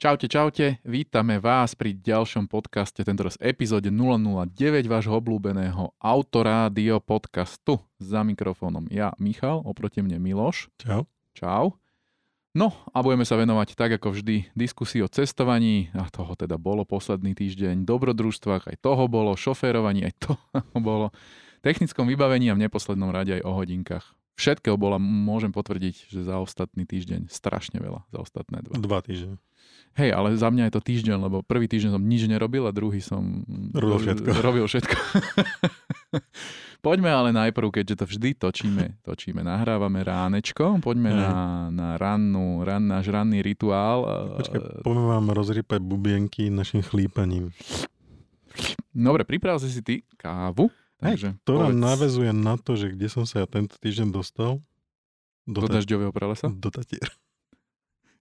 Čaute, 0.00 0.32
čaute, 0.32 0.80
vítame 0.80 1.36
vás 1.36 1.76
pri 1.76 1.92
ďalšom 1.92 2.48
podcaste, 2.48 3.04
tento 3.04 3.20
raz 3.20 3.36
epizóde 3.36 3.92
009 3.92 4.88
vášho 4.88 5.12
obľúbeného 5.12 5.92
autorádio 6.00 7.04
podcastu 7.04 7.84
za 8.00 8.24
mikrofónom. 8.24 8.88
Ja, 8.88 9.12
Michal, 9.20 9.60
oproti 9.60 10.00
mne 10.00 10.16
Miloš. 10.16 10.72
Čau. 10.80 11.04
Čau. 11.36 11.76
No 12.56 12.72
a 12.96 13.04
budeme 13.04 13.28
sa 13.28 13.36
venovať 13.36 13.76
tak 13.76 14.00
ako 14.00 14.16
vždy 14.16 14.56
diskusii 14.56 15.04
o 15.04 15.12
cestovaní, 15.12 15.92
a 15.92 16.08
toho 16.08 16.32
teda 16.32 16.56
bolo 16.56 16.88
posledný 16.88 17.36
týždeň, 17.36 17.84
dobrodružstvách, 17.84 18.72
aj 18.72 18.80
toho 18.80 19.04
bolo, 19.04 19.36
šoférovaní, 19.36 20.08
aj 20.08 20.14
toho 20.16 20.40
bolo, 20.80 21.12
technickom 21.60 22.08
vybavení 22.08 22.48
a 22.48 22.56
v 22.56 22.64
neposlednom 22.64 23.12
rade 23.12 23.36
aj 23.36 23.44
o 23.44 23.52
hodinkách. 23.52 24.16
Všetkého 24.40 24.80
bola, 24.80 24.96
môžem 24.96 25.52
potvrdiť, 25.52 26.08
že 26.08 26.24
za 26.24 26.40
ostatný 26.40 26.88
týždeň 26.88 27.28
strašne 27.28 27.76
veľa, 27.76 28.08
za 28.08 28.18
ostatné 28.24 28.64
dva. 28.64 28.80
Dva 28.80 29.04
týždne. 29.04 29.36
Hej, 30.00 30.16
ale 30.16 30.32
za 30.38 30.48
mňa 30.48 30.70
je 30.70 30.74
to 30.78 30.82
týždeň, 30.86 31.16
lebo 31.18 31.44
prvý 31.44 31.68
týždeň 31.68 31.98
som 31.98 32.00
nič 32.00 32.24
nerobil 32.24 32.64
a 32.64 32.72
druhý 32.72 33.04
som 33.04 33.44
Robil 33.76 34.00
všetko. 34.00 34.28
robil 34.40 34.64
všetko. 34.64 34.96
poďme 36.86 37.10
ale 37.12 37.36
najprv, 37.36 37.68
keďže 37.68 38.00
to 38.00 38.04
vždy 38.08 38.30
točíme, 38.38 38.84
točíme, 39.04 39.44
nahrávame 39.44 40.00
ránečko, 40.00 40.80
poďme 40.80 41.12
Hej. 41.12 41.20
na, 41.20 41.34
na 41.68 41.88
rannú, 42.00 42.64
ran, 42.64 42.86
náš 42.86 43.12
ranný 43.12 43.44
rituál. 43.44 44.08
Počkaj, 44.40 44.86
poďme 44.86 45.04
vám 45.04 45.26
rozrypať 45.36 45.80
bubienky 45.84 46.48
našim 46.48 46.80
chlípaním. 46.80 47.52
Dobre, 48.90 49.22
pripravil 49.28 49.60
si 49.60 49.68
si 49.68 49.82
ty 49.84 49.94
kávu. 50.16 50.70
Takže 51.02 51.28
To 51.42 51.52
nám 51.54 51.70
povedz, 51.70 51.80
navezuje 51.80 52.30
na 52.30 52.54
to, 52.54 52.72
že 52.74 52.92
kde 52.92 53.06
som 53.06 53.24
sa 53.24 53.40
ja 53.40 53.46
tento 53.46 53.74
týždeň 53.76 54.08
dostal. 54.10 54.60
do 55.44 55.60
Ta- 55.62 55.72
dažďového 55.74 56.10
pralesa? 56.10 56.46
do 56.46 56.68
Tatier. 56.68 57.02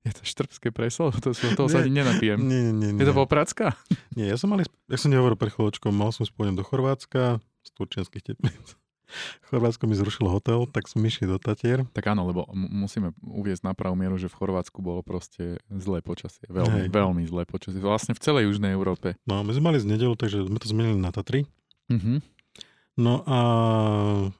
Je 0.02 0.11
to 0.11 0.23
štrbské 0.23 0.71
preslo? 0.71 1.11
To, 1.13 1.29
to, 1.29 1.45
toho 1.53 1.67
sa 1.67 1.77
Nie. 1.77 1.83
ani 1.83 1.93
nenapijem. 1.93 2.39
Nie, 2.39 2.71
nie, 2.71 2.89
nie. 2.89 2.97
Je 2.97 3.05
to 3.05 3.13
popracka? 3.13 3.75
Nie, 4.15 4.25
ja 4.25 4.35
som 4.35 4.47
mali, 4.47 4.63
ja 4.85 4.95
som 4.95 5.07
nehovoril 5.07 5.35
pre 5.35 5.47
chvíľočkou, 5.49 5.89
mal 5.89 6.09
som 6.09 6.23
spôjdem 6.23 6.55
do 6.55 6.63
Chorvátska, 6.63 7.38
z 7.61 7.69
turčianských 7.73 8.23
teplíc. 8.25 8.80
Chorvátsko 9.45 9.83
mi 9.83 9.93
zrušilo 9.93 10.30
hotel, 10.30 10.64
tak 10.66 10.86
som 10.86 11.02
išli 11.02 11.25
do 11.25 11.36
Tatier. 11.36 11.83
Tak 11.91 12.05
áno, 12.08 12.23
lebo 12.23 12.47
m- 12.47 12.80
musíme 12.80 13.11
uviezť 13.19 13.61
na 13.61 13.73
pravú 13.73 13.93
mieru, 13.93 14.16
že 14.16 14.25
v 14.25 14.38
Chorvátsku 14.38 14.80
bolo 14.80 15.02
proste 15.02 15.59
zlé 15.67 15.99
počasie. 15.99 16.47
Veľmi, 16.47 16.80
Hej. 16.80 16.89
veľmi 16.89 17.23
zlé 17.25 17.43
počasie. 17.43 17.77
Vlastne 17.77 18.14
v 18.14 18.21
celej 18.21 18.47
Južnej 18.47 18.71
Európe. 18.71 19.19
No, 19.23 19.41
my 19.41 19.52
sme 19.52 19.67
mali 19.67 19.77
z 19.77 19.89
nedelu, 19.89 20.14
takže 20.14 20.41
sme 20.41 20.55
to 20.55 20.66
zmenili 20.66 20.95
na 20.95 21.09
Tatry. 21.09 21.43
Mhm. 21.89 22.23
No 23.00 23.23
a 23.23 23.39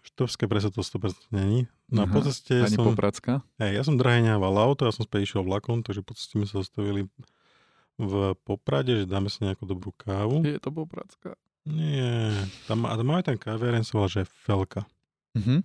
štovské 0.04 0.44
preso 0.52 0.68
to 0.68 0.84
100% 0.84 1.32
není. 1.32 1.72
No 1.88 2.04
a 2.04 2.06
Aha, 2.06 2.12
po 2.12 2.20
ceste 2.28 2.60
Ani 2.60 2.76
som... 2.76 2.92
popracka? 2.92 3.40
Hej, 3.56 3.80
ja 3.80 3.84
som 3.88 3.96
drahé 3.96 4.20
neával 4.20 4.52
auto, 4.60 4.84
ja 4.84 4.92
som 4.92 5.08
späť 5.08 5.32
išiel 5.32 5.48
vlakom, 5.48 5.80
takže 5.80 6.04
po 6.04 6.12
ceste 6.12 6.36
sme 6.36 6.44
sa 6.44 6.60
zastavili 6.60 7.08
v 7.96 8.36
Poprade, 8.44 9.04
že 9.04 9.06
dáme 9.08 9.32
si 9.32 9.48
nejakú 9.48 9.64
dobrú 9.64 9.96
kávu. 9.96 10.44
Je 10.44 10.60
to 10.60 10.76
popracka. 10.76 11.40
Nie, 11.64 12.32
tam, 12.68 12.84
a 12.84 12.96
tam 12.96 13.08
aj 13.16 13.32
ten 13.32 13.38
kaviareň 13.40 13.84
sa 13.88 13.96
volá, 13.96 14.08
že 14.12 14.28
Felka. 14.28 14.84
Mhm. 15.40 15.64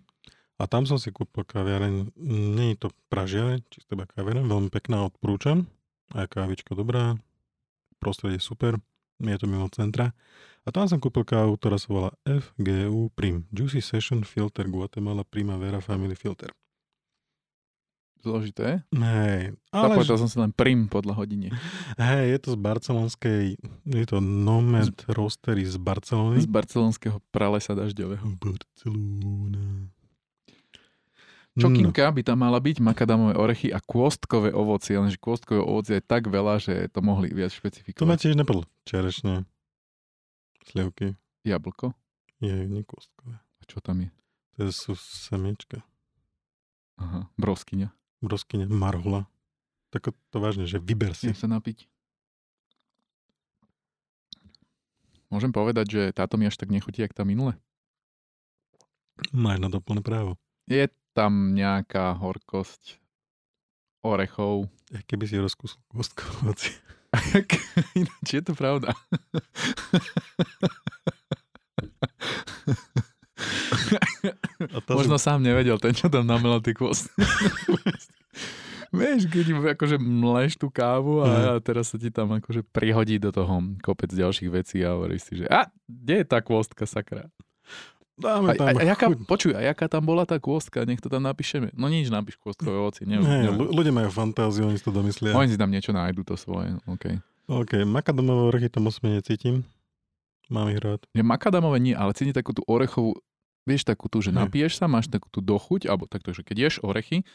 A 0.55 0.71
tam 0.71 0.87
som 0.87 1.03
si 1.03 1.11
kúpil 1.11 1.43
kaviareň, 1.43 2.15
nie 2.55 2.79
je 2.79 2.87
to 2.87 2.89
Pražiare, 3.11 3.67
čisto 3.75 3.99
iba 3.99 4.07
kaviareň, 4.07 4.47
veľmi 4.47 4.71
pekná, 4.71 5.03
odporúčam. 5.03 5.67
Aj 6.15 6.31
kávička 6.31 6.79
dobrá, 6.79 7.19
prostredie 7.99 8.39
super, 8.39 8.79
je 9.21 9.37
to 9.39 9.47
mimo 9.47 9.69
centra. 9.71 10.11
A 10.65 10.73
tam 10.73 10.89
som 10.89 10.97
kúpil 10.97 11.29
kávu, 11.29 11.61
ktorá 11.61 11.77
sa 11.77 11.89
volá 11.93 12.11
FGU 12.25 13.13
Prim. 13.13 13.45
Juicy 13.53 13.85
Session 13.85 14.25
Filter 14.25 14.65
Guatemala 14.65 15.21
Primavera 15.21 15.85
Family 15.85 16.17
Filter. 16.17 16.49
Zložité. 18.25 18.81
Hej, 18.89 19.53
ale 19.69 20.01
Započal 20.01 20.17
som 20.17 20.29
si 20.33 20.41
len 20.41 20.49
prim 20.49 20.89
podľa 20.89 21.13
hodine. 21.21 21.53
Hej, 22.01 22.25
je 22.33 22.39
to 22.41 22.49
z 22.57 22.59
barcelonskej, 22.65 23.43
je 23.85 24.05
to 24.09 24.25
Nomad 24.25 24.97
Roastery 25.13 25.69
z 25.69 25.77
Barcelony. 25.77 26.41
Z 26.41 26.49
barcelonského 26.49 27.21
pralesa 27.29 27.77
dažďového. 27.77 28.25
Barcelona. 28.41 29.93
No, 31.55 31.71
Čokinka 31.71 32.11
by 32.11 32.23
tam 32.27 32.43
mala 32.43 32.59
byť, 32.59 32.83
makadamové 32.83 33.39
orechy 33.39 33.71
a 33.71 33.79
kôstkové 33.79 34.51
ovocie, 34.51 34.99
lenže 34.99 35.23
kôstkové 35.23 35.63
ovocie 35.63 36.03
je 36.03 36.05
tak 36.05 36.27
veľa, 36.27 36.59
že 36.59 36.91
to 36.91 36.99
mohli 36.99 37.31
viac 37.31 37.55
to 37.55 37.55
ma 37.55 37.61
špecifikovať. 37.63 38.17
tiež 38.19 38.35
napadlo. 38.35 38.67
Čerešne, 38.83 39.47
slivky, 40.67 41.15
Jablko? 41.47 41.95
je 42.43 42.67
nekostkové. 42.67 43.39
A 43.39 43.63
čo 43.71 43.79
tam 43.79 44.03
je? 44.03 44.11
To 44.59 44.67
sú 44.75 44.93
semiečka, 44.99 45.87
Aha, 46.99 47.31
broskyňa. 47.39 47.95
broskyne, 48.19 48.67
marhola. 48.67 49.31
Tak 49.95 50.11
to 50.11 50.37
vážne, 50.43 50.67
že 50.67 50.83
vyber 50.83 51.15
si. 51.15 51.31
Chcem 51.31 51.39
sa 51.39 51.47
napiť. 51.47 51.87
Môžem 55.31 55.55
povedať, 55.55 55.87
že 55.87 56.03
táto 56.11 56.35
mi 56.35 56.47
až 56.47 56.59
tak 56.59 56.71
nechutí, 56.71 57.03
jak 57.03 57.15
tá 57.15 57.23
minule? 57.23 57.55
Máš 59.31 59.63
na 59.63 59.71
to 59.71 59.79
plné 59.79 60.03
právo. 60.03 60.35
Je 60.67 60.91
tam 61.15 61.55
nejaká 61.55 62.19
horkosť 62.19 62.99
orechov. 64.05 64.69
Keby 65.09 65.25
si 65.25 65.41
rozkúsil 65.41 65.81
kostkovací. 65.89 66.75
Ináč 67.99 68.29
je 68.29 68.43
to 68.43 68.53
pravda. 68.59 68.91
A 74.75 74.79
tá 74.83 74.91
Možno 74.99 75.17
sám 75.17 75.43
nevedel 75.43 75.79
ten, 75.79 75.95
čo 75.95 76.11
tam 76.11 76.27
namelal 76.27 76.59
tie 76.61 76.75
kvosty. 76.75 77.11
Vieš, 78.95 79.27
keď 79.27 79.75
akože 79.75 79.99
mleš 79.99 80.55
tú 80.55 80.71
kávu 80.71 81.27
a, 81.27 81.59
a 81.59 81.59
teraz 81.59 81.91
sa 81.91 81.99
ti 81.99 82.15
tam 82.15 82.31
akože 82.31 82.63
prihodí 82.71 83.19
do 83.19 83.35
toho 83.35 83.59
kopec 83.83 84.07
ďalších 84.07 84.51
vecí 84.55 84.87
a 84.87 84.95
hovoríš 84.95 85.23
si, 85.27 85.33
že 85.43 85.51
a, 85.51 85.67
kde 85.91 86.23
je 86.23 86.27
tá 86.31 86.39
kvostka, 86.39 86.87
sakra? 86.87 87.27
A, 88.15 88.23
Dáme 88.23 88.55
a, 88.55 88.55
tam 88.55 88.67
a 88.79 88.83
jaká, 88.87 89.07
chuť. 89.11 89.19
počuj, 89.27 89.53
a 89.59 89.61
jaká 89.61 89.91
tam 89.91 90.07
bola 90.07 90.23
tá 90.23 90.39
kvostka, 90.39 90.87
nech 90.87 91.03
to 91.03 91.11
tam 91.11 91.27
napíšeme. 91.27 91.75
No 91.75 91.91
nič, 91.91 92.15
napíš 92.15 92.39
kvostkové 92.39 92.79
ovoci. 92.79 93.03
Ne, 93.03 93.19
ne, 93.19 93.51
ľu- 93.51 93.75
ľudia 93.75 93.91
majú 93.91 94.07
fantáziu, 94.15 94.71
oni 94.71 94.79
si 94.79 94.87
to 94.87 94.95
domyslia. 94.95 95.35
oni 95.35 95.51
si 95.51 95.59
tam 95.59 95.71
niečo 95.75 95.91
nájdu, 95.91 96.23
to 96.23 96.39
svoje. 96.39 96.79
Okay. 96.87 97.19
OK, 97.51 97.83
makadamové 97.83 98.55
orechy 98.55 98.69
tam 98.71 98.87
moc 98.87 98.95
necítim. 99.03 99.67
Mám 100.47 100.71
ich 100.71 100.79
rád. 100.79 101.03
Ja 101.17 101.27
makadamové 101.27 101.83
nie, 101.83 101.97
ale 101.97 102.15
cíti 102.15 102.31
takú 102.31 102.55
tú 102.55 102.63
orechovú, 102.71 103.19
vieš, 103.67 103.83
takú 103.89 104.07
tú, 104.07 104.23
že 104.23 104.31
Hej. 104.31 104.47
napiješ 104.47 104.73
sa, 104.79 104.87
máš 104.87 105.11
takú 105.11 105.27
tú 105.33 105.43
dochuť, 105.43 105.91
alebo 105.91 106.07
takto, 106.07 106.31
že 106.31 106.47
keď 106.47 106.57
ješ 106.71 106.75
orechy, 106.87 107.27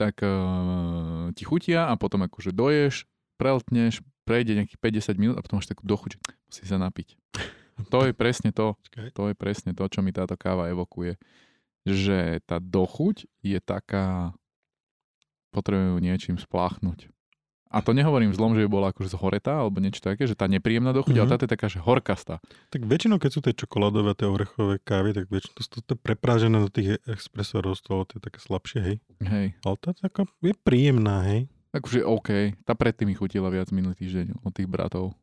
tak 0.00 0.24
uh, 0.24 1.28
ti 1.36 1.44
chutia 1.44 1.90
a 1.90 1.94
potom 2.00 2.24
akože 2.24 2.54
doješ, 2.54 3.04
preltneš, 3.36 4.00
prejde 4.24 4.54
nejakých 4.54 4.80
50 5.12 5.20
minút 5.20 5.34
a 5.36 5.42
potom 5.44 5.58
máš 5.60 5.68
takú 5.68 5.84
dochuť, 5.84 6.10
že 6.16 6.18
musí 6.48 6.62
sa 6.64 6.78
napiť. 6.78 7.18
To 7.90 8.04
je 8.06 8.12
presne 8.12 8.50
to, 8.52 8.76
to 9.16 9.22
je 9.30 9.34
presne 9.34 9.72
to, 9.72 9.84
čo 9.88 10.00
mi 10.04 10.12
táto 10.12 10.36
káva 10.36 10.68
evokuje. 10.68 11.16
Že 11.82 12.44
tá 12.46 12.62
dochuť 12.62 13.26
je 13.42 13.58
taká, 13.58 14.36
potrebujú 15.50 15.98
niečím 15.98 16.38
spláchnuť. 16.38 17.10
A 17.72 17.80
to 17.80 17.96
nehovorím 17.96 18.36
zlom, 18.36 18.52
že 18.52 18.68
by 18.68 18.68
bola 18.68 18.86
akože 18.92 19.16
zhoretá 19.16 19.64
alebo 19.64 19.80
niečo 19.80 20.04
také, 20.04 20.28
že 20.28 20.36
tá 20.36 20.44
nepríjemná 20.44 20.92
dochuť, 20.92 21.16
mm-hmm. 21.16 21.24
ale 21.24 21.28
Mhm. 21.28 21.34
táto 21.40 21.44
je 21.48 21.52
taká, 21.56 21.66
že 21.72 21.80
horkastá. 21.80 22.36
Tak 22.68 22.84
väčšinou, 22.84 23.16
keď 23.16 23.30
sú 23.32 23.40
tie 23.40 23.56
čokoládové, 23.56 24.12
tie 24.12 24.28
orechové 24.28 24.76
kávy, 24.84 25.16
tak 25.16 25.32
väčšinou 25.32 25.56
to 25.56 25.80
to 25.80 25.94
preprážené 25.96 26.60
do 26.60 26.68
tých 26.68 27.00
roastov, 27.56 28.12
to 28.12 28.20
je 28.20 28.22
také 28.28 28.44
slabšie, 28.44 28.80
hej. 28.84 28.96
Hej. 29.24 29.56
Ale 29.64 29.76
tá 29.80 29.96
taká 29.96 30.28
je 30.44 30.52
príjemná, 30.52 31.24
hej. 31.24 31.48
Takže 31.72 32.04
OK, 32.04 32.52
tá 32.68 32.76
predtým 32.76 33.08
mi 33.08 33.16
chutila 33.16 33.48
viac 33.48 33.72
minulý 33.72 33.96
týždeň 33.96 34.44
od 34.44 34.52
tých 34.52 34.68
bratov. 34.68 35.16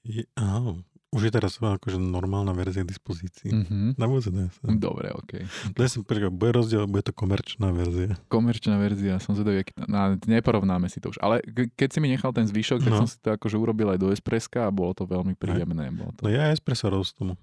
Je, 0.00 0.24
áno, 0.32 0.80
už 1.16 1.22
je 1.22 1.32
teraz 1.32 1.56
akože 1.56 1.96
normálna 1.96 2.52
verzia 2.52 2.84
k 2.84 2.92
dispozícii. 2.92 3.48
Mm. 3.48 3.64
Mhm. 3.64 3.88
Na 3.96 4.06
sa. 4.46 4.64
Dobre, 4.68 5.08
OK. 5.10 5.32
Dnes 5.72 5.88
som 5.88 6.02
počkaj, 6.02 6.28
bude 6.28 6.52
rozdiel, 6.54 6.84
bude 6.84 7.00
to 7.02 7.10
komerčná 7.10 7.72
verzia. 7.72 8.20
Komerčná 8.26 8.76
verzia, 8.76 9.16
som 9.16 9.32
zvedavý, 9.32 9.64
aký... 9.64 9.72
No, 9.82 10.14
neporovnáme 10.20 10.86
si 10.86 11.00
to 11.00 11.08
už. 11.08 11.18
Ale 11.18 11.40
ke- 11.42 11.72
keď 11.74 11.88
si 11.88 11.98
mi 11.98 12.08
nechal 12.08 12.30
ten 12.30 12.44
zvyšok, 12.44 12.78
tak 12.78 12.92
No. 12.92 12.98
som 12.98 13.08
si 13.08 13.16
to 13.16 13.32
akože 13.32 13.56
urobil 13.56 13.88
aj 13.88 13.98
do 13.98 14.08
espreska 14.08 14.62
a 14.62 14.70
bolo 14.70 14.92
to 14.92 15.02
veľmi 15.02 15.32
príjemné. 15.32 15.88
Bolo 15.90 16.12
to... 16.12 16.20
No 16.20 16.28
ja 16.28 16.52
espresso 16.52 16.86
roast 16.86 17.16
tomu. 17.16 17.34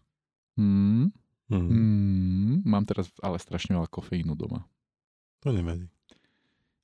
Mm, 0.54 1.10
Mm. 1.46 1.60
mm, 1.60 2.56
mám 2.64 2.82
teraz 2.84 3.12
ale 3.20 3.36
strašne 3.36 3.74
veľa 3.74 3.86
kofeínu 3.86 4.34
doma. 4.34 4.64
To 5.42 5.52
nevadí. 5.52 5.86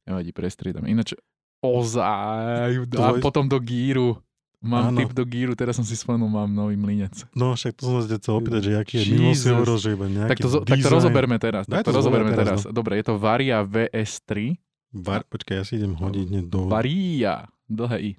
Nevadí, 0.03 0.29
prestriedam. 0.29 0.83
Ináč, 0.83 1.15
ozaj, 1.59 2.01
a 2.03 3.13
Tvoj- 3.13 3.21
potom 3.21 3.45
do 3.45 3.55
gíru. 3.57 4.19
Mám 4.59 4.91
Áno. 4.91 4.99
tip 4.99 5.15
do 5.15 5.23
gíru, 5.23 5.55
teraz 5.55 5.79
som 5.79 5.87
si 5.87 5.95
spomenul, 5.95 6.27
mám 6.27 6.51
nový 6.51 6.75
mlinec. 6.75 7.23
No 7.31 7.55
však 7.55 7.79
to 7.79 7.87
som 7.87 8.03
sa 8.03 8.19
chcel 8.19 8.43
opýtať, 8.43 8.61
že 8.67 8.71
aký 8.75 8.93
je 8.99 9.03
mimo 9.15 9.31
hovoril, 9.31 9.77
že 9.79 9.89
iba 9.95 10.05
nejaký 10.11 10.31
Tak 10.35 10.39
to, 10.43 10.47
tak 10.67 10.77
to 10.83 10.89
rozoberme 10.91 11.37
teraz. 11.39 11.63
Daj 11.63 11.79
Tak 11.79 11.85
to 11.87 11.91
to 11.95 11.97
rozoberme 12.03 12.31
zober 12.35 12.39
teraz, 12.43 12.59
teraz. 12.67 12.75
Dobre, 12.75 12.99
je 12.99 13.05
to 13.07 13.15
Varia 13.15 13.63
VS3. 13.63 14.59
Var, 14.99 15.21
počkaj, 15.31 15.55
ja 15.55 15.63
si 15.63 15.79
idem 15.79 15.95
hodiť 15.95 16.25
hneď 16.27 16.45
do... 16.51 16.67
Varia. 16.67 17.47
Dlhé 17.71 17.97
I. 18.03 18.11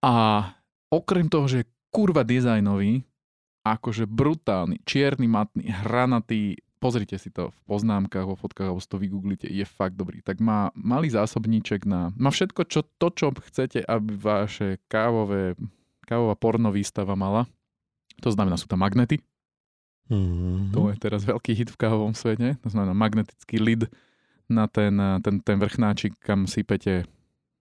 A 0.00 0.14
okrem 0.88 1.28
toho, 1.28 1.44
že 1.50 1.56
je 1.62 1.70
kurva 1.92 2.24
dizajnový, 2.24 3.04
akože 3.62 4.08
brutálny, 4.08 4.80
čierny, 4.88 5.28
matný, 5.28 5.68
hranatý, 5.68 6.56
pozrite 6.82 7.14
si 7.14 7.30
to 7.30 7.54
v 7.54 7.60
poznámkach, 7.70 8.26
vo 8.26 8.34
fotkách, 8.34 8.66
alebo 8.66 8.82
si 8.82 8.90
to 8.90 8.98
vygooglite, 8.98 9.46
je 9.46 9.62
fakt 9.62 9.94
dobrý. 9.94 10.18
Tak 10.26 10.42
má 10.42 10.74
malý 10.74 11.14
zásobníček 11.14 11.86
na... 11.86 12.10
Má 12.18 12.34
všetko, 12.34 12.66
čo, 12.66 12.82
to, 12.98 13.14
čo 13.14 13.30
chcete, 13.30 13.86
aby 13.86 14.18
vaše 14.18 14.82
kávové, 14.90 15.54
kávová 16.02 16.34
porno 16.34 16.74
výstava 16.74 17.14
mala. 17.14 17.46
To 18.26 18.34
znamená, 18.34 18.58
sú 18.58 18.66
tam 18.66 18.82
magnety. 18.82 19.22
Mm-hmm. 20.10 20.74
To 20.74 20.90
je 20.90 20.96
teraz 20.98 21.22
veľký 21.22 21.54
hit 21.54 21.70
v 21.70 21.78
kávovom 21.78 22.18
svete. 22.18 22.58
To 22.66 22.68
znamená 22.68 22.90
magnetický 22.92 23.62
lid 23.62 23.86
na 24.50 24.66
ten, 24.66 24.98
ten, 25.22 25.38
ten 25.38 25.56
vrchnáčik, 25.62 26.18
kam 26.18 26.50
sypete 26.50 27.06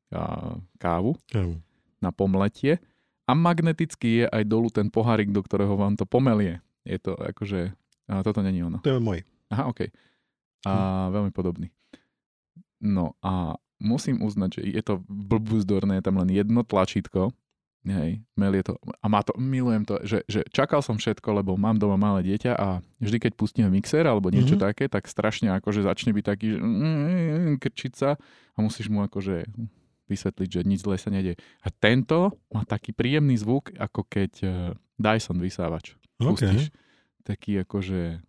a, 0.09 0.57
kávu 0.81 1.15
Kávu. 1.29 1.62
na 2.01 2.09
pomletie. 2.09 2.81
A 3.29 3.38
magnetický 3.38 4.25
je 4.25 4.27
aj 4.27 4.44
dolu 4.50 4.67
ten 4.74 4.91
pohárik, 4.91 5.31
do 5.31 5.39
ktorého 5.39 5.77
vám 5.77 5.95
to 5.95 6.03
pomelie. 6.09 6.59
Je 6.83 6.97
to 6.97 7.13
akože... 7.15 7.77
A 8.09 8.24
toto 8.24 8.42
není 8.42 8.63
ono. 8.63 8.80
To 8.81 8.95
je 8.95 9.01
môj. 9.01 9.21
Aha, 9.50 9.68
OK. 9.68 9.92
A 10.63 10.74
veľmi 11.09 11.30
podobný. 11.30 11.69
No 12.81 13.13
a 13.21 13.57
musím 13.77 14.21
uznať, 14.21 14.57
že 14.57 14.62
je 14.74 14.81
to 14.81 14.94
blbúzdorné, 15.06 16.01
je 16.01 16.06
tam 16.06 16.18
len 16.18 16.30
jedno 16.30 16.62
tlačítko, 16.62 17.33
hej, 17.81 18.21
mel 18.38 18.53
je 18.53 18.63
to, 18.69 18.74
a 18.77 19.06
má 19.09 19.25
to, 19.25 19.33
milujem 19.38 19.81
to, 19.86 19.98
že, 20.06 20.21
že 20.30 20.45
čakal 20.53 20.86
som 20.86 21.01
všetko, 21.01 21.42
lebo 21.42 21.57
mám 21.57 21.77
doma 21.77 21.98
malé 21.98 22.21
dieťa 22.30 22.53
a 22.53 22.68
vždy, 23.01 23.18
keď 23.18 23.31
pustíme 23.33 23.69
mixer 23.74 24.06
alebo 24.06 24.30
niečo 24.30 24.53
Mhm. 24.53 24.62
také, 24.62 24.86
tak 24.86 25.09
strašne 25.09 25.50
akože 25.57 25.81
začne 25.81 26.13
byť 26.13 26.25
taký, 26.25 26.45
že 26.53 26.57
mm, 26.62 27.57
krčiť 27.57 27.94
sa 27.98 28.09
a 28.53 28.57
musíš 28.62 28.86
mu 28.86 29.01
akože 29.01 29.45
vysvetliť, 30.06 30.50
že 30.51 30.62
nič 30.62 30.86
zlé 30.86 31.01
sa 31.01 31.09
nedie. 31.09 31.33
A 31.63 31.74
tento 31.74 32.36
má 32.53 32.62
taký 32.68 32.94
príjemný 32.94 33.33
zvuk, 33.39 33.74
ako 33.74 34.06
keď 34.06 34.31
eh, 34.42 34.51
Dyson 34.98 35.42
vysávač 35.42 35.98
OK. 36.21 36.38
pustíš. 36.38 36.69
Taký 37.21 37.62
akože 37.62 38.21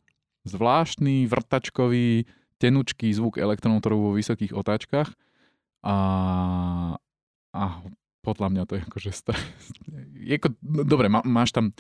zvláštny, 0.45 1.27
vrtačkový, 1.31 2.27
tenučký 2.59 3.11
zvuk 3.11 3.39
elektronmotorov 3.39 3.99
vo 3.99 4.13
vysokých 4.15 4.55
otáčkach 4.55 5.11
a, 5.83 5.97
a 7.51 7.63
podľa 8.23 8.49
mňa 8.55 8.63
to 8.71 8.79
je 8.79 8.83
akože 8.87 9.11
stra... 9.11 9.39
je 10.31 10.35
ako, 10.39 10.55
no, 10.63 10.83
dobre, 10.87 11.11
má, 11.11 11.27
máš 11.27 11.51
tam, 11.51 11.75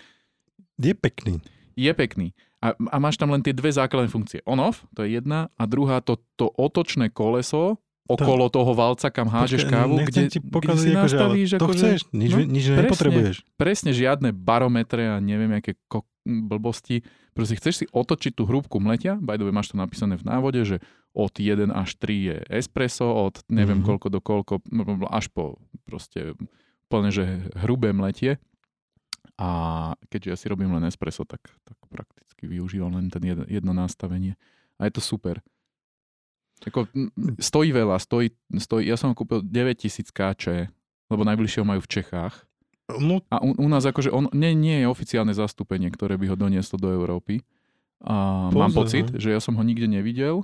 Je 0.78 0.90
pekný. 0.94 1.38
je 1.78 1.92
pekný 1.94 2.34
a, 2.62 2.74
a 2.74 2.96
máš 3.02 3.18
tam 3.18 3.30
len 3.34 3.42
tie 3.42 3.50
dve 3.54 3.74
základné 3.74 4.10
funkcie. 4.10 4.42
On-off, 4.46 4.86
to 4.94 5.02
je 5.02 5.18
jedna 5.18 5.50
a 5.58 5.62
druhá 5.66 5.98
to, 6.02 6.18
to 6.38 6.46
otočné 6.54 7.10
koleso 7.10 7.78
okolo 8.06 8.50
toho 8.50 8.74
valca, 8.74 9.10
kam 9.14 9.30
hážeš 9.30 9.66
kávu, 9.70 10.02
kde, 10.02 10.26
ti 10.26 10.38
kde 10.42 10.74
si 10.74 10.90
akože, 10.90 10.98
nastavíš 10.98 11.50
to 11.54 11.66
akože, 11.66 11.78
chceš, 11.78 12.00
nič, 12.10 12.30
no, 12.34 12.38
nič 12.42 12.64
presne. 12.66 12.82
nepotrebuješ. 12.82 13.36
presne 13.54 13.90
žiadne 13.94 14.30
barometre 14.34 15.06
a 15.06 15.16
neviem, 15.22 15.54
aké 15.54 15.78
ko- 15.86 16.06
blbosti. 16.24 17.02
Proste 17.34 17.58
chceš 17.58 17.74
si 17.82 17.86
otočiť 17.90 18.38
tú 18.38 18.46
hrúbku 18.46 18.78
mletia, 18.78 19.18
by 19.18 19.36
the 19.36 19.44
way, 19.46 19.54
máš 19.54 19.72
to 19.72 19.76
napísané 19.76 20.14
v 20.16 20.26
návode, 20.26 20.62
že 20.62 20.78
od 21.12 21.34
1 21.36 21.68
až 21.72 21.98
3 22.00 22.28
je 22.32 22.36
espresso, 22.48 23.04
od 23.04 23.44
neviem 23.52 23.82
Mhm. 23.82 23.86
koľko 23.86 24.06
do 24.08 24.20
koľko, 24.22 24.54
až 25.12 25.28
po 25.28 25.60
proste 25.84 26.32
plne, 26.88 27.10
že 27.12 27.24
hrubé 27.56 27.92
mletie. 27.92 28.40
A 29.40 29.48
keďže 30.12 30.28
ja 30.28 30.36
si 30.36 30.46
robím 30.46 30.72
len 30.76 30.84
espresso, 30.86 31.24
tak, 31.24 31.40
tak 31.64 31.76
prakticky 31.88 32.46
využívam 32.46 32.92
len 32.94 33.08
ten 33.10 33.24
jedno, 33.24 33.44
jedno 33.48 33.72
nastavenie. 33.72 34.36
A 34.78 34.86
je 34.86 34.92
to 34.92 35.02
super. 35.02 35.40
Ako, 36.62 36.86
stojí 37.42 37.74
veľa, 37.74 37.98
stojí, 37.98 38.30
stojí, 38.54 38.86
ja 38.86 38.94
som 38.94 39.16
kúpil 39.18 39.42
9000 39.42 40.14
KČ, 40.14 40.44
lebo 41.10 41.22
najbližšie 41.26 41.58
ho 41.58 41.66
majú 41.66 41.80
v 41.82 41.90
Čechách. 41.90 42.46
No, 42.88 43.22
A 43.28 43.38
u, 43.40 43.54
u 43.56 43.68
nás 43.68 43.82
akože 43.82 44.08
on, 44.08 44.26
nie, 44.32 44.52
nie 44.52 44.82
je 44.82 44.86
oficiálne 44.86 45.32
zastúpenie, 45.32 45.88
ktoré 45.88 46.16
by 46.16 46.26
ho 46.28 46.36
donieslo 46.36 46.76
do 46.76 46.90
Európy. 46.90 47.40
A 48.02 48.48
mám 48.50 48.68
Pozor, 48.68 48.78
pocit, 48.84 49.06
no. 49.08 49.16
že 49.16 49.30
ja 49.30 49.38
som 49.38 49.54
ho 49.54 49.62
nikde 49.62 49.86
nevidel. 49.86 50.42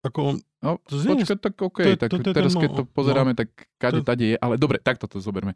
ako 0.00 0.18
on, 0.24 0.36
No, 0.60 0.80
To 0.88 0.96
znie- 0.96 1.20
tak 1.28 1.60
OK, 1.60 1.76
to 1.76 2.00
tak 2.00 2.08
to- 2.08 2.24
to 2.24 2.32
teraz 2.32 2.56
keď 2.56 2.70
to 2.72 2.82
pozeráme, 2.88 3.36
tak 3.36 3.52
kade 3.76 4.00
to- 4.00 4.06
tade 4.06 4.24
je. 4.24 4.36
Ale 4.36 4.56
dobre, 4.56 4.80
takto 4.80 5.04
to 5.04 5.20
zoberme. 5.20 5.52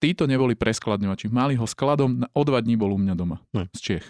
Títo 0.00 0.24
neboli 0.24 0.56
preskladňovači. 0.56 1.28
Mali 1.28 1.54
ho 1.54 1.68
skladom, 1.68 2.24
na- 2.24 2.30
o 2.32 2.40
dva 2.40 2.56
dní 2.58 2.72
bol 2.74 2.88
u 2.88 2.98
mňa 2.98 3.12
doma. 3.14 3.44
Ne. 3.52 3.68
Z 3.76 3.80
Čech. 3.82 4.06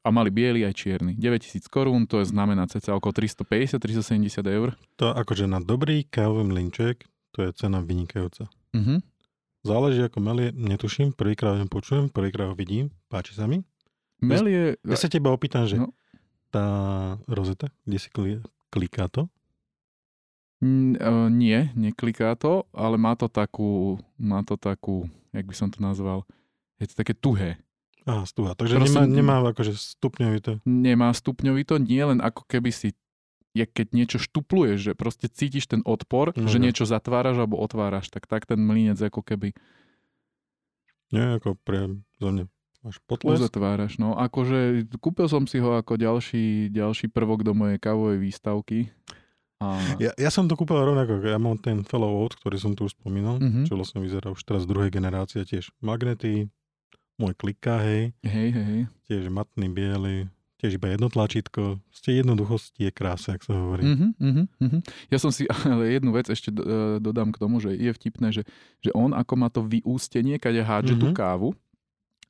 A 0.00 0.08
mali 0.08 0.28
biely 0.28 0.64
aj 0.64 0.72
čierny. 0.74 1.12
9000 1.14 1.68
korún, 1.68 2.04
to 2.04 2.20
je 2.20 2.32
znamená 2.32 2.64
cca 2.64 2.92
okolo 2.92 3.12
350-370 3.12 4.44
eur. 4.46 4.72
to 4.96 5.08
akože 5.08 5.44
na 5.44 5.60
dobrý 5.60 6.02
kávový 6.02 6.44
mlinček, 6.46 7.04
to 7.30 7.42
je 7.42 7.52
cena 7.52 7.80
vynikajúca. 7.80 8.48
Mhm. 8.72 9.04
Záleží 9.60 10.00
ako 10.00 10.18
melie, 10.18 10.48
netuším, 10.50 11.12
prvýkrát 11.12 11.54
ho 11.54 11.66
počujem, 11.66 12.06
prvýkrát 12.08 12.46
ho 12.46 12.54
vidím, 12.54 12.88
páči 13.06 13.34
sa 13.34 13.44
mi. 13.44 13.66
Mel 14.18 14.46
je... 14.46 14.64
Ja 14.80 14.96
sa 14.96 15.06
teba 15.06 15.30
opýtam, 15.30 15.66
že 15.66 15.78
No. 15.78 15.90
tá 16.48 16.66
rozeta, 17.26 17.68
kde 17.82 17.98
si 17.98 18.08
kli, 18.08 18.38
kliká 18.68 19.06
to? 19.06 19.26
Mm, 20.58 20.94
uh, 20.94 21.28
nie, 21.28 21.70
nekliká 21.74 22.34
to, 22.34 22.66
ale 22.74 22.98
má 22.98 23.14
to 23.14 23.26
takú, 23.26 23.98
má 24.14 24.42
to 24.42 24.58
takú, 24.58 25.06
jak 25.30 25.46
by 25.46 25.54
som 25.54 25.70
to 25.70 25.78
nazval, 25.78 26.26
je 26.78 26.90
to 26.90 26.94
také 26.98 27.14
tuhé. 27.14 27.62
Aha, 28.02 28.24
stúha. 28.24 28.54
Takže 28.54 28.78
Proste- 28.78 29.04
nemá, 29.06 29.38
nemá 29.38 29.52
akože 29.52 29.76
stupňovité. 29.76 30.64
Nemá 30.64 31.12
stupňovito, 31.12 31.78
nie 31.78 32.00
len 32.00 32.18
ako 32.18 32.42
keby 32.46 32.70
si, 32.70 32.90
jak 33.50 33.70
keď 33.70 33.86
niečo 33.92 34.18
štupluješ, 34.18 34.78
že 34.80 34.92
proste 34.92 35.26
cítiš 35.26 35.66
ten 35.66 35.80
odpor, 35.82 36.32
No, 36.32 36.46
že 36.46 36.58
no. 36.58 36.64
niečo 36.64 36.84
zatváraš 36.84 37.38
alebo 37.38 37.56
otváraš, 37.56 38.08
tak 38.08 38.24
tak 38.24 38.44
ten 38.44 38.58
mlínec 38.58 38.98
ako 38.98 39.20
keby 39.20 39.52
Nie, 41.08 41.36
ako 41.36 41.56
pre, 41.56 41.88
za 42.14 42.28
mňa 42.28 42.44
máš 42.78 43.00
potles. 43.02 43.40
uzatváraš. 43.40 43.96
No 43.96 44.12
akože 44.14 44.60
kúpil 44.94 45.24
som 45.24 45.44
si 45.44 45.56
ho 45.56 45.74
ako 45.74 45.96
ďalší, 45.96 46.68
ďalší 46.70 47.08
prvok 47.08 47.42
do 47.42 47.52
mojej 47.52 47.76
kávovej 47.76 48.20
výstavky. 48.20 48.92
A, 49.58 49.74
Ja, 49.96 50.12
ja 50.14 50.28
som 50.28 50.44
to 50.44 50.54
kúpil 50.54 50.76
rovnako, 50.76 51.18
ja 51.20 51.34
mám 51.34 51.56
ten 51.56 51.82
Fellow 51.82 52.22
Oat, 52.22 52.36
ktorý 52.36 52.56
som 52.56 52.72
tu 52.72 52.84
už 52.84 52.94
spomínal, 52.94 53.40
Mhm. 53.40 53.64
čo 53.64 53.74
vlastne 53.74 53.98
vyzerá 53.98 54.28
už 54.28 54.38
teraz 54.40 54.62
druhej 54.62 54.88
generácie 54.88 55.42
tiež. 55.42 55.72
Magnety, 55.80 56.46
môj 57.16 57.34
kliká, 57.34 57.80
hej, 57.80 58.14
hej, 58.22 58.48
hej, 58.52 58.64
hej. 58.64 58.82
tiež 59.04 59.26
matný 59.26 59.66
biely, 59.66 60.30
tiež 60.58 60.76
iba 60.76 60.90
jedno 60.90 61.06
tlačítko. 61.06 61.78
Ste 61.94 62.18
jednoduchosti 62.18 62.90
je 62.90 62.92
krása, 62.92 63.38
jak 63.38 63.46
sa 63.46 63.54
hovorí. 63.54 63.86
Mhm, 63.86 64.08
mhm. 64.58 64.78
Ja 65.08 65.22
som 65.22 65.30
si, 65.30 65.46
ale 65.66 65.94
jednu 65.94 66.10
vec 66.10 66.26
ešte 66.26 66.50
e, 66.50 66.98
dodám 66.98 67.30
k 67.30 67.38
tomu, 67.38 67.62
že 67.62 67.74
je 67.78 67.90
vtipné, 67.94 68.34
že, 68.34 68.42
že 68.82 68.90
on 68.92 69.14
ako 69.14 69.34
má 69.38 69.48
to 69.48 69.62
vyústenie, 69.62 70.36
kade 70.42 70.58
hádže 70.60 70.98
tú 70.98 71.10
Mhm. 71.10 71.16
kávu, 71.16 71.54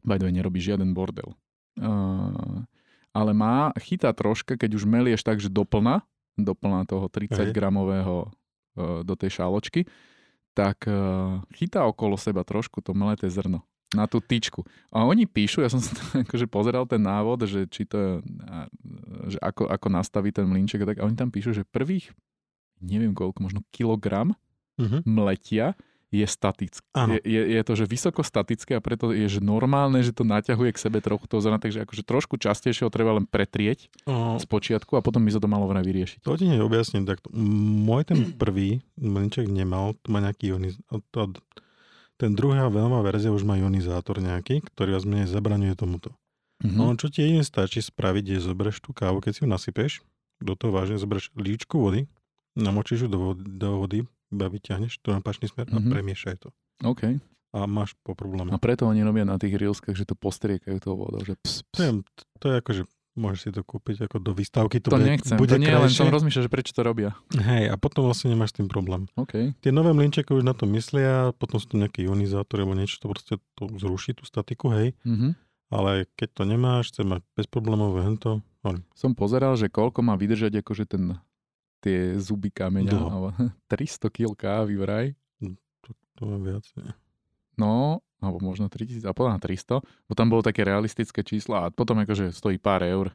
by 0.05 0.21
the 0.21 0.29
way, 0.29 0.35
nerobí 0.37 0.61
žiaden 0.61 0.93
bordel. 0.93 1.33
Uh, 1.79 2.67
ale 3.15 3.31
má, 3.31 3.71
chytá 3.79 4.11
troška, 4.11 4.59
keď 4.59 4.83
už 4.83 4.83
melieš 4.83 5.23
tak, 5.23 5.39
že 5.39 5.47
doplna, 5.47 6.03
doplna 6.35 6.91
toho 6.91 7.07
30 7.07 7.51
Hej. 7.51 7.55
gramového 7.55 8.27
uh, 8.27 9.07
do 9.07 9.15
tej 9.15 9.39
šáločky, 9.39 9.87
tak 10.59 10.91
uh, 10.91 11.39
chytá 11.55 11.87
okolo 11.87 12.19
seba 12.19 12.43
trošku 12.43 12.83
to 12.83 12.99
mleté 12.99 13.31
zrno 13.31 13.63
na 13.97 14.05
tú 14.05 14.21
tyčku. 14.21 14.65
A 14.93 15.05
oni 15.05 15.25
píšu, 15.25 15.65
ja 15.65 15.73
som 15.73 15.81
sa 15.81 15.93
akože 16.25 16.45
pozeral 16.45 16.85
ten 16.85 17.01
návod, 17.01 17.49
že 17.49 17.65
či 17.69 17.89
to 17.89 18.21
že 19.29 19.39
ako, 19.41 19.65
ako 19.69 19.87
nastaví 19.89 20.29
ten 20.29 20.45
mlinček 20.45 20.85
a 20.85 20.87
tak, 20.93 21.01
a 21.01 21.07
oni 21.09 21.17
tam 21.17 21.33
píšu, 21.33 21.57
že 21.57 21.65
prvých 21.65 22.13
neviem 22.79 23.13
koľko, 23.13 23.43
možno 23.43 23.61
kilogram 23.71 24.37
Mhm. 24.79 25.03
mletia 25.11 25.75
je 26.09 26.25
statické. 26.25 26.87
Je, 26.95 27.21
je, 27.21 27.43
je 27.53 27.63
to, 27.67 27.73
že 27.77 27.85
vysoko 27.85 28.25
statické 28.25 28.79
a 28.79 28.81
preto 28.81 29.13
je 29.13 29.29
že 29.29 29.45
normálne, 29.45 30.01
že 30.01 30.15
to 30.15 30.25
naťahuje 30.25 30.73
k 30.73 30.79
sebe 30.89 31.05
trochu 31.05 31.29
toho 31.29 31.43
zrna, 31.45 31.61
takže 31.61 31.85
akože 31.85 32.01
trošku 32.01 32.41
častejšie 32.41 32.87
ho 32.87 32.95
treba 32.95 33.13
len 33.13 33.29
pretrieť 33.29 33.93
O, 34.09 34.41
z 34.41 34.45
počiatku 34.49 34.97
a 34.97 35.05
potom 35.05 35.21
by 35.21 35.35
sa 35.35 35.43
to 35.43 35.51
malo 35.51 35.69
vraj 35.69 35.85
vyriešiť. 35.85 36.25
To 36.25 36.39
ti 36.39 36.49
neobjasním 36.49 37.05
takto. 37.05 37.29
Môj 37.35 38.09
ten 38.09 38.23
prvý 38.41 38.81
mlinček 38.97 39.51
nemal, 39.51 39.99
to 40.01 40.09
má 40.09 40.25
nejaký 40.25 40.57
ioniz... 40.57 40.79
ten 42.19 42.31
druhá 42.31 42.67
veľmá 42.67 42.99
verzia 43.01 43.31
už 43.31 43.43
má 43.43 43.55
ionizátor 43.55 44.19
nejaký, 44.19 44.61
ktorý 44.67 44.93
vás 44.93 45.05
menej 45.05 45.27
zabraňuje 45.27 45.75
tomuto. 45.75 46.11
Mhm. 46.61 46.75
No 46.75 46.91
čo 46.93 47.07
ti 47.07 47.23
jedine 47.23 47.41
stačí 47.41 47.79
spraviť, 47.79 48.25
je 48.29 48.45
zobereš 48.45 48.79
tú 48.81 48.91
kávu, 48.91 49.19
keď 49.19 49.33
si 49.33 49.41
ju 49.41 49.49
nasypeš, 49.49 49.93
do 50.39 50.53
toho 50.53 50.71
vážne 50.71 50.97
zobereš 50.97 51.31
líčku 51.33 51.79
vody, 51.79 52.11
namočíš 52.53 53.07
ju 53.07 53.09
do 53.09 53.19
vody, 53.25 53.43
do 53.45 53.69
vody 53.77 53.99
iba 54.29 54.47
vyťahneš 54.47 54.99
to 54.99 55.11
na 55.11 55.19
pačný 55.19 55.47
smer 55.47 55.67
a 55.67 55.79
Mhm. 55.79 55.89
premiešaj 55.89 56.37
to. 56.39 56.51
OK. 56.85 57.17
A 57.49 57.65
máš 57.65 57.97
po 57.99 58.13
probléme. 58.13 58.51
A 58.51 58.59
preto 58.59 58.85
oni 58.85 59.01
robia 59.01 59.25
na 59.25 59.35
tých 59.35 59.57
reelskách, 59.57 59.95
že 59.95 60.05
to 60.05 60.13
postriekajú 60.13 60.77
tou 60.79 60.95
vodou, 60.95 61.23
že 61.23 61.33
ps, 61.35 61.65
To 61.73 61.81
je, 61.81 61.91
ps. 61.97 62.23
to 62.37 62.45
je 62.45 62.55
ako, 62.55 62.71
že 62.75 62.83
môžeš 63.19 63.41
si 63.41 63.51
to 63.51 63.61
kúpiť 63.61 64.07
ako 64.07 64.17
do 64.19 64.33
výstavky. 64.33 64.79
To, 64.79 64.89
To 64.89 64.97
bude, 64.97 65.05
nechcem, 65.05 65.35
bude 65.35 65.53
to 65.53 65.59
nie, 65.59 65.69
len 65.69 65.85
krajšie. 65.85 65.99
som 65.99 66.09
rozmýšľal, 66.09 66.45
že 66.47 66.51
prečo 66.51 66.73
to 66.73 66.81
robia. 66.81 67.11
Hej, 67.35 67.69
a 67.69 67.75
potom 67.75 68.07
vlastne 68.07 68.31
nemáš 68.31 68.55
s 68.55 68.63
tým 68.63 68.67
problém. 68.67 69.11
OK. 69.13 69.53
Tie 69.55 69.71
nové 69.71 69.91
mlinčeky 69.91 70.31
už 70.31 70.43
na 70.43 70.55
to 70.55 70.65
myslia, 70.69 71.35
potom 71.35 71.59
sú 71.59 71.69
tu 71.69 71.77
nejaké 71.77 72.01
ionizátory 72.01 72.63
alebo 72.63 72.79
niečo, 72.79 72.97
to 72.97 73.07
proste 73.07 73.35
to 73.53 73.63
zruší 73.77 74.15
tú 74.15 74.23
statiku, 74.23 74.71
hej. 74.73 74.95
Mhm. 75.03 75.35
Ale 75.69 76.09
keď 76.17 76.29
to 76.33 76.43
nemáš, 76.47 76.89
chce 76.89 77.05
mať 77.05 77.21
bezproblémové 77.35 78.01
hento, 78.03 78.41
Som 78.93 79.13
pozeral, 79.13 79.53
že 79.55 79.69
koľko 79.69 80.01
má 80.01 80.15
vydržať 80.15 80.61
akože 80.61 80.85
ten 80.87 81.17
tie 81.79 82.19
zuby 82.19 82.51
kameňa. 82.51 82.91
Dlho. 82.91 83.07
alebo 83.07 83.29
300 83.71 84.09
kg 84.09 84.33
kávy 84.35 84.75
vraj. 84.75 85.07
to 86.19 86.23
mám 86.25 86.43
viac. 86.43 86.65
Nie. 86.75 86.91
No, 87.55 88.03
alebo 88.19 88.43
možno 88.43 88.67
3000, 88.67 89.07
a 89.07 89.13
na 89.15 89.39
300, 89.39 89.81
bo 89.83 90.13
tam 90.15 90.27
bolo 90.29 90.43
také 90.43 90.63
realistické 90.63 91.23
čísla 91.23 91.69
a 91.69 91.71
potom 91.71 91.99
akože 92.03 92.35
stojí 92.35 92.59
pár 92.59 92.83
eur. 92.83 93.15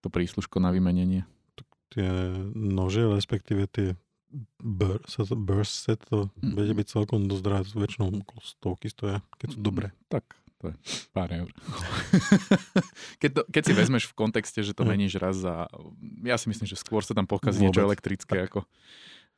to 0.00 0.12
prísluško 0.12 0.62
na 0.62 0.70
vymenenie. 0.70 1.26
Tie 1.90 2.06
nože, 2.54 3.10
respektíve 3.10 3.66
tie 3.66 3.98
bur, 4.62 5.02
sa 5.06 5.26
to, 5.26 5.34
burst 5.34 5.82
set, 5.82 5.98
to 6.06 6.30
Mm. 6.42 6.54
bude 6.54 6.72
byť 6.78 6.86
celkom 6.86 7.26
dosť 7.26 7.42
drahé, 7.42 7.62
väčšinou 7.74 8.14
okolo 8.22 8.40
stovky 8.42 8.86
stoja, 8.86 9.18
keď 9.40 9.48
sú 9.54 9.58
dobré. 9.58 9.90
Tak, 10.06 10.22
to 10.62 10.70
je 10.70 10.74
pár 11.10 11.30
eur. 11.32 11.50
keď, 13.22 13.30
to, 13.32 13.40
keď 13.50 13.62
si 13.66 13.72
vezmeš 13.74 14.04
v 14.10 14.14
kontexte, 14.14 14.60
že 14.62 14.76
to 14.76 14.84
Mm. 14.84 14.90
meníš 14.94 15.18
raz 15.18 15.36
za... 15.40 15.66
Ja 16.22 16.36
si 16.38 16.46
myslím, 16.50 16.68
že 16.68 16.78
skôr 16.78 17.02
sa 17.02 17.16
tam 17.16 17.26
pokazí 17.26 17.62
niečo 17.64 17.82
elektrické 17.82 18.46
ako, 18.46 18.62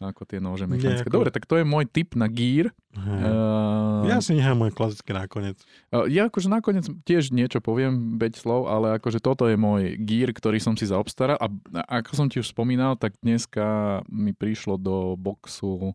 ako 0.01 0.23
tie 0.25 0.39
nože 0.39 0.65
mechanické. 0.65 1.03
ako- 1.03 1.17
Dobre, 1.19 1.31
tak 1.31 1.43
to 1.43 1.59
je 1.59 1.65
môj 1.65 1.85
tip 1.85 2.15
na. 2.15 2.31
Hej. 2.31 2.71
Uh, 2.95 4.07
Ja 4.07 4.19
si 4.19 4.33
nechám 4.33 4.55
môj 4.57 4.71
klasický 4.71 5.11
nakoniec. 5.11 5.59
Ja 6.07 6.27
akože 6.27 6.47
nakoniec 6.47 6.87
tiež 7.03 7.31
niečo 7.31 7.59
poviem, 7.59 8.15
beď 8.15 8.37
slov, 8.37 8.67
ale 8.67 8.95
akože 8.95 9.19
toto 9.19 9.45
je 9.45 9.55
môj 9.55 9.99
gear, 9.99 10.31
ktorý 10.31 10.57
som 10.57 10.73
si 10.73 10.87
zaobstaral 10.87 11.35
a 11.37 11.47
a 11.83 11.99
ako 11.99 12.11
som 12.15 12.27
ti 12.27 12.39
už 12.39 12.47
spomínal, 12.47 12.95
tak 12.95 13.19
dneska 13.19 13.67
mi 14.07 14.31
prišlo 14.31 14.77
do 14.77 14.97
boxu 15.15 15.93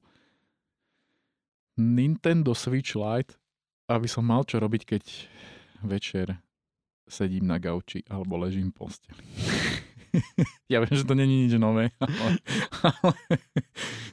Nintendo 1.74 2.54
Switch 2.54 2.94
Lite, 2.94 3.34
aby 3.88 4.06
som 4.06 4.22
mal 4.22 4.44
čo 4.44 4.60
robiť, 4.60 4.82
keď 4.86 5.04
večer 5.82 6.38
sedím 7.04 7.46
na 7.46 7.58
gauči 7.58 8.04
alebo 8.06 8.36
ležím 8.38 8.70
v 8.70 8.78
posteli. 8.78 9.20
ja 10.74 10.78
viem, 10.82 10.94
že 10.94 11.06
to 11.06 11.18
není 11.18 11.46
nič 11.48 11.58
nové, 11.58 11.90
ale, 12.02 12.38
ale 12.82 13.16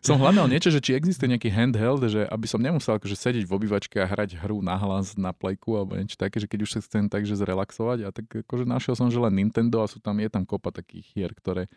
som 0.00 0.16
hľadal 0.16 0.48
niečo, 0.48 0.72
že 0.72 0.80
či 0.80 0.96
existuje 0.96 1.28
nejaký 1.28 1.52
handheld, 1.52 2.00
že 2.08 2.24
aby 2.24 2.46
som 2.48 2.60
nemusel 2.60 2.96
akože 2.96 3.16
sedieť 3.16 3.44
v 3.44 3.52
obývačke 3.52 4.00
a 4.00 4.08
hrať 4.08 4.40
hru 4.40 4.64
na 4.64 4.80
hlas 4.80 5.14
na 5.20 5.36
plejku 5.36 5.76
alebo 5.76 5.96
niečo 5.96 6.16
také, 6.16 6.40
že 6.40 6.48
keď 6.48 6.60
už 6.64 6.70
sa 6.72 6.80
chcem 6.80 7.12
takže 7.12 7.36
zrelaxovať. 7.36 7.98
A 8.04 8.08
tak 8.10 8.26
akože 8.48 8.64
našiel 8.64 8.96
som, 8.96 9.12
že 9.12 9.20
len 9.20 9.36
Nintendo 9.36 9.84
a 9.84 9.90
sú 9.90 10.00
tam, 10.00 10.16
je 10.16 10.28
tam 10.32 10.48
kopa 10.48 10.72
takých 10.72 11.06
hier, 11.12 11.30
ktoré 11.36 11.68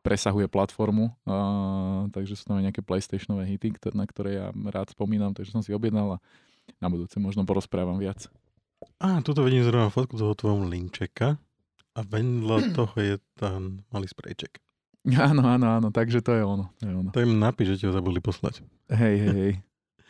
presahuje 0.00 0.48
platformu, 0.48 1.12
a, 1.28 2.08
takže 2.08 2.32
sú 2.32 2.48
tam 2.48 2.56
aj 2.56 2.72
nejaké 2.72 2.80
PlayStationové 2.80 3.44
hity, 3.44 3.76
na 3.92 4.08
ktoré 4.08 4.40
ja 4.40 4.46
rád 4.72 4.96
spomínam, 4.96 5.36
takže 5.36 5.52
som 5.52 5.60
si 5.60 5.76
objednal 5.76 6.16
a 6.16 6.18
na 6.80 6.88
budúce 6.88 7.20
možno 7.20 7.44
porozprávam 7.44 8.00
viac. 8.00 8.32
Á, 8.96 9.20
tuto 9.20 9.44
vidím 9.44 9.60
zrovna 9.60 9.92
fotku 9.92 10.16
toho 10.16 10.32
tvojho 10.32 10.64
linčeka 10.64 11.36
a 11.94 12.00
vedľa 12.04 12.56
toho 12.78 12.96
je 12.98 13.16
ten 13.38 13.84
malý 13.90 14.06
sprejček. 14.10 14.60
Áno, 15.16 15.40
áno, 15.40 15.66
áno, 15.80 15.88
takže 15.88 16.20
to 16.20 16.36
je 16.36 16.44
ono. 16.44 16.68
To 16.76 16.84
je 16.84 16.94
ono. 16.94 17.10
To 17.10 17.24
im 17.24 17.40
napíš, 17.40 17.76
že 17.76 17.76
ti 17.80 17.84
ho 17.88 17.92
zabudli 17.96 18.20
poslať. 18.20 18.60
Hej, 18.92 19.16
hej, 19.16 19.32
hej. 19.32 19.52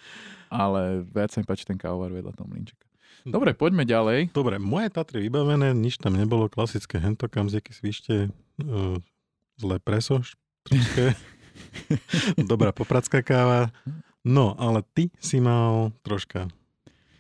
Ale 0.51 1.07
viac 1.07 1.31
sa 1.31 1.39
mi 1.39 1.47
páči 1.47 1.63
ten 1.63 1.79
kávovar 1.79 2.11
vedľa 2.11 2.35
toho 2.35 2.51
mlinčeka. 2.51 2.91
Dobre, 3.23 3.53
poďme 3.55 3.85
ďalej. 3.85 4.33
Dobre, 4.33 4.57
moje 4.57 4.89
Tatry 4.91 5.29
vybavené, 5.29 5.77
nič 5.77 6.01
tam 6.01 6.17
nebolo, 6.17 6.49
klasické 6.49 6.97
hentokamziky, 6.99 7.71
svište, 7.71 8.33
uh, 8.65 8.97
zlé 9.61 9.77
preso, 9.79 10.25
štričke, 10.25 11.15
dobrá 12.51 12.73
popradská 12.73 13.21
káva. 13.21 13.71
No, 14.25 14.57
ale 14.57 14.81
ty 14.97 15.13
si 15.21 15.37
mal 15.41 15.93
troška 16.05 16.49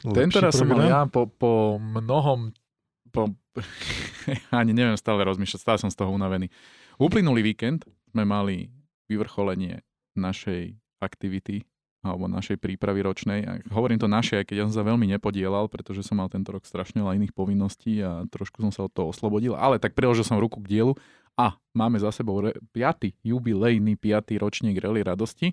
Tento 0.00 0.40
raz 0.40 0.56
som 0.56 0.64
mal 0.64 0.80
ja 0.88 1.04
po, 1.04 1.28
po 1.28 1.76
mnohom, 1.76 2.56
po, 3.10 3.34
ani 4.54 4.72
neviem 4.72 4.96
stále 4.96 5.26
rozmýšľať, 5.26 5.60
stále 5.60 5.78
som 5.82 5.90
z 5.90 5.98
toho 5.98 6.14
unavený. 6.14 6.48
Uplynulý 6.96 7.42
víkend 7.42 7.84
sme 8.10 8.24
mali 8.24 8.70
vyvrcholenie 9.10 9.82
našej 10.14 10.78
aktivity 11.02 11.66
alebo 12.00 12.32
našej 12.32 12.56
prípravy 12.56 13.04
ročnej. 13.04 13.40
A 13.44 13.52
hovorím 13.76 14.00
to 14.00 14.08
naše, 14.08 14.40
aj 14.40 14.48
keď 14.48 14.56
ja 14.56 14.64
som 14.68 14.74
sa 14.80 14.88
veľmi 14.88 15.04
nepodielal, 15.16 15.68
pretože 15.68 16.00
som 16.00 16.16
mal 16.16 16.32
tento 16.32 16.48
rok 16.48 16.64
strašne 16.64 17.04
veľa 17.04 17.20
iných 17.20 17.36
povinností 17.36 18.00
a 18.00 18.24
trošku 18.32 18.64
som 18.64 18.72
sa 18.72 18.88
od 18.88 18.92
toho 18.92 19.12
oslobodil, 19.12 19.52
ale 19.52 19.76
tak 19.76 19.92
priložil 19.92 20.24
som 20.24 20.40
ruku 20.40 20.64
k 20.64 20.80
dielu 20.80 20.92
a 21.36 21.56
máme 21.76 22.00
za 22.00 22.08
sebou 22.08 22.40
re- 22.40 22.56
piaty, 22.72 23.12
jubilejný 23.20 24.00
piatý 24.00 24.40
ročník 24.40 24.80
Rally 24.80 25.04
radosti. 25.04 25.52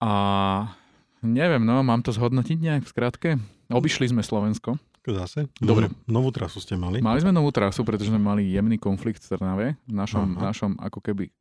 A 0.00 0.12
neviem, 1.20 1.60
no, 1.60 1.84
mám 1.84 2.00
to 2.00 2.16
zhodnotiť 2.16 2.56
nejak 2.56 2.82
v 2.88 2.92
skratke. 2.92 3.30
Obišli 3.68 4.08
sme 4.08 4.24
Slovensko. 4.24 4.80
Zase? 5.00 5.48
Dobre. 5.56 5.88
No, 6.04 6.20
novú 6.20 6.28
trasu 6.28 6.60
ste 6.60 6.76
mali. 6.76 7.00
Mali 7.00 7.24
sme 7.24 7.32
novú 7.32 7.48
trasu, 7.48 7.80
pretože 7.88 8.12
sme 8.12 8.20
mali 8.20 8.52
jemný 8.52 8.76
konflikt 8.76 9.24
v 9.24 9.32
Trnave. 9.32 9.66
V 9.88 9.94
našom, 9.96 10.36
Aha. 10.36 10.52
našom 10.52 10.76
ako 10.76 11.00
keby... 11.00 11.32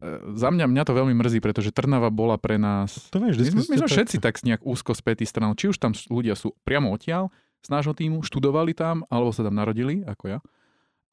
E, 0.00 0.08
za 0.32 0.48
mňa, 0.48 0.64
mňa 0.72 0.82
to 0.88 0.96
veľmi 0.96 1.12
mrzí, 1.12 1.44
pretože 1.44 1.76
Trnava 1.76 2.08
bola 2.08 2.40
pre 2.40 2.56
nás... 2.56 3.12
To 3.12 3.20
vieš, 3.20 3.36
My 3.52 3.68
my 3.68 3.76
sme 3.84 3.88
všetci 3.92 4.16
tak 4.16 4.40
nejak 4.40 4.64
úzko 4.64 4.96
spätí 4.96 5.28
stranou. 5.28 5.52
Či 5.52 5.76
už 5.76 5.76
tam 5.76 5.92
ľudia 6.08 6.32
sú 6.32 6.56
priamo 6.64 6.88
odtiaľ 6.88 7.28
z 7.60 7.68
nášho 7.68 7.92
týmu, 7.92 8.24
študovali 8.24 8.72
tam, 8.72 9.04
alebo 9.12 9.32
sa 9.32 9.44
tam 9.44 9.56
narodili, 9.56 10.00
ako 10.04 10.36
ja. 10.36 10.38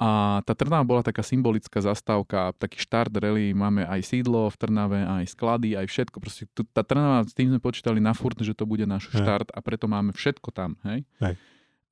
A 0.01 0.41
tá 0.41 0.57
Trnava 0.57 0.81
bola 0.81 1.05
taká 1.05 1.21
symbolická 1.21 1.77
zastávka, 1.77 2.57
taký 2.57 2.81
štart 2.81 3.13
rally, 3.13 3.53
máme 3.53 3.85
aj 3.85 4.01
sídlo 4.01 4.49
v 4.49 4.57
Trnave, 4.57 4.97
aj 5.05 5.29
sklady, 5.29 5.77
aj 5.77 5.85
všetko. 5.85 6.17
Proste 6.17 6.49
tu, 6.57 6.65
tá 6.65 6.81
Trnava, 6.81 7.21
s 7.21 7.37
tým 7.37 7.53
sme 7.53 7.61
počítali 7.61 8.01
na 8.01 8.17
furt, 8.17 8.33
že 8.41 8.57
to 8.57 8.65
bude 8.65 8.81
náš 8.89 9.13
Hej. 9.13 9.21
štart 9.21 9.53
a 9.53 9.61
preto 9.61 9.85
máme 9.85 10.09
všetko 10.09 10.49
tam, 10.49 10.81
hej? 10.89 11.05
Hej. 11.21 11.37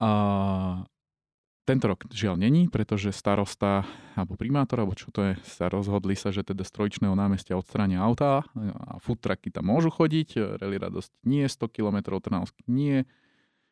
A 0.01 0.09
tento 1.69 1.85
rok 1.85 2.09
žiaľ 2.09 2.41
není, 2.41 2.65
pretože 2.65 3.13
starosta 3.13 3.85
alebo 4.17 4.33
primátor, 4.33 4.81
alebo 4.81 4.97
čo 4.97 5.13
to 5.13 5.21
je, 5.29 5.33
sa 5.45 5.69
rozhodli 5.69 6.17
sa, 6.17 6.33
že 6.33 6.41
teda 6.41 6.65
z 6.65 6.71
trojičného 6.73 7.13
námestia 7.13 7.53
odstránia 7.61 8.01
autá 8.01 8.41
a 8.57 8.97
food 8.97 9.21
trucky 9.21 9.53
tam 9.53 9.69
môžu 9.69 9.93
chodiť, 9.93 10.57
rally 10.57 10.81
radosť 10.81 11.13
nie, 11.29 11.45
100 11.45 11.61
km 11.69 12.17
Trnavský 12.17 12.65
nie, 12.65 13.05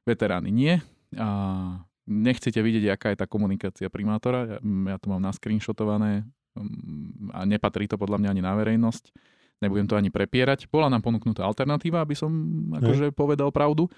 veterány 0.06 0.54
nie. 0.54 0.78
A 1.18 1.82
nechcete 2.08 2.58
vidieť, 2.58 2.96
aká 2.96 3.08
je 3.14 3.20
tá 3.20 3.28
komunikácia 3.28 3.92
primátora, 3.92 4.40
ja, 4.48 4.58
ja 4.64 4.98
to 4.98 5.12
mám 5.12 5.22
nascreenshotované 5.22 6.24
mm, 6.56 7.36
a 7.36 7.44
nepatrí 7.44 7.86
to 7.86 8.00
podľa 8.00 8.24
mňa 8.24 8.30
ani 8.32 8.42
na 8.42 8.54
verejnosť. 8.56 9.12
Nebudem 9.58 9.90
to 9.90 9.98
ani 9.98 10.14
prepierať. 10.14 10.70
Bola 10.70 10.86
nám 10.88 11.02
ponúknutá 11.02 11.42
alternatíva, 11.42 12.06
aby 12.06 12.14
som 12.14 12.30
akože 12.78 13.10
povedal 13.12 13.50
pravdu. 13.50 13.90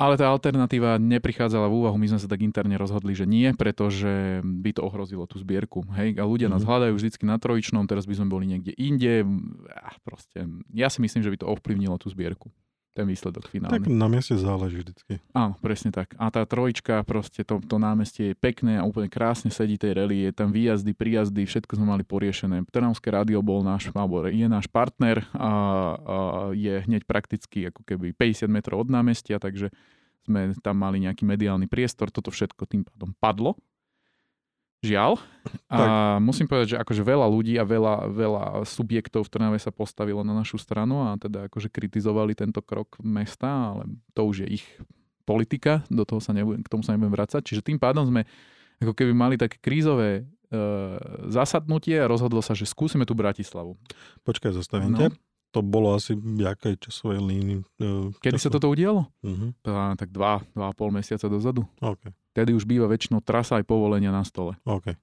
Ale 0.00 0.16
tá 0.16 0.24
alternatíva 0.32 0.96
neprichádzala 0.96 1.68
v 1.68 1.84
úvahu, 1.84 2.00
my 2.00 2.08
sme 2.08 2.16
sa 2.16 2.24
tak 2.24 2.40
interne 2.40 2.72
rozhodli, 2.80 3.12
že 3.12 3.28
nie, 3.28 3.52
pretože 3.52 4.40
by 4.40 4.72
to 4.72 4.80
ohrozilo 4.80 5.28
tú 5.28 5.36
zbierku. 5.36 5.84
Hej? 5.92 6.16
A 6.16 6.24
ľudia 6.24 6.48
nás 6.48 6.64
Mhm. 6.64 6.68
hľadajú 6.72 6.92
vždycky 6.96 7.28
na 7.28 7.36
trojičnom, 7.36 7.84
teraz 7.84 8.08
by 8.08 8.16
sme 8.16 8.32
boli 8.32 8.48
niekde 8.48 8.72
inde. 8.80 9.28
Ah, 9.68 9.92
proste, 10.00 10.48
ja 10.72 10.88
si 10.88 11.04
myslím, 11.04 11.20
že 11.20 11.28
by 11.28 11.44
to 11.44 11.50
ovplyvnilo 11.52 12.00
tú 12.00 12.08
zbierku. 12.08 12.48
Ten 12.90 13.06
výsledok 13.06 13.46
Tak 13.46 13.52
finálny. 13.54 13.86
na 13.86 14.10
mieste 14.10 14.34
záleží 14.34 14.82
vždycky. 14.82 15.22
Áno, 15.30 15.54
presne 15.62 15.94
tak. 15.94 16.10
A 16.18 16.26
tá 16.34 16.42
trojička, 16.42 17.06
proste 17.06 17.46
to, 17.46 17.62
to 17.62 17.78
námestie 17.78 18.34
je 18.34 18.34
pekné 18.34 18.82
a 18.82 18.86
úplne 18.86 19.06
krásne 19.06 19.54
sedí 19.54 19.78
tej 19.78 19.94
rally, 19.94 20.26
je 20.26 20.32
tam 20.34 20.50
výjazdy, 20.50 20.90
príjazdy, 20.90 21.46
všetko 21.46 21.78
sme 21.78 21.86
mali 21.86 22.02
poriešené. 22.02 22.66
Trnavské 22.66 23.14
rádio 23.14 23.38
bol 23.46 23.62
náš, 23.62 23.94
alebo 23.94 24.26
je 24.26 24.46
náš 24.50 24.66
partner 24.66 25.22
a, 25.30 25.38
a 25.38 25.50
je 26.50 26.82
hneď 26.82 27.06
prakticky 27.06 27.70
ako 27.70 27.86
keby 27.86 28.10
50 28.10 28.50
metrov 28.50 28.82
od 28.82 28.90
námestia, 28.90 29.38
takže 29.38 29.70
sme 30.26 30.52
tam 30.58 30.76
mali 30.82 31.00
nejaký 31.06 31.22
mediálny 31.24 31.70
priestor, 31.70 32.10
toto 32.10 32.34
všetko 32.34 32.66
tým 32.68 32.82
pádom 32.84 33.14
padlo. 33.16 33.54
Žiaľ. 34.80 35.20
A 35.68 35.78
musím 36.24 36.48
povedať, 36.48 36.76
že 36.76 36.80
akože 36.80 37.04
veľa 37.04 37.28
ľudí 37.28 37.56
a 37.60 37.64
veľa, 37.68 38.08
veľa 38.08 38.44
subjektov 38.64 39.28
v 39.28 39.32
Trnave 39.32 39.58
sa 39.60 39.68
postavilo 39.68 40.24
na 40.24 40.32
našu 40.32 40.56
stranu 40.56 41.04
a 41.04 41.20
teda 41.20 41.52
akože 41.52 41.68
kritizovali 41.68 42.32
tento 42.32 42.64
krok 42.64 42.96
mesta, 43.00 43.76
ale 43.76 43.92
to 44.16 44.24
už 44.24 44.48
je 44.48 44.60
ich 44.60 44.64
politika, 45.28 45.84
do 45.92 46.02
toho 46.08 46.18
sa 46.18 46.32
nebudem, 46.32 46.64
k 46.64 46.68
tomu 46.72 46.80
sa 46.80 46.96
nebudem 46.96 47.12
vrácať. 47.12 47.44
Čiže 47.44 47.60
tým 47.62 47.76
pádom 47.76 48.08
sme 48.08 48.24
ako 48.80 48.96
keby 48.96 49.12
mali 49.12 49.36
také 49.36 49.60
krízové 49.60 50.24
e, 50.48 50.58
zasadnutie 51.28 52.00
a 52.00 52.08
rozhodlo 52.08 52.40
sa, 52.40 52.56
že 52.56 52.64
skúsime 52.64 53.04
tú 53.04 53.12
Bratislavu. 53.12 53.76
Počkaj, 54.24 54.56
zastavím 54.56 54.96
No. 54.96 54.98
ťa. 54.98 55.08
To 55.50 55.66
bolo 55.66 55.92
asi 55.92 56.14
v 56.14 56.46
jakej 56.46 56.78
časovej 56.78 57.18
línii? 57.18 57.58
Uh, 57.82 58.14
Kedy 58.22 58.38
sa 58.38 58.54
toto 58.54 58.70
udialo? 58.70 59.10
Uh-huh. 59.18 59.50
Tá, 59.66 59.98
tak 59.98 60.14
dva, 60.14 60.38
dva 60.54 60.70
a 60.70 60.74
pol 60.74 60.94
mesiaca 60.94 61.26
dozadu. 61.26 61.66
OK, 61.82 62.06
Tedy 62.30 62.54
už 62.54 62.64
býva 62.64 62.86
väčšinou 62.86 63.20
trasa 63.22 63.58
aj 63.58 63.66
povolenia 63.66 64.14
na 64.14 64.22
stole. 64.22 64.54
OK. 64.62 64.94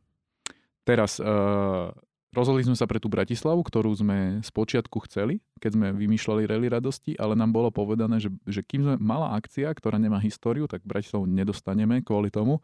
Teraz 0.88 1.19
uh, 1.19 1.91
rozhodli 2.31 2.63
sme 2.63 2.79
sa 2.79 2.88
pre 2.88 3.01
tú 3.01 3.12
Bratislavu, 3.12 3.60
ktorú 3.60 3.91
sme 3.91 4.39
z 4.39 4.50
počiatku 4.55 5.03
chceli, 5.10 5.43
keď 5.60 5.72
sme 5.75 5.88
vymýšľali 5.91 6.48
rally 6.48 6.67
radosti, 6.72 7.19
ale 7.19 7.36
nám 7.36 7.51
bolo 7.51 7.67
povedané, 7.74 8.24
že, 8.24 8.31
že 8.48 8.63
kým 8.63 8.88
sme 8.88 8.96
malá 9.01 9.36
akcia, 9.36 9.67
ktorá 9.75 10.00
nemá 10.00 10.22
históriu, 10.24 10.69
tak 10.69 10.86
Bratislavu 10.88 11.27
nedostaneme 11.27 12.00
kvôli 12.05 12.31
tomu, 12.31 12.63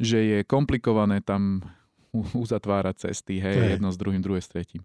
že 0.00 0.16
je 0.16 0.38
komplikované 0.48 1.20
tam 1.20 1.60
uzatvárať 2.14 3.10
cesty, 3.10 3.38
hej, 3.38 3.56
Hej. 3.58 3.70
jedno 3.76 3.92
s 3.92 4.00
druhým, 4.00 4.24
druhé 4.24 4.40
s 4.40 4.48
tretím. 4.48 4.82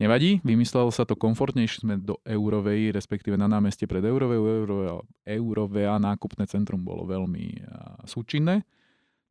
Nevadí, 0.00 0.40
vymyslelo 0.40 0.88
sa 0.88 1.04
to 1.04 1.12
komfortnejšie, 1.12 1.84
sme 1.84 2.00
do 2.00 2.16
Eurovej, 2.24 2.88
respektíve 2.96 3.36
na 3.36 3.44
námestie 3.44 3.84
pred 3.84 4.00
Eurovej, 4.00 4.40
Eurovej, 4.40 5.04
Eurovea 5.28 6.00
nákupné 6.00 6.48
centrum 6.48 6.80
bolo 6.80 7.04
veľmi 7.04 7.60
súčinné. 8.08 8.64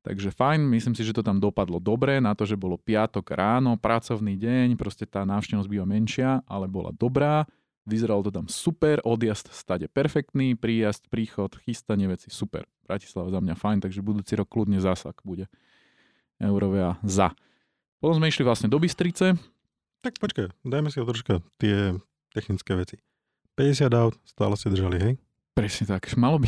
Takže 0.06 0.30
fajn, 0.30 0.70
myslím 0.70 0.94
si, 0.94 1.02
že 1.02 1.12
to 1.12 1.26
tam 1.26 1.42
dopadlo 1.42 1.82
dobre, 1.82 2.22
na 2.22 2.38
to, 2.38 2.46
že 2.46 2.54
bolo 2.54 2.78
piatok 2.78 3.34
ráno, 3.34 3.82
pracovný 3.82 4.38
deň, 4.38 4.78
proste 4.78 5.10
tá 5.10 5.26
návštevnosť 5.26 5.68
býva 5.68 5.90
menšia, 5.90 6.46
ale 6.46 6.70
bola 6.70 6.94
dobrá, 6.94 7.50
vyzeralo 7.90 8.22
to 8.24 8.32
tam 8.32 8.46
super, 8.46 9.02
odjazd 9.02 9.50
stade 9.50 9.90
perfektný, 9.90 10.54
príjazd, 10.54 11.10
príchod, 11.10 11.50
chystanie 11.66 12.06
veci 12.06 12.30
super. 12.30 12.70
Bratislava 12.86 13.34
za 13.34 13.42
mňa 13.42 13.56
fajn, 13.58 13.90
takže 13.90 14.06
budúci 14.06 14.38
rok 14.38 14.48
kľudne 14.54 14.78
zásak 14.78 15.26
bude. 15.26 15.50
eurovia 16.38 17.02
za. 17.02 17.34
Potom 17.98 18.22
sme 18.22 18.30
išli 18.30 18.48
vlastne 18.48 18.72
do 18.72 18.80
Bystrice. 18.80 19.36
Tak 20.00 20.16
počkaj, 20.16 20.48
dajme 20.64 20.88
si 20.88 21.04
troška 21.04 21.44
tie 21.60 21.96
technické 22.32 22.72
veci. 22.76 22.96
50 23.60 23.92
aut, 23.92 24.16
stále 24.24 24.56
ste 24.56 24.72
držali, 24.72 24.98
hej? 25.00 25.14
Presne 25.52 25.92
tak. 25.92 26.08
Malo 26.16 26.40
by... 26.40 26.48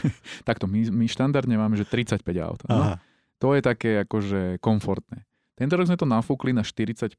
Takto, 0.48 0.70
my, 0.70 0.86
my 0.94 1.06
štandardne 1.10 1.58
máme, 1.58 1.74
že 1.74 1.82
35 1.82 2.22
aut. 2.38 2.62
No, 2.70 2.94
to 3.42 3.58
je 3.58 3.60
také 3.64 4.06
akože 4.06 4.62
komfortné. 4.62 5.26
Tento 5.58 5.74
rok 5.74 5.90
sme 5.90 5.98
to 5.98 6.06
nafúkli 6.06 6.54
na 6.54 6.62
45, 6.62 7.18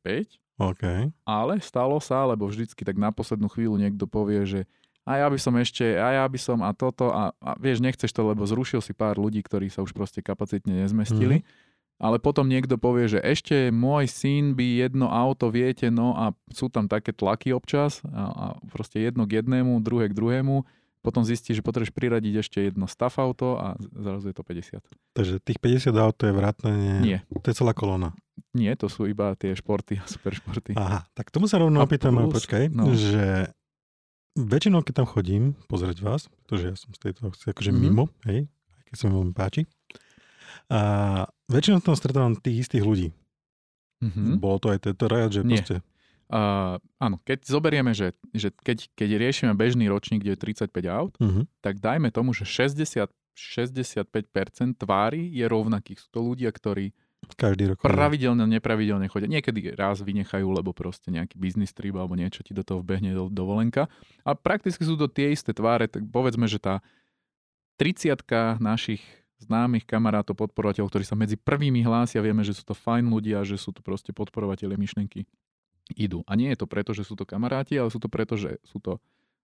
okay. 0.55 1.11
ale 1.27 1.59
stalo 1.59 1.99
sa, 1.99 2.23
lebo 2.23 2.47
vždycky 2.47 2.87
tak 2.87 2.95
na 2.95 3.11
poslednú 3.11 3.51
chvíľu 3.51 3.75
niekto 3.75 4.07
povie, 4.07 4.47
že 4.47 4.59
a 5.03 5.19
ja 5.19 5.27
by 5.27 5.35
som 5.35 5.51
ešte, 5.59 5.83
a 5.99 6.23
ja 6.23 6.23
by 6.23 6.39
som 6.39 6.63
a 6.63 6.71
toto 6.71 7.11
a, 7.11 7.35
a 7.43 7.51
vieš, 7.59 7.83
nechceš 7.83 8.15
to, 8.15 8.23
lebo 8.23 8.47
zrušil 8.47 8.79
si 8.79 8.95
pár 8.95 9.19
ľudí, 9.19 9.43
ktorí 9.43 9.67
sa 9.67 9.83
už 9.83 9.91
proste 9.91 10.23
kapacitne 10.23 10.87
nezmestili. 10.87 11.43
Mm. 11.43 11.45
Ale 12.03 12.19
potom 12.19 12.51
niekto 12.51 12.75
povie, 12.75 13.07
že 13.07 13.23
ešte 13.23 13.71
môj 13.71 14.11
syn 14.11 14.59
by 14.59 14.83
jedno 14.83 15.07
auto, 15.07 15.47
viete, 15.47 15.87
no 15.87 16.11
a 16.19 16.35
sú 16.51 16.67
tam 16.67 16.91
také 16.91 17.15
tlaky 17.15 17.55
občas 17.55 18.03
a, 18.11 18.27
a 18.27 18.45
proste 18.75 18.99
jedno 18.99 19.23
k 19.23 19.39
jednému, 19.39 19.79
druhé 19.79 20.11
k 20.11 20.17
druhému 20.19 20.67
potom 21.03 21.27
zistí, 21.27 21.51
že 21.51 21.59
potrebuješ 21.59 21.91
priradiť 21.91 22.33
ešte 22.39 22.57
jedno 22.63 22.87
staff 22.87 23.19
auto 23.19 23.59
a 23.59 23.75
zrazu 23.91 24.31
je 24.31 24.35
to 24.39 24.43
50. 24.47 24.79
Takže 25.11 25.35
tých 25.43 25.59
50 25.59 25.91
aut 25.99 26.15
je 26.15 26.31
vrátanie... 26.31 26.93
Nie. 27.03 27.19
To 27.43 27.51
je 27.51 27.55
celá 27.59 27.75
kolona. 27.75 28.15
Nie, 28.55 28.79
to 28.79 28.87
sú 28.87 29.05
iba 29.05 29.35
tie 29.35 29.51
športy 29.51 29.99
a 29.99 30.07
super 30.07 30.31
športy. 30.31 30.73
Aha, 30.79 31.03
tak 31.11 31.29
tomu 31.29 31.51
sa 31.51 31.59
rovno 31.59 31.83
opýtam, 31.83 32.15
plus, 32.15 32.39
počkaj, 32.39 32.71
no. 32.71 32.95
že 32.95 33.51
väčšinou, 34.39 34.81
keď 34.81 35.03
tam 35.03 35.07
chodím 35.11 35.43
pozrieť 35.67 35.99
vás, 36.01 36.31
pretože 36.41 36.71
ja 36.71 36.75
som 36.79 36.95
z 36.95 36.99
tejto 37.11 37.29
akože 37.29 37.69
mm-hmm. 37.75 37.83
mimo, 37.83 38.07
hej, 38.25 38.47
aj 38.47 38.81
keď 38.87 38.95
sa 38.95 39.03
mi 39.11 39.13
veľmi 39.19 39.35
páči, 39.35 39.61
a 40.69 40.79
väčšinou 41.47 41.83
tam 41.83 41.95
stretávam 41.97 42.33
tých 42.37 42.67
istých 42.67 42.83
ľudí. 42.83 43.09
Mm-hmm. 44.03 44.41
Bolo 44.41 44.57
to 44.59 44.67
aj 44.73 44.79
tento 44.83 45.05
rad, 45.07 45.31
že 45.31 45.41
Nie. 45.45 45.61
proste 45.61 45.75
Uh, 46.33 46.81
áno, 46.97 47.21
keď 47.21 47.45
zoberieme, 47.45 47.93
že, 47.93 48.17
že 48.33 48.49
keď, 48.65 48.89
keď 48.97 49.09
riešime 49.21 49.53
bežný 49.53 49.85
ročník, 49.85 50.25
kde 50.25 50.33
je 50.33 50.65
35 50.65 50.73
aut, 50.89 51.13
uh-huh. 51.21 51.45
tak 51.61 51.77
dajme 51.77 52.09
tomu, 52.09 52.33
že 52.33 52.41
60, 52.41 53.05
65% 53.37 54.09
tvári 54.73 55.29
je 55.29 55.45
rovnakých. 55.45 56.01
Sú 56.01 56.09
to 56.09 56.25
ľudia, 56.25 56.49
ktorí 56.49 56.89
každý 57.37 57.71
rok 57.71 57.85
pravidelne, 57.85 58.49
nepravidelne 58.49 59.07
chodia. 59.13 59.29
Niekedy 59.29 59.77
raz 59.77 60.01
vynechajú, 60.01 60.49
lebo 60.49 60.73
proste 60.75 61.13
nejaký 61.13 61.37
biznis 61.37 61.69
trip 61.69 61.95
alebo 61.95 62.17
niečo 62.17 62.41
ti 62.41 62.51
do 62.51 62.65
toho 62.65 62.81
vbehne 62.81 63.13
do, 63.13 63.29
dovolenka. 63.29 63.87
A 64.25 64.33
prakticky 64.33 64.83
sú 64.83 64.97
to 64.97 65.05
tie 65.05 65.31
isté 65.31 65.53
tváre, 65.53 65.85
tak 65.85 66.01
povedzme, 66.09 66.49
že 66.49 66.57
tá 66.57 66.81
30 67.77 68.17
našich 68.57 69.05
známych 69.43 69.83
kamarátov, 69.83 70.39
podporovateľov, 70.39 70.89
ktorí 70.89 71.05
sa 71.05 71.19
medzi 71.19 71.35
prvými 71.35 71.83
hlásia, 71.83 72.23
vieme, 72.23 72.41
že 72.41 72.55
sú 72.55 72.63
to 72.63 72.75
fajn 72.75 73.11
ľudia, 73.11 73.43
že 73.43 73.59
sú 73.59 73.75
to 73.75 73.83
proste 73.83 74.15
podporovateľe 74.15 74.79
myšlenky 74.79 75.27
idú. 75.99 76.23
A 76.25 76.39
nie 76.39 76.49
je 76.55 76.63
to 76.63 76.67
preto, 76.67 76.95
že 76.95 77.03
sú 77.03 77.19
to 77.19 77.27
kamaráti, 77.27 77.75
ale 77.75 77.91
sú 77.91 77.99
to 77.99 78.07
preto, 78.07 78.39
že 78.39 78.57
sú 78.63 78.79
to 78.79 79.03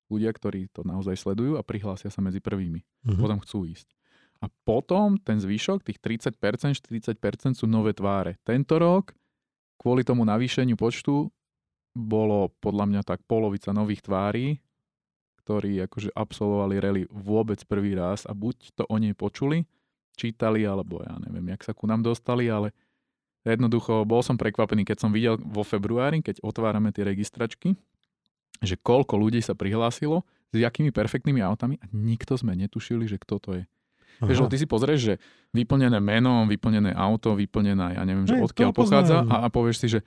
ľudia, 0.10 0.32
ktorí 0.34 0.72
to 0.74 0.82
naozaj 0.88 1.14
sledujú 1.20 1.60
a 1.60 1.66
prihlásia 1.66 2.10
sa 2.10 2.24
medzi 2.24 2.42
prvými. 2.42 2.82
Uh-huh. 2.82 3.20
Potom 3.20 3.38
chcú 3.44 3.68
ísť. 3.70 3.92
A 4.40 4.48
potom 4.64 5.20
ten 5.20 5.36
zvyšok, 5.36 5.84
tých 5.84 6.00
30%, 6.00 6.40
40% 6.40 7.60
sú 7.60 7.68
nové 7.68 7.92
tváre. 7.92 8.40
Tento 8.48 8.80
rok, 8.80 9.12
kvôli 9.76 10.08
tomu 10.08 10.24
navýšeniu 10.24 10.80
počtu, 10.80 11.28
bolo 11.92 12.56
podľa 12.64 12.86
mňa 12.88 13.02
tak 13.04 13.20
polovica 13.28 13.76
nových 13.76 14.00
tvári, 14.00 14.64
ktorí 15.44 15.82
akože 15.90 16.16
absolvovali 16.16 16.76
rally 16.80 17.04
vôbec 17.12 17.60
prvý 17.68 17.98
raz 17.98 18.24
a 18.24 18.32
buď 18.32 18.80
to 18.80 18.84
o 18.88 18.96
nej 18.96 19.12
počuli, 19.18 19.68
čítali, 20.16 20.66
alebo 20.66 21.02
ja 21.04 21.16
neviem, 21.22 21.52
jak 21.54 21.62
sa 21.66 21.74
ku 21.74 21.86
nám 21.86 22.02
dostali, 22.06 22.48
ale 22.50 22.72
Jednoducho 23.48 24.04
bol 24.04 24.20
som 24.20 24.36
prekvapený, 24.36 24.84
keď 24.84 24.98
som 25.00 25.16
videl 25.16 25.40
vo 25.40 25.64
februári, 25.64 26.20
keď 26.20 26.44
otvárame 26.44 26.92
tie 26.92 27.08
registračky, 27.08 27.80
že 28.60 28.76
koľko 28.76 29.16
ľudí 29.16 29.40
sa 29.40 29.56
prihlásilo, 29.56 30.28
s 30.50 30.58
jakými 30.58 30.90
perfektnými 30.90 31.40
autami 31.46 31.78
a 31.78 31.86
nikto 31.94 32.34
sme 32.34 32.58
netušili, 32.58 33.06
že 33.06 33.22
kto 33.22 33.36
to 33.38 33.50
je. 33.62 33.64
Vieš, 34.20 34.52
ty 34.52 34.58
si 34.60 34.68
pozrieš, 34.68 35.00
že 35.00 35.14
vyplnené 35.56 36.02
meno, 36.04 36.44
vyplnené 36.50 36.92
auto, 36.92 37.40
vyplnená, 37.40 37.96
ja 37.96 38.04
neviem, 38.04 38.28
že 38.28 38.36
hey, 38.36 38.44
odkiaľ 38.44 38.72
pochádza 38.76 39.24
a, 39.24 39.46
a 39.46 39.48
povieš 39.48 39.78
si, 39.86 39.88
že 39.98 40.02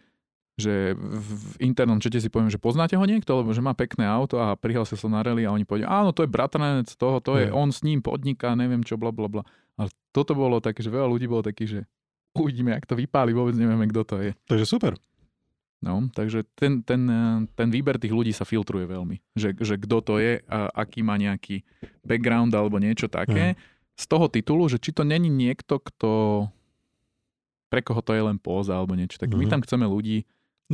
že 0.53 0.93
v 1.01 1.65
internom 1.65 1.97
čete 1.97 2.21
si 2.21 2.29
poviem, 2.29 2.53
že 2.53 2.61
poznáte 2.61 2.93
ho 2.93 3.05
niekto, 3.09 3.41
lebo 3.41 3.57
že 3.57 3.65
má 3.65 3.73
pekné 3.73 4.05
auto 4.05 4.37
a 4.37 4.53
prihlásil 4.53 5.01
sa 5.01 5.09
na 5.09 5.25
rally 5.25 5.49
a 5.49 5.51
oni 5.51 5.65
povedia, 5.65 5.89
áno, 5.89 6.13
to 6.13 6.29
je 6.29 6.29
bratranec 6.29 6.93
toho, 6.93 7.25
to 7.25 7.41
je, 7.41 7.49
je 7.49 7.57
on 7.57 7.73
s 7.73 7.81
ním 7.81 8.05
podniká, 8.05 8.53
neviem 8.53 8.85
čo, 8.85 9.01
bla 9.01 9.09
bla 9.09 9.33
bla. 9.33 9.43
Ale 9.77 9.89
toto 10.13 10.37
bolo 10.37 10.61
také, 10.61 10.85
že 10.85 10.93
veľa 10.93 11.09
ľudí 11.09 11.27
bolo 11.27 11.43
taký, 11.45 11.65
že 11.65 11.81
uvidíme, 12.37 12.73
ak 12.73 12.89
to 12.89 12.97
vypáli, 12.97 13.37
vôbec 13.37 13.57
nevieme, 13.57 13.89
kto 13.89 14.03
to 14.05 14.17
je. 14.21 14.31
Takže 14.49 14.67
super. 14.69 14.93
No, 15.83 16.07
takže 16.15 16.47
ten, 16.55 16.87
ten, 16.87 17.03
ten 17.59 17.69
výber 17.69 17.99
tých 17.99 18.15
ľudí 18.15 18.31
sa 18.31 18.47
filtruje 18.47 18.87
veľmi. 18.87 19.19
Že, 19.35 19.49
že 19.59 19.75
kto 19.83 19.99
to 19.99 20.15
je, 20.23 20.39
a 20.47 20.71
aký 20.79 21.03
má 21.03 21.19
nejaký 21.19 21.67
background 22.07 22.55
alebo 22.55 22.79
niečo 22.79 23.11
také. 23.11 23.59
Mm. 23.59 23.59
Z 23.99 24.05
toho 24.07 24.31
titulu, 24.31 24.71
že 24.71 24.79
či 24.79 24.95
to 24.95 25.03
není 25.03 25.27
niekto, 25.27 25.83
kto 25.83 26.47
pre 27.67 27.83
koho 27.83 27.99
to 27.99 28.15
je 28.15 28.23
len 28.23 28.39
póza 28.39 28.79
alebo 28.79 28.95
niečo 28.95 29.19
také. 29.19 29.35
Mm. 29.35 29.41
My 29.43 29.47
mhm. 29.51 29.53
tam 29.59 29.65
chceme 29.67 29.87
ľudí, 29.91 30.23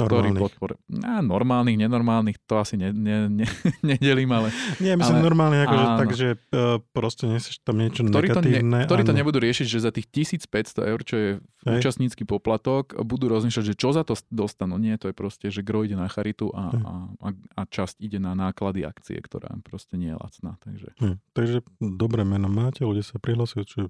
ktorý 0.06 0.30
podpor... 0.38 0.78
No, 0.86 1.18
normálnych, 1.24 1.74
nenormálnych, 1.80 2.38
to 2.46 2.62
asi 2.62 2.78
ne, 2.78 2.94
ne, 2.94 3.26
ne, 3.26 3.46
nedelím, 3.96 4.30
ale... 4.30 4.54
Nie, 4.78 4.94
myslím 4.94 5.18
ale, 5.18 5.26
normálne, 5.26 5.56
akože, 5.66 5.84
tak, 5.98 6.08
že 6.14 6.28
uh, 6.54 6.78
proste 6.94 7.26
nesieš 7.26 7.58
tam 7.66 7.82
niečo 7.82 8.06
ktorí 8.06 8.30
negatívne. 8.30 8.60
To 8.60 8.66
ne, 8.68 8.86
ktorí 8.86 9.02
to 9.02 9.14
nebudú 9.16 9.38
riešiť, 9.42 9.66
že 9.66 9.78
za 9.82 9.90
tých 9.90 10.06
1500 10.12 10.90
eur, 10.90 11.00
čo 11.02 11.16
je 11.16 11.30
Hej. 11.40 11.82
účastnícky 11.82 12.22
poplatok, 12.22 12.94
budú 13.02 13.26
rozmýšľať, 13.32 13.64
že 13.64 13.74
čo 13.74 13.90
za 13.90 14.06
to 14.06 14.14
dostanú. 14.30 14.78
Nie, 14.78 15.00
to 15.00 15.10
je 15.10 15.14
proste, 15.16 15.50
že 15.50 15.66
gro 15.66 15.82
ide 15.82 15.98
na 15.98 16.06
charitu 16.06 16.52
a, 16.54 16.70
a, 16.70 16.92
a, 17.24 17.28
a 17.32 17.62
časť 17.66 17.98
ide 17.98 18.22
na 18.22 18.38
náklady 18.38 18.86
akcie, 18.86 19.18
ktorá 19.18 19.50
proste 19.66 19.98
nie 19.98 20.14
je 20.14 20.18
lacná. 20.18 20.60
Takže, 20.62 20.88
Hej. 21.02 21.14
takže 21.34 21.58
dobré 21.80 22.22
meno 22.22 22.46
máte, 22.46 22.86
ľudia 22.86 23.02
sa 23.02 23.18
prihlasujú, 23.18 23.62
čo 23.66 23.76
je 23.82 23.86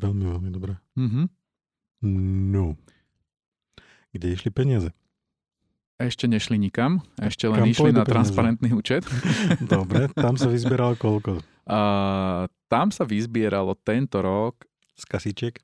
veľmi, 0.00 0.24
veľmi 0.26 0.50
dobré. 0.50 0.80
Mm-hmm. 0.98 1.26
No. 2.52 2.74
Kde 4.12 4.26
išli 4.34 4.50
peniaze? 4.52 4.92
Ešte 6.02 6.26
nešli 6.26 6.58
nikam, 6.58 6.98
ešte 7.14 7.46
len 7.46 7.62
Kam 7.62 7.70
išli 7.70 7.90
na 7.94 8.02
peniaze? 8.02 8.10
transparentný 8.10 8.70
účet. 8.74 9.06
Dobre, 9.62 10.10
tam 10.18 10.34
sa 10.34 10.50
vyzbieralo 10.50 10.98
koľko? 10.98 11.38
A, 11.70 12.50
tam 12.66 12.90
sa 12.90 13.06
vyzbieralo 13.06 13.78
tento 13.78 14.18
rok... 14.18 14.66
Z 14.98 15.06
kasíček? 15.06 15.62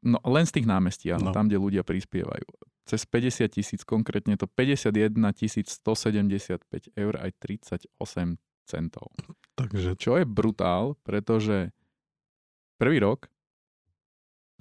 No, 0.00 0.20
len 0.24 0.48
z 0.48 0.60
tých 0.60 0.66
námestí, 0.68 1.12
áno, 1.12 1.32
no. 1.32 1.36
tam, 1.36 1.52
kde 1.52 1.60
ľudia 1.60 1.84
prispievajú. 1.84 2.48
Cez 2.88 3.04
50 3.04 3.48
tisíc, 3.48 3.80
konkrétne 3.84 4.36
to 4.40 4.48
51 4.48 5.16
175 5.20 6.64
eur 6.96 7.14
aj 7.20 7.30
38 7.40 7.88
centov. 8.64 9.12
Takže... 9.60 9.96
Čo 10.00 10.16
je 10.20 10.24
brutál, 10.24 10.96
pretože 11.04 11.72
prvý 12.80 13.04
rok 13.04 13.28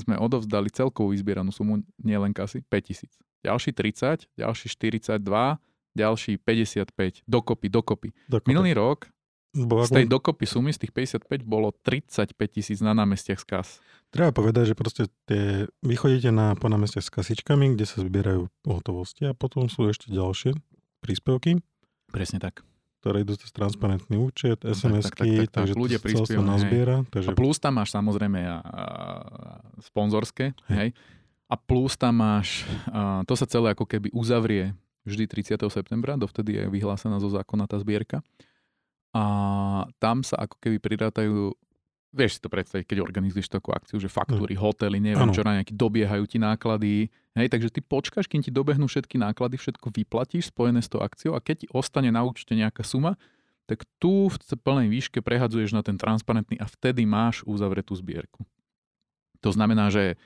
sme 0.03 0.19
odovzdali 0.19 0.67
celkovú 0.67 1.15
vyzbieranú 1.15 1.51
sumu, 1.55 1.79
nielen 1.99 2.35
kasy, 2.35 2.59
5 2.59 2.83
tisíc 2.83 3.15
ďalší 3.43 3.71
30, 3.75 4.31
ďalší 4.39 4.65
42, 4.71 5.59
ďalší 5.93 6.31
55, 6.41 7.27
dokopy, 7.27 7.67
dokopy. 7.69 8.09
dokopy. 8.27 8.47
Minulý 8.49 8.73
rok 8.73 9.13
Bo 9.53 9.85
z 9.85 10.01
tej 10.01 10.05
dokopy 10.09 10.49
sumy, 10.49 10.73
z 10.73 10.81
tých 10.81 10.93
55, 10.97 11.45
bolo 11.45 11.69
35 11.85 12.33
tisíc 12.49 12.81
na 12.81 12.97
námestiach 12.97 13.37
z 13.37 13.45
kas. 13.45 13.67
Treba 14.09 14.33
povedať, 14.33 14.73
že 14.73 14.75
proste 14.77 15.03
tie, 15.29 15.69
vy 15.85 15.93
chodíte 15.93 16.33
na, 16.33 16.57
po 16.57 16.73
námestiach 16.73 17.05
s 17.05 17.13
kasičkami, 17.13 17.77
kde 17.77 17.85
sa 17.85 18.01
zbierajú 18.01 18.49
hotovosti 18.65 19.29
a 19.29 19.37
potom 19.37 19.69
sú 19.69 19.85
ešte 19.85 20.09
ďalšie 20.09 20.57
príspevky. 21.05 21.61
Presne 22.09 22.41
tak. 22.41 22.65
Ktoré 23.05 23.21
idú 23.21 23.37
cez 23.37 23.53
transparentný 23.53 24.17
účet, 24.17 24.65
SMS-ky, 24.65 25.21
tak, 25.21 25.21
tak, 25.21 25.37
tak, 25.37 25.45
tak, 25.45 25.53
takže 25.53 25.73
ľudia 25.77 25.99
prispievajú. 26.01 26.41
nazbiera. 26.41 26.95
Takže... 27.13 27.29
A 27.29 27.37
plus 27.37 27.61
tam 27.61 27.77
máš 27.77 27.93
samozrejme 27.93 28.41
a, 28.41 28.57
a, 28.57 28.83
sponzorské, 29.85 30.57
hej. 30.73 30.77
hej 30.77 30.89
a 31.53 31.55
plus 31.55 31.93
tam 31.93 32.17
máš, 32.17 32.65
to 33.29 33.37
sa 33.37 33.45
celé 33.45 33.77
ako 33.77 33.85
keby 33.85 34.09
uzavrie 34.09 34.73
vždy 35.05 35.29
30. 35.29 35.61
septembra, 35.69 36.17
dovtedy 36.17 36.57
je 36.57 36.63
vyhlásená 36.65 37.21
zo 37.21 37.29
zákona 37.29 37.69
tá 37.69 37.77
zbierka. 37.77 38.25
A 39.13 39.23
tam 40.01 40.25
sa 40.25 40.41
ako 40.49 40.57
keby 40.57 40.81
prirátajú, 40.81 41.53
vieš 42.09 42.39
si 42.39 42.41
to 42.41 42.49
predstaviť, 42.49 42.89
keď 42.89 42.97
organizuješ 43.05 43.53
takú 43.53 43.69
akciu, 43.69 44.01
že 44.01 44.09
faktúry, 44.09 44.57
hotely, 44.57 44.97
neviem 44.97 45.29
ano. 45.29 45.35
čo 45.35 45.45
na 45.45 45.61
nejaký, 45.61 45.77
dobiehajú 45.77 46.25
ti 46.25 46.41
náklady. 46.41 47.13
Hej, 47.37 47.53
takže 47.53 47.69
ty 47.69 47.85
počkáš, 47.85 48.25
kým 48.25 48.41
ti 48.41 48.49
dobehnú 48.49 48.89
všetky 48.89 49.21
náklady, 49.21 49.61
všetko 49.61 49.93
vyplatíš 49.93 50.49
spojené 50.49 50.81
s 50.81 50.89
tou 50.89 51.05
akciou 51.05 51.37
a 51.37 51.43
keď 51.43 51.55
ti 51.61 51.67
ostane 51.69 52.09
na 52.09 52.25
účte 52.25 52.57
nejaká 52.57 52.81
suma, 52.81 53.13
tak 53.69 53.85
tu 54.01 54.33
v 54.33 54.35
plnej 54.57 54.89
výške 54.89 55.21
prehadzuješ 55.21 55.77
na 55.77 55.85
ten 55.85 56.01
transparentný 56.01 56.57
a 56.57 56.65
vtedy 56.65 57.05
máš 57.05 57.45
uzavretú 57.45 57.93
zbierku. 57.93 58.41
To 59.45 59.53
znamená, 59.53 59.93
že 59.93 60.17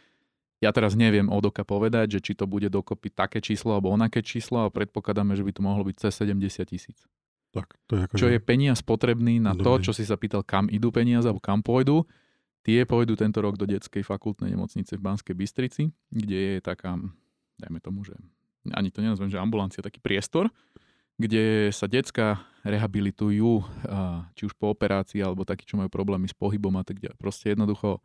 ja 0.57 0.73
teraz 0.73 0.97
neviem 0.97 1.29
od 1.29 1.53
oka 1.53 1.61
povedať, 1.61 2.17
že 2.17 2.19
či 2.19 2.33
to 2.33 2.49
bude 2.49 2.65
dokopy 2.73 3.13
také 3.13 3.39
číslo 3.39 3.77
alebo 3.77 3.93
onaké 3.93 4.25
číslo 4.25 4.65
a 4.65 4.73
predpokladáme, 4.73 5.37
že 5.37 5.45
by 5.45 5.51
to 5.53 5.61
mohlo 5.61 5.85
byť 5.85 5.95
cez 6.09 6.13
70 6.25 6.65
tisíc. 6.65 6.99
Tak, 7.53 7.77
to 7.85 7.95
je 7.95 8.01
ako 8.09 8.13
čo 8.17 8.27
je 8.27 8.39
peniaz 8.41 8.81
potrebný 8.81 9.39
na 9.39 9.53
Dobrý. 9.53 9.63
to, 9.63 9.89
čo 9.89 9.91
si 9.93 10.03
sa 10.03 10.17
pýtal, 10.17 10.41
kam 10.41 10.67
idú 10.67 10.89
peniaze 10.89 11.29
alebo 11.29 11.39
kam 11.39 11.61
pôjdu. 11.61 12.03
Tie 12.65 12.83
pôjdu 12.83 13.15
tento 13.15 13.39
rok 13.39 13.55
do 13.55 13.63
detskej 13.63 14.03
fakultnej 14.03 14.51
nemocnice 14.51 14.99
v 14.99 15.01
Banskej 15.01 15.31
Bystrici, 15.31 15.87
kde 16.11 16.59
je 16.59 16.59
taká, 16.59 16.99
dajme 17.55 17.79
tomu, 17.79 18.03
že 18.03 18.17
ani 18.75 18.91
to 18.91 18.99
nenazvem, 18.99 19.31
že 19.31 19.39
ambulancia, 19.39 19.79
taký 19.79 20.03
priestor, 20.03 20.51
kde 21.15 21.71
sa 21.71 21.87
decka 21.87 22.43
rehabilitujú, 22.67 23.63
či 24.35 24.43
už 24.43 24.53
po 24.59 24.75
operácii, 24.75 25.23
alebo 25.23 25.47
takí, 25.47 25.63
čo 25.63 25.79
majú 25.79 25.87
problémy 25.87 26.27
s 26.27 26.35
pohybom 26.35 26.75
a 26.75 26.83
tak 26.83 26.99
ďalej. 26.99 27.15
Proste 27.15 27.55
jednoducho 27.55 28.03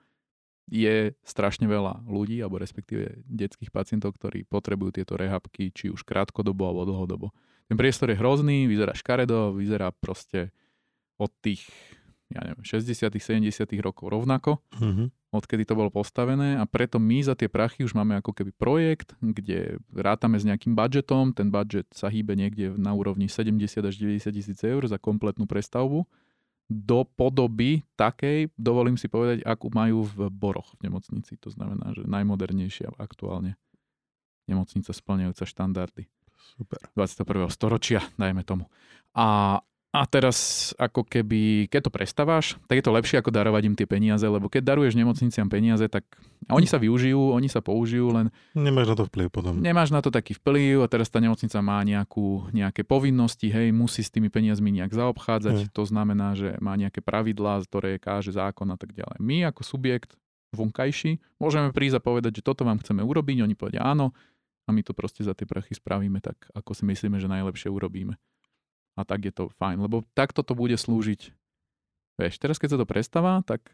je 0.70 1.14
strašne 1.26 1.66
veľa 1.66 2.06
ľudí, 2.06 2.38
alebo 2.38 2.62
respektíve 2.62 3.24
detských 3.26 3.74
pacientov, 3.74 4.14
ktorí 4.14 4.46
potrebujú 4.46 5.02
tieto 5.02 5.18
rehabky, 5.18 5.74
či 5.74 5.90
už 5.90 6.06
krátkodobo 6.06 6.70
alebo 6.70 6.86
dlhodobo. 6.86 7.26
Ten 7.66 7.80
priestor 7.80 8.12
je 8.12 8.20
hrozný, 8.20 8.68
vyzerá 8.68 8.92
škaredo, 8.92 9.56
vyzerá 9.56 9.90
proste 9.90 10.54
od 11.18 11.30
tých 11.42 11.66
ja 12.32 12.40
neviem, 12.48 12.64
60 12.64 13.12
70 13.12 13.68
rokov 13.84 14.08
rovnako, 14.08 14.64
uh-huh. 14.80 15.12
odkedy 15.36 15.68
to 15.68 15.76
bolo 15.76 15.92
postavené 15.92 16.56
a 16.56 16.64
preto 16.64 16.96
my 16.96 17.20
za 17.20 17.36
tie 17.36 17.52
prachy 17.52 17.84
už 17.84 17.92
máme 17.92 18.16
ako 18.18 18.32
keby 18.32 18.56
projekt, 18.56 19.12
kde 19.20 19.76
rátame 19.92 20.40
s 20.40 20.48
nejakým 20.48 20.72
budžetom, 20.72 21.36
ten 21.36 21.52
budget 21.52 21.92
sa 21.92 22.08
hýbe 22.08 22.32
niekde 22.32 22.72
na 22.80 22.96
úrovni 22.96 23.28
70 23.28 23.84
až 23.84 23.94
90 24.00 24.32
tisíc 24.32 24.58
eur 24.64 24.80
za 24.88 24.96
kompletnú 24.96 25.44
prestavbu 25.44 26.08
do 26.70 27.04
podoby 27.04 27.84
takej, 27.98 28.48
dovolím 28.56 28.96
si 28.96 29.06
povedať, 29.10 29.44
akú 29.44 29.68
majú 29.72 30.06
v 30.08 30.32
Boroch 30.32 30.74
v 30.80 30.88
nemocnici. 30.88 31.36
To 31.42 31.52
znamená, 31.52 31.92
že 31.92 32.08
najmodernejšia 32.08 32.96
aktuálne 32.96 33.58
nemocnica 34.46 34.90
splňajúca 34.90 35.44
štandardy. 35.46 36.08
Super. 36.58 36.80
21. 36.98 37.48
storočia, 37.54 38.00
dajme 38.18 38.42
tomu. 38.42 38.66
A 39.14 39.60
a 39.92 40.08
teraz 40.08 40.72
ako 40.80 41.04
keby, 41.04 41.68
keď 41.68 41.86
to 41.86 41.92
prestávaš, 41.92 42.56
tak 42.64 42.80
je 42.80 42.84
to 42.88 42.96
lepšie 42.96 43.20
ako 43.20 43.28
darovať 43.28 43.62
im 43.68 43.76
tie 43.76 43.84
peniaze, 43.84 44.24
lebo 44.24 44.48
keď 44.48 44.72
daruješ 44.72 44.96
nemocniciam 44.96 45.52
peniaze, 45.52 45.84
tak 45.92 46.08
oni 46.48 46.64
sa 46.64 46.80
využijú, 46.80 47.36
oni 47.36 47.52
sa 47.52 47.60
použijú, 47.60 48.08
len... 48.08 48.32
Nemáš 48.56 48.88
na 48.88 48.96
to 48.96 49.04
vplyv 49.12 49.28
potom. 49.28 49.60
Nemáš 49.60 49.92
na 49.92 50.00
to 50.00 50.08
taký 50.08 50.32
vplyv 50.40 50.80
a 50.80 50.88
teraz 50.88 51.12
tá 51.12 51.20
nemocnica 51.20 51.60
má 51.60 51.84
nejakú, 51.84 52.48
nejaké 52.56 52.88
povinnosti, 52.88 53.52
hej, 53.52 53.68
musí 53.76 54.00
s 54.00 54.08
tými 54.08 54.32
peniazmi 54.32 54.72
nejak 54.80 54.96
zaobchádzať, 54.96 55.68
hej. 55.68 55.76
to 55.76 55.84
znamená, 55.84 56.32
že 56.40 56.56
má 56.64 56.72
nejaké 56.72 57.04
pravidlá, 57.04 57.60
ktoré 57.68 58.00
káže 58.00 58.32
zákon 58.32 58.72
a 58.72 58.80
tak 58.80 58.96
ďalej. 58.96 59.20
My 59.20 59.44
ako 59.52 59.60
subjekt 59.60 60.16
vonkajší 60.56 61.20
môžeme 61.36 61.68
prísť 61.68 62.00
a 62.00 62.04
povedať, 62.04 62.40
že 62.40 62.42
toto 62.48 62.64
vám 62.64 62.80
chceme 62.80 63.04
urobiť, 63.04 63.44
oni 63.44 63.52
povedia 63.52 63.84
áno 63.84 64.16
a 64.64 64.72
my 64.72 64.80
to 64.80 64.96
proste 64.96 65.20
za 65.20 65.36
tie 65.36 65.44
prachy 65.44 65.76
spravíme 65.76 66.24
tak, 66.24 66.48
ako 66.56 66.72
si 66.72 66.88
myslíme, 66.88 67.20
že 67.20 67.28
najlepšie 67.28 67.68
urobíme 67.68 68.16
a 68.96 69.02
tak 69.02 69.24
je 69.24 69.32
to 69.32 69.44
fajn, 69.56 69.80
lebo 69.80 70.04
takto 70.12 70.44
to 70.44 70.52
bude 70.52 70.76
slúžiť. 70.76 71.32
Vieš, 72.20 72.34
teraz 72.36 72.56
keď 72.60 72.76
sa 72.76 72.78
to 72.80 72.86
prestáva, 72.86 73.40
tak 73.42 73.72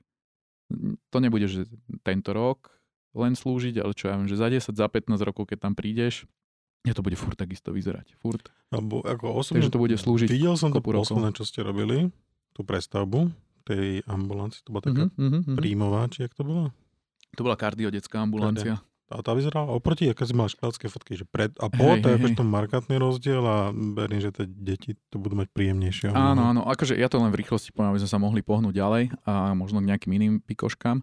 to 1.10 1.18
nebude, 1.18 1.48
že 1.48 1.66
tento 2.06 2.30
rok 2.30 2.70
len 3.16 3.34
slúžiť, 3.34 3.80
ale 3.82 3.96
čo 3.96 4.12
ja 4.12 4.14
viem, 4.20 4.28
že 4.30 4.38
za 4.38 4.46
10, 4.46 4.78
za 4.78 4.86
15 4.86 5.18
rokov, 5.26 5.48
keď 5.50 5.68
tam 5.68 5.74
prídeš, 5.74 6.28
je 6.86 6.94
to 6.94 7.02
bude 7.02 7.18
furt 7.18 7.34
takisto 7.34 7.74
vyzerať. 7.74 8.14
Furt. 8.22 8.46
Alebo 8.70 9.02
ako 9.02 9.42
osobne, 9.42 9.64
Takže 9.64 9.72
to 9.74 9.82
bude 9.82 9.96
slúžiť 9.98 10.28
Videl 10.30 10.54
som 10.54 10.70
to 10.70 10.78
posledné, 10.78 11.34
čo 11.34 11.42
ste 11.42 11.66
robili, 11.66 12.14
tú 12.54 12.62
prestavbu 12.62 13.32
tej 13.66 14.06
ambulancie. 14.06 14.62
To 14.64 14.70
bola 14.72 14.84
taká 14.86 15.04
uh-huh, 15.10 15.20
uh-huh. 15.20 15.56
príjmová, 15.58 16.08
či 16.08 16.24
jak 16.24 16.32
to 16.32 16.46
bolo? 16.46 16.72
To 17.36 17.40
bola 17.44 17.58
kardiodecká 17.58 18.24
ambulancia. 18.24 18.80
A 18.80 18.84
tá 19.08 19.32
vyzerala 19.32 19.72
oproti, 19.72 20.04
ako 20.12 20.22
si 20.28 20.34
mal 20.36 20.52
škladské 20.52 20.92
fotky, 20.92 21.16
že 21.16 21.24
pred 21.24 21.48
a 21.56 21.72
po, 21.72 21.96
hey, 21.96 22.04
to 22.04 22.12
je 22.12 22.14
hey, 22.14 22.20
akože 22.20 22.36
to 22.36 22.44
markantný 22.44 22.96
rozdiel 23.00 23.40
a 23.40 23.72
verím, 23.72 24.20
že 24.20 24.30
tie 24.36 24.44
deti 24.44 25.00
to 25.08 25.16
budú 25.16 25.40
mať 25.40 25.48
príjemnejšie. 25.56 26.12
Áno, 26.12 26.52
áno, 26.52 26.60
akože 26.68 26.92
ja 26.92 27.08
to 27.08 27.16
len 27.16 27.32
v 27.32 27.40
rýchlosti 27.40 27.72
poviem, 27.72 27.96
aby 27.96 28.04
sme 28.04 28.12
sa 28.12 28.20
mohli 28.20 28.44
pohnúť 28.44 28.74
ďalej 28.76 29.04
a 29.24 29.56
možno 29.56 29.80
k 29.80 29.88
nejakým 29.88 30.12
iným 30.12 30.34
pikoškám. 30.44 31.00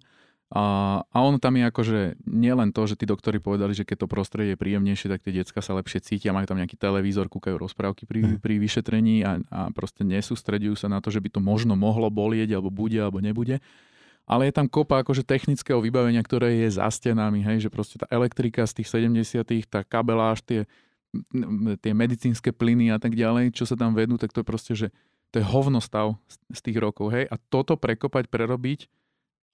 A, 0.54 0.64
a 1.02 1.18
ono 1.26 1.42
tam 1.42 1.58
je 1.58 1.66
akože 1.66 2.00
nielen 2.30 2.70
to, 2.70 2.86
že 2.86 3.02
tí 3.02 3.10
doktori 3.10 3.42
povedali, 3.42 3.74
že 3.74 3.82
keď 3.82 4.06
to 4.06 4.08
prostredie 4.08 4.54
je 4.54 4.62
príjemnejšie, 4.62 5.10
tak 5.10 5.26
tie 5.26 5.42
decka 5.42 5.58
sa 5.66 5.74
lepšie 5.74 6.06
cítia, 6.06 6.38
majú 6.38 6.46
tam 6.46 6.62
nejaký 6.62 6.78
televízor, 6.78 7.26
kúkajú 7.34 7.58
rozprávky 7.58 8.06
pri, 8.06 8.38
pri 8.38 8.62
vyšetrení 8.62 9.26
a, 9.26 9.42
a 9.50 9.74
proste 9.74 10.06
nesústredujú 10.06 10.78
sa 10.78 10.86
na 10.86 11.02
to, 11.02 11.10
že 11.10 11.18
by 11.18 11.34
to 11.34 11.42
možno 11.42 11.74
mohlo 11.74 12.14
bolieť, 12.14 12.54
alebo 12.54 12.70
bude, 12.70 13.02
alebo 13.02 13.18
nebude 13.18 13.58
ale 14.26 14.50
je 14.50 14.54
tam 14.58 14.66
kopa 14.66 15.06
akože 15.06 15.22
technického 15.22 15.78
vybavenia, 15.78 16.22
ktoré 16.26 16.66
je 16.66 16.82
za 16.82 16.90
stenami, 16.90 17.46
hej, 17.46 17.66
že 17.66 17.70
proste 17.70 18.02
tá 18.02 18.10
elektrika 18.10 18.66
z 18.66 18.82
tých 18.82 18.90
70 18.90 19.46
tá 19.70 19.86
kabeláž, 19.86 20.42
tie, 20.42 20.66
tie 21.80 21.94
medicínske 21.94 22.50
plyny 22.50 22.90
a 22.90 22.98
tak 22.98 23.14
ďalej, 23.14 23.54
čo 23.54 23.70
sa 23.70 23.78
tam 23.78 23.94
vedú, 23.94 24.18
tak 24.18 24.34
to 24.34 24.42
je 24.42 24.48
proste, 24.48 24.74
že 24.74 24.88
to 25.30 25.42
je 25.42 25.46
hovnostav 25.46 26.18
z 26.50 26.60
tých 26.60 26.78
rokov, 26.82 27.14
hej, 27.14 27.30
a 27.30 27.38
toto 27.38 27.78
prekopať, 27.78 28.28
prerobiť, 28.28 28.90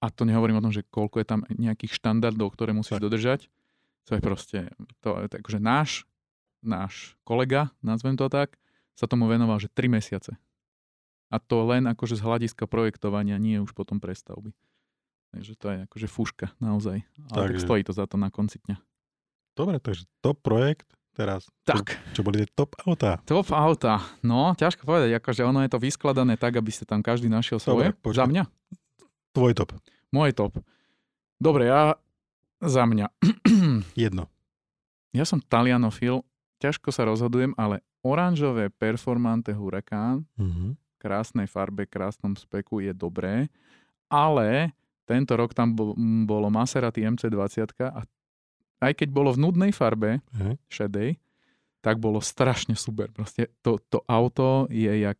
a 0.02 0.10
to 0.10 0.26
nehovorím 0.26 0.58
o 0.58 0.64
tom, 0.64 0.74
že 0.74 0.82
koľko 0.82 1.22
je 1.22 1.26
tam 1.28 1.40
nejakých 1.46 1.94
štandardov, 1.94 2.58
ktoré 2.58 2.74
musíš 2.74 2.98
dodržať, 2.98 3.46
to 4.08 4.18
je 4.18 4.20
proste, 4.24 4.58
to 4.98 5.14
je 5.22 5.26
akože 5.30 5.62
náš, 5.62 6.10
náš 6.64 7.14
kolega, 7.22 7.70
nazvem 7.84 8.18
to 8.18 8.26
tak, 8.26 8.58
sa 8.98 9.06
tomu 9.06 9.30
venoval, 9.30 9.62
že 9.62 9.70
3 9.70 9.88
mesiace. 9.88 10.34
A 11.32 11.40
to 11.40 11.64
len 11.64 11.88
akože 11.88 12.20
z 12.20 12.22
hľadiska 12.28 12.68
projektovania, 12.68 13.40
nie 13.40 13.56
už 13.56 13.72
potom 13.72 13.96
prestavby. 13.96 14.52
Takže 15.32 15.52
to 15.56 15.66
je 15.72 15.78
akože 15.88 16.06
fúška 16.12 16.52
naozaj. 16.60 17.00
Ale 17.32 17.48
tak, 17.48 17.56
tak 17.56 17.64
stojí 17.64 17.80
to 17.88 17.96
za 17.96 18.04
to 18.04 18.20
na 18.20 18.28
konci 18.28 18.60
dňa. 18.68 18.76
Dobre, 19.56 19.80
takže 19.80 20.04
top 20.20 20.44
projekt 20.44 20.84
teraz. 21.16 21.48
Tak. 21.64 21.96
Čo, 22.12 22.20
čo 22.20 22.22
boli 22.24 22.44
tie 22.44 22.48
top 22.52 22.76
auta? 22.84 23.16
Top 23.24 23.48
auta. 23.48 24.04
No, 24.20 24.52
ťažko 24.52 24.84
povedať, 24.84 25.16
akože 25.16 25.40
ono 25.48 25.64
je 25.64 25.72
to 25.72 25.80
vyskladané 25.80 26.36
tak, 26.36 26.60
aby 26.60 26.68
ste 26.68 26.84
tam 26.84 27.00
každý 27.00 27.32
našiel 27.32 27.56
svoje. 27.56 27.96
Dobre, 27.96 28.12
za 28.12 28.28
mňa? 28.28 28.44
Tvoj 29.32 29.52
top. 29.56 29.70
Môj 30.12 30.36
top. 30.36 30.60
Dobre, 31.40 31.72
ja 31.72 31.96
za 32.60 32.84
mňa. 32.84 33.08
Jedno. 34.04 34.28
Ja 35.16 35.24
som 35.24 35.40
talianofil, 35.40 36.28
ťažko 36.60 36.92
sa 36.92 37.08
rozhodujem, 37.08 37.56
ale 37.56 37.80
oranžové 38.04 38.68
performante 38.68 39.56
Huracán 39.56 40.28
mm-hmm 40.36 40.82
krásnej 41.02 41.50
farbe, 41.50 41.90
krásnom 41.90 42.38
speku 42.38 42.78
je 42.78 42.94
dobré, 42.94 43.50
ale 44.06 44.70
tento 45.02 45.34
rok 45.34 45.50
tam 45.50 45.74
bolo 46.22 46.46
Maserati 46.46 47.02
MC20 47.02 47.74
a 47.90 48.06
aj 48.82 48.92
keď 48.94 49.08
bolo 49.10 49.34
v 49.34 49.42
nudnej 49.42 49.72
farbe, 49.74 50.22
uh-huh. 50.34 50.54
šedej, 50.70 51.18
tak 51.82 51.98
bolo 51.98 52.22
strašne 52.22 52.78
super. 52.78 53.10
Proste 53.10 53.50
to, 53.62 53.82
to 53.90 54.02
auto 54.06 54.70
je 54.70 54.90
jak, 55.02 55.18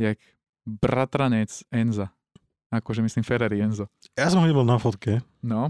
jak 0.00 0.16
bratranec 0.64 1.52
Enza. 1.68 2.12
Akože 2.72 3.04
myslím 3.04 3.24
Ferrari 3.24 3.60
Enzo. 3.60 3.88
Ja 4.16 4.32
som 4.32 4.40
ho 4.40 4.48
nebol 4.48 4.64
na 4.64 4.80
fotke. 4.80 5.20
No. 5.44 5.68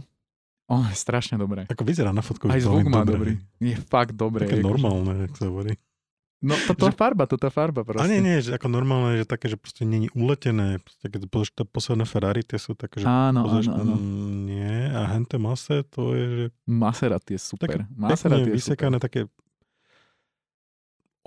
On 0.70 0.86
je 0.86 0.94
strašne 0.94 1.34
dobré. 1.34 1.66
Ako 1.66 1.82
vyzerá 1.82 2.14
na 2.14 2.22
fotku. 2.22 2.46
Aj 2.46 2.62
zvuk 2.62 2.86
má 2.86 3.02
dobrý. 3.02 3.42
Je 3.58 3.74
fakt 3.90 4.14
dobré. 4.14 4.46
Také 4.46 4.62
normálne, 4.62 5.26
jak 5.26 5.34
sa 5.34 5.50
hovorí. 5.50 5.74
No 6.40 6.56
toto 6.56 6.88
je 6.88 6.96
farba, 6.96 7.28
toto 7.28 7.52
farba 7.52 7.84
proste. 7.84 8.00
A 8.00 8.08
nie, 8.08 8.24
nie, 8.24 8.40
že 8.40 8.56
ako 8.56 8.72
normálne, 8.72 9.20
že 9.20 9.28
také, 9.28 9.52
že 9.52 9.60
proste 9.60 9.84
není 9.84 10.08
uletené. 10.16 10.80
Proste, 10.80 11.12
keď 11.12 11.20
pozrieš 11.28 11.52
to 11.52 11.68
posledné 11.68 12.08
Ferrari, 12.08 12.40
tie 12.40 12.56
sú 12.56 12.72
také, 12.72 13.04
že 13.04 13.06
áno, 13.06 13.44
pozrieš, 13.44 13.68
áno, 13.68 13.76
áno. 13.84 13.94
Mm, 14.00 14.32
nie, 14.48 14.76
a 14.88 15.00
hente 15.12 15.36
Mase, 15.36 15.84
to 15.92 16.16
je, 16.16 16.24
že... 16.32 16.44
Maserati 16.64 17.36
je 17.36 17.40
super. 17.44 17.68
Také 17.68 17.78
Maserati 17.92 18.48
je 18.48 18.56
vysekané, 18.56 18.96
super. 18.96 19.04
také 19.04 19.20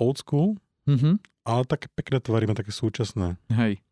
old 0.02 0.17
school, 0.17 0.58
mm-hmm. 0.89 1.15
ale 1.45 1.62
také 1.69 1.93
pekné 1.93 2.17
tvary, 2.17 2.49
má 2.49 2.58
také 2.58 2.73
súčasné. 2.73 3.38
Hej. 3.54 3.86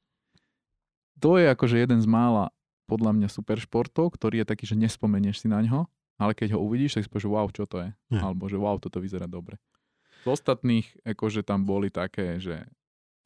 To 1.21 1.37
je 1.37 1.45
akože 1.53 1.77
jeden 1.77 2.01
z 2.01 2.09
mála 2.09 2.49
podľa 2.89 3.13
mňa 3.13 3.29
super 3.29 3.61
športov, 3.61 4.17
ktorý 4.17 4.41
je 4.41 4.49
taký, 4.49 4.65
že 4.65 4.73
nespomenieš 4.73 5.45
si 5.45 5.47
na 5.47 5.61
ňo, 5.61 5.85
ale 6.17 6.33
keď 6.33 6.57
ho 6.57 6.65
uvidíš, 6.65 6.97
tak 6.97 7.05
si 7.05 7.09
povieš, 7.13 7.29
wow, 7.29 7.47
čo 7.53 7.69
to 7.69 7.77
je. 7.85 7.89
Ja. 8.09 8.25
Alebo 8.25 8.49
že 8.49 8.57
wow, 8.57 8.81
toto 8.81 8.97
vyzerá 8.97 9.29
dobre. 9.29 9.61
Z 10.21 10.29
ostatných, 10.29 10.85
akože 11.01 11.41
tam 11.41 11.65
boli 11.65 11.89
také, 11.89 12.37
že 12.37 12.69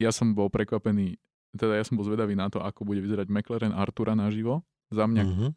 ja 0.00 0.12
som 0.12 0.32
bol 0.32 0.48
prekvapený, 0.48 1.20
teda 1.56 1.76
ja 1.76 1.84
som 1.84 1.96
bol 1.96 2.04
zvedavý 2.04 2.36
na 2.36 2.48
to, 2.48 2.60
ako 2.60 2.84
bude 2.84 3.00
vyzerať 3.00 3.28
McLaren 3.32 3.72
Artura 3.72 4.12
naživo. 4.12 4.60
Za 4.92 5.08
mňa 5.08 5.22
uh-huh. 5.24 5.50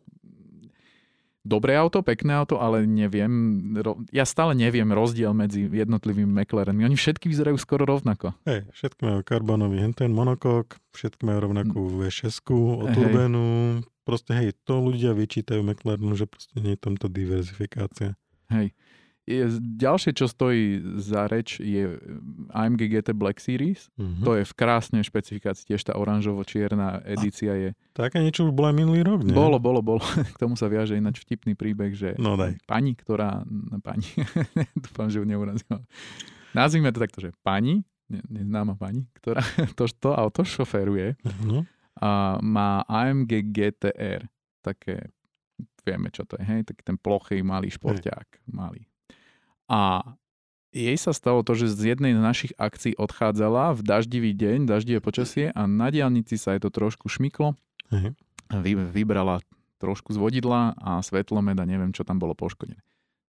dobré 1.46 1.78
auto, 1.78 2.02
pekné 2.02 2.34
auto, 2.34 2.58
ale 2.58 2.88
neviem, 2.90 3.30
ja 4.10 4.26
stále 4.26 4.58
neviem 4.58 4.90
rozdiel 4.90 5.36
medzi 5.38 5.70
jednotlivými 5.70 6.44
McLarenmi. 6.44 6.88
Oni 6.88 6.98
všetky 6.98 7.30
vyzerajú 7.30 7.60
skoro 7.62 7.86
rovnako. 7.86 8.34
Hej, 8.48 8.66
všetky 8.74 9.02
majú 9.06 9.20
karbonový 9.22 9.86
henten 9.86 10.16
monokok, 10.16 10.82
všetky 10.98 11.24
majú 11.30 11.52
rovnakú 11.52 11.80
V6, 12.04 12.42
oturbenu. 12.90 13.80
Proste 14.02 14.34
hej, 14.34 14.58
to 14.66 14.82
ľudia 14.82 15.14
vyčítajú 15.14 15.62
McLarenu, 15.62 16.18
že 16.18 16.26
proste 16.26 16.58
nie 16.58 16.74
je 16.74 16.82
tamto 16.82 17.06
diverzifikácia. 17.06 18.18
Hej. 18.50 18.74
Ďalšie, 19.78 20.18
čo 20.18 20.26
stojí 20.26 20.82
za 20.98 21.30
reč, 21.30 21.62
je 21.62 22.02
AMG 22.50 22.82
GT 22.90 23.14
Black 23.14 23.38
Series. 23.38 23.94
Mm-hmm. 23.94 24.26
To 24.26 24.34
je 24.34 24.44
v 24.44 24.54
krásnej 24.58 25.06
špecifikácii, 25.06 25.70
tiež 25.70 25.86
tá 25.86 25.94
oranžovo-čierna 25.94 27.06
edícia 27.06 27.54
je. 27.54 27.70
Také 27.94 28.26
niečo 28.26 28.50
už 28.50 28.58
bolo 28.58 28.74
aj 28.74 28.78
minulý 28.82 29.06
rok, 29.06 29.22
nie? 29.22 29.38
Bolo, 29.38 29.62
bolo, 29.62 29.86
bolo. 29.86 30.02
K 30.34 30.38
tomu 30.42 30.58
sa 30.58 30.66
viaže 30.66 30.98
ináč 30.98 31.22
vtipný 31.22 31.54
príbeh, 31.54 31.94
že 31.94 32.18
no 32.18 32.34
daj. 32.34 32.58
pani, 32.66 32.98
ktorá... 32.98 33.46
No, 33.46 33.78
pani, 33.78 34.10
dúfam, 34.90 35.14
že 35.14 35.22
ju 35.22 35.26
neurazila. 35.30 35.78
Nazvime 36.58 36.90
to 36.90 36.98
takto, 36.98 37.22
že 37.22 37.30
pani, 37.46 37.86
neznáma 38.10 38.74
pani, 38.74 39.06
ktorá 39.22 39.46
to, 39.78 39.86
to 39.86 40.10
auto 40.10 40.42
šoferuje. 40.42 41.14
Uh-huh. 41.22 41.62
a 42.02 42.42
má 42.42 42.82
AMG 42.90 43.54
GTR, 43.54 44.26
také, 44.66 45.14
vieme 45.86 46.10
čo 46.10 46.26
to 46.26 46.34
je, 46.42 46.44
hej, 46.50 46.62
taký 46.66 46.82
ten 46.82 46.98
plochý 46.98 47.46
malý 47.46 47.70
šporťák, 47.70 48.50
malý. 48.50 48.89
A 49.70 50.02
jej 50.74 50.98
sa 50.98 51.14
stalo 51.14 51.42
to, 51.42 51.58
že 51.58 51.74
z 51.74 51.94
jednej 51.96 52.14
z 52.14 52.22
našich 52.22 52.54
akcií 52.58 52.94
odchádzala 52.98 53.78
v 53.78 53.82
daždivý 53.82 54.32
deň, 54.38 54.70
daždivé 54.70 55.02
počasie 55.02 55.50
a 55.54 55.66
na 55.66 55.90
diálnici 55.90 56.38
sa 56.38 56.58
jej 56.58 56.62
to 56.62 56.70
trošku 56.74 57.10
šmyklo. 57.10 57.58
Hej. 57.94 58.14
Vy, 58.50 58.74
vybrala 58.78 59.42
trošku 59.78 60.14
z 60.14 60.18
vodidla 60.18 60.74
a 60.78 61.02
svetlomed 61.02 61.58
a 61.58 61.66
neviem, 61.66 61.94
čo 61.94 62.06
tam 62.06 62.18
bolo 62.18 62.34
poškodené. 62.34 62.82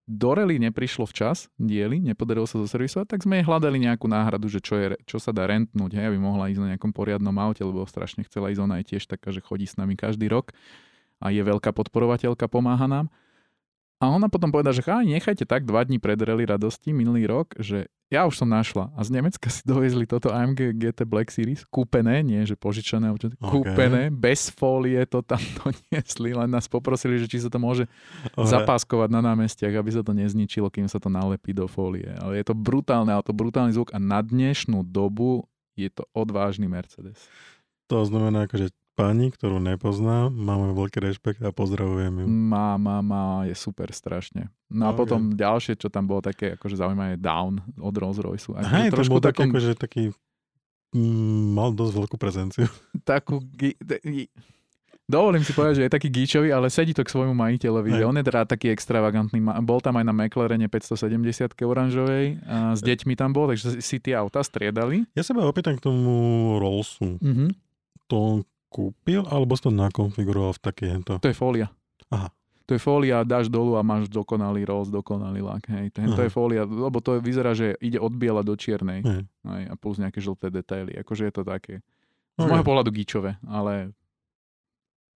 Do 0.07 0.31
rally 0.31 0.55
neprišlo 0.55 1.03
včas, 1.03 1.51
diely, 1.59 1.99
nepodarilo 1.99 2.47
sa 2.47 2.63
zoservisovať, 2.63 3.11
tak 3.11 3.27
sme 3.27 3.43
jej 3.43 3.45
hľadali 3.45 3.75
nejakú 3.75 4.07
náhradu, 4.07 4.47
že 4.47 4.63
čo, 4.63 4.79
je, 4.79 4.95
čo 5.03 5.19
sa 5.19 5.35
dá 5.35 5.43
rentnúť, 5.51 5.99
hej, 5.99 6.07
aby 6.07 6.15
mohla 6.15 6.47
ísť 6.47 6.63
na 6.63 6.67
nejakom 6.73 6.95
poriadnom 6.95 7.35
aute, 7.35 7.59
lebo 7.59 7.83
strašne 7.83 8.23
chcela 8.23 8.47
ísť, 8.47 8.61
ona 8.63 8.79
je 8.79 8.95
tiež 8.95 9.03
taká, 9.03 9.35
že 9.35 9.43
chodí 9.43 9.67
s 9.67 9.75
nami 9.75 9.99
každý 9.99 10.31
rok 10.31 10.55
a 11.19 11.27
je 11.27 11.43
veľká 11.43 11.75
podporovateľka, 11.75 12.47
pomáha 12.47 12.87
nám. 12.87 13.11
A 13.97 14.13
ona 14.13 14.29
potom 14.29 14.53
povedala, 14.53 14.77
že 14.77 14.85
cháj, 14.85 15.09
nechajte 15.09 15.49
tak 15.49 15.65
dva 15.65 15.81
dní 15.81 15.97
pred 15.97 16.21
rally 16.21 16.45
radosti 16.45 16.93
minulý 16.93 17.25
rok, 17.25 17.57
že 17.57 17.89
ja 18.07 18.29
už 18.29 18.39
som 18.39 18.47
našla. 18.47 18.93
A 18.93 19.01
z 19.01 19.09
Nemecka 19.09 19.49
si 19.49 19.65
dovezli 19.65 20.05
toto 20.05 20.29
AMG 20.29 20.77
GT 20.77 21.03
Black 21.03 21.33
Series, 21.33 21.65
kúpené, 21.65 22.21
nie 22.21 22.39
že 22.45 22.53
požičané, 22.53 23.09
okay. 23.09 23.33
kúpené, 23.41 24.13
bez 24.13 24.53
fólie 24.53 25.01
to 25.09 25.25
tam 25.25 25.41
doniesli, 25.59 26.31
len 26.31 26.47
nás 26.47 26.69
poprosili, 26.69 27.17
že 27.17 27.25
či 27.25 27.41
sa 27.41 27.49
to 27.49 27.57
môže 27.57 27.89
okay. 28.37 28.47
zapáskovať 28.47 29.09
na 29.11 29.19
námestiach, 29.33 29.73
aby 29.73 29.89
sa 29.89 30.05
to 30.05 30.13
nezničilo, 30.13 30.69
kým 30.69 30.85
sa 30.85 31.01
to 31.01 31.09
nalepí 31.09 31.51
do 31.51 31.65
fólie. 31.65 32.07
Ale 32.21 32.37
je 32.37 32.45
to 32.47 32.55
brutálne, 32.55 33.09
ale 33.09 33.25
to 33.25 33.33
brutálny 33.33 33.73
zvuk 33.73 33.89
a 33.91 33.99
na 33.99 34.21
dnešnú 34.21 34.85
dobu 34.85 35.49
je 35.73 35.89
to 35.89 36.05
odvážny 36.13 36.69
Mercedes. 36.69 37.17
To 37.89 38.05
znamená, 38.05 38.45
že 38.53 38.69
pani, 38.97 39.29
ktorú 39.29 39.61
nepoznám, 39.61 40.33
máme 40.33 40.73
veľký 40.73 40.97
rešpekt 40.97 41.45
a 41.45 41.53
pozdravujem 41.53 42.25
ju. 42.25 42.25
Má, 42.25 42.81
má, 42.81 43.05
má, 43.05 43.45
je 43.45 43.53
super 43.53 43.93
strašne. 43.93 44.49
No 44.73 44.89
a 44.89 44.91
okay. 44.91 45.05
potom 45.05 45.37
ďalšie, 45.37 45.77
čo 45.77 45.93
tam 45.93 46.09
bolo 46.09 46.25
také 46.25 46.57
akože 46.57 46.81
zaujímavé, 46.81 47.21
Down 47.21 47.61
od 47.77 47.93
Rolls 47.93 48.17
Royce. 48.17 48.49
Hej, 48.57 48.97
to 48.97 49.05
bol 49.05 49.21
takom... 49.21 49.53
taký, 49.53 49.53
akože 49.53 49.71
taký 49.77 50.03
mm, 50.97 51.53
mal 51.53 51.69
dosť 51.77 51.93
veľkú 51.93 52.15
prezenciu. 52.17 52.65
Takú, 53.07 53.39
gi, 53.53 53.77
dovolím 55.07 55.45
si 55.45 55.53
povedať, 55.53 55.79
že 55.79 55.83
je 55.87 55.93
taký 55.93 56.09
gíčový, 56.09 56.49
ale 56.49 56.73
sedí 56.73 56.91
to 56.91 57.05
k 57.05 57.13
svojmu 57.13 57.37
majiteľovi. 57.37 58.01
Hej. 58.01 58.03
On 58.03 58.17
je 58.17 58.25
teda 58.25 58.49
taký 58.49 58.73
extravagantný. 58.73 59.39
Bol 59.61 59.79
tam 59.79 60.01
aj 60.01 60.05
na 60.09 60.13
McLarene 60.17 60.67
570 60.67 61.53
oranžovej 61.53 62.41
a 62.43 62.73
s 62.73 62.81
deťmi 62.81 63.13
tam 63.13 63.29
bol, 63.31 63.47
takže 63.47 63.77
si 63.77 64.01
tie 64.01 64.17
auta 64.17 64.41
striedali. 64.41 65.05
Ja 65.13 65.21
sa 65.21 65.37
opýtam 65.37 65.77
k 65.77 65.85
tomu 65.85 66.11
Rollsu. 66.59 67.21
Mm-hmm. 67.21 67.49
To 68.11 68.43
kúpil, 68.67 69.23
alebo 69.27 69.55
si 69.55 69.65
to 69.65 69.71
nakonfiguroval 69.71 70.55
v 70.55 70.61
také 70.61 70.91
hento? 70.91 71.19
To 71.19 71.29
je 71.29 71.35
fólia. 71.35 71.67
Aha. 72.11 72.31
To 72.67 72.75
je 72.75 72.83
fólia, 72.83 73.23
dáš 73.23 73.47
dolu 73.47 73.79
a 73.79 73.81
máš 73.81 74.11
dokonalý 74.11 74.67
roz, 74.67 74.91
dokonalý 74.91 75.39
lak. 75.39 75.71
Hej. 75.71 75.95
To, 75.95 76.03
to 76.19 76.21
je 76.27 76.31
fólia, 76.31 76.67
lebo 76.67 76.99
to 76.99 77.15
vyzerá, 77.23 77.55
že 77.55 77.79
ide 77.79 77.95
od 77.95 78.11
biela 78.11 78.43
do 78.43 78.59
čiernej. 78.59 79.07
Hej. 79.07 79.23
Hej, 79.23 79.63
a 79.71 79.73
plus 79.79 79.95
nejaké 80.03 80.19
žlté 80.19 80.51
detaily. 80.51 80.91
Akože 80.99 81.31
je 81.31 81.33
to 81.33 81.47
také, 81.47 81.79
z 82.35 82.43
okay. 82.43 82.51
môjho 82.51 82.67
pohľadu 82.67 82.91
gíčové, 82.91 83.39
ale 83.47 83.95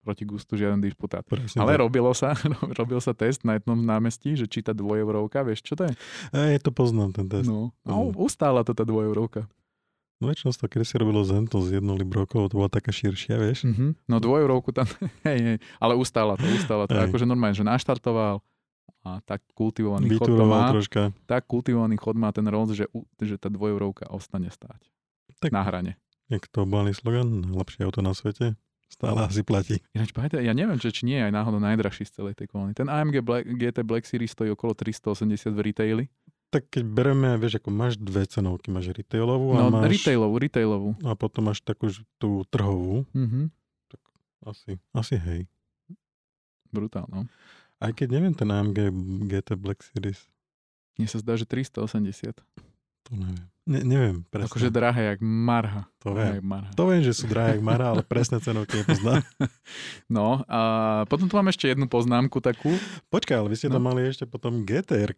proti 0.01 0.25
gustu 0.25 0.57
žiaden 0.57 0.81
disputát. 0.81 1.21
Presne 1.27 1.61
ale 1.61 1.77
tak. 1.77 1.81
robilo 1.85 2.11
sa, 2.15 2.33
robil 2.79 2.97
sa 3.03 3.13
test 3.13 3.45
na 3.45 3.59
jednom 3.59 3.77
námestí, 3.77 4.33
že 4.33 4.49
či 4.49 4.65
tá 4.65 4.73
dvojeurovka, 4.73 5.45
vieš 5.45 5.61
čo 5.61 5.77
to 5.77 5.85
je? 5.85 5.93
E, 6.33 6.57
to 6.57 6.73
poznám 6.73 7.13
ten 7.13 7.29
test. 7.29 7.45
No, 7.45 7.75
no 7.85 8.15
ustála 8.17 8.65
to 8.65 8.73
tá 8.73 8.81
dvojeurovka. 8.81 9.45
No 10.21 10.29
väčšinou 10.29 10.53
to 10.53 10.69
kedy 10.69 10.85
si 10.85 10.95
robilo 11.01 11.25
Zento 11.25 11.57
z 11.65 11.81
jednou 11.81 11.97
librokou, 11.97 12.45
to 12.45 12.61
bola 12.61 12.69
taká 12.69 12.93
širšia, 12.93 13.41
vieš. 13.41 13.65
Mm-hmm. 13.65 14.05
No 14.05 14.21
dvojeurovku 14.21 14.69
tam, 14.69 14.85
hej, 15.27 15.39
hej, 15.41 15.57
ale 15.81 15.97
ustála 15.97 16.37
to, 16.37 16.45
ustála 16.45 16.85
to. 16.85 16.93
Hej. 16.93 17.09
Akože 17.09 17.25
normálne, 17.25 17.57
že 17.57 17.65
naštartoval 17.65 18.45
a 19.01 19.17
tak 19.25 19.41
kultivovaný 19.57 20.13
chod 20.13 20.29
to 20.29 20.45
má. 20.45 20.69
Troška. 20.69 21.09
Tak 21.25 21.49
kultivovaný 21.49 21.97
chod 21.97 22.13
má 22.21 22.29
ten 22.29 22.45
roz, 22.45 22.77
že, 22.77 22.85
že 23.17 23.41
tá 23.41 23.49
dvojeurovka 23.49 24.13
ostane 24.13 24.53
stáť. 24.53 24.77
Tak, 25.41 25.49
na 25.49 25.65
hrane. 25.65 25.97
Je 26.29 26.37
to 26.53 26.69
obálny 26.69 26.93
slogan, 26.93 27.41
najlepšie 27.41 27.81
auto 27.81 28.05
na 28.05 28.13
svete. 28.13 28.53
Stále 28.91 29.23
asi 29.23 29.41
platí. 29.41 29.79
Ináč, 29.95 30.11
ja 30.35 30.51
neviem, 30.51 30.75
či, 30.75 30.91
či 30.91 31.07
nie 31.07 31.15
je 31.15 31.23
aj 31.23 31.33
náhodou 31.33 31.63
najdrahší 31.63 32.03
z 32.03 32.11
celej 32.11 32.35
tej 32.35 32.51
kolóny. 32.51 32.75
Ten 32.75 32.91
AMG 32.91 33.23
Black, 33.23 33.47
GT 33.47 33.87
Black 33.87 34.03
Series 34.03 34.35
stojí 34.35 34.51
okolo 34.51 34.75
380 34.75 35.47
v 35.47 35.59
retaili 35.63 36.03
tak 36.51 36.67
keď 36.67 36.83
bereme, 36.83 37.39
vieš, 37.39 37.63
ako 37.63 37.71
máš 37.71 37.95
dve 37.95 38.27
cenovky, 38.27 38.67
máš 38.75 38.91
retailovú 38.91 39.55
a 39.55 39.65
no, 39.65 39.71
máš... 39.71 39.95
retailovú, 39.95 40.35
retailovú. 40.35 40.89
A 41.07 41.15
potom 41.15 41.47
máš 41.47 41.63
takú 41.63 41.87
tú 42.19 42.43
trhovú. 42.51 43.07
Mm-hmm. 43.15 43.45
Tak 43.87 44.01
asi, 44.51 44.71
asi 44.91 45.15
hej. 45.15 45.41
Brutál, 46.67 47.07
no. 47.07 47.23
Aj 47.79 47.95
keď 47.95 48.19
neviem 48.19 48.35
ten 48.35 48.51
AMG 48.51 48.91
GT 49.31 49.55
Black 49.55 49.79
Series. 49.79 50.27
Mne 50.99 51.07
sa 51.07 51.23
zdá, 51.23 51.39
že 51.39 51.47
380. 51.47 52.35
To 53.07 53.11
neviem. 53.15 53.47
Ne, 53.61 53.79
neviem, 53.87 54.17
presne. 54.27 54.51
Akože 54.51 54.69
drahé, 54.73 55.15
jak 55.15 55.19
marha. 55.23 55.87
To 56.03 56.17
viem. 56.17 56.43
Marha. 56.43 56.73
To 56.75 56.83
viem, 56.91 57.05
že 57.05 57.13
sú 57.15 57.29
drahé, 57.31 57.55
jak 57.55 57.63
marha, 57.63 57.95
ale 57.95 58.03
presné 58.03 58.43
cenovky 58.43 58.83
nepoznám. 58.83 59.23
no 60.19 60.43
a 60.49 60.59
potom 61.07 61.31
tu 61.31 61.33
mám 61.39 61.47
ešte 61.47 61.71
jednu 61.71 61.87
poznámku 61.87 62.43
takú. 62.43 62.75
Počkaj, 63.07 63.37
ale 63.39 63.47
vy 63.47 63.55
ste 63.55 63.69
no. 63.71 63.79
tam 63.79 63.87
mali 63.87 64.03
ešte 64.03 64.27
potom 64.27 64.65
GTR 64.67 65.15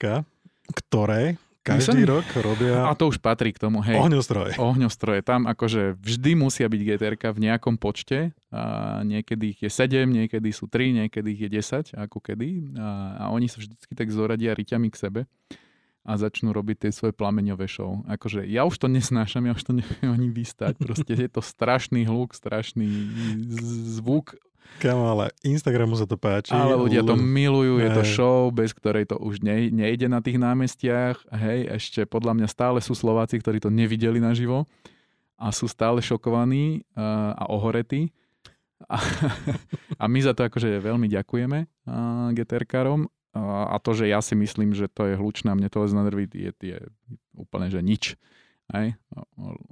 ktoré 0.71 1.41
každý 1.63 2.03
Myslím, 2.03 2.19
rok 2.19 2.27
robia... 2.43 2.83
A 2.83 2.91
to 2.91 3.07
už 3.07 3.23
patrí 3.23 3.55
k 3.55 3.59
tomu, 3.63 3.79
hej. 3.87 3.95
Ohňostroje. 3.95 4.59
Ohňostroje. 4.59 5.23
Tam 5.23 5.47
akože 5.47 5.95
vždy 5.95 6.35
musia 6.35 6.67
byť 6.67 6.81
gtr 6.83 7.15
v 7.15 7.39
nejakom 7.39 7.79
počte. 7.79 8.35
A 8.51 8.99
niekedy 9.07 9.55
ich 9.55 9.59
je 9.63 9.71
7, 9.71 10.03
niekedy 10.03 10.51
sú 10.51 10.67
3, 10.67 11.07
niekedy 11.07 11.31
ich 11.31 11.41
je 11.47 11.49
10, 11.63 11.95
ako 11.95 12.19
kedy. 12.19 12.75
A, 12.75 12.87
a 13.15 13.23
oni 13.31 13.47
sa 13.47 13.63
vždycky 13.63 13.95
tak 13.95 14.11
zoradia 14.11 14.51
ryťami 14.51 14.91
k 14.91 14.99
sebe 14.99 15.21
a 16.03 16.19
začnú 16.19 16.51
robiť 16.51 16.83
tie 16.83 16.91
svoje 16.91 17.15
plameňové 17.15 17.63
show. 17.71 18.03
Akože 18.11 18.43
ja 18.43 18.67
už 18.67 18.75
to 18.75 18.91
nesnášam, 18.91 19.47
ja 19.47 19.55
už 19.55 19.63
to 19.63 19.71
neviem 19.71 20.11
ani 20.11 20.27
vystať. 20.35 20.75
Proste 20.75 21.15
je 21.15 21.31
to 21.31 21.39
strašný 21.39 22.03
hluk, 22.03 22.35
strašný 22.35 22.91
zvuk 23.95 24.35
Kamo, 24.79 25.05
ale 25.15 25.31
Instagramu 25.47 25.95
sa 25.95 26.03
to 26.03 26.19
páči. 26.19 26.51
Ale 26.51 26.75
ľudia 26.75 27.05
to 27.07 27.15
milujú, 27.15 27.79
je 27.79 27.89
to 27.93 28.03
show, 28.03 28.51
bez 28.51 28.75
ktorej 28.75 29.07
to 29.07 29.15
už 29.15 29.39
ne, 29.39 29.71
nejde 29.71 30.11
na 30.11 30.19
tých 30.19 30.35
námestiach. 30.35 31.23
Hej, 31.31 31.59
ešte 31.71 32.01
podľa 32.03 32.35
mňa 32.35 32.47
stále 32.51 32.79
sú 32.83 32.91
Slováci, 32.91 33.39
ktorí 33.39 33.63
to 33.63 33.71
nevideli 33.71 34.19
naživo 34.19 34.67
a 35.39 35.51
sú 35.51 35.67
stále 35.67 35.99
šokovaní 36.03 36.83
uh, 36.95 37.35
a 37.35 37.43
ohoretí. 37.51 38.11
A, 38.91 38.99
a 40.01 40.05
my 40.11 40.19
za 40.19 40.35
to 40.35 40.47
akože 40.47 40.79
veľmi 40.83 41.07
ďakujeme 41.07 41.59
uh, 41.63 42.29
GTR-károm. 42.35 43.07
A, 43.33 43.73
a 43.73 43.75
to, 43.81 43.97
že 43.97 44.11
ja 44.11 44.21
si 44.21 44.37
myslím, 44.37 44.77
že 44.77 44.85
to 44.91 45.09
je 45.09 45.17
hlučné 45.17 45.49
a 45.49 45.57
mne 45.57 45.71
to 45.71 45.81
na 45.89 46.05
nervy, 46.05 46.29
je, 46.29 46.51
je 46.59 46.77
úplne, 47.33 47.71
že 47.71 47.81
nič. 47.81 48.13
Hej? 48.71 48.95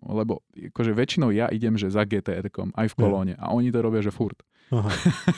Lebo 0.03 0.43
akože 0.51 0.91
väčšinou 0.91 1.29
ja 1.31 1.47
idem, 1.47 1.77
že 1.79 1.93
za 1.93 2.03
GTR-kom, 2.03 2.73
aj 2.75 2.91
v 2.91 2.97
kolóne. 2.97 3.33
A 3.39 3.53
oni 3.53 3.71
to 3.71 3.79
robia, 3.79 4.03
že 4.03 4.11
furt. 4.11 4.41
Aha. 4.71 4.89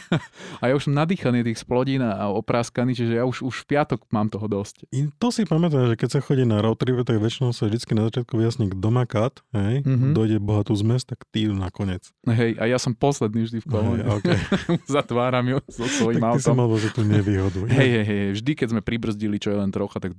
a 0.62 0.64
ja 0.70 0.74
už 0.78 0.90
som 0.90 0.94
nadýchaný 0.94 1.42
tých 1.42 1.60
splodín 1.66 2.06
a 2.06 2.30
opráskaný, 2.30 2.94
čiže 2.94 3.18
ja 3.18 3.26
už, 3.26 3.42
už 3.42 3.66
v 3.66 3.76
piatok 3.76 4.06
mám 4.14 4.30
toho 4.30 4.46
dosť. 4.46 4.86
I 4.94 5.10
to 5.18 5.34
si 5.34 5.50
pamätám, 5.50 5.90
že 5.90 5.98
keď 5.98 6.10
sa 6.14 6.20
chodí 6.22 6.46
na 6.46 6.62
road 6.62 6.78
trip, 6.78 7.02
tak 7.02 7.18
väčšinou 7.18 7.50
sa 7.50 7.66
vždy 7.66 7.82
na 7.98 8.06
začiatku 8.14 8.38
vyjasní, 8.38 8.70
kto 8.78 8.88
má 8.94 9.10
kat, 9.10 9.42
hej, 9.58 9.82
mm-hmm. 9.82 10.14
dojde 10.14 10.38
bohatú 10.38 10.78
zmes, 10.78 11.02
tak 11.02 11.26
ty 11.34 11.50
nakoniec. 11.50 12.14
Hej, 12.30 12.62
a 12.62 12.70
ja 12.70 12.78
som 12.78 12.94
posledný 12.94 13.50
vždy 13.50 13.60
v 13.62 13.68
kolóne. 13.68 14.04
Hej, 14.06 14.14
okay. 14.22 14.38
Zatváram 15.02 15.46
ju 15.50 15.58
so 15.66 15.86
svojím 15.90 16.22
tak 16.22 16.30
autom. 16.38 16.40
ty 16.40 16.48
som 16.54 16.58
mal 16.58 16.70
tú 16.94 17.02
nevýhodu. 17.02 17.60
Hej, 17.74 17.90
hej, 17.90 18.06
hej, 18.06 18.22
vždy 18.38 18.52
keď 18.54 18.68
sme 18.78 18.82
pribrzdili, 18.86 19.42
čo 19.42 19.50
je 19.50 19.58
len 19.58 19.74
trocha, 19.74 19.98
tak 19.98 20.14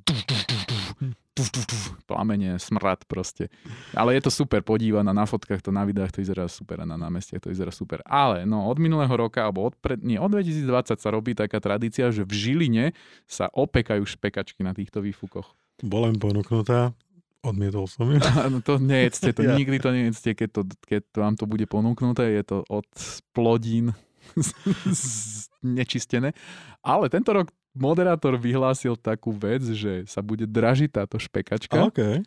plamene, 2.07 2.59
smrad 2.63 3.03
proste. 3.11 3.51
Ale 3.91 4.15
je 4.15 4.23
to 4.23 4.31
super 4.31 4.63
podívať 4.63 5.03
na 5.03 5.27
fotkách, 5.27 5.67
to 5.67 5.75
na 5.75 5.83
videách 5.83 6.15
to 6.15 6.23
vyzerá 6.23 6.47
super 6.47 6.83
a 6.83 6.87
na 6.87 6.95
námestiach 6.95 7.43
to 7.43 7.51
vyzerá 7.51 7.75
super. 7.75 7.99
Ale 8.07 8.47
no 8.47 8.71
od 8.71 8.79
minulého 8.79 9.11
roka, 9.11 9.43
alebo 9.43 9.67
od, 9.67 9.75
pred, 9.75 9.99
nie, 9.99 10.15
od 10.15 10.31
2020 10.31 10.95
sa 10.95 11.09
robí 11.11 11.35
taká 11.35 11.59
tradícia, 11.59 12.15
že 12.15 12.23
v 12.23 12.33
Žiline 12.33 12.85
sa 13.27 13.51
opekajú 13.51 14.07
špekačky 14.07 14.63
na 14.63 14.73
týchto 14.73 15.03
výfukoch. 15.03 15.51
Bola 15.83 16.15
im 16.15 16.19
ponúknutá, 16.23 16.95
odmietol 17.43 17.91
som 17.91 18.09
ju. 18.09 18.23
No 18.53 18.63
to 18.63 18.79
nejedzte, 18.79 19.35
to 19.35 19.43
ja. 19.47 19.59
nikdy 19.59 19.77
to 19.83 19.91
nejedzte, 19.91 20.31
keď, 20.39 20.49
to, 20.55 20.61
keď 20.87 21.03
to 21.11 21.19
vám 21.19 21.35
to 21.35 21.45
bude 21.51 21.67
ponúknuté, 21.67 22.31
je 22.31 22.43
to 22.47 22.59
od 22.71 22.87
plodín 23.35 23.93
nečistené. 25.79 26.33
Ale 26.81 27.11
tento 27.11 27.35
rok 27.35 27.51
moderátor 27.75 28.39
vyhlásil 28.39 28.95
takú 28.95 29.35
vec, 29.35 29.61
že 29.63 30.07
sa 30.07 30.23
bude 30.23 30.47
dražiť 30.47 30.91
táto 31.03 31.19
špekačka. 31.19 31.91
Okay. 31.91 32.23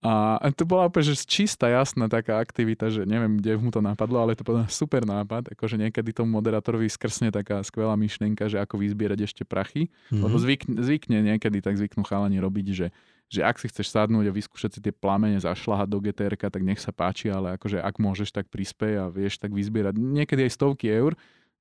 A 0.00 0.48
to 0.56 0.64
bola 0.64 0.88
úplne 0.88 1.12
že 1.12 1.28
čistá, 1.28 1.68
jasná 1.68 2.08
taká 2.08 2.40
aktivita, 2.40 2.88
že 2.88 3.04
neviem, 3.04 3.36
kde 3.36 3.60
mu 3.60 3.68
to 3.68 3.84
napadlo, 3.84 4.24
ale 4.24 4.32
to 4.32 4.40
bol 4.40 4.56
super 4.64 5.04
nápad, 5.04 5.52
akože 5.52 5.76
niekedy 5.76 6.16
tomu 6.16 6.40
moderátorovi 6.40 6.88
skrsne 6.88 7.28
taká 7.28 7.60
skvelá 7.60 8.00
myšlienka, 8.00 8.48
že 8.48 8.64
ako 8.64 8.80
vyzbierať 8.80 9.28
ešte 9.28 9.42
prachy, 9.44 9.92
mm-hmm. 9.92 10.24
lebo 10.24 10.36
zvykne, 10.40 10.80
zvykne 10.80 11.18
niekedy 11.20 11.60
tak 11.60 11.76
zvyknú 11.76 12.00
chalani 12.08 12.40
robiť, 12.40 12.66
že 12.72 12.88
že 13.30 13.46
ak 13.46 13.62
si 13.62 13.70
chceš 13.70 13.94
sadnúť 13.94 14.26
a 14.26 14.34
vyskúšať 14.34 14.70
si 14.74 14.80
tie 14.82 14.90
plamene 14.90 15.38
zašľahať 15.38 15.86
do 15.86 16.02
gtr 16.02 16.34
tak 16.34 16.66
nech 16.66 16.82
sa 16.82 16.90
páči, 16.90 17.30
ale 17.30 17.54
akože 17.54 17.78
ak 17.78 18.02
môžeš, 18.02 18.34
tak 18.34 18.50
prispej 18.50 18.98
a 18.98 19.06
vieš 19.06 19.38
tak 19.38 19.54
vyzbierať 19.54 19.94
niekedy 19.94 20.50
aj 20.50 20.58
stovky 20.58 20.90
eur, 20.90 21.14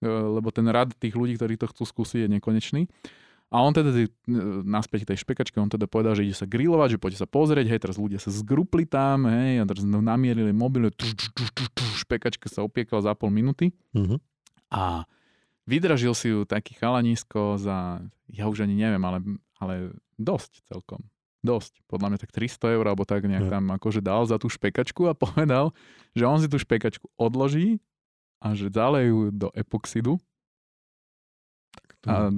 lebo 0.05 0.49
ten 0.49 0.67
rad 0.71 0.95
tých 0.95 1.15
ľudí, 1.15 1.35
ktorí 1.35 1.59
to 1.59 1.67
chcú 1.71 1.83
skúsiť, 1.83 2.25
je 2.25 2.29
nekonečný. 2.39 2.81
A 3.49 3.65
on 3.65 3.73
teda 3.73 3.89
e, 3.89 4.05
naspäť 4.61 5.09
tej 5.09 5.25
špekačke, 5.25 5.57
on 5.57 5.73
teda 5.73 5.89
povedal, 5.89 6.13
že 6.13 6.21
ide 6.21 6.37
sa 6.37 6.45
grilovať, 6.45 6.95
že 6.95 7.01
poďte 7.01 7.21
sa 7.25 7.27
pozrieť, 7.27 7.65
hej, 7.65 7.81
teraz 7.81 7.97
ľudia 7.97 8.21
sa 8.21 8.29
zgrupli 8.29 8.85
tam, 8.85 9.25
hej, 9.25 9.59
a 9.59 9.65
teraz 9.65 9.81
namierili 9.81 10.53
mobil, 10.53 10.93
špekačka 11.97 12.45
sa 12.45 12.61
opiekala 12.61 13.01
za 13.01 13.17
pol 13.17 13.33
minúty. 13.33 13.73
Mhm. 13.97 14.21
A 14.69 15.09
vydražil 15.65 16.13
si 16.13 16.29
ju 16.29 16.45
taký 16.45 16.77
chalanisko 16.77 17.57
za, 17.57 18.05
ja 18.29 18.45
už 18.45 18.69
ani 18.69 18.77
neviem, 18.77 19.01
ale, 19.01 19.19
ale 19.57 19.97
dosť 20.21 20.69
celkom 20.69 21.01
dosť, 21.39 21.79
podľa 21.87 22.07
mňa 22.11 22.19
tak 22.19 22.31
300 22.35 22.75
eur 22.75 22.85
alebo 22.91 23.07
tak 23.07 23.23
nejak 23.23 23.47
tam 23.47 23.71
akože 23.71 24.03
dal 24.03 24.27
za 24.27 24.35
tú 24.35 24.51
špekačku 24.51 25.07
a 25.07 25.15
povedal, 25.23 25.71
že 26.11 26.27
on 26.27 26.39
si 26.43 26.51
tú 26.51 26.59
špekačku 26.59 27.07
odloží 27.15 27.79
a 28.39 28.55
že 28.55 28.71
zalejú 28.71 29.35
do 29.35 29.51
epoxidu 29.51 30.19
a 32.07 32.31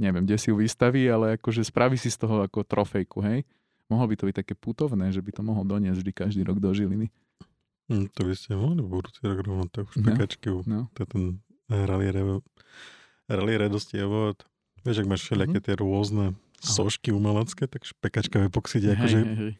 neviem, 0.00 0.24
kde 0.24 0.36
si 0.40 0.48
ju 0.48 0.56
vystaví, 0.56 1.04
ale 1.04 1.36
akože 1.36 1.60
spraví 1.68 2.00
si 2.00 2.08
z 2.08 2.24
toho 2.24 2.40
ako 2.40 2.64
trofejku, 2.64 3.20
hej. 3.20 3.44
Mohlo 3.92 4.08
by 4.08 4.14
to 4.16 4.24
byť 4.24 4.36
také 4.40 4.54
putovné, 4.56 5.12
že 5.12 5.20
by 5.20 5.36
to 5.36 5.42
mohol 5.44 5.68
doniesť 5.68 6.00
vždy 6.00 6.12
každý 6.16 6.40
rok 6.48 6.56
do 6.64 6.72
Žiliny. 6.72 7.12
Hm, 7.92 8.08
to 8.16 8.20
by 8.24 8.32
ste 8.32 8.56
mohli 8.56 8.80
budúci 8.80 9.20
rok 9.20 9.44
rovnať 9.44 9.68
takú 9.68 9.90
špekačku. 10.00 10.64
No, 10.64 10.88
no. 10.88 10.92
To 10.96 10.98
je 11.04 11.08
ten 11.12 11.22
rally, 11.68 12.08
rally 13.28 13.54
radosti 13.60 14.00
a 14.00 14.08
Vieš, 14.82 15.06
ak 15.06 15.10
máš 15.14 15.22
všelijaké 15.22 15.58
mhm. 15.62 15.66
tie 15.68 15.74
rôzne 15.78 16.24
sošky 16.58 17.14
umelecké, 17.14 17.70
tak 17.70 17.86
špekačka 17.86 18.42
v 18.42 18.50
epoxide, 18.50 18.98
akože... 18.98 19.18
Hej, 19.22 19.36
hej. 19.38 19.52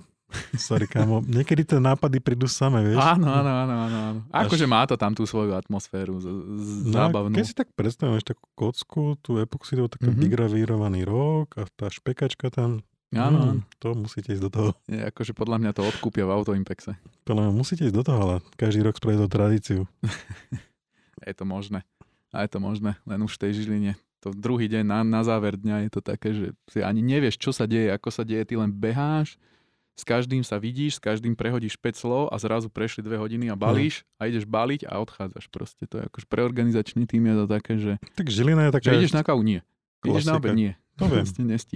Sorry, 0.56 0.88
kámo. 0.88 1.20
Niekedy 1.24 1.62
tie 1.64 1.78
nápady 1.78 2.18
prídu 2.20 2.48
same, 2.48 2.80
vieš? 2.84 3.00
Áno, 3.00 3.28
áno, 3.28 3.50
áno, 3.50 3.74
áno. 3.74 3.98
áno. 4.12 4.20
Akože 4.32 4.64
má 4.64 4.84
to 4.88 4.96
tam 4.96 5.12
tú 5.12 5.28
svoju 5.28 5.56
atmosféru 5.56 6.20
z, 6.20 6.26
z, 6.60 6.70
no, 6.88 6.96
zábavnú. 6.96 7.34
Keď 7.36 7.44
si 7.44 7.54
tak 7.56 7.68
predstavuješ 7.72 8.24
takú 8.24 8.44
kocku, 8.56 9.02
tú 9.20 9.40
epoxidovú, 9.40 9.92
taký 9.92 10.12
mm-hmm. 10.12 10.24
vygravírovaný 10.24 11.00
rok 11.04 11.56
a 11.60 11.68
tá 11.76 11.92
špekačka 11.92 12.52
tam, 12.52 12.84
Áno, 13.12 13.60
mm, 13.60 13.76
to 13.76 13.92
musíte 13.92 14.32
ísť 14.32 14.40
do 14.40 14.48
toho. 14.48 14.70
Je, 14.88 14.96
akože 14.96 15.36
podľa 15.36 15.60
mňa 15.60 15.70
to 15.76 15.84
odkúpia 15.84 16.24
v 16.24 16.32
Autoimpexe. 16.32 16.96
Podľa 17.28 17.44
mňa 17.44 17.52
musíte 17.52 17.84
ísť 17.84 17.96
do 18.00 18.04
toho, 18.08 18.18
ale 18.24 18.34
každý 18.56 18.80
rok 18.80 18.96
spraviť 18.96 19.20
tú 19.20 19.28
tradíciu. 19.28 19.80
je 21.28 21.34
to 21.36 21.44
možné. 21.44 21.84
A 22.32 22.48
je 22.48 22.56
to 22.56 22.64
možné, 22.64 22.96
len 23.04 23.20
už 23.20 23.36
v 23.36 23.40
tej 23.44 23.52
Žiline 23.60 24.00
to 24.22 24.30
druhý 24.30 24.70
deň 24.70 24.86
na, 24.86 25.02
na 25.02 25.20
záver 25.26 25.58
dňa 25.58 25.90
je 25.90 25.90
to 25.90 26.00
také, 26.00 26.30
že 26.30 26.46
si 26.70 26.78
ani 26.78 27.02
nevieš, 27.02 27.42
čo 27.42 27.50
sa 27.50 27.66
deje, 27.66 27.90
ako 27.90 28.08
sa 28.14 28.22
deje, 28.22 28.46
ty 28.46 28.54
len 28.54 28.70
beháš, 28.70 29.34
s 29.92 30.02
každým 30.08 30.40
sa 30.40 30.56
vidíš, 30.56 30.96
s 30.96 31.00
každým 31.04 31.36
prehodíš 31.36 31.76
5 31.76 32.00
slov 32.00 32.22
a 32.32 32.40
zrazu 32.40 32.72
prešli 32.72 33.04
dve 33.04 33.20
hodiny 33.20 33.52
a 33.52 33.56
balíš 33.56 34.02
no. 34.02 34.24
a 34.24 34.32
ideš 34.32 34.44
baliť 34.48 34.88
a 34.88 34.98
odchádzaš 35.04 35.52
proste. 35.52 35.84
To 35.88 36.00
je 36.00 36.02
akože 36.08 36.26
preorganizačný 36.32 37.04
tým 37.04 37.28
je 37.28 37.34
to 37.36 37.46
také, 37.46 37.72
že... 37.76 37.92
Tak 38.16 38.26
Žilina 38.32 38.68
je 38.68 38.72
taká... 38.72 38.88
Že 38.88 38.98
ideš 39.04 39.14
na 39.14 39.22
kávu? 39.22 39.44
Nie. 39.44 39.60
Ideš 40.02 40.24
na 40.26 40.40
obed? 40.40 40.56
Nie. 40.56 40.72
To 41.00 41.08
viem. 41.12 41.24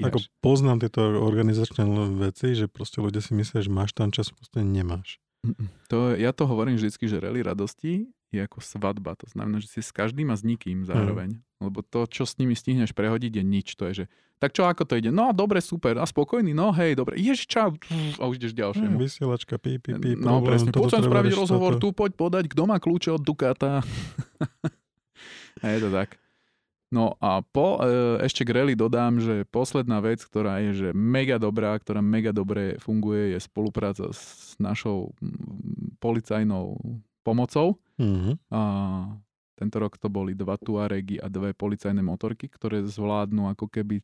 Ako 0.05 0.19
poznám 0.41 0.85
tieto 0.85 1.01
organizačné 1.01 1.85
veci, 2.17 2.57
že 2.57 2.69
proste 2.69 3.01
ľudia 3.05 3.21
si 3.21 3.33
myslia, 3.37 3.61
že 3.65 3.73
máš 3.73 3.93
tam 3.93 4.13
čas, 4.13 4.33
proste 4.33 4.65
nemáš. 4.65 5.21
To, 5.93 6.19
ja 6.19 6.35
to 6.35 6.43
hovorím 6.49 6.75
vždycky, 6.75 7.07
že 7.07 7.23
rally 7.23 7.39
radosti 7.45 8.11
je 8.35 8.41
ako 8.43 8.59
svadba. 8.59 9.15
To 9.21 9.27
znamená, 9.31 9.63
že 9.63 9.71
si 9.71 9.81
s 9.83 9.95
každým 9.95 10.31
a 10.31 10.37
s 10.37 10.43
nikým 10.43 10.83
zároveň. 10.83 11.39
Mm. 11.39 11.71
Lebo 11.71 11.81
to, 11.81 12.05
čo 12.11 12.27
s 12.27 12.37
nimi 12.37 12.53
stihneš 12.53 12.93
prehodiť, 12.93 13.41
je 13.41 13.45
nič. 13.45 13.69
To 13.79 13.89
je, 13.91 14.05
že 14.05 14.07
tak 14.37 14.53
čo, 14.53 14.69
ako 14.69 14.85
to 14.85 15.01
ide? 15.01 15.09
No, 15.09 15.33
dobre, 15.33 15.65
super. 15.65 15.97
A 15.97 16.05
spokojný? 16.05 16.53
No, 16.53 16.69
hej, 16.77 16.93
dobre. 16.93 17.17
Jež, 17.17 17.49
čau. 17.49 17.73
A 18.21 18.29
už 18.29 18.37
ideš 18.37 18.53
ďalšiemu. 18.53 19.01
Mm, 19.01 19.01
vysielačka, 19.01 19.57
pí, 19.57 19.81
pí, 19.81 19.97
pí. 19.97 20.13
No, 20.13 20.45
presne. 20.45 20.77
Poď 20.77 21.01
som 21.01 21.03
spraviť 21.09 21.33
rozhovor, 21.33 21.81
toto. 21.81 21.89
tu 21.89 21.97
poď 21.97 22.13
podať, 22.13 22.45
kto 22.53 22.63
má 22.69 22.77
kľúče 22.77 23.17
od 23.17 23.23
Dukata. 23.25 23.81
a 25.63 25.67
je 25.73 25.79
to 25.81 25.89
tak. 25.89 26.21
No 26.93 27.19
a 27.19 27.43
po, 27.43 27.83
e, 27.83 28.23
ešte 28.23 28.47
k 28.47 28.61
rally 28.61 28.79
dodám, 28.79 29.19
že 29.19 29.43
posledná 29.49 29.99
vec, 29.99 30.23
ktorá 30.23 30.63
je 30.63 30.87
že 30.87 30.89
mega 30.95 31.41
dobrá, 31.41 31.75
ktorá 31.75 31.99
mega 31.99 32.31
dobre 32.31 32.79
funguje, 32.79 33.35
je 33.35 33.41
spolupráca 33.43 34.15
s 34.15 34.55
našou 34.63 35.11
policajnou 35.99 36.79
pomocou. 37.27 37.83
Mm-hmm. 37.99 38.35
A 38.55 38.61
tento 39.59 39.77
rok 39.83 39.99
to 39.99 40.07
boli 40.07 40.39
dva 40.39 40.55
Tuaregy 40.55 41.19
a 41.19 41.27
dve 41.27 41.51
policajné 41.51 42.05
motorky, 42.07 42.47
ktoré 42.47 42.87
zvládnu 42.87 43.51
ako 43.51 43.67
keby 43.67 43.99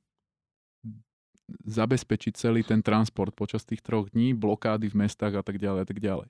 zabezpečiť 1.62 2.32
celý 2.34 2.64
ten 2.64 2.80
transport 2.80 3.36
počas 3.36 3.62
tých 3.62 3.84
troch 3.84 4.08
dní, 4.10 4.32
blokády 4.32 4.88
v 4.88 5.06
mestách 5.06 5.36
a 5.38 5.42
tak 5.44 5.60
ďalej 5.60 5.80
a 5.84 5.86
tak 5.86 6.00
ďalej. 6.00 6.28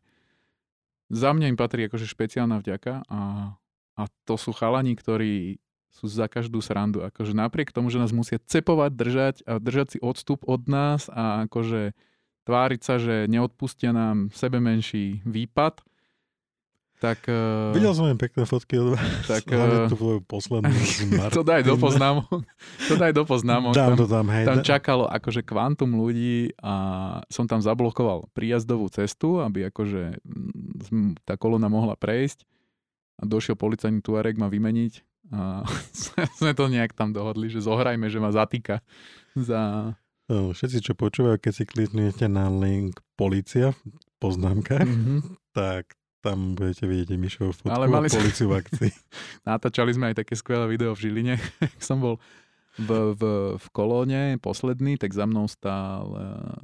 Za 1.12 1.30
mňa 1.32 1.46
im 1.52 1.58
patrí 1.60 1.86
akože 1.86 2.08
špeciálna 2.08 2.58
vďaka 2.58 3.06
a, 3.06 3.20
a 3.94 4.02
to 4.26 4.34
sú 4.34 4.50
chalani, 4.50 4.98
ktorí 4.98 5.62
sú 5.92 6.08
za 6.08 6.24
každú 6.26 6.64
srandu. 6.64 7.04
Akože 7.04 7.36
napriek 7.36 7.70
tomu, 7.70 7.92
že 7.92 8.00
nás 8.00 8.10
musia 8.16 8.40
cepovať, 8.40 8.90
držať 8.96 9.36
a 9.44 9.60
držať 9.60 9.86
si 9.94 9.98
odstup 10.00 10.42
od 10.48 10.64
nás 10.66 11.12
a 11.12 11.44
akože 11.46 11.92
tváriť 12.48 12.80
sa, 12.80 12.96
že 12.96 13.28
neodpustia 13.28 13.92
nám 13.92 14.32
sebe 14.32 14.58
menší 14.58 15.20
výpad, 15.22 15.84
tak... 17.02 17.26
Uh, 17.26 17.74
Videl 17.74 17.90
som 17.98 18.06
aj 18.06 18.14
pekné 18.14 18.46
fotky 18.46 18.78
od 18.78 18.94
vás. 18.94 19.02
Tak, 19.26 19.42
uh, 19.58 19.90
to 19.90 19.98
bolo 19.98 20.22
posledné. 20.22 20.70
to 21.34 21.42
daj 21.42 21.66
do 21.66 21.74
poznámok. 21.74 22.46
To 22.86 22.94
daj 22.94 23.10
do 23.10 23.26
poznámok. 23.26 23.74
Dám 23.74 23.98
to 23.98 24.06
tam, 24.06 24.30
hej. 24.30 24.46
Tam 24.46 24.62
čakalo 24.62 25.10
akože 25.10 25.42
kvantum 25.42 25.98
ľudí 25.98 26.54
a 26.62 26.74
som 27.26 27.50
tam 27.50 27.58
zablokoval 27.58 28.30
príjazdovú 28.30 28.86
cestu, 28.94 29.42
aby 29.42 29.66
akože 29.74 30.22
tá 31.26 31.34
kolona 31.34 31.66
mohla 31.66 31.98
prejsť. 31.98 32.46
A 33.18 33.26
došiel 33.26 33.58
policajný 33.58 33.98
Tuareg 33.98 34.38
ma 34.38 34.46
vymeniť 34.46 35.02
a 35.34 35.66
sme 36.38 36.52
to 36.54 36.70
nejak 36.70 36.94
tam 36.94 37.10
dohodli, 37.10 37.50
že 37.50 37.64
zohrajme, 37.64 38.06
že 38.06 38.22
ma 38.22 38.30
zatýka 38.30 38.84
za... 39.34 39.92
No, 40.30 40.54
všetci, 40.54 40.78
čo 40.86 40.92
počúvajú, 40.94 41.36
keď 41.42 41.52
si 41.52 41.64
kliknete 41.66 42.30
na 42.30 42.46
link 42.46 43.02
policia 43.18 43.74
v 43.74 43.80
poznámkach, 44.22 44.86
mm-hmm. 44.86 45.18
tak 45.52 45.98
tam 46.22 46.54
budete 46.54 46.86
vidieť 46.86 47.18
Mišovú 47.18 47.50
fotku 47.50 47.74
Ale 47.74 47.90
mali 47.90 48.06
a 48.06 48.14
policiu 48.14 48.46
v 48.54 48.62
akcii. 48.62 48.92
Natáčali 49.50 49.90
sme 49.90 50.14
aj 50.14 50.22
také 50.22 50.38
skvelé 50.38 50.70
video 50.70 50.94
v 50.94 51.02
Žiline. 51.02 51.34
som 51.82 51.98
bol 51.98 52.22
v, 52.78 53.12
v, 53.18 53.22
v 53.58 53.66
kolóne 53.74 54.38
posledný, 54.38 54.96
tak 54.96 55.12
za 55.12 55.26
mnou 55.26 55.50
stál 55.50 56.06
uh, 56.14 56.56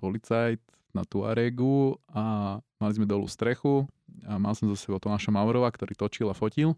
policajt 0.00 0.58
na 0.90 1.06
Tuaregu 1.06 2.00
a 2.10 2.58
mali 2.82 2.92
sme 2.96 3.06
dolu 3.06 3.30
strechu 3.30 3.86
a 4.26 4.40
mal 4.40 4.56
som 4.58 4.66
za 4.72 4.80
sebou 4.80 4.98
Tomáša 4.98 5.30
Maurova, 5.30 5.70
ktorý 5.70 5.94
točil 5.94 6.26
a 6.32 6.34
fotil. 6.34 6.74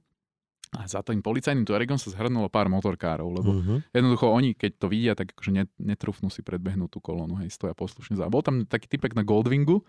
A 0.73 0.89
za 0.89 1.05
tým 1.05 1.21
policajným 1.21 1.69
Tuaregom 1.69 2.01
sa 2.01 2.09
zhrnulo 2.09 2.49
pár 2.49 2.73
motorkárov, 2.73 3.29
lebo 3.29 3.51
uh-huh. 3.53 3.79
jednoducho 3.93 4.25
oni, 4.33 4.57
keď 4.57 4.71
to 4.81 4.87
vidia, 4.89 5.13
tak 5.13 5.37
akože 5.37 5.69
netrúfnú 5.77 6.33
si 6.33 6.41
predbehnúť 6.41 6.97
tú 6.97 6.99
kolónu, 7.05 7.37
hej, 7.45 7.53
stoja 7.53 7.77
poslušne 7.77 8.17
za. 8.17 8.33
Bol 8.33 8.41
tam 8.41 8.65
taký 8.65 8.89
typek 8.89 9.13
na 9.13 9.21
Goldwingu 9.21 9.85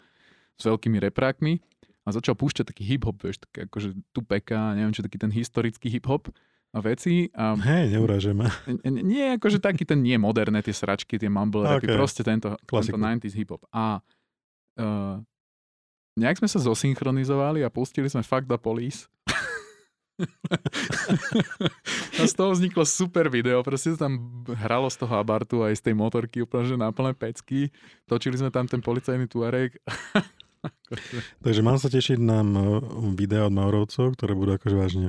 s 0.60 0.64
veľkými 0.68 1.00
reprákmi 1.00 1.64
a 2.04 2.12
začal 2.12 2.36
púšťať 2.36 2.68
taký 2.68 2.84
hip-hop, 2.84 3.16
vieš, 3.24 3.40
také 3.48 3.64
akože 3.68 3.96
tupeka, 4.12 4.76
neviem 4.76 4.92
čo, 4.92 5.04
taký 5.04 5.16
ten 5.16 5.32
historický 5.32 5.88
hip-hop 5.88 6.28
a 6.76 6.84
veci. 6.84 7.32
A... 7.32 7.56
Hej, 7.56 7.96
neuráže 7.96 8.36
ma. 8.36 8.52
Nie, 8.84 9.40
akože 9.40 9.64
taký 9.64 9.88
ten 9.88 10.04
nie 10.04 10.20
moderné, 10.20 10.60
tie 10.60 10.76
sračky, 10.76 11.16
tie 11.16 11.32
mumble 11.32 11.64
rapy, 11.64 11.88
okay. 11.88 11.96
proste 11.96 12.22
tento, 12.26 12.60
tento 12.68 12.98
90s 12.98 13.36
hip-hop. 13.38 13.64
A 13.72 14.04
uh, 14.82 15.22
nejak 16.20 16.44
sme 16.44 16.50
sa 16.52 16.60
zosynchronizovali 16.60 17.64
a 17.64 17.72
pustili 17.72 18.12
sme 18.12 18.26
Fuck 18.26 18.52
the 18.52 18.60
Police. 18.60 19.08
a 22.22 22.24
z 22.30 22.34
toho 22.38 22.54
vzniklo 22.54 22.86
super 22.86 23.34
video, 23.34 23.66
proste 23.66 23.98
tam 23.98 24.46
hralo 24.46 24.86
z 24.92 24.98
toho 25.02 25.14
abartu 25.18 25.66
aj 25.66 25.74
z 25.80 25.90
tej 25.90 25.96
motorky 25.98 26.46
úplne, 26.46 26.70
že 26.70 26.78
na 26.78 26.94
plné 26.94 27.18
pecky. 27.18 27.74
Točili 28.06 28.38
sme 28.38 28.54
tam 28.54 28.70
ten 28.70 28.82
policajný 28.82 29.26
tuarek 29.26 29.82
Takže 31.46 31.62
mám 31.66 31.78
sa 31.82 31.92
tešiť 31.92 32.20
na 32.22 32.44
videa 33.14 33.48
od 33.48 33.54
Maurovcov, 33.54 34.16
ktoré 34.16 34.34
budú 34.38 34.56
akože 34.56 34.78
vážne 34.78 35.08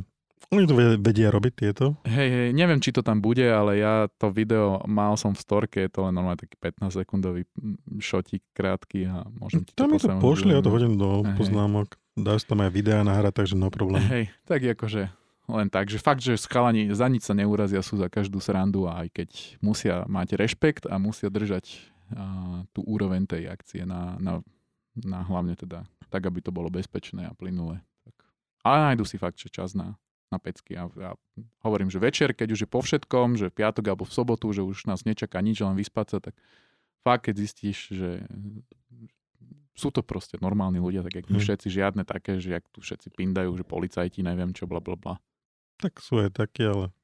oni 0.53 0.69
to 0.69 0.77
vedia 1.01 1.33
robiť 1.33 1.53
tieto? 1.57 1.97
Hej, 2.05 2.29
hej, 2.29 2.49
neviem, 2.53 2.79
či 2.79 2.93
to 2.93 3.01
tam 3.01 3.25
bude, 3.25 3.45
ale 3.45 3.81
ja 3.81 4.07
to 4.21 4.29
video 4.29 4.83
mal 4.85 5.17
som 5.17 5.33
v 5.33 5.41
storke, 5.41 5.89
je 5.89 5.91
to 5.91 6.05
len 6.05 6.13
normálne 6.13 6.41
taký 6.41 6.55
15 6.61 6.93
sekundový 6.93 7.49
šotík 7.99 8.45
krátky 8.53 9.09
a 9.09 9.25
môžem 9.35 9.65
ti 9.65 9.73
to 9.73 9.87
Tam 9.87 9.91
mi 9.91 9.99
to 9.99 10.13
pošli, 10.21 10.53
ja 10.53 10.61
to 10.61 10.71
hodím 10.71 11.01
do 11.01 11.25
hej, 11.25 11.35
poznámok. 11.41 11.97
Dáš 12.15 12.45
tam 12.47 12.63
aj 12.63 12.71
videa 12.71 13.01
nahrať, 13.03 13.45
takže 13.45 13.55
no 13.57 13.73
problém. 13.73 14.05
Hej, 14.05 14.25
tak 14.45 14.63
akože 14.63 15.11
len 15.45 15.69
tak, 15.69 15.93
že 15.93 16.01
fakt, 16.01 16.25
že 16.25 16.41
schalani 16.41 16.89
za 16.93 17.05
nič 17.05 17.29
sa 17.29 17.37
neurazia, 17.37 17.85
sú 17.85 18.01
za 18.01 18.09
každú 18.09 18.41
srandu 18.41 18.89
a 18.89 19.05
aj 19.05 19.09
keď 19.13 19.29
musia 19.61 20.05
mať 20.09 20.41
rešpekt 20.41 20.89
a 20.89 20.97
musia 20.97 21.29
držať 21.29 21.69
a, 22.17 22.65
tú 22.73 22.81
úroveň 22.87 23.29
tej 23.29 23.53
akcie 23.53 23.85
na, 23.85 24.17
na 24.17 24.41
na 25.03 25.27
hlavne 25.27 25.59
teda 25.59 25.83
tak, 26.09 26.23
aby 26.31 26.39
to 26.39 26.55
bolo 26.55 26.71
bezpečné 26.71 27.27
a 27.27 27.35
plynulé. 27.35 27.83
Tak. 28.07 28.17
Ale 28.63 28.77
nájdu 28.91 29.05
si 29.09 29.19
fakt, 29.19 29.39
že 29.39 29.51
čas 29.51 29.75
na, 29.75 29.99
na 30.31 30.39
pecky. 30.39 30.79
A 30.79 30.87
ja 30.95 31.11
hovorím, 31.67 31.91
že 31.91 31.99
večer, 31.99 32.31
keď 32.31 32.55
už 32.55 32.61
je 32.65 32.69
po 32.71 32.79
všetkom, 32.79 33.35
že 33.35 33.51
v 33.51 33.59
piatok 33.59 33.85
alebo 33.91 34.07
v 34.07 34.15
sobotu, 34.15 34.47
že 34.55 34.63
už 34.63 34.87
nás 34.87 35.03
nečaká 35.03 35.43
nič, 35.43 35.59
len 35.59 35.75
vyspať 35.75 36.07
sa, 36.07 36.19
tak 36.23 36.39
fakt, 37.03 37.27
keď 37.27 37.35
zistíš, 37.43 37.91
že 37.91 38.11
sú 39.75 39.91
to 39.91 40.07
proste 40.07 40.39
normálni 40.39 40.79
ľudia, 40.79 41.03
tak 41.03 41.19
jak 41.19 41.27
my 41.27 41.43
Hej. 41.43 41.45
všetci, 41.51 41.67
žiadne 41.67 42.03
také, 42.07 42.39
že 42.39 42.55
jak 42.55 42.65
tu 42.71 42.79
všetci 42.79 43.11
pindajú, 43.11 43.51
že 43.59 43.67
policajti, 43.67 44.23
neviem 44.23 44.55
čo, 44.55 44.71
bla 44.71 44.79
bla 44.79 44.95
bla. 44.95 45.19
Tak 45.83 45.99
sú 45.99 46.23
aj 46.23 46.31
takí, 46.31 46.63
ale 46.63 46.95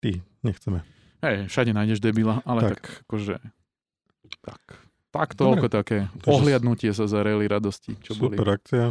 ty 0.00 0.24
nechceme. 0.40 0.80
Hej, 1.20 1.52
všade 1.52 1.76
nájdeš 1.76 2.00
debila, 2.00 2.40
ale 2.48 2.72
Tak. 2.72 2.80
tak 2.80 2.84
akože, 3.04 3.36
tak. 4.40 4.60
Tak 5.10 5.34
Dobre. 5.34 5.42
toľko 5.60 5.66
také 5.68 5.98
Takže- 6.12 6.30
ohliadnutie 6.30 6.90
sa 6.90 7.04
za 7.04 7.20
rally 7.20 7.44
radosti, 7.44 7.98
čo 7.98 8.14
boli, 8.14 8.34
Super 8.34 8.48
akcia. 8.52 8.84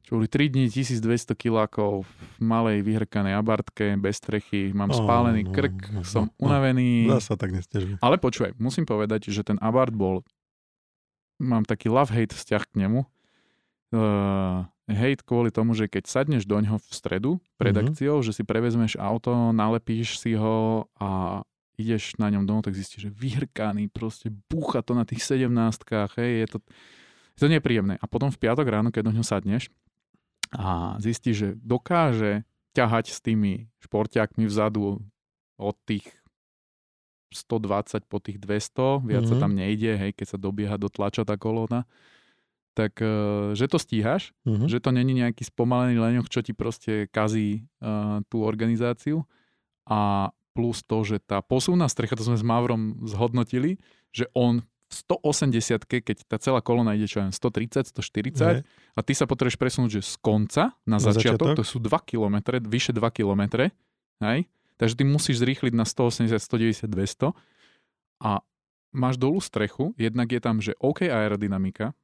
čo 0.00 0.10
boli 0.14 0.26
3 0.26 0.48
dní, 0.48 0.66
1200 0.66 1.04
kilákov 1.34 2.02
v 2.02 2.12
malej 2.38 2.80
vyhrkanej 2.80 3.34
abartke, 3.34 3.92
bez 3.94 4.16
strechy, 4.16 4.72
mám 4.72 4.88
Ó, 4.88 4.96
spálený 4.96 5.44
no, 5.44 5.52
krk, 5.52 5.76
no, 5.90 6.00
som 6.02 6.32
no. 6.32 6.32
unavený. 6.42 7.06
Zasa 7.10 7.36
tak 7.36 7.52
nestežuj. 7.52 7.96
Ale 7.98 8.16
počúvaj, 8.16 8.56
musím 8.56 8.84
povedať, 8.84 9.28
že 9.28 9.42
ten 9.42 9.56
Abarth 9.58 9.92
bol, 9.92 10.24
mám 11.36 11.62
taký 11.62 11.86
love-hate 11.86 12.32
vzťah 12.32 12.64
k 12.64 12.74
nemu. 12.78 13.04
Uh, 13.90 14.62
hate 14.86 15.20
kvôli 15.20 15.50
tomu, 15.50 15.72
že 15.72 15.86
keď 15.86 16.06
sadneš 16.06 16.44
do 16.44 16.54
ňoho 16.54 16.78
v 16.78 16.88
stredu 16.88 17.30
pred 17.56 17.72
Mhm. 17.72 17.80
akciou, 17.84 18.16
že 18.20 18.30
si 18.30 18.40
prevezmeš 18.40 18.94
auto, 18.94 19.50
nalepíš 19.50 20.14
si 20.16 20.32
ho 20.32 20.86
a 20.96 21.42
ideš 21.80 22.14
na 22.16 22.28
ňom 22.28 22.44
domov, 22.44 22.68
tak 22.68 22.76
zistíš, 22.76 23.08
že 23.08 23.10
vyhrkaný, 23.10 23.88
proste 23.88 24.28
búcha 24.28 24.84
to 24.84 24.92
na 24.92 25.02
tých 25.02 25.24
sedemnáctkách, 25.24 26.20
hej, 26.20 26.44
je 26.44 26.48
to, 26.52 26.58
je 27.34 27.40
to 27.40 27.48
nepríjemné. 27.48 27.96
A 27.96 28.04
potom 28.04 28.28
v 28.28 28.38
piatok 28.38 28.68
ráno, 28.68 28.92
keď 28.92 29.08
do 29.08 29.14
ňoho 29.16 29.26
sadneš 29.26 29.72
a 30.52 30.94
zistíš, 30.98 31.36
že 31.36 31.48
dokáže 31.58 32.44
ťahať 32.70 33.10
s 33.10 33.18
tými 33.18 33.66
športiakmi 33.80 34.44
vzadu 34.46 35.00
od 35.56 35.76
tých 35.84 36.06
120 37.30 38.10
po 38.10 38.18
tých 38.18 38.42
200, 38.42 39.06
viac 39.06 39.22
sa 39.24 39.38
Mhm. 39.38 39.40
tam 39.40 39.52
nejde, 39.54 39.94
hej, 39.94 40.10
keď 40.12 40.26
sa 40.34 40.38
dobieha 40.38 40.74
do 40.74 40.90
tlača 40.90 41.22
tá 41.22 41.38
kolóna, 41.38 41.86
tak 42.74 42.98
eh, 42.98 43.54
že 43.54 43.70
to 43.70 43.78
stíhaš, 43.78 44.34
Mhm. 44.46 44.66
že 44.66 44.78
to 44.82 44.90
není 44.90 45.14
nejaký 45.14 45.46
spomalený 45.46 45.98
leňoch, 45.98 46.26
čo 46.26 46.42
ti 46.42 46.50
proste 46.50 47.06
kazí 47.10 47.66
uh, 47.80 48.18
tú 48.26 48.42
organizáciu 48.42 49.22
a 49.86 50.30
plus 50.60 50.84
to, 50.84 51.00
že 51.02 51.16
tá 51.18 51.40
posuvná 51.40 51.88
strecha, 51.88 52.12
to 52.12 52.22
sme 52.22 52.36
s 52.36 52.44
Mavrom 52.44 53.00
zhodnotili, 53.02 53.80
že 54.10 54.28
on 54.30 54.60
v 54.60 54.92
180 54.92 55.86
keď 55.86 56.26
tá 56.26 56.36
celá 56.36 56.58
kolóna 56.58 56.92
ide 56.92 57.06
čo 57.06 57.18
len 57.18 57.30
130, 57.30 57.88
140 57.88 58.36
Hej. 58.36 58.60
a 58.66 59.00
ty 59.00 59.12
sa 59.14 59.24
potrebuješ 59.24 59.56
presunúť, 59.56 59.90
že 59.96 60.02
z 60.04 60.14
konca 60.18 60.74
na, 60.82 60.98
Na 60.98 60.98
začiatok, 60.98 61.54
začiatok. 61.54 61.56
to 61.56 61.64
sú 61.64 61.78
2 61.78 61.88
km, 62.04 62.36
vyše 62.60 62.90
2 62.90 63.00
km, 63.08 63.70
hej? 64.20 64.40
takže 64.76 64.94
ty 64.94 65.04
musíš 65.04 65.38
zrýchliť 65.38 65.72
na 65.72 65.86
180, 65.86 66.36
190, 66.36 66.84
200 66.84 67.32
a 68.20 68.42
máš 68.90 69.14
dolu 69.16 69.38
strechu, 69.38 69.94
jednak 69.94 70.26
je 70.26 70.40
tam, 70.40 70.58
že 70.58 70.74
OK 70.76 71.06
aerodynamika, 71.06 71.94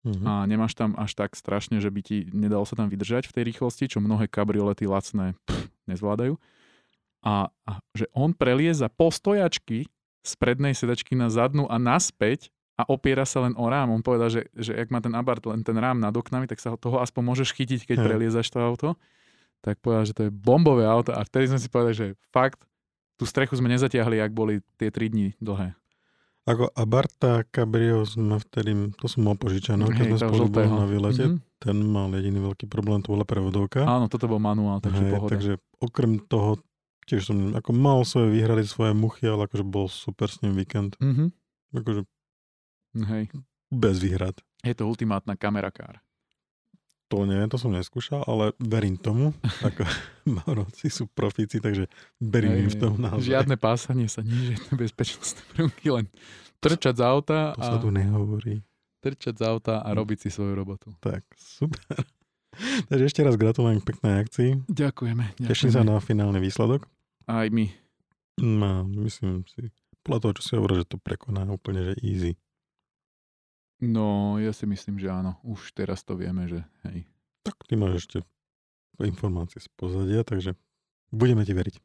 Mhm. 0.00 0.24
a 0.24 0.48
nemáš 0.48 0.72
tam 0.72 0.96
až 0.96 1.12
tak 1.12 1.36
strašne, 1.36 1.76
že 1.76 1.92
by 1.92 2.00
ti 2.00 2.24
nedalo 2.32 2.64
sa 2.64 2.72
tam 2.72 2.88
vydržať 2.88 3.28
v 3.28 3.36
tej 3.36 3.44
rýchlosti, 3.52 3.84
čo 3.84 4.00
mnohé 4.00 4.32
kabriolety 4.32 4.88
lacné 4.88 5.36
pff, 5.44 5.68
nezvládajú. 5.84 6.40
A, 7.20 7.34
a 7.62 7.72
že 7.92 8.08
on 8.10 8.32
prelieza 8.32 8.88
postojačky 8.88 9.84
z 10.20 10.32
prednej 10.34 10.72
sedačky 10.72 11.12
na 11.12 11.28
zadnú 11.28 11.64
a 11.64 11.76
naspäť 11.76 12.48
a 12.74 12.86
opiera 12.86 13.22
sa 13.22 13.42
len 13.42 13.52
o 13.54 13.66
rám. 13.66 13.88
On 13.90 14.00
povedal, 14.00 14.28
že, 14.30 14.42
že 14.54 14.72
ak 14.74 14.88
má 14.88 14.98
ten 14.98 15.12
Abarth 15.12 15.44
len 15.44 15.60
ten 15.60 15.74
rám 15.74 15.96
nad 15.96 16.10
oknami, 16.10 16.44
tak 16.44 16.56
sa 16.56 16.72
ho- 16.72 16.78
toho 16.78 16.96
aspoň 16.98 17.22
môžeš 17.26 17.52
chytiť, 17.52 17.80
keď 17.84 17.96
preliezaš 18.02 18.48
to 18.48 18.58
auto. 18.58 18.88
Tak 19.60 19.76
povedal, 19.78 20.04
že 20.04 20.12
to 20.12 20.22
je 20.22 20.32
bombové 20.32 20.84
auto 20.84 21.10
a 21.10 21.20
vtedy 21.20 21.44
sme 21.46 21.60
si 21.60 21.68
povedali, 21.68 21.92
že 21.94 22.06
fakt, 22.26 22.64
tú 23.14 23.24
strechu 23.24 23.52
sme 23.52 23.68
nezatiahli, 23.68 24.16
ak 24.18 24.32
boli 24.32 24.64
tie 24.74 24.88
3 24.88 25.12
dní 25.12 25.36
dlhé. 25.36 25.76
Ako 26.42 26.72
Abarta 26.72 27.44
Cabrio 27.46 28.00
sme 28.02 28.40
vtedy, 28.40 28.72
to 28.96 29.06
som 29.06 29.22
mal 29.22 29.36
požičané, 29.36 29.84
keď 29.86 30.04
sme 30.10 30.20
spolu 30.22 30.44
boli 30.48 30.66
na 30.66 30.84
výlete, 30.84 31.24
Mhm. 31.26 31.36
ten 31.58 31.76
mal 31.78 32.08
jediný 32.10 32.40
veľký 32.42 32.64
problém, 32.64 32.98
to 32.98 33.12
bola 33.12 33.22
prevodovka. 33.22 33.84
Áno, 33.84 34.08
toto 34.08 34.24
bol 34.24 34.40
manuál, 34.40 34.80
takže 34.80 35.02
Hej, 35.02 35.12
pohoda. 35.12 35.30
takže 35.30 35.52
okrem 35.78 36.16
toho, 36.18 36.56
tiež 37.10 37.26
som 37.26 37.36
ako 37.52 37.74
mal 37.74 38.06
svoje 38.06 38.30
výhrady, 38.30 38.62
svoje 38.62 38.94
muchy, 38.94 39.26
ale 39.26 39.50
akože 39.50 39.66
bol 39.66 39.90
super 39.90 40.30
s 40.30 40.38
ním 40.40 40.54
víkend. 40.54 40.94
Mhm. 41.02 41.34
Akože 41.74 42.06
Hej. 42.94 43.34
bez 43.68 43.98
výhrad. 43.98 44.38
Je 44.62 44.74
to 44.74 44.86
ultimátna 44.86 45.34
kamera 45.34 45.74
kár. 45.74 45.98
To 47.10 47.26
neviem, 47.26 47.50
to 47.50 47.58
som 47.58 47.74
neskúšal, 47.74 48.22
ale 48.22 48.54
verím 48.62 48.94
tomu. 48.94 49.34
Ako 49.66 49.82
Maurovci 50.38 50.86
sú 50.86 51.10
profíci, 51.10 51.58
takže 51.58 51.90
verím 52.22 52.66
im 52.66 52.70
v 52.70 52.78
tom 52.78 52.94
naozaj. 52.94 53.26
Žiadne 53.26 53.58
pásanie 53.58 54.06
sa, 54.06 54.22
nie 54.22 54.54
žiadne 54.54 54.78
bezpečnostné 54.78 55.42
prvky, 55.50 55.90
len 55.90 56.06
trčať 56.62 56.94
z 56.94 57.02
auta 57.02 57.38
To 57.58 57.62
sa 57.66 57.74
a 57.74 57.82
tu 57.82 57.90
nehovorí. 57.90 58.62
trčať 59.02 59.34
z 59.34 59.42
auta 59.42 59.82
a 59.82 59.88
robiť 59.90 60.22
si 60.22 60.28
svoju 60.30 60.54
robotu. 60.54 60.94
Tak, 61.02 61.26
super. 61.34 61.82
takže 62.90 63.04
ešte 63.10 63.26
raz 63.26 63.34
gratulujem 63.34 63.82
k 63.82 63.88
peknej 63.90 64.14
akcii. 64.22 64.50
Ďakujeme. 64.70 65.24
ďakujeme. 65.34 65.50
Teším 65.50 65.70
sa 65.74 65.82
na 65.82 65.98
finálny 65.98 66.38
výsledok. 66.38 66.86
Aj 67.28 67.46
my. 67.48 67.66
No, 68.40 68.84
myslím 69.04 69.44
si, 69.44 69.68
podľa 70.00 70.20
toho, 70.20 70.32
čo 70.40 70.42
si 70.42 70.52
hovoril, 70.56 70.80
že 70.80 70.88
to 70.88 70.96
prekoná 70.96 71.44
úplne, 71.44 71.92
že 71.92 71.94
easy. 72.00 72.32
No, 73.80 74.36
ja 74.36 74.52
si 74.52 74.68
myslím, 74.68 75.00
že 75.00 75.08
áno. 75.08 75.40
Už 75.40 75.72
teraz 75.72 76.04
to 76.04 76.16
vieme, 76.16 76.44
že 76.48 76.60
hej. 76.88 77.08
Tak 77.44 77.56
ty 77.64 77.76
máš 77.76 78.04
ešte 78.04 78.18
informácie 79.00 79.60
z 79.60 79.68
pozadia, 79.72 80.20
takže 80.20 80.52
budeme 81.08 81.44
ti 81.48 81.56
veriť. 81.56 81.80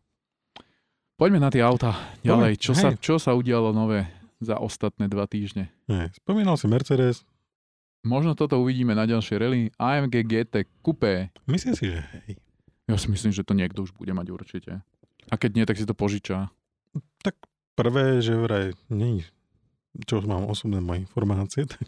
Poďme 1.16 1.40
na 1.40 1.48
tie 1.48 1.64
auta 1.64 1.96
ďalej. 2.20 2.60
Poďme, 2.60 2.64
Čo 2.68 2.74
sa, 2.76 2.88
hej. 2.92 3.00
čo 3.00 3.16
sa 3.16 3.32
udialo 3.32 3.72
nové 3.72 4.04
za 4.44 4.60
ostatné 4.60 5.08
dva 5.08 5.24
týždne? 5.24 5.72
Nie, 5.88 6.12
spomínal 6.12 6.60
si 6.60 6.68
Mercedes, 6.68 7.24
Možno 8.06 8.38
toto 8.38 8.62
uvidíme 8.62 8.94
na 8.94 9.10
ďalšej 9.10 9.38
rally. 9.42 9.74
AMG 9.82 10.30
GT 10.30 10.70
Coupé. 10.86 11.34
myslím 11.50 11.74
si, 11.74 11.90
že 11.90 12.06
hej. 12.06 12.38
Ja 12.86 13.02
si 13.02 13.10
myslím, 13.10 13.34
že 13.34 13.42
to 13.42 13.58
niekto 13.58 13.82
už 13.82 13.98
bude 13.98 14.14
mať 14.14 14.30
určite. 14.30 14.72
A 15.30 15.36
keď 15.36 15.52
nie, 15.58 15.66
tak 15.66 15.78
si 15.80 15.86
to 15.88 15.98
požičá. 15.98 16.54
Tak 17.26 17.36
prvé, 17.76 18.22
že 18.22 18.38
vraj 18.38 18.78
nie, 18.88 19.26
čo 20.06 20.22
už 20.22 20.26
mám 20.30 20.48
osobné 20.48 20.80
moje 20.80 21.04
informácie, 21.04 21.66
tak, 21.72 21.82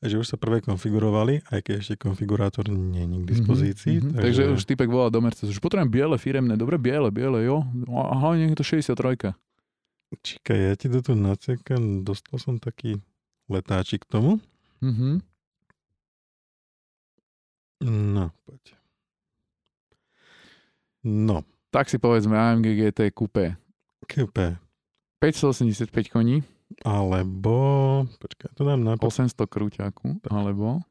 že 0.00 0.16
už 0.16 0.26
sa 0.26 0.36
prvé 0.40 0.64
konfigurovali, 0.64 1.44
aj 1.52 1.60
keď 1.60 1.74
ešte 1.84 1.94
konfigurátor 2.00 2.66
nie 2.72 3.04
je 3.04 3.18
k 3.20 3.26
dispozícii. 3.28 3.94
Mhm, 4.00 4.06
mhm. 4.06 4.22
Takže 4.24 4.42
už 4.56 4.62
typek 4.64 4.88
volá 4.88 5.12
do 5.12 5.20
Mercedes, 5.20 5.52
že 5.52 5.60
potrebujem 5.62 5.92
biele 5.92 6.16
firemné, 6.16 6.56
dobre, 6.56 6.80
biele, 6.80 7.12
biele, 7.12 7.44
jo. 7.44 7.62
Aha, 7.92 8.34
nech 8.34 8.56
je 8.56 8.58
to 8.58 8.66
63. 8.66 9.36
Čakaj, 10.10 10.58
ja 10.58 10.74
ti 10.74 10.90
to 10.90 10.98
tu 11.06 11.14
nacekam, 11.14 12.02
dostal 12.02 12.42
som 12.42 12.58
taký 12.58 12.98
letáčik 13.46 14.02
k 14.06 14.10
tomu. 14.10 14.32
Mhm. 14.82 15.22
No, 17.80 18.28
poď. 18.44 18.76
No, 21.00 21.48
Tak 21.70 21.86
si 21.86 21.96
povedzme 21.96 22.34
AMG 22.34 22.66
GT 22.76 23.10
Coupé. 23.10 23.54
KP. 24.04 24.58
585 25.20 25.86
koní, 26.08 26.42
Alebo, 26.80 27.54
počkaj, 28.16 28.54
to 28.54 28.62
dám 28.62 28.80
na... 28.80 28.94
800 28.94 29.34
krúťaku, 29.36 30.22
alebo... 30.26 30.82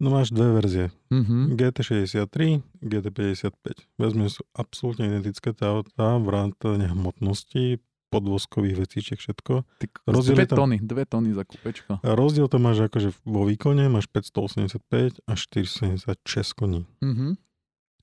No 0.00 0.08
máš 0.08 0.32
dve 0.32 0.48
verzie. 0.56 0.86
Mhm. 1.12 1.60
GT63, 1.60 2.36
GT55. 2.80 3.66
Vezme 4.00 4.32
sú 4.32 4.40
absolútne 4.50 5.06
identické 5.06 5.52
tá 5.52 5.76
autá, 5.76 6.16
vrátane 6.16 6.88
hmotnosti, 6.88 7.84
podvozkových 8.08 8.80
vecíčiek, 8.80 9.20
všetko. 9.20 9.62
Ty, 9.76 9.86
Rozdiel 10.08 10.34
dve 10.34 10.46
tam- 10.48 10.58
tony, 10.64 10.76
dve 10.80 11.04
tony 11.04 11.30
za 11.30 11.44
kúpečko. 11.44 12.00
Rozdiel 12.00 12.48
to 12.48 12.56
máš 12.56 12.88
akože 12.88 13.12
vo 13.22 13.44
výkone, 13.44 13.86
máš 13.86 14.08
585 14.08 15.20
a 15.28 15.32
476 15.36 16.16
koní. 16.56 16.88
Mhm. 17.04 17.36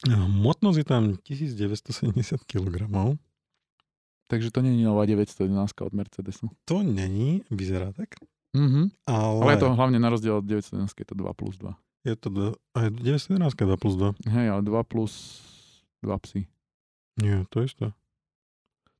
Hmotnosť 0.05 0.77
je 0.77 0.85
tam 0.85 1.03
1970 1.17 2.13
kg. 2.43 2.85
Takže 4.27 4.51
to 4.51 4.59
je 4.59 4.83
nová 4.83 5.07
911 5.07 5.55
od 5.81 5.93
Mercedesu. 5.93 6.45
To 6.65 6.83
není, 6.83 7.41
vyzerá 7.49 7.89
tak, 7.91 8.19
Mhm. 8.53 8.91
ale, 9.05 9.39
Ale 9.41 9.51
je 9.53 9.59
to 9.59 9.69
hlavne 9.71 9.97
na 9.97 10.09
rozdiel 10.09 10.37
od 10.37 10.45
911, 10.45 10.91
je 10.93 11.05
to 11.05 11.15
2 11.15 11.33
plus 11.33 11.55
2. 11.57 11.73
je 12.03 12.15
to 12.15 12.29
do, 12.29 12.45
aj 12.73 12.87
911 12.91 13.55
2 13.55 13.77
plus 13.77 13.95
2. 13.95 14.13
Hej, 14.27 14.47
ale 14.49 14.61
2 14.61 14.83
plus 14.83 15.13
2 16.01 16.17
psy. 16.19 16.47
Nie, 17.17 17.43
to 17.49 17.61
je 17.61 17.69
to. 17.73 17.87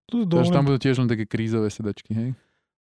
Je 0.09 0.25
Takže 0.25 0.51
tam 0.51 0.65
budú 0.65 0.79
tiež 0.79 0.97
len 0.97 1.07
také 1.07 1.27
krízové 1.27 1.67
sedačky, 1.67 2.11
hej? 2.11 2.29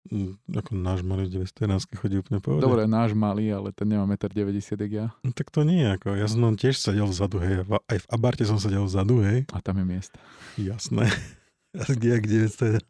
Mm, 0.01 0.39
Ako 0.55 0.71
náš 0.73 0.99
malý 1.01 1.27
911 1.27 1.85
chodí 1.93 2.15
úplne 2.17 2.39
pohode. 2.39 2.59
Dobre, 2.59 2.83
náš 2.85 3.11
malý, 3.11 3.51
ale 3.51 3.69
ten 3.69 3.85
nemá 3.85 4.07
1,90 4.07 4.47
m 4.79 4.89
ja. 4.89 5.05
No, 5.19 5.29
tak 5.29 5.49
to 5.49 5.61
nie 5.61 5.79
je 5.79 5.89
ako, 5.91 6.07
ja 6.13 6.25
som 6.25 6.39
tiež 6.51 6.75
sedel 6.75 7.05
vzadu, 7.05 7.37
hej, 7.37 7.61
v- 7.61 7.83
aj 7.85 7.97
v 7.99 8.07
Abarte 8.09 8.41
som 8.41 8.55
sedel 8.55 8.81
vzadu, 8.81 9.19
hej, 9.21 9.43
A 9.49 9.59
tam 9.59 9.75
je 9.75 9.85
miesta. 9.85 10.17
jasné. 10.55 11.11
A 11.77 11.85
kde 11.85 12.07
jak 12.11 12.23
911. 12.25 12.89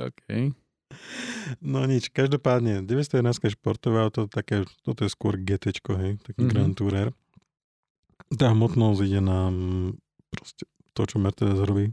OK. 0.00 0.24
No 1.60 1.84
nič, 1.84 2.08
každopádne, 2.08 2.82
911 2.82 3.20
je 3.42 3.50
športové 3.52 4.00
auto, 4.00 4.26
také, 4.26 4.62
toto 4.80 5.02
je 5.02 5.10
skôr 5.10 5.36
GT, 5.36 5.70
hej, 5.92 6.18
taký 6.18 6.40
Mhm. 6.40 6.40
mm-hmm. 6.40 6.48
Grand 6.48 6.74
Tourer. 6.74 7.08
Tá 8.32 8.50
hmotnosť 8.50 9.00
ide 9.04 9.20
na 9.20 9.46
mm, 9.46 10.00
proste 10.28 10.64
to, 10.90 11.02
čo 11.04 11.18
Mercedes 11.18 11.60
robí. 11.60 11.92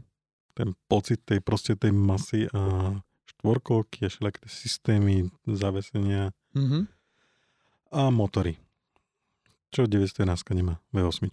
Ten 0.52 0.76
pocit 0.84 1.20
tej 1.20 1.40
proste 1.40 1.72
tej 1.74 1.90
masy 1.90 2.44
a 2.48 2.92
štvorkolky 3.30 4.04
a 4.04 4.08
všelijaké 4.08 4.44
systémy 4.44 5.14
zavesenia 5.44 6.30
Mhm. 6.52 6.84
a 7.90 8.08
motory. 8.08 8.60
Čo 9.68 9.84
911 9.84 10.52
nemá, 10.52 10.76
V8. 10.90 11.32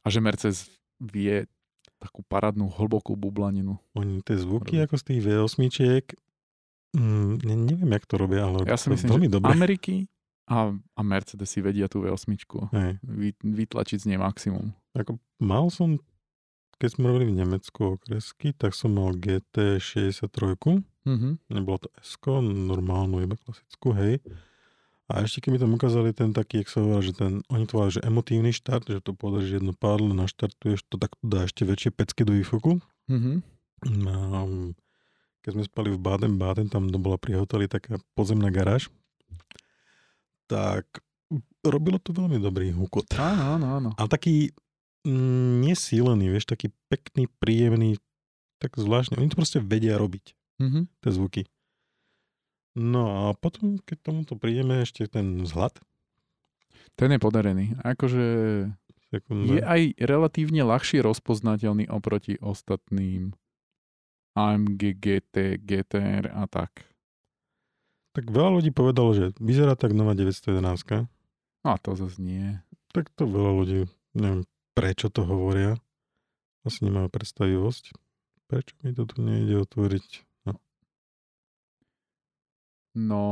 A 0.00 0.08
že 0.08 0.18
Mercedes 0.18 0.72
vie 0.98 1.44
takú 1.98 2.22
parádnu 2.22 2.66
hlbokú 2.70 3.12
bublaninu. 3.12 3.76
Oni 3.92 4.20
tie 4.20 4.34
zvuky 4.34 4.74
Robí. 4.74 4.82
ako 4.82 4.94
z 4.96 5.04
tých 5.04 5.20
V8, 5.22 5.60
mm, 6.92 7.32
ne, 7.42 7.54
neviem, 7.58 7.90
jak 7.90 8.04
to 8.04 8.16
robia, 8.16 8.42
ale 8.42 8.64
Ja 8.64 8.74
si 8.74 8.88
myslím, 8.88 9.10
veľmi 9.12 9.28
dobre. 9.28 9.52
Ameriky 9.52 10.08
a, 10.44 10.72
a 10.72 11.00
Mercedes 11.02 11.46
si 11.46 11.60
vedia 11.60 11.86
tú 11.86 12.00
V8 12.00 12.32
Hej. 12.72 12.92
vy, 13.02 13.28
vytlačiť 13.38 13.98
z 13.98 14.06
nej 14.08 14.18
maximum. 14.18 14.72
Ako 14.92 15.16
mal 15.38 15.68
som, 15.68 16.00
keď 16.82 16.98
sme 16.98 17.14
robili 17.14 17.30
v 17.30 17.46
Nemecku 17.46 17.94
okresky, 17.94 18.50
tak 18.50 18.74
som 18.74 18.98
mal 18.98 19.14
GT63, 19.14 20.82
Mhm. 21.06 21.38
nebolo 21.50 21.78
to 21.86 21.88
s 22.02 22.18
normálnu, 22.42 23.22
iba 23.22 23.38
klasickú, 23.38 23.94
hej. 23.94 24.18
A 25.06 25.22
ešte 25.22 25.46
keď 25.46 25.50
mi 25.54 25.58
tam 25.62 25.74
ukázali 25.78 26.10
ten 26.10 26.34
taký, 26.34 26.62
jak 26.62 26.70
sa 26.72 26.82
hovorí, 26.82 27.06
že 27.06 27.14
ten, 27.14 27.42
oni 27.50 27.70
to 27.70 27.78
že 27.90 28.00
emotívny 28.02 28.50
štart, 28.50 28.90
že 28.90 29.02
to 29.02 29.14
podrží 29.14 29.62
jedno 29.62 29.74
pádlo, 29.74 30.10
naštartuješ 30.14 30.82
to, 30.90 30.98
tak 30.98 31.14
to 31.22 31.24
dá 31.26 31.46
ešte 31.46 31.62
väčšie 31.62 31.90
pecky 31.94 32.26
do 32.26 32.34
výfuku. 32.34 32.82
Mhm. 33.06 33.42
A 34.10 34.46
keď 35.42 35.50
sme 35.58 35.64
spali 35.66 35.90
v 35.90 35.98
Baden-Baden, 35.98 36.70
tam 36.70 36.86
to 36.86 36.98
bola 37.02 37.18
pri 37.18 37.34
hoteli 37.34 37.66
taká 37.66 37.98
podzemná 38.14 38.54
garáž, 38.54 38.90
tak 40.46 40.86
robilo 41.66 41.98
to 41.98 42.14
veľmi 42.14 42.38
dobrý 42.38 42.70
hukot. 42.70 43.10
Áno, 43.18 43.58
áno, 43.58 43.66
áno. 43.78 43.90
Ale 43.98 44.08
taký 44.10 44.54
nesílený, 45.04 46.30
vieš, 46.30 46.46
taký 46.46 46.70
pekný, 46.86 47.26
príjemný, 47.38 47.98
tak 48.58 48.74
zvláštne. 48.74 49.18
Oni 49.18 49.26
to 49.26 49.36
proste 49.36 49.58
vedia 49.58 49.98
robiť, 49.98 50.34
Mhm. 50.58 50.80
tie 51.02 51.10
zvuky. 51.10 51.42
No 52.72 53.28
a 53.28 53.34
potom, 53.34 53.76
keď 53.78 53.98
tomuto 54.00 54.32
prídeme, 54.34 54.80
ešte 54.80 55.04
ten 55.04 55.42
vzhľad. 55.42 55.76
Ten 56.96 57.12
je 57.12 57.20
podarený. 57.20 57.76
Akože 57.78 58.24
Sekunda. 59.10 59.48
je 59.50 59.60
aj 59.60 59.82
relatívne 60.00 60.64
ľahšie 60.64 61.04
rozpoznateľný 61.04 61.88
oproti 61.88 62.40
ostatným 62.40 63.36
AMG, 64.32 64.96
GT, 64.96 65.60
GTR 65.60 66.32
a 66.32 66.48
tak. 66.48 66.88
Tak 68.12 68.28
veľa 68.28 68.60
ľudí 68.60 68.72
povedalo, 68.72 69.12
že 69.12 69.36
vyzerá 69.36 69.76
tak 69.76 69.92
nová 69.92 70.16
911. 70.16 71.08
A 71.64 71.76
to 71.76 71.92
zase 71.92 72.20
nie. 72.20 72.56
Tak 72.92 73.12
to 73.12 73.24
veľa 73.24 73.52
ľudí, 73.52 73.78
neviem 74.12 74.44
prečo 74.72 75.08
to 75.08 75.22
hovoria. 75.22 75.76
Asi 76.62 76.82
nemajú 76.82 77.08
predstavivosť. 77.08 77.84
Prečo 78.46 78.72
mi 78.80 78.90
to 78.90 79.04
tu 79.04 79.18
nejde 79.18 79.58
otvoriť? 79.58 80.06
No. 80.44 80.52
No, 82.94 83.22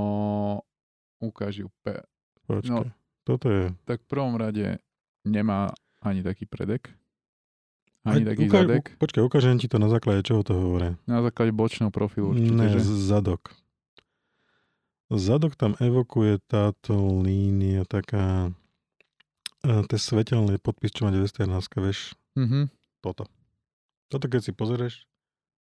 ukáž 1.19 1.57
ju. 1.57 1.69
Pe- 1.81 2.05
Počkaj. 2.45 2.71
No. 2.71 2.91
Toto 3.23 3.47
je... 3.47 3.71
tak 3.85 4.01
v 4.01 4.09
prvom 4.09 4.35
rade 4.35 4.81
nemá 5.23 5.71
ani 6.01 6.21
taký 6.21 6.45
predek, 6.45 6.89
ani 8.03 8.25
Aj, 8.25 8.27
taký 8.27 8.43
ukáž- 8.43 8.65
zadek. 8.67 8.85
u- 8.87 8.97
Počkaj, 8.99 9.23
ukážem 9.23 9.57
ti 9.57 9.69
to 9.69 9.77
na 9.77 9.87
základe 9.87 10.25
čoho 10.25 10.41
to 10.41 10.53
hovoria. 10.53 10.97
Na 11.05 11.21
základe 11.21 11.53
bočného 11.53 11.89
profilu 11.89 12.33
určite, 12.33 12.51
Ne, 12.51 12.73
že? 12.73 12.81
zadok. 12.81 13.53
Zadok 15.07 15.55
tam 15.55 15.77
evokuje 15.77 16.41
táto 16.43 16.95
línia 17.19 17.85
taká 17.85 18.51
e, 19.63 19.85
tie 19.87 19.99
svetelné 19.99 20.59
podpis, 20.59 20.93
čo 20.93 21.05
má 21.05 21.11
911, 21.13 21.81
vieš, 21.81 22.15
Mhm, 22.39 22.71
toto. 23.03 23.27
Toto 24.07 24.27
keď 24.31 24.41
si 24.43 24.53
pozrieš, 24.55 25.07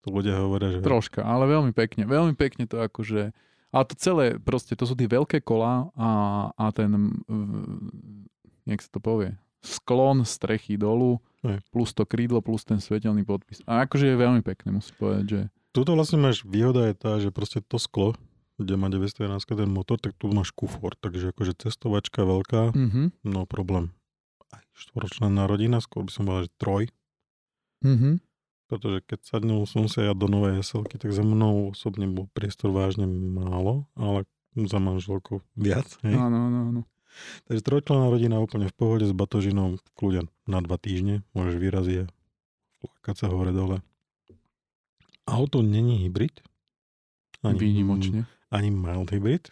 to 0.00 0.12
ľudia 0.12 0.36
hovoria, 0.40 0.72
že... 0.72 0.84
troška, 0.84 1.24
ale 1.24 1.48
veľmi 1.48 1.72
pekne. 1.72 2.04
Veľmi 2.04 2.36
pekne 2.36 2.68
to 2.68 2.80
akože... 2.80 3.32
Ale 3.74 3.84
to 3.90 3.94
celé, 3.98 4.38
proste, 4.38 4.78
to 4.78 4.86
sú 4.86 4.94
tie 4.94 5.10
veľké 5.10 5.42
kolá 5.42 5.90
a, 5.98 6.10
a 6.54 6.64
ten, 6.70 7.10
jak 8.70 8.80
sa 8.80 8.90
to 8.94 9.00
povie, 9.02 9.34
sklon 9.66 10.22
strechy 10.22 10.78
dolu, 10.78 11.18
Hej. 11.42 11.58
plus 11.74 11.90
to 11.90 12.06
krídlo, 12.06 12.38
plus 12.38 12.62
ten 12.62 12.78
svetelný 12.78 13.26
podpis. 13.26 13.64
A 13.66 13.82
akože 13.82 14.14
je 14.14 14.16
veľmi 14.16 14.46
pekné, 14.46 14.78
musím 14.78 14.94
povedať, 14.94 15.24
že... 15.26 15.40
Tuto 15.74 15.98
vlastne 15.98 16.22
máš, 16.22 16.46
výhoda 16.46 16.86
je 16.86 16.94
tá, 16.94 17.18
že 17.18 17.34
proste 17.34 17.58
to 17.66 17.82
sklo, 17.82 18.14
kde 18.58 18.74
má 18.78 18.86
911 18.86 19.42
ten 19.42 19.70
motor, 19.70 19.98
tak 19.98 20.14
tu 20.14 20.30
máš 20.30 20.54
kufor, 20.54 20.94
takže 20.98 21.34
akože 21.34 21.58
cestovačka 21.58 22.22
veľká, 22.22 22.74
Mhm, 22.74 23.26
no 23.26 23.46
problém. 23.46 23.90
Aj 24.54 24.62
štvoročlená 24.78 25.50
rodina, 25.50 25.82
skôr 25.82 26.06
by 26.06 26.12
som 26.14 26.24
povedal, 26.26 26.46
že 26.46 26.52
troj, 26.58 26.82
mhm. 27.82 28.22
pretože 28.70 28.98
keď 29.06 29.18
sadnul 29.26 29.66
som 29.66 29.90
sa 29.90 30.06
ja 30.06 30.12
do 30.14 30.30
novej 30.30 30.62
SLky, 30.62 30.98
tak 30.98 31.10
za 31.10 31.26
mnou 31.26 31.74
osobne 31.74 32.06
bol 32.06 32.30
priestor 32.30 32.70
vážne 32.70 33.06
málo, 33.10 33.90
ale 33.98 34.24
za 34.54 34.78
manželkou 34.78 35.42
viac. 35.58 35.90
Hej. 36.06 36.14
Áno, 36.14 36.38
áno, 36.46 36.58
áno. 36.70 36.82
Takže 37.46 37.62
trojčlená 37.62 38.10
rodina 38.10 38.42
úplne 38.42 38.66
v 38.66 38.74
pohode 38.74 39.06
s 39.06 39.14
batožinou, 39.14 39.78
kľudia 39.94 40.26
na 40.50 40.58
dva 40.58 40.78
týždne, 40.78 41.22
môžeš 41.34 41.56
vyraziť 41.58 41.96
a 42.02 43.12
sa 43.14 43.28
hore 43.30 43.52
dole. 43.52 43.80
Auto 45.24 45.64
není 45.64 46.04
hybrid. 46.04 46.44
Výnimočne. 47.44 48.24
Ani 48.48 48.68
mild 48.68 49.08
hybrid. 49.08 49.48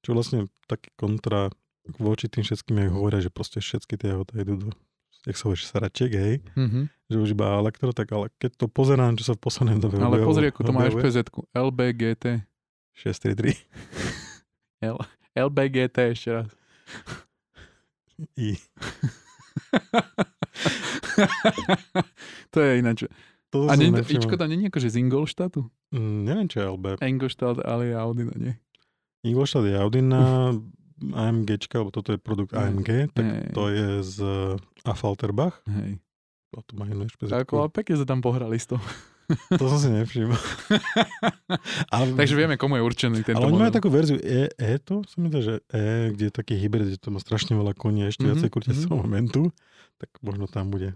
Čo 0.00 0.12
vlastne 0.12 0.46
taký 0.64 0.88
kontra 0.94 1.48
voči 1.94 2.26
tým 2.26 2.40
všetkým, 2.40 2.74
jak 2.78 2.90
hovoria, 2.90 3.18
že 3.18 3.28
proste 3.28 3.58
všetky 3.58 3.94
tie 3.94 4.10
auta 4.10 4.34
idú 4.34 4.58
do 4.58 4.68
jak 5.22 5.34
sa 5.34 5.46
hovoríš, 5.46 5.66
sraček, 5.66 6.10
hej, 6.12 6.34
Mhm. 6.52 6.80
že 7.06 7.14
už 7.16 7.28
iba 7.32 7.54
elektro, 7.54 7.90
tak 7.90 8.08
ale 8.08 8.28
keď 8.36 8.54
to 8.54 8.66
pozerám, 8.66 9.14
čo 9.14 9.24
sa 9.24 9.32
v 9.32 9.40
poslednej 9.40 9.78
dobe 9.78 9.96
Ale 9.96 10.20
objavilo- 10.20 10.26
pozri, 10.26 10.44
ako 10.46 10.60
to 10.60 10.70
má 10.70 10.84
FPZ-ku. 10.86 11.40
LBGT. 11.50 12.44
633 12.92 13.56
LBGT 15.34 15.96
ešte 16.12 16.28
raz. 16.30 16.48
i. 18.36 18.54
to 22.50 22.60
je 22.60 22.78
ináč. 22.78 23.04
Toto 23.54 23.70
A 23.70 23.78
nie, 23.78 23.94
to. 23.94 24.02
Ičko 24.02 24.34
tam 24.34 24.50
nie 24.50 24.66
je 24.66 24.70
akože 24.74 24.90
z 24.90 24.96
Ingolštátu? 24.98 25.70
Mm, 25.94 26.26
neviem, 26.26 26.46
čo 26.50 26.58
je 26.58 26.66
LB. 26.74 26.98
Ingolštát, 26.98 27.62
ale 27.62 27.82
je 27.86 27.94
Audi, 27.94 28.26
no 28.26 28.34
nie. 28.34 28.58
Ingolstadt 29.22 29.70
je 29.70 29.78
Audina, 29.78 30.50
AMGčka, 30.98 31.78
lebo 31.78 31.94
toto 31.94 32.10
je 32.10 32.18
produkt 32.18 32.50
Hej. 32.50 32.66
AMG, 32.66 32.90
tak 33.14 33.24
Hej. 33.24 33.46
to 33.54 33.62
je 33.70 33.88
z 34.02 34.16
Affalterbach. 34.82 35.62
Hej. 35.70 36.02
A 36.54 36.62
to 36.66 36.74
má 36.74 36.90
inú 36.90 37.06
Ako, 37.06 37.70
pekne 37.70 37.94
sa 37.94 38.06
tam 38.06 38.18
pohrali 38.18 38.58
s 38.58 38.66
tou. 38.66 38.82
To 39.56 39.72
som 39.72 39.80
si 39.80 39.88
nevšimol. 39.88 40.36
ale, 41.96 42.12
Takže 42.12 42.36
vieme, 42.36 42.60
komu 42.60 42.76
je 42.76 42.84
určený 42.84 43.24
tento 43.24 43.40
ale 43.40 43.48
oni 43.48 43.56
majú 43.56 43.72
takú 43.72 43.88
verziu 43.88 44.20
E, 44.20 44.52
e 44.52 44.76
to, 44.76 45.00
sa 45.08 45.16
mi 45.16 45.32
zdá, 45.32 45.40
že 45.40 45.54
E, 45.72 46.12
kde 46.12 46.28
je 46.28 46.32
taký 46.34 46.60
hybrid, 46.60 46.92
kde 46.92 47.00
to 47.00 47.08
má 47.08 47.16
strašne 47.24 47.56
veľa 47.56 47.72
koní 47.72 48.04
a 48.04 48.12
ešte 48.12 48.28
Mhm, 48.28 48.36
viacej 48.36 48.50
kurťacieho 48.52 48.92
mhm. 48.92 49.00
momentu, 49.08 49.48
tak 49.96 50.12
možno 50.20 50.44
tam 50.44 50.68
bude. 50.68 50.92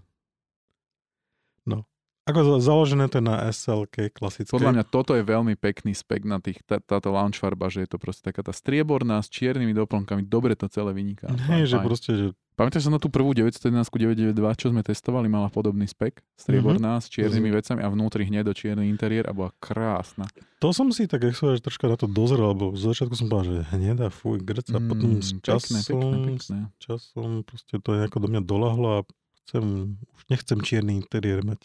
Ako 2.29 2.45
za- 2.45 2.61
založené 2.63 3.09
to 3.09 3.19
je 3.19 3.25
na 3.25 3.41
SLK 3.43 4.13
klasické. 4.13 4.53
Podľa 4.53 4.71
mňa 4.71 4.85
toto 4.85 5.17
je 5.17 5.25
veľmi 5.25 5.57
pekný 5.57 5.93
spek 5.93 6.23
na 6.23 6.37
tých, 6.37 6.61
tá, 6.63 6.77
táto 6.77 7.09
launch 7.09 7.37
farba, 7.37 7.67
že 7.67 7.83
je 7.83 7.89
to 7.89 7.97
proste 7.97 8.21
taká 8.23 8.41
tá 8.41 8.53
strieborná 8.53 9.17
s 9.19 9.29
čiernymi 9.29 9.73
doplnkami. 9.75 10.23
Dobre 10.23 10.53
to 10.53 10.69
celé 10.69 10.93
vyniká. 10.93 11.33
Hej, 11.51 11.73
že 11.73 11.77
proste, 11.81 12.13
že 12.13 12.27
Pamätáš 12.53 12.85
sa 12.85 12.93
na 12.93 12.99
tú 12.99 13.07
prvú 13.07 13.31
911 13.33 13.87
992, 13.87 14.35
čo 14.59 14.67
sme 14.69 14.83
testovali, 14.83 15.31
mala 15.31 15.47
podobný 15.47 15.87
spek, 15.87 16.19
strieborná 16.35 16.99
s 16.99 17.07
čiernymi 17.07 17.55
vecami 17.55 17.81
a 17.81 17.89
vnútri 17.89 18.27
hnedo 18.27 18.51
čierny 18.51 18.91
interiér 18.91 19.31
a 19.31 19.33
bola 19.33 19.55
krásna. 19.63 20.27
to 20.59 20.75
som 20.75 20.91
si 20.91 21.07
tak, 21.07 21.23
jak 21.23 21.39
že 21.39 21.63
troška 21.63 21.87
na 21.87 21.95
to 21.95 22.05
dozrel, 22.05 22.51
lebo 22.51 22.75
z 22.75 22.83
začiatku 22.85 23.15
som 23.15 23.31
povedal, 23.31 23.63
že 23.63 23.71
hnedá, 23.71 24.11
fuj, 24.11 24.43
grc 24.43 24.75
a 24.75 24.83
potom 24.83 25.23
s 25.23 25.31
Mm, 25.31 25.39
pekné, 25.39 25.47
časom, 25.47 25.79
pekné, 25.79 26.19
pekné. 26.29 26.59
s 26.67 26.77
časom 26.83 27.29
proste 27.41 27.75
to 27.79 27.91
nejako 27.95 28.19
do 28.19 28.29
mňa 28.29 28.43
dolahlo 28.43 28.89
a 28.91 29.01
chcem, 29.41 29.65
už 29.95 30.23
nechcem 30.27 30.59
čierny 30.59 30.99
interiér 30.99 31.47
mať. 31.47 31.63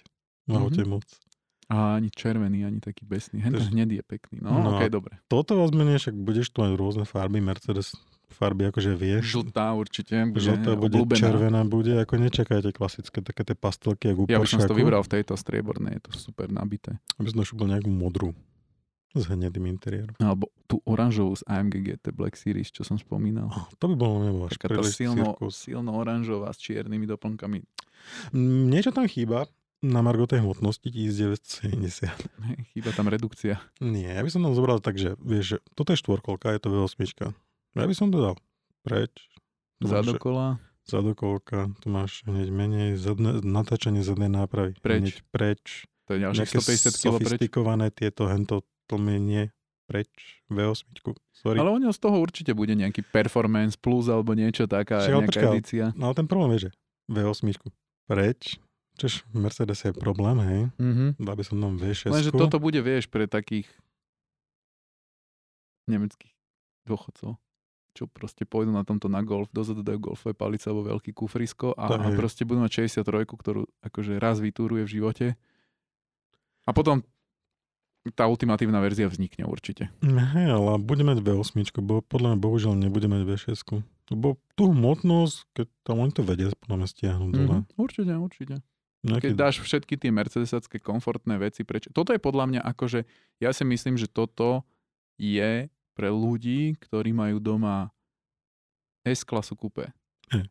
V 0.47 0.53
aute 0.53 0.83
moc. 0.83 1.05
A 1.71 1.95
ani 1.95 2.11
červený, 2.11 2.67
ani 2.67 2.77
taký 2.77 3.07
besný. 3.07 3.39
Hen 3.39 3.55
Takže- 3.55 3.71
hnedý 3.71 3.95
je 3.97 4.05
pekný. 4.05 4.43
No, 4.43 4.51
No. 4.51 4.75
okej, 4.75 4.91
dobre. 4.91 5.17
Toto 5.25 5.55
vás 5.57 5.71
menej, 5.71 5.97
však 5.97 6.13
budeš 6.13 6.51
tu 6.51 6.61
mať 6.61 6.75
rôzne 6.75 7.03
farby, 7.03 7.39
Mercedes 7.39 7.95
farby 8.29 8.67
akože 8.67 8.91
vieš. 8.93 9.23
Žltá 9.31 9.71
určite. 9.71 10.17
Bude 10.27 10.41
Žltá 10.43 10.73
bude, 10.75 10.97
obľúbená. 10.99 11.17
červená 11.17 11.61
bude, 11.63 11.93
ako 11.95 12.13
nečakajte 12.19 12.73
klasické, 12.73 13.21
také 13.21 13.41
tie 13.43 13.55
pastelky, 13.55 14.09
ako 14.09 14.25
Ja 14.27 14.37
by 14.37 14.45
som 14.45 14.59
to 14.59 14.73
vybral 14.73 15.01
v 15.01 15.11
tejto 15.13 15.33
striebornej, 15.33 15.97
je 15.97 16.01
to 16.03 16.11
super 16.13 16.49
nabité. 16.49 16.97
Aby 17.15 17.29
som 17.29 17.39
našubil 17.39 17.69
nejakú 17.69 17.87
modrú 17.87 18.33
s 19.13 19.29
hnedým 19.29 19.69
interiérom. 19.69 20.17
Alebo 20.17 20.49
tú 20.65 20.81
oranžovú 20.83 21.37
z 21.37 21.45
AMG 21.45 21.73
GT 21.85 22.09
Black 22.09 22.33
Series, 22.33 22.67
čo 22.67 22.81
som 22.81 22.97
spomínal. 22.97 23.47
Oh, 23.47 23.69
to 23.77 23.85
by 23.85 23.95
bolo 23.95 24.25
nebo 24.25 24.49
až 24.49 24.57
Taká 24.57 24.81
silno, 24.81 25.37
cirkus. 25.37 25.53
silno 25.55 25.93
oranžová 25.93 26.49
s 26.49 26.57
čiernymi 26.59 27.05
doplnkami. 27.07 27.61
Niečo 28.33 28.89
tam 28.89 29.05
chýba 29.05 29.45
na 29.83 29.99
margo 29.99 30.23
tej 30.23 30.39
hmotnosti 30.39 30.87
1970. 30.87 32.07
Hej, 32.47 32.57
Chýba 32.71 32.95
tam 32.95 33.11
redukcia. 33.11 33.59
Nie, 33.83 34.15
ja 34.15 34.21
by 34.23 34.31
som 34.31 34.41
tam 34.41 34.55
zobral 34.55 34.79
tak, 34.79 34.95
že 34.95 35.19
vieš, 35.19 35.45
že 35.45 35.57
toto 35.75 35.91
je 35.91 35.99
štvorkolka, 35.99 36.55
je 36.55 36.59
to 36.63 36.71
V8. 36.71 37.35
Ja 37.75 37.83
by 37.83 37.93
som 37.93 38.07
to 38.07 38.23
dal 38.23 38.35
preč. 38.81 39.11
Zadokola. 39.83 40.63
Zadokolka, 40.83 41.71
tu 41.79 41.87
máš 41.87 42.23
hneď 42.23 42.51
menej, 42.51 42.89
zadné, 42.99 43.39
natáčanie 43.39 44.03
zadnej 44.03 44.27
nápravy. 44.27 44.75
Preč. 44.79 44.99
Hneď 44.99 45.17
preč. 45.31 45.63
To 46.07 46.15
je 46.15 46.19
ďalších 46.27 46.39
Nejaké 46.43 46.57
150 46.59 46.99
kg 46.99 47.15
preč. 47.23 47.91
tieto 47.95 48.23
hento 48.27 48.67
tlmenie 48.91 49.55
preč 49.87 50.11
V8. 50.51 50.83
Sorry. 51.31 51.59
Ale 51.59 51.79
neho 51.79 51.95
z 51.95 51.99
toho 52.03 52.19
určite 52.19 52.51
bude 52.51 52.75
nejaký 52.75 53.03
performance 53.03 53.79
plus 53.79 54.11
alebo 54.11 54.35
niečo 54.35 54.67
taká, 54.67 55.03
Čiže, 55.07 55.23
nejaká 55.23 55.39
ale- 55.43 55.55
edícia. 55.59 55.85
No 55.95 56.11
ale 56.11 56.15
ten 56.19 56.27
problém 56.27 56.59
je, 56.59 56.67
že 56.67 56.69
V8 57.07 57.47
preč, 58.07 58.59
čož 58.97 59.25
Mercedes 59.33 59.85
je 59.85 59.91
problém, 59.93 60.37
hej. 60.39 60.61
Mhm. 60.77 61.05
Dal 61.17 61.35
by 61.35 61.43
som 61.43 61.57
tam 61.59 61.77
V6. 61.77 62.13
Lenže 62.13 62.31
toto 62.33 62.57
bude, 62.61 62.79
vieš, 62.79 63.09
pre 63.09 63.25
takých 63.25 63.67
nemeckých 65.87 66.31
dôchodcov, 66.87 67.35
čo 67.93 68.03
proste 68.09 68.47
pôjdu 68.47 68.71
na 68.71 68.87
tomto 68.87 69.11
na 69.11 69.21
golf, 69.21 69.51
dozadu 69.51 69.83
dajú 69.83 70.11
golfové 70.11 70.33
palice 70.33 70.65
alebo 70.67 70.87
veľký 70.87 71.11
kufrisko 71.11 71.75
a, 71.75 71.91
a 71.91 72.09
proste 72.15 72.47
budú 72.47 72.63
mať 72.63 72.87
63, 72.87 73.27
ktorú 73.27 73.67
akože 73.83 74.17
raz 74.17 74.39
vytúruje 74.39 74.83
v 74.87 74.93
živote. 74.99 75.25
A 76.63 76.71
potom 76.71 77.03
tá 78.11 78.27
ultimatívna 78.27 78.83
verzia 78.83 79.07
vznikne 79.07 79.47
určite. 79.47 79.87
Hej, 80.03 80.47
ale 80.51 80.75
bude 80.75 81.07
mať 81.07 81.23
V8, 81.23 81.63
bo 81.79 82.03
podľa 82.03 82.35
mňa 82.35 82.39
bohužiaľ 82.39 82.73
nebude 82.75 83.07
mať 83.07 83.23
V6. 83.23 83.79
Lebo 84.11 84.35
tú 84.59 84.75
hmotnosť, 84.75 85.35
keď 85.55 85.67
tam 85.87 86.03
oni 86.03 86.11
to 86.11 86.23
vedia, 86.27 86.51
podľa 86.59 86.77
mňa 86.83 86.87
stiahnuť 86.91 87.31
dole. 87.31 87.57
Mhm. 87.63 87.79
Určite, 87.79 88.13
určite. 88.19 88.55
Nejaký, 89.03 89.31
Keď 89.31 89.33
dáš 89.35 89.59
všetky 89.59 89.99
tie 89.99 90.15
mercedesacké 90.15 90.79
komfortné 90.79 91.35
veci 91.35 91.67
preč. 91.67 91.91
Toto 91.91 92.15
je 92.15 92.23
podľa 92.23 92.55
mňa 92.55 92.61
akože, 92.63 93.03
ja 93.43 93.51
si 93.51 93.63
myslím, 93.67 93.99
že 93.99 94.07
toto 94.07 94.63
je 95.19 95.67
pre 95.93 96.09
ľudí, 96.09 96.79
ktorí 96.79 97.11
majú 97.11 97.43
doma 97.43 97.91
S-klasu 99.03 99.59
kupé. 99.59 99.91
Hej. 100.31 100.47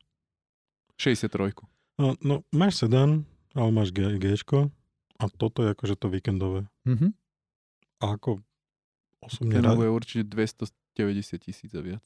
63. 1.00 1.56
no, 1.96 2.12
no, 2.20 2.44
máš 2.52 2.84
sedan, 2.84 3.24
ale 3.56 3.70
máš 3.72 3.90
G, 3.90 4.20
Gčko 4.20 4.68
a 5.18 5.24
toto 5.32 5.64
je 5.64 5.72
akože 5.72 5.96
to 5.96 6.12
víkendové. 6.12 6.68
Mhm. 6.84 7.16
A 8.04 8.20
ako 8.20 8.44
osobne 9.24 9.62
rád, 9.62 9.80
bude 9.80 9.90
určite 9.94 10.28
290 10.28 11.40
tisíc 11.40 11.72
a 11.72 11.80
viac. 11.80 12.04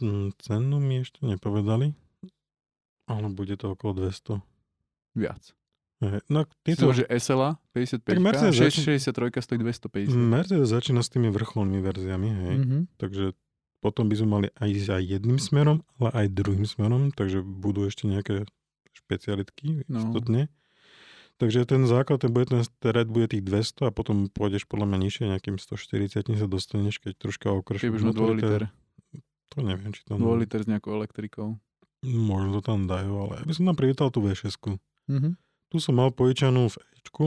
mm, 0.00 0.40
cenu 0.40 0.78
mi 0.80 1.04
ešte 1.04 1.20
nepovedali, 1.20 1.92
ale 3.10 3.26
bude 3.28 3.60
to 3.60 3.76
okolo 3.76 4.06
200. 4.06 4.40
Viac. 5.16 5.56
No, 6.28 6.44
Tieto... 6.60 6.92
tieto, 6.92 6.92
že 6.92 7.04
SLA 7.08 7.56
55, 7.72 8.04
Tak 8.04 8.18
Mercedes 8.20 8.52
Mm. 8.52 8.68
663 8.68 9.40
stojí 9.40 9.58
250. 9.64 10.12
Mercedes 10.12 10.68
začína 10.68 11.00
s 11.00 11.08
tými 11.08 11.32
vrcholnými 11.32 11.80
verziami, 11.80 12.28
hej. 12.28 12.56
Mhm. 12.60 12.78
Takže 13.00 13.32
potom 13.80 14.04
by 14.04 14.14
sme 14.20 14.28
mali 14.28 14.46
aj 14.60 14.92
aj 14.92 15.02
jedným 15.02 15.40
smerom, 15.40 15.80
ale 15.96 16.10
aj 16.12 16.26
druhým 16.36 16.68
smerom, 16.68 17.16
takže 17.16 17.40
budú 17.40 17.88
ešte 17.88 18.04
nejaké 18.04 18.44
špecialitky, 18.92 19.88
No. 19.88 20.04
istotne. 20.04 20.52
Takže 21.36 21.68
ten 21.68 21.84
základ, 21.84 22.24
ten, 22.24 22.32
bude, 22.32 22.48
ten 22.48 22.64
red 22.92 23.08
bude 23.12 23.28
tých 23.28 23.44
200 23.44 23.88
a 23.88 23.90
potom 23.92 24.32
pôjdeš 24.32 24.64
podľa 24.64 24.88
mňa 24.88 24.98
nižšie, 25.04 25.24
nejakým 25.32 25.56
140 25.60 26.32
sa 26.32 26.46
dostaneš, 26.48 26.96
keď 26.96 27.12
troška 27.20 27.52
okršíš. 27.52 27.88
Keď 27.88 27.92
už 27.92 28.04
2 28.16 28.36
liter. 28.40 28.60
To 29.52 29.56
neviem, 29.60 29.92
či 29.92 30.00
tam... 30.04 30.16
2 30.20 30.42
liter 30.44 30.64
s 30.64 30.68
nejakou 30.68 30.96
elektrikou. 30.96 31.60
Možno 32.04 32.60
to 32.60 32.62
tam 32.64 32.88
dajú, 32.88 33.12
ale 33.28 33.32
ja 33.40 33.44
by 33.44 33.52
som 33.52 33.64
tam 33.64 33.76
privítal 33.76 34.08
tú 34.08 34.24
V6. 34.24 34.80
Mhm. 35.08 35.36
Tu 35.68 35.76
som 35.76 35.92
mal 35.92 36.10
pojičanú 36.10 36.68
v 36.68 36.76
Ečku, 36.94 37.26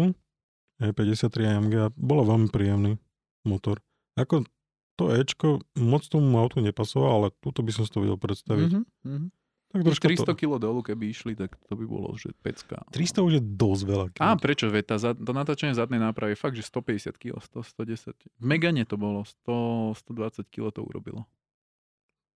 E53 0.79 1.35
AMG 1.49 1.73
a 1.77 1.87
bolo 1.91 2.23
veľmi 2.25 2.47
príjemný 2.47 2.95
motor. 3.43 3.83
Ako 4.15 4.47
to 4.95 5.09
Ečko 5.09 5.47
moc 5.75 6.03
tomu 6.03 6.35
autu 6.35 6.59
nepasoval, 6.59 7.11
ale 7.13 7.27
túto 7.37 7.59
by 7.59 7.71
som 7.71 7.83
si 7.83 7.91
to 7.91 7.99
vedel 7.99 8.15
predstaviť. 8.15 8.69
Mhm. 8.69 8.83
Mhm. 9.05 9.27
Tak 9.69 9.77
Tých 9.77 10.01
troška 10.01 10.07
300 10.09 10.25
to... 10.25 10.33
kg 10.35 10.51
dolu, 10.57 10.79
keby 10.81 11.03
išli, 11.07 11.37
tak 11.37 11.53
to 11.61 11.77
by 11.77 11.85
bolo, 11.85 12.09
že 12.15 12.33
pecka. 12.35 12.81
300 12.89 13.21
už 13.21 13.33
je 13.35 13.43
dosť 13.45 13.83
veľa. 13.85 14.05
keď- 14.09 14.17
Á, 14.19 14.33
prečo? 14.33 14.65
Veď 14.65 14.83
tá, 14.83 14.95
za- 14.97 15.13
to 15.13 15.29
natáčanie 15.29 15.71
zadnej 15.71 16.01
nápravy 16.01 16.33
je 16.33 16.41
fakt, 16.41 16.57
že 16.57 16.65
150 16.65 17.13
kg, 17.13 17.37
100, 17.37 17.61
110. 17.77 18.17
V 18.17 18.43
Megane 18.43 18.81
to 18.81 18.97
bolo, 18.97 19.21
100, 19.21 19.93
120 19.95 20.49
kg 20.49 20.73
to 20.73 20.81
urobilo. 20.81 21.29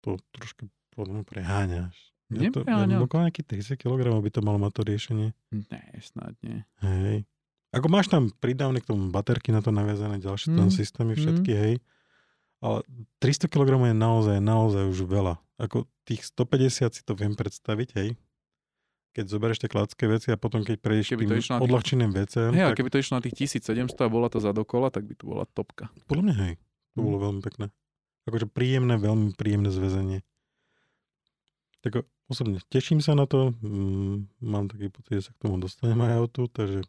To 0.03 0.21
troška 0.29 0.69
podľa 0.93 1.13
mňa 1.15 1.25
preháňaš. 1.25 2.12
Ja 2.35 2.49
to, 2.49 2.59
ja 2.59 2.65
Nepreháňam. 2.65 3.01
okolo 3.01 3.21
nejakých 3.23 3.47
30 3.75 3.77
kg 3.77 3.99
by 4.15 4.29
to 4.29 4.39
malo 4.39 4.57
mať 4.57 4.71
to 4.71 4.81
riešenie. 4.83 5.27
Ne, 5.51 5.81
snad 5.99 6.33
nie. 6.39 6.65
Hej. 6.79 7.25
Ako 7.69 7.87
máš 7.87 8.05
tam 8.05 8.29
pridávne 8.31 8.77
k 8.77 8.87
tomu 8.87 9.07
baterky 9.07 9.49
na 9.49 9.59
to 9.59 9.69
naviazané, 9.69 10.17
ďalšie 10.17 10.51
tam 10.51 10.67
Mm, 10.67 10.73
systémy 10.73 11.13
všetky, 11.13 11.51
hej. 11.51 11.73
Ale 12.59 12.85
300 13.17 13.45
kg 13.47 13.65
je 13.83 13.93
naozaj, 13.93 14.37
naozaj 14.39 14.83
už 14.87 14.99
veľa. 15.03 15.35
Ako 15.57 15.85
tých 16.03 16.21
150 16.27 16.69
si 16.91 17.01
to 17.01 17.11
viem 17.11 17.31
predstaviť, 17.31 17.89
hej. 17.95 18.09
Keď 19.11 19.25
zoberieš 19.27 19.59
tie 19.59 19.67
kladské 19.67 20.05
veci 20.05 20.29
a 20.29 20.37
potom 20.37 20.61
keď 20.61 20.77
prejdeš 20.79 21.11
Keby 21.11 21.21
tým 21.23 21.29
to 21.29 21.35
na 21.35 21.41
tých- 21.41 21.61
odľahčeným 21.61 22.11
veciam, 22.11 22.49
Hej, 22.49 22.61
a 22.61 22.67
tak 22.67 22.77
keby 22.77 22.89
to 22.89 22.97
išlo 22.99 23.13
na 23.15 23.23
tých 23.23 23.35
1700 23.37 23.73
a 23.99 24.07
bola 24.07 24.25
to 24.25 24.37
za 24.37 24.49
dokola, 24.49 24.89
tak 24.89 25.03
by 25.03 25.13
to 25.13 25.23
bola 25.23 25.45
topka. 25.47 25.89
podľa 26.07 26.23
mňa 26.23 26.35
hej. 26.39 26.53
To 26.91 26.99
Mm. 26.99 27.05
bolo 27.05 27.17
veľmi 27.23 27.41
pekné. 27.41 27.65
Akože 28.23 28.45
príjemné, 28.47 28.95
veľmi 28.95 29.33
príjemné 29.33 29.67
zväzenie. 29.67 30.21
Tak 31.81 32.05
osobne 32.27 32.59
teším 32.69 32.99
sa 33.03 33.13
na 33.13 33.25
to. 33.25 33.55
Mm, 33.61 34.29
mám 34.43 34.65
taký 34.69 34.89
pocit, 34.89 35.19
že 35.19 35.23
sa 35.29 35.31
k 35.35 35.41
tomu 35.47 35.59
dostanem 35.59 35.99
aj 36.03 36.13
autu, 36.19 36.47
takže 36.51 36.83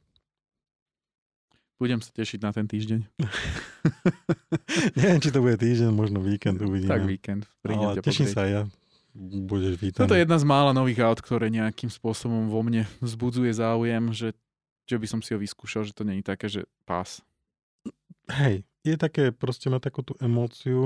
Budem 1.74 1.98
sa 1.98 2.14
tešiť 2.14 2.38
na 2.38 2.54
ten 2.54 2.70
týždeň. 2.70 3.02
neviem, 4.98 5.18
či 5.18 5.34
to 5.34 5.42
bude 5.42 5.58
týždeň, 5.58 5.90
možno 5.90 6.22
víkend 6.22 6.62
uvidíme. 6.62 6.88
Tak 6.88 7.02
víkend. 7.02 7.42
Ale 7.66 7.98
teším 7.98 8.30
sa 8.30 8.46
aj 8.46 8.50
ja. 8.50 8.62
Budeš 9.44 9.78
vítaný. 9.82 10.06
Toto 10.06 10.14
je 10.14 10.22
jedna 10.22 10.38
z 10.38 10.46
mála 10.46 10.70
nových 10.70 11.02
aut, 11.02 11.18
ktoré 11.18 11.50
nejakým 11.50 11.90
spôsobom 11.90 12.46
vo 12.46 12.62
mne 12.62 12.86
vzbudzuje 13.02 13.50
záujem, 13.58 14.14
že, 14.14 14.34
že 14.86 14.96
by 14.98 15.06
som 15.06 15.20
si 15.20 15.34
ho 15.34 15.38
vyskúšal, 15.38 15.82
že 15.86 15.94
to 15.94 16.06
není 16.06 16.22
také, 16.22 16.46
že 16.46 16.66
pás. 16.86 17.22
Hej, 18.30 18.62
je 18.86 18.94
také, 18.94 19.34
proste 19.34 19.66
má 19.66 19.82
takú 19.82 20.06
tú 20.06 20.14
emóciu, 20.22 20.82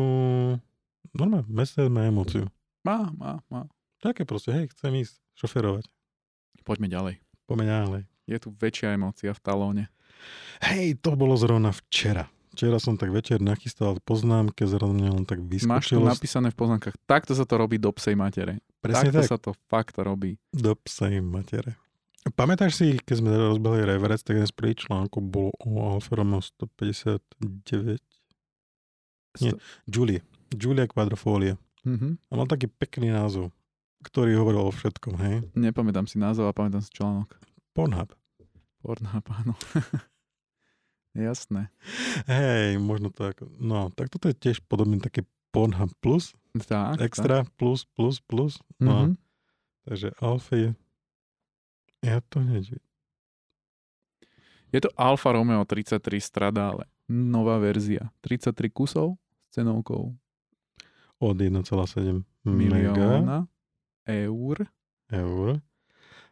normálne, 1.13 1.47
Mercedes 1.47 1.93
má 1.93 2.09
emóciu. 2.09 2.49
Má, 2.83 3.13
má, 3.15 3.39
má. 3.53 3.69
Také 3.99 4.23
proste, 4.23 4.55
hej, 4.55 4.71
chcem 4.75 4.95
ísť 4.95 5.19
šoferovať. 5.35 5.85
Poďme 6.63 6.87
ďalej. 6.87 7.15
Poďme 7.47 7.65
ďalej. 7.67 8.03
Je 8.29 8.39
tu 8.39 8.49
väčšia 8.53 8.95
emócia 8.95 9.33
v 9.33 9.41
talóne. 9.41 9.85
Hej, 10.63 11.01
to 11.01 11.17
bolo 11.17 11.35
zrovna 11.39 11.73
včera. 11.73 12.29
Včera 12.53 12.83
som 12.83 12.99
tak 12.99 13.15
večer 13.15 13.39
nachystal 13.39 14.03
poznámke, 14.03 14.67
zrovna 14.67 14.99
mňa 14.99 15.11
len 15.15 15.27
tak 15.27 15.39
Máš 15.39 15.47
tu 15.47 15.55
vyskočilo. 15.95 16.11
napísané 16.11 16.49
v 16.51 16.57
poznámkach, 16.59 16.97
takto 17.07 17.31
sa 17.39 17.47
to 17.47 17.55
robí 17.55 17.79
do 17.79 17.95
psej 17.95 18.19
matere. 18.19 18.59
Presne 18.83 19.15
takto 19.15 19.23
tak, 19.23 19.31
sa 19.31 19.39
to 19.39 19.51
fakt 19.71 19.95
robí. 19.99 20.43
do 20.51 20.75
psej 20.75 21.23
matere. 21.23 21.79
Pamätáš 22.35 22.77
si, 22.77 22.99
keď 22.99 23.15
sme 23.25 23.31
rozbehli 23.31 23.87
reverec, 23.87 24.21
tak 24.21 24.43
jeden 24.43 24.51
z 24.51 24.53
prvých 24.53 24.85
článkov 24.85 25.23
bol 25.23 25.49
o 25.63 25.97
Alfa 25.97 26.19
Romeo 26.19 26.43
159. 26.43 28.03
Nie. 29.39 29.55
Julie. 29.87 30.21
Julia 30.51 30.91
Quadrofolia. 30.91 31.55
Mhm. 31.87 32.19
A 32.29 32.33
mal 32.35 32.51
taký 32.51 32.67
pekný 32.67 33.15
názov, 33.15 33.55
ktorý 34.01 34.37
hovoril 34.37 34.63
o 34.63 34.71
všetkom, 34.71 35.15
hej. 35.19 35.37
Nepamätám 35.53 36.05
si 36.05 36.17
názov 36.17 36.47
a 36.47 36.55
pamätám 36.55 36.81
si 36.81 36.91
článok. 36.91 37.35
Pornhub. 37.73 38.15
Pornhub, 38.79 39.25
áno. 39.33 39.55
Jasné. 41.19 41.73
Hej, 42.27 42.79
možno 42.79 43.11
to 43.11 43.27
ako... 43.27 43.51
No, 43.59 43.91
tak 43.91 44.07
toto 44.09 44.29
je 44.29 44.37
tiež 44.37 44.63
podobný 44.63 44.99
taký 44.99 45.27
Pornhub 45.51 45.91
plus, 45.99 46.37
Tak, 46.55 47.01
extra, 47.01 47.43
plus, 47.57 47.89
plus, 47.89 48.21
plus. 48.21 48.61
Tak. 48.77 48.79
No, 48.79 48.95
Mhm. 49.09 49.15
takže 49.85 50.09
Alfa 50.19 50.55
je... 50.55 50.69
Ja 52.01 52.23
to 52.23 52.39
hneď... 52.39 52.79
Je 54.69 54.79
to 54.79 54.93
Alfa 54.95 55.33
Romeo 55.33 55.65
33 55.65 55.99
Stradale. 56.21 56.85
Nová 57.09 57.57
verzia. 57.57 58.13
33 58.21 58.69
kusov 58.69 59.17
s 59.49 59.57
cenovkou 59.57 60.13
Od 61.19 61.35
1,7 61.35 62.21
mega 62.45 62.93
milióna 62.93 63.49
eur. 64.09 64.57
eur. 65.09 65.61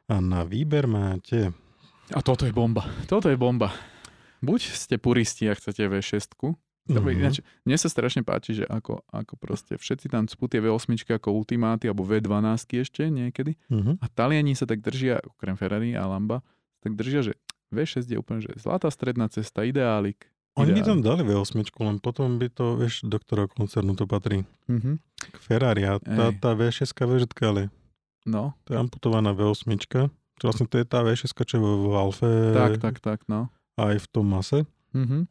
A 0.06 0.14
na 0.18 0.42
výber 0.42 0.86
máte... 0.86 1.52
A 2.08 2.22
toto 2.22 2.46
je 2.46 2.54
bomba. 2.54 2.86
Toto 3.04 3.26
je 3.26 3.36
bomba. 3.36 3.74
Buď 4.40 4.60
ste 4.72 4.94
puristi 4.96 5.44
a 5.46 5.54
chcete 5.54 5.84
V6. 5.84 6.56
Dobre, 6.86 7.12
Mhm. 7.12 7.18
ináč, 7.18 7.36
mne 7.66 7.74
sa 7.74 7.90
strašne 7.90 8.22
páči, 8.22 8.62
že 8.62 8.64
ako, 8.64 9.02
ako 9.10 9.34
proste 9.36 9.74
všetci 9.74 10.06
tam 10.06 10.30
cpú 10.30 10.46
tie 10.46 10.62
V8 10.62 10.86
ako 11.18 11.34
ultimáty 11.34 11.90
alebo 11.90 12.06
V12 12.06 12.78
ešte 12.78 13.10
niekedy. 13.10 13.58
Mhm. 13.66 13.98
A 13.98 14.06
Taliani 14.06 14.54
sa 14.54 14.70
tak 14.70 14.86
držia, 14.86 15.18
okrem 15.26 15.58
Ferrari 15.58 15.98
a 15.98 16.06
Lamba, 16.06 16.46
tak 16.86 16.94
držia, 16.94 17.26
že 17.26 17.32
V6 17.74 18.06
je 18.06 18.14
úplne 18.14 18.38
že 18.38 18.54
zlatá 18.54 18.86
stredná 18.94 19.26
cesta, 19.26 19.66
ideálik. 19.66 20.30
Oni 20.56 20.72
by 20.72 20.80
tam 20.82 20.98
dali 21.00 21.20
V8, 21.20 21.52
len 21.78 21.96
potom 21.98 22.36
by 22.36 22.48
to, 22.48 22.76
vieš, 22.76 23.04
do 23.04 23.16
ktorého 23.16 23.44
koncernu 23.46 23.92
to 23.92 24.04
patrí. 24.04 24.48
Mhm. 24.66 24.96
K 25.16 25.36
Ferrari 25.38 25.84
a 25.84 25.96
tá, 25.96 26.32
Ej. 26.32 26.40
tá 26.40 26.50
V6 26.52 26.92
VŽ, 26.92 27.24
ale 27.42 27.68
No, 28.26 28.56
to 28.64 28.74
je 28.74 28.78
amputovaná 28.78 29.30
V8. 29.30 29.76
Čo 30.36 30.42
vlastne 30.42 30.66
to 30.66 30.76
je 30.76 30.84
tá 30.84 31.00
V6, 31.00 31.30
čo 31.30 31.54
je 31.56 31.62
v 31.62 31.94
Alfe 31.94 32.30
tak, 32.52 32.72
tak, 32.80 32.96
tak, 32.98 33.18
no. 33.28 33.48
aj 33.76 34.00
v 34.00 34.06
tom 34.08 34.26
mase. 34.26 34.64
Mhm. 34.92 35.28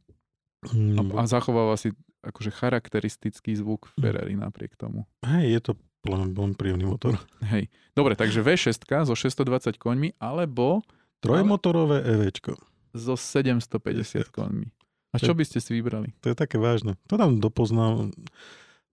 Mm, 0.66 1.14
A, 1.14 1.22
a 1.22 1.30
zachováva 1.30 1.76
si 1.76 1.94
akože 2.22 2.50
charakteristický 2.50 3.54
zvuk 3.54 3.90
Hm. 3.94 4.02
Ferrari 4.02 4.34
napriek 4.34 4.74
tomu. 4.74 5.06
Hej, 5.22 5.46
je 5.52 5.62
to 5.62 5.72
len 6.06 6.30
príjemný 6.54 6.86
motor. 6.86 7.18
Hej. 7.44 7.70
Dobre, 7.94 8.14
takže 8.14 8.42
V6 8.42 8.78
so 9.06 9.14
620 9.14 9.78
koňmi, 9.78 10.18
alebo 10.18 10.82
Trojmotorové 11.20 12.02
EVčko. 12.02 12.54
so 12.94 13.14
750 13.14 14.30
konmi. 14.30 14.70
A 15.16 15.18
čo 15.18 15.32
by 15.32 15.44
ste 15.44 15.58
si 15.58 15.72
vybrali? 15.72 16.12
To 16.20 16.30
je 16.30 16.36
také 16.36 16.56
vážne. 16.56 17.00
To 17.08 17.16
tam 17.16 17.40
dopoznám. 17.40 18.12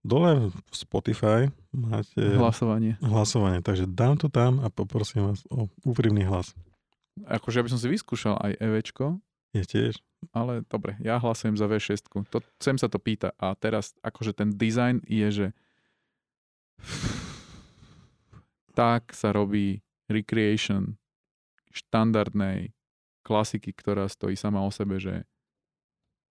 Dole 0.03 0.51
v 0.51 0.75
Spotify 0.75 1.47
máte 1.71 2.19
Hlasovanie. 2.19 2.99
hlasovanie, 2.99 3.63
takže 3.63 3.87
dám 3.87 4.19
to 4.19 4.27
tam 4.27 4.59
a 4.59 4.67
poprosím 4.67 5.31
vás 5.31 5.47
o 5.47 5.71
úprimný 5.83 6.27
hlas. 6.27 6.55
Akože 7.23 7.59
ja 7.59 7.65
by 7.65 7.71
som 7.71 7.79
si 7.79 7.87
vyskúšal 7.87 8.35
aj 8.35 8.59
EVčko, 8.59 9.23
Je 9.55 9.63
tiež? 9.63 9.95
ale 10.35 10.67
dobre, 10.67 10.99
ja 10.99 11.23
hlasujem 11.23 11.55
za 11.55 11.67
V6. 11.67 12.03
To, 12.31 12.39
sem 12.59 12.75
sa 12.75 12.91
to 12.91 12.99
pýta. 12.99 13.31
A 13.39 13.55
teraz 13.55 13.95
akože 14.01 14.35
ten 14.35 14.51
design 14.51 14.99
je, 15.07 15.29
že 15.31 15.47
tak 18.73 19.13
sa 19.13 19.31
robí 19.31 19.85
recreation 20.09 20.97
štandardnej 21.71 22.73
klasiky, 23.23 23.71
ktorá 23.71 24.09
stojí 24.09 24.35
sama 24.35 24.65
o 24.65 24.71
sebe, 24.73 24.99
že 24.99 25.25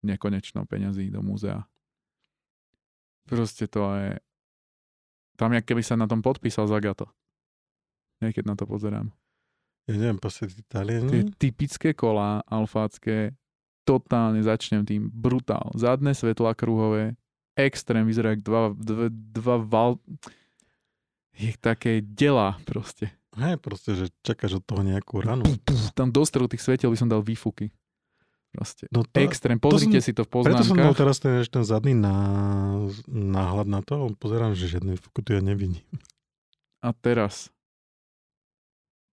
nekonečno 0.01 0.65
peňazí 0.65 1.09
do 1.13 1.21
múzea. 1.21 1.65
Proste 3.29 3.69
to 3.69 3.85
je... 3.97 4.11
Tam, 5.37 5.53
jak 5.53 5.65
keby 5.65 5.81
sa 5.81 5.97
na 5.97 6.05
tom 6.05 6.21
podpísal 6.21 6.69
Zagato. 6.69 7.09
Nie, 8.21 8.29
keď 8.29 8.53
na 8.53 8.55
to 8.57 8.69
pozerám. 8.69 9.09
Ja 9.89 9.97
neviem, 9.97 10.21
proste 10.21 10.45
tí 10.45 10.61
Tie 10.61 10.69
Taliani. 10.69 11.33
typické 11.41 11.97
kolá 11.97 12.45
alfácké, 12.45 13.33
totálne 13.81 14.45
začnem 14.45 14.85
tým 14.85 15.09
brutál. 15.09 15.73
Zadné 15.73 16.13
svetlá 16.13 16.53
kruhové, 16.53 17.17
extrém, 17.57 18.05
vyzerá 18.05 18.37
jak 18.37 18.45
dva, 18.45 18.73
dva, 18.77 19.07
dva 19.09 19.55
val... 19.57 19.91
Je 21.33 21.57
také 21.57 22.03
dela 22.05 22.59
proste. 22.67 23.09
Hej, 23.39 23.57
proste, 23.63 23.95
že 23.95 24.05
čakáš 24.21 24.59
od 24.59 24.63
toho 24.67 24.83
nejakú 24.83 25.23
ranu. 25.23 25.47
Tam 25.95 26.11
do 26.11 26.21
stredu 26.27 26.51
tých 26.51 26.61
svetiel 26.61 26.91
by 26.91 26.97
som 26.99 27.09
dal 27.09 27.23
výfuky. 27.23 27.71
Proste. 28.51 28.83
No 28.91 29.07
to, 29.07 29.15
Extrém. 29.23 29.55
Pozrite 29.57 30.03
som- 30.03 30.05
si 30.05 30.11
to 30.11 30.27
v 30.27 30.43
preto 30.43 30.59
som 30.63 30.75
poznámkach. 30.75 30.99
teraz 30.99 31.17
ten, 31.23 31.39
ten 31.47 31.63
zadný 31.63 31.95
ná, 31.95 32.17
náhľad 33.07 33.67
na 33.67 33.79
to, 33.79 34.11
pozerám, 34.19 34.51
že 34.51 34.67
žiadny 34.67 34.99
fuku 34.99 35.23
tu 35.23 35.31
ja 35.31 35.39
nevidím. 35.39 35.79
A 36.83 36.91
teraz 36.91 37.47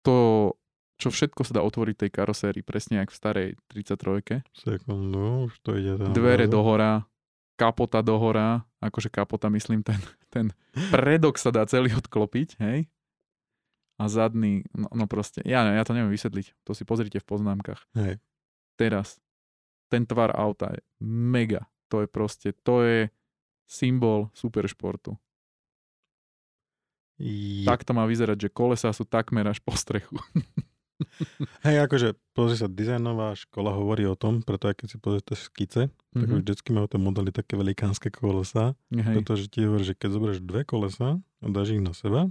to, 0.03 0.51
čo 0.99 1.13
všetko 1.13 1.47
sa 1.47 1.57
dá 1.57 1.61
otvoriť 1.63 1.95
tej 2.05 2.11
karosérii, 2.11 2.65
presne 2.65 2.99
jak 2.99 3.09
v 3.13 3.17
starej 3.17 3.47
33 3.71 4.43
Sekundu, 4.51 5.47
už 5.47 5.53
to 5.63 5.79
ide 5.79 5.95
tam. 5.95 6.11
Dvere 6.11 6.49
zrazu. 6.49 6.53
dohora, 6.57 6.91
kapota 7.55 8.01
dohora, 8.03 8.65
akože 8.81 9.07
kapota 9.13 9.47
myslím, 9.53 9.85
ten, 9.85 10.01
ten 10.33 10.45
predok 10.91 11.37
sa 11.37 11.53
dá 11.53 11.63
celý 11.69 11.93
odklopiť, 11.95 12.57
hej? 12.59 12.89
A 14.01 14.09
zadný, 14.09 14.65
no, 14.73 14.89
no 14.91 15.05
proste, 15.05 15.45
ja, 15.45 15.61
ja 15.61 15.83
to 15.85 15.93
neviem 15.93 16.09
vysvetliť, 16.09 16.65
to 16.65 16.73
si 16.73 16.81
pozrite 16.83 17.21
v 17.21 17.27
poznámkach. 17.29 17.85
Hej. 17.93 18.17
Teraz, 18.81 19.21
ten 19.87 20.03
tvar 20.03 20.31
auta 20.31 20.71
je 20.71 20.81
mega, 20.99 21.63
to 21.85 22.01
je 22.01 22.07
proste, 22.07 22.49
to 22.59 22.81
je 22.81 22.99
symbol 23.63 24.33
superšportu. 24.33 25.13
Je. 27.17 27.61
Tak 27.63 27.83
to 27.83 27.93
má 27.93 28.03
vyzerať, 28.03 28.37
že 28.39 28.49
kolesa 28.51 28.89
sú 28.89 29.05
takmer 29.05 29.45
až 29.45 29.59
po 29.59 29.71
strechu. 29.71 30.17
Hej, 31.61 31.81
akože, 31.81 32.07
pozri 32.31 32.55
sa, 32.55 32.67
dizajnová 32.67 33.33
škola 33.35 33.71
hovorí 33.71 34.05
o 34.05 34.13
tom, 34.13 34.39
preto 34.39 34.65
aj 34.65 34.75
keď 34.75 34.87
si 34.87 34.97
pozriete 34.97 35.33
skice, 35.35 35.81
tak 36.11 36.27
Mhm. 36.27 36.41
vždycky 36.41 36.69
majú 36.71 36.85
tie 36.87 36.99
modely 36.99 37.31
také 37.31 37.53
velikánske 37.55 38.09
kolesa, 38.09 38.73
Hej. 38.87 39.15
pretože 39.15 39.45
ti 39.47 39.61
hovorí, 39.61 39.81
že 39.83 39.93
keď 39.93 40.09
zoberieš 40.11 40.39
dve 40.41 40.61
kolesa 40.63 41.17
a 41.17 41.45
dáš 41.47 41.73
ich 41.73 41.81
na 41.81 41.91
seba, 41.91 42.29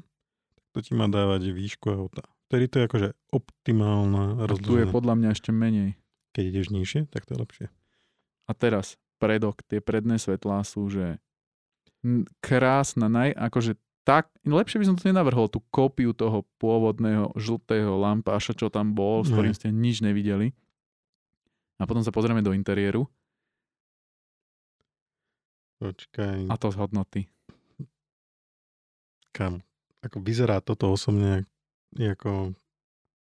tak 0.53 0.65
to 0.73 0.79
ti 0.81 0.93
má 0.93 1.07
dávať 1.07 1.51
výšku 1.51 1.87
auta. 1.89 2.23
Vtedy 2.47 2.67
to 2.67 2.77
je 2.77 2.85
akože 2.85 3.09
optimálna 3.31 4.23
A 4.37 4.47
tu 4.49 4.55
je 4.73 4.87
rozloženie. 4.87 4.91
podľa 4.91 5.15
mňa 5.17 5.29
ešte 5.31 5.51
menej. 5.51 5.91
Keď 6.31 6.45
ideš 6.47 6.69
nižšie, 6.71 7.01
tak 7.11 7.27
to 7.27 7.35
je 7.35 7.43
lepšie. 7.43 7.67
A 8.47 8.53
teraz, 8.55 8.99
predok, 9.19 9.63
tie 9.67 9.83
predné 9.83 10.19
svetlá 10.19 10.63
sú, 10.63 10.91
že 10.91 11.19
krásna, 12.41 13.11
naj, 13.11 13.35
akože 13.37 13.77
tak, 14.03 14.33
lepšie 14.43 14.81
by 14.81 14.87
som 14.89 14.97
to 14.97 15.07
nenavrhol, 15.07 15.47
tú 15.47 15.61
kópiu 15.69 16.17
toho 16.17 16.49
pôvodného 16.57 17.37
žltého 17.37 17.95
lampáša, 18.01 18.57
čo 18.57 18.73
tam 18.73 18.97
bol, 18.97 19.23
s 19.23 19.31
ktorým 19.31 19.55
ste 19.55 19.69
nič 19.71 20.01
nevideli. 20.01 20.57
A 21.79 21.85
potom 21.85 22.01
sa 22.05 22.13
pozrieme 22.13 22.45
do 22.45 22.53
interiéru 22.53 23.09
Počkaj, 25.81 26.45
a 26.45 26.55
to 26.61 26.69
z 26.69 26.77
hodnoty. 26.77 27.21
kam? 29.33 29.65
Ako 30.05 30.21
vyzerá 30.21 30.61
toto 30.61 30.93
osobne 30.93 31.49
ako 31.97 32.53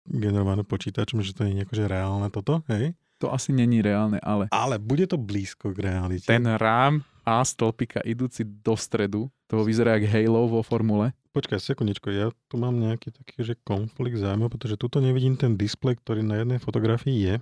generované 0.08 0.64
počítačom, 0.64 1.20
že 1.22 1.36
to 1.36 1.44
nie 1.44 1.60
je 1.60 1.68
akože 1.68 1.86
reálne 1.86 2.28
toto, 2.32 2.64
hej? 2.72 2.96
To 3.18 3.34
asi 3.34 3.50
není 3.50 3.82
reálne, 3.82 4.22
ale 4.22 4.48
Ale 4.54 4.78
bude 4.78 5.10
to 5.10 5.18
blízko 5.18 5.74
k 5.74 5.90
realite. 5.90 6.30
ten 6.30 6.46
rám 6.46 7.02
a 7.28 7.44
stĺpika 7.44 8.06
idúci 8.08 8.46
do 8.46 8.78
stredu, 8.80 9.28
toho 9.52 9.68
vyzerá 9.68 9.98
jak 9.98 10.08
Halo 10.08 10.48
vo 10.48 10.62
formule. 10.64 11.12
Počkaj, 11.36 11.60
sekundičko, 11.60 12.08
ja 12.14 12.32
tu 12.50 12.56
mám 12.56 12.78
nejaký 12.78 13.14
taký, 13.14 13.44
že 13.44 13.54
konflikt 13.62 14.18
zájmov, 14.18 14.54
pretože 14.54 14.80
tuto 14.80 15.04
nevidím 15.04 15.36
ten 15.36 15.60
displej, 15.60 16.00
ktorý 16.02 16.24
na 16.24 16.40
jednej 16.42 16.60
fotografii 16.62 17.14
je. 17.14 17.36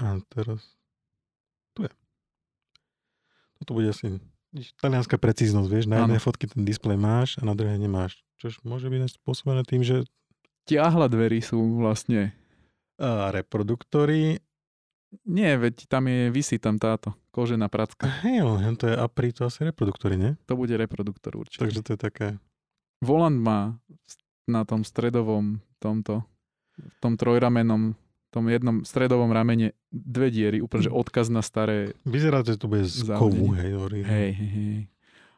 A 0.00 0.20
teraz... 0.28 0.60
Tu 1.76 1.88
je. 1.88 1.92
Toto 3.60 3.72
bude 3.72 3.88
asi 3.92 4.20
talianská 4.80 5.16
precíznosť, 5.20 5.68
vieš, 5.68 5.86
na 5.88 6.04
jednej 6.04 6.20
fotke 6.20 6.48
ten 6.48 6.64
displej 6.64 6.96
máš 6.96 7.36
a 7.40 7.44
na 7.44 7.52
druhej 7.52 7.76
nemáš. 7.76 8.24
Čož 8.40 8.60
môže 8.64 8.88
byť 8.88 9.20
spôsobené 9.20 9.64
tým, 9.64 9.80
že 9.84 10.04
Tiahla 10.66 11.06
dverí 11.06 11.38
sú 11.40 11.78
vlastne... 11.78 12.34
a, 12.98 13.30
reproduktory, 13.30 14.42
Nie, 15.24 15.56
veď 15.56 15.86
tam 15.86 16.10
je, 16.10 16.28
vysí 16.34 16.58
tam 16.58 16.76
táto 16.76 17.14
kožená 17.30 17.70
pracka. 17.70 18.10
hej, 18.26 18.42
to 18.76 18.90
je 18.90 18.96
APRI, 18.98 19.30
to 19.32 19.46
asi 19.46 19.62
reproduktory, 19.64 20.18
nie? 20.18 20.32
To 20.50 20.58
bude 20.58 20.74
reproduktor 20.74 21.38
určite. 21.38 21.62
Takže 21.62 21.80
to 21.86 21.90
je 21.94 22.00
také... 22.00 22.26
Volant 23.04 23.36
má 23.36 23.76
na 24.48 24.64
tom 24.64 24.82
stredovom 24.82 25.60
tomto, 25.78 26.24
v 26.80 26.96
tom 26.98 27.14
trojramenom, 27.20 27.92
tom 28.32 28.44
jednom 28.48 28.82
stredovom 28.84 29.30
ramene 29.32 29.76
dve 29.92 30.32
diery, 30.32 30.64
úplne 30.64 30.88
že 30.88 30.92
odkaz 30.92 31.28
na 31.28 31.40
staré, 31.44 31.92
Vyzerá, 32.08 32.40
že 32.44 32.56
to 32.56 32.68
bude 32.68 32.84
z 32.88 33.12
kovu, 33.16 33.52
hej, 33.56 33.72
hej, 34.04 34.30
hej, 34.32 34.32
hej. 34.32 34.80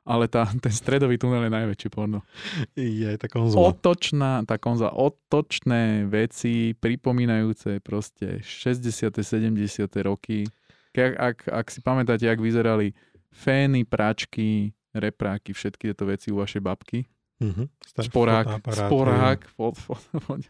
Ale 0.08 0.24
tá, 0.24 0.48
ten 0.64 0.72
stredový 0.72 1.20
tunel 1.20 1.44
je 1.44 1.52
najväčší 1.52 1.88
porno. 1.92 2.24
Je 2.72 3.12
tá 3.20 3.28
konzola. 3.28 3.76
Otočná, 3.76 4.40
tá 4.48 4.56
konza, 4.56 4.88
otočné 4.88 6.08
veci, 6.08 6.72
pripomínajúce 6.72 7.84
proste 7.84 8.40
60. 8.40 9.20
70. 9.20 9.52
roky. 10.00 10.48
Ak, 10.96 11.14
ak, 11.14 11.36
ak 11.46 11.66
si 11.68 11.84
pamätáte, 11.84 12.24
jak 12.24 12.40
vyzerali 12.40 12.96
fény, 13.28 13.84
práčky, 13.84 14.72
repráky, 14.96 15.52
všetky 15.52 15.92
tieto 15.92 16.08
veci 16.08 16.32
u 16.32 16.40
vašej 16.40 16.62
babky. 16.64 17.04
Mhm. 17.38 17.70
Starý 17.84 18.08
Sporák, 18.08 18.46
fotoaparát, 18.48 18.88
sporák, 18.88 19.40
fot, 19.54 19.74
fot, 19.78 20.02
fot, 20.24 20.40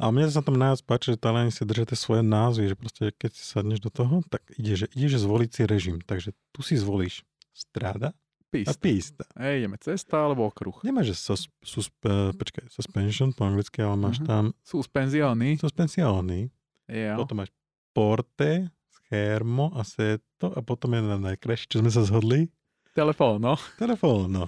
A 0.00 0.08
mne 0.08 0.32
sa 0.32 0.40
tam 0.40 0.56
najviac 0.56 0.82
páči, 0.88 1.14
že 1.14 1.20
Taliani 1.20 1.52
si 1.52 1.62
držia 1.62 1.86
tie 1.86 1.98
svoje 1.98 2.24
názvy, 2.24 2.72
že 2.72 2.76
proste 2.76 3.04
keď 3.12 3.30
si 3.36 3.44
sadneš 3.44 3.84
do 3.84 3.92
toho, 3.92 4.24
tak 4.26 4.42
ide, 4.56 4.74
že 4.74 4.86
ideš 4.96 5.28
zvoliť 5.28 5.50
si 5.52 5.62
režim. 5.68 5.96
Takže 6.00 6.32
tu 6.56 6.64
si 6.64 6.80
zvolíš 6.80 7.22
strada 8.52 8.68
a 8.68 8.74
pist. 8.76 9.16
pista. 9.16 9.24
Hej, 9.34 9.54
ideme 9.58 9.76
cesta 9.78 10.16
alebo 10.20 10.44
okruh. 10.44 10.76
Nemáš, 10.82 11.06
že 11.06 11.16
sus, 11.16 11.42
sus, 11.58 11.88
uh, 12.02 12.30
počkaj, 12.30 12.68
suspension 12.68 13.32
po 13.32 13.42
anglicky, 13.42 13.80
ale 13.80 13.96
máš 13.96 14.20
Mhm. 14.20 14.26
tam 14.26 14.44
Suspenzióny. 14.62 15.56
suspensioni, 15.56 16.52
Ja. 16.86 17.16
potom 17.16 17.38
máš 17.38 17.48
porte, 17.90 18.68
schermo 18.90 19.72
a 19.72 19.82
seto 19.82 20.48
a 20.48 20.60
potom 20.60 20.92
je 20.92 21.00
na 21.00 21.16
najkrajšie, 21.18 21.68
čo 21.68 21.78
sme 21.78 21.88
sa 21.88 22.02
zhodli, 22.02 22.52
Telefón, 22.92 23.40
no. 24.28 24.44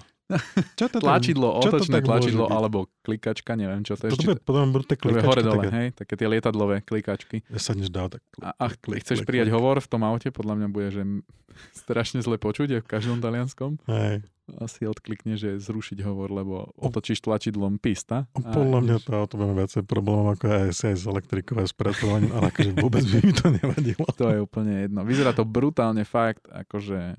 Čo 0.80 0.88
to 0.88 0.98
Tlačidlo, 1.04 1.60
čo 1.60 1.68
to 1.68 1.84
otočné 1.84 2.00
môže 2.00 2.08
tlačidlo 2.08 2.44
alebo 2.48 2.88
klikačka, 3.04 3.52
neviem 3.60 3.84
čo 3.84 3.92
to 4.00 4.08
je. 4.08 4.16
Toto 4.16 4.24
Ešte, 4.24 4.28
bude 4.32 4.40
potom 4.40 4.72
budú 4.72 4.84
tie 4.88 4.96
to 4.96 5.04
bude 5.04 5.20
klikačky, 5.20 5.28
hore 5.28 5.42
dole, 5.44 5.54
také, 5.60 5.68
hej, 5.76 5.88
také 5.92 6.14
tie 6.16 6.28
lietadlové 6.32 6.76
klikačky. 6.80 7.36
ja 7.44 7.60
sa 7.60 7.76
než 7.76 7.92
dá, 7.92 8.08
tak 8.08 8.24
A, 8.40 8.56
a 8.56 8.66
klik, 8.72 9.04
chceš 9.04 9.20
klik, 9.20 9.28
prijať 9.28 9.48
klik. 9.52 9.56
hovor 9.60 9.76
v 9.84 9.88
tom 9.92 10.00
aute, 10.00 10.28
podľa 10.32 10.54
mňa 10.56 10.68
bude, 10.72 10.88
že 10.88 11.02
strašne 11.84 12.24
zle 12.24 12.40
počuť 12.40 12.68
je 12.72 12.80
v 12.80 12.88
každom 12.88 13.20
talianskom. 13.20 13.76
Hej. 13.84 14.24
Asi 14.60 14.84
odklikne, 14.84 15.40
že 15.40 15.56
zrušiť 15.56 16.04
hovor, 16.04 16.28
lebo 16.28 16.68
otočíš 16.76 17.24
tlačidlom 17.24 17.80
pista. 17.80 18.28
a 18.36 18.38
Podľa 18.44 18.80
mňa 18.84 18.96
to 19.00 19.10
auto 19.16 19.40
má 19.40 19.56
viacej 19.56 19.88
problémov 19.88 20.36
ako 20.36 20.68
aj 20.68 20.68
s 20.72 21.04
elektrikou 21.08 21.56
a 21.56 21.64
ale 21.64 22.46
akože 22.52 22.76
vôbec 22.76 23.04
by 23.08 23.18
mi 23.24 23.32
to 23.32 23.48
nevadilo. 23.48 24.04
To 24.20 24.28
je 24.28 24.38
úplne 24.44 24.84
jedno. 24.84 25.00
Vyzerá 25.00 25.32
to 25.32 25.48
brutálne 25.48 26.04
fakt, 26.04 26.44
akože 26.52 27.16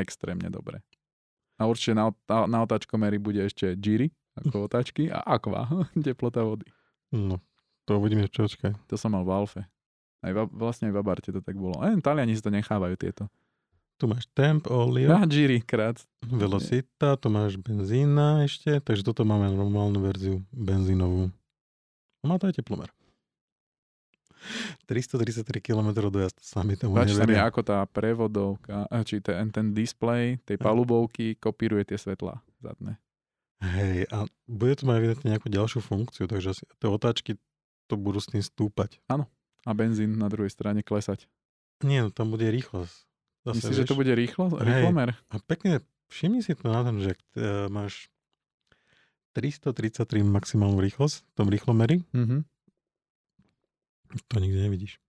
extrémne 0.00 0.48
dobre. 0.48 0.80
A 1.64 1.66
určite 1.66 1.96
na, 1.96 2.12
na 2.28 2.58
otáčkomery 2.60 3.16
bude 3.16 3.40
ešte 3.40 3.72
Giri, 3.80 4.12
ako 4.36 4.56
otáčky, 4.68 5.08
a 5.08 5.24
Aqua, 5.24 5.64
teplota 6.04 6.44
vody. 6.44 6.68
No, 7.08 7.40
to 7.88 7.96
uvidíme, 7.96 8.28
čo 8.28 8.44
čakaj. 8.44 8.76
To 8.92 9.00
som 9.00 9.16
mal 9.16 9.24
v 9.24 9.32
Alfe. 9.32 9.62
Aj 10.20 10.32
v, 10.32 10.44
vlastne 10.52 10.88
aj 10.88 10.92
v 10.92 11.00
Abarte 11.00 11.30
to 11.32 11.40
tak 11.40 11.56
bolo. 11.56 11.80
Len 11.80 12.04
Taliani 12.04 12.36
si 12.36 12.44
to 12.44 12.52
nechávajú 12.52 12.96
tieto. 13.00 13.32
Tu 13.94 14.10
máš 14.10 14.26
temp, 14.34 14.66
olio, 14.68 15.06
Na 15.06 15.22
Giri 15.24 15.62
krát. 15.62 16.02
velocita, 16.26 17.14
tu 17.14 17.30
máš 17.30 17.54
benzína 17.56 18.42
ešte, 18.42 18.82
takže 18.82 19.06
toto 19.06 19.22
máme 19.22 19.48
normálnu 19.54 20.02
verziu 20.02 20.42
benzínovú. 20.50 21.30
Má 22.26 22.36
to 22.36 22.50
aj 22.50 22.58
teplomer. 22.58 22.90
333 24.84 25.42
km 25.60 25.88
dojazd, 26.08 26.38
sami 26.40 26.76
tomu 26.76 26.94
mi, 26.94 27.06
neveria. 27.06 27.48
ako 27.48 27.60
tá 27.60 27.84
prevodovka, 27.84 28.84
a 28.86 28.96
či 29.02 29.18
ten, 29.18 29.48
ten 29.48 29.72
displej 29.72 30.38
tej 30.44 30.56
palubovky 30.56 31.34
kopíruje 31.34 31.88
tie 31.88 31.98
svetlá 31.98 32.38
zadné. 32.60 33.00
Hej, 33.64 34.04
a 34.12 34.28
bude 34.44 34.76
to 34.76 34.84
mať 34.84 34.96
evidentne 34.98 35.28
nejakú 35.32 35.48
ďalšiu 35.48 35.80
funkciu, 35.80 36.28
takže 36.28 36.52
asi 36.52 36.64
tie 36.76 36.88
otáčky 36.88 37.40
to 37.86 37.96
budú 37.96 38.20
s 38.20 38.28
tým 38.28 38.40
stúpať. 38.40 39.00
A 39.64 39.72
benzín 39.72 40.20
na 40.20 40.28
druhej 40.28 40.52
strane 40.52 40.84
klesať. 40.84 41.24
Nie, 41.80 42.04
no 42.04 42.10
tam 42.12 42.28
bude 42.28 42.44
rýchlosť. 42.44 42.92
Zase, 43.44 43.56
Myslíš, 43.60 43.76
že 43.76 43.84
to 43.84 43.92
vieš, 43.92 44.00
bude 44.00 44.12
rýchlo? 44.14 44.44
Hej. 44.52 44.60
Rýchlomer? 44.60 45.08
A 45.28 45.36
pekne, 45.38 45.80
všimni 46.08 46.40
si 46.40 46.52
to 46.52 46.64
na 46.64 46.80
tom, 46.80 47.00
že 47.00 47.12
uh, 47.36 47.68
máš 47.68 48.08
333 49.32 50.04
maximálnu 50.22 50.78
rýchlosť 50.78 51.16
v 51.20 51.32
tom 51.34 51.48
rýchlomeri, 51.48 52.04
Mhm. 52.12 52.44
To 54.28 54.36
nikdy 54.40 54.58
nevidíš. 54.62 55.02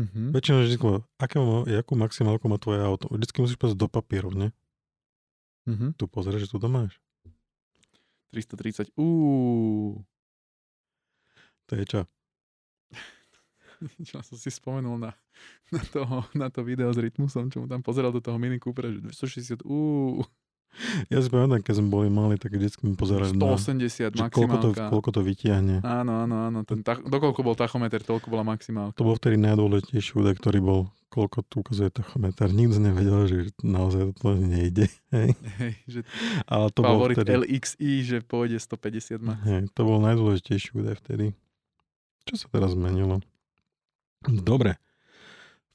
Mhm. 0.00 0.32
Väčšinou 0.32 0.64
vždy, 0.64 0.76
aké 1.20 1.36
akú 1.76 1.92
maximálku 1.92 2.48
má 2.48 2.56
tvoje 2.56 2.80
auto. 2.80 3.12
Vždycky 3.12 3.44
musíš 3.44 3.60
pozrieť 3.60 3.84
do 3.84 3.88
papierov, 3.92 4.32
ne? 4.32 4.48
Mhm. 5.68 6.00
Tu 6.00 6.04
pozrieš, 6.08 6.48
že 6.48 6.50
tu 6.52 6.58
to 6.58 6.68
máš. 6.72 6.96
330. 8.32 8.88
Uú. 8.96 10.00
To 11.68 11.72
je 11.76 11.84
čo? 11.84 12.00
Čo 14.08 14.24
som 14.24 14.38
si 14.38 14.48
spomenul 14.48 14.96
na, 14.96 15.12
na, 15.68 15.82
toho, 15.84 16.24
na 16.32 16.48
to 16.48 16.64
video 16.64 16.88
s 16.94 16.98
Rytmusom, 17.02 17.50
čo 17.50 17.64
mu 17.64 17.66
tam 17.66 17.82
pozeral 17.82 18.14
do 18.14 18.22
toho 18.22 18.38
Mini 18.38 18.62
Coopera, 18.62 18.88
že 18.94 19.02
260, 19.02 19.66
uú, 19.66 20.22
Ja 21.12 21.20
si 21.20 21.28
pamätám, 21.28 21.60
keď 21.60 21.74
sme 21.78 21.88
boli 21.92 22.08
mali, 22.08 22.40
tak 22.40 22.56
vždycky 22.56 22.88
mi 22.88 22.96
pozerali 22.96 23.36
na, 23.36 23.54
180 23.54 24.16
že 24.16 24.22
koľko 24.32 24.56
to, 24.56 24.68
koľko 24.72 25.10
to 25.12 25.20
vytiahne. 25.20 25.84
Áno, 25.84 26.24
áno, 26.24 26.36
áno. 26.48 26.58
Ten, 26.64 26.80
tach, 26.80 27.04
dokoľko 27.04 27.40
bol 27.44 27.52
tachometer, 27.52 28.00
toľko 28.00 28.32
bola 28.32 28.42
maximálka. 28.42 28.96
To 28.96 29.04
bol 29.04 29.16
vtedy 29.20 29.36
najdôležitejší 29.36 30.16
údaj, 30.16 30.40
ktorý 30.40 30.58
bol, 30.64 30.80
koľko 31.12 31.44
tu 31.44 31.60
ukazuje 31.60 31.92
tachometer. 31.92 32.48
Nikto 32.48 32.80
nevedel, 32.80 33.20
že 33.28 33.36
naozaj 33.60 34.16
to 34.16 34.32
nejde. 34.32 34.88
Hej. 35.14 35.36
Hej, 35.60 35.74
že 35.84 36.00
Ale 36.48 36.72
to 36.72 36.80
bol 36.80 36.96
favorit 36.96 37.16
vtedy, 37.20 37.30
LXI, 37.36 37.92
že 38.02 38.16
pôjde 38.24 38.56
150 38.56 39.20
max. 39.20 39.38
hej, 39.44 39.68
to 39.76 39.80
bol 39.84 40.00
najdôležitejší 40.00 40.72
údaj 40.72 40.96
vtedy. 41.04 41.36
Čo 42.24 42.34
sa 42.40 42.46
teraz 42.48 42.72
zmenilo? 42.72 43.20
Dobre. 44.24 44.78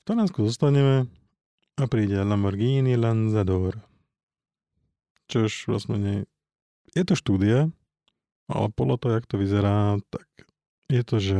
V 0.01 0.03
Taliansku 0.09 0.41
zostaneme 0.47 1.05
a 1.77 1.85
príde 1.85 2.17
Lamborghini 2.17 2.97
Lanzador. 2.97 3.86
Čo 5.27 5.47
už 5.47 5.53
vlastne 5.67 5.97
nie... 5.99 6.17
Je 6.95 7.03
to 7.03 7.19
štúdia, 7.19 7.69
ale 8.47 8.65
podľa 8.71 8.97
toho, 8.97 9.11
jak 9.19 9.25
to 9.27 9.35
vyzerá, 9.37 9.99
tak 10.07 10.25
je 10.87 11.03
to, 11.03 11.15
že 11.19 11.39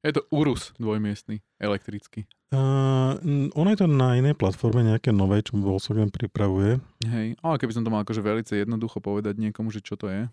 Je 0.00 0.12
to 0.16 0.24
Urus 0.32 0.72
dvojmiestný, 0.80 1.44
elektrický. 1.60 2.24
Uh, 2.48 3.20
ono 3.52 3.68
je 3.76 3.84
to 3.84 3.88
na 3.90 4.16
inej 4.16 4.32
platforme, 4.32 4.80
nejaké 4.80 5.12
novej, 5.12 5.52
čo 5.52 5.60
Volkswagen 5.60 6.08
pripravuje. 6.08 6.80
Hej, 7.04 7.36
ale 7.44 7.54
keby 7.60 7.76
som 7.76 7.84
to 7.84 7.92
mal 7.92 8.00
akože 8.00 8.24
veľmi 8.24 8.40
jednoducho 8.48 9.04
povedať 9.04 9.36
niekomu, 9.36 9.68
že 9.68 9.84
čo 9.84 10.00
to 10.00 10.08
je, 10.08 10.24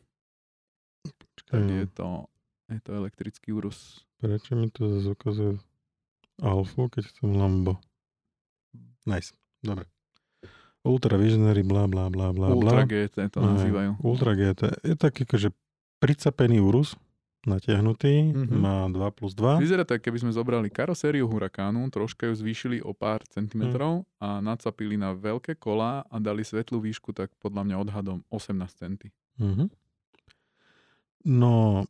tak 1.52 1.62
Mm. 1.62 1.84
je 1.84 1.88
to, 1.92 2.08
je 2.72 2.80
to 2.82 2.92
elektrický 2.96 3.52
Urus. 3.54 4.02
Prečo 4.24 4.56
mi 4.56 4.72
to 4.72 4.88
zase 4.88 5.12
ukazuje 5.12 5.54
Alfu, 6.42 6.88
keď 6.88 7.12
chcem 7.12 7.36
Lambo? 7.36 7.78
Nice, 9.06 9.36
dobre. 9.62 9.86
Ultra 10.86 11.18
Visionary, 11.18 11.62
bla 11.62 11.90
bla 11.90 12.08
bla 12.08 12.30
bla 12.30 12.54
Ultra 12.54 12.86
bla. 12.86 12.88
GT 12.88 13.18
to 13.28 13.42
Hej, 13.42 13.50
nazývajú. 13.52 13.92
Ultra 14.00 14.32
GT. 14.32 14.62
Je 14.82 14.94
taký 14.94 15.26
akože 15.26 15.50
pricapený 15.98 16.62
Urus, 16.62 16.94
natiahnutý, 17.44 18.34
Mhm. 18.34 18.54
má 18.54 18.86
2 18.88 19.10
plus 19.10 19.34
2. 19.34 19.58
Vyzerá 19.58 19.82
to, 19.82 19.98
keby 19.98 20.18
sme 20.18 20.32
zobrali 20.32 20.70
karosériu 20.70 21.26
Hurakánu, 21.26 21.90
troška 21.90 22.26
ju 22.26 22.34
zvýšili 22.36 22.82
o 22.82 22.94
pár 22.94 23.26
centimetrov 23.26 24.06
a 24.18 24.38
nacapili 24.40 24.94
na 24.94 25.12
veľké 25.12 25.54
kola 25.56 26.06
a 26.06 26.16
dali 26.18 26.42
svetlú 26.42 26.78
výšku, 26.80 27.14
tak 27.14 27.34
podľa 27.38 27.66
mňa 27.66 27.76
odhadom 27.80 28.18
18 28.30 28.78
centy. 28.78 29.10
Mhm. 29.38 29.70
No, 31.26 31.86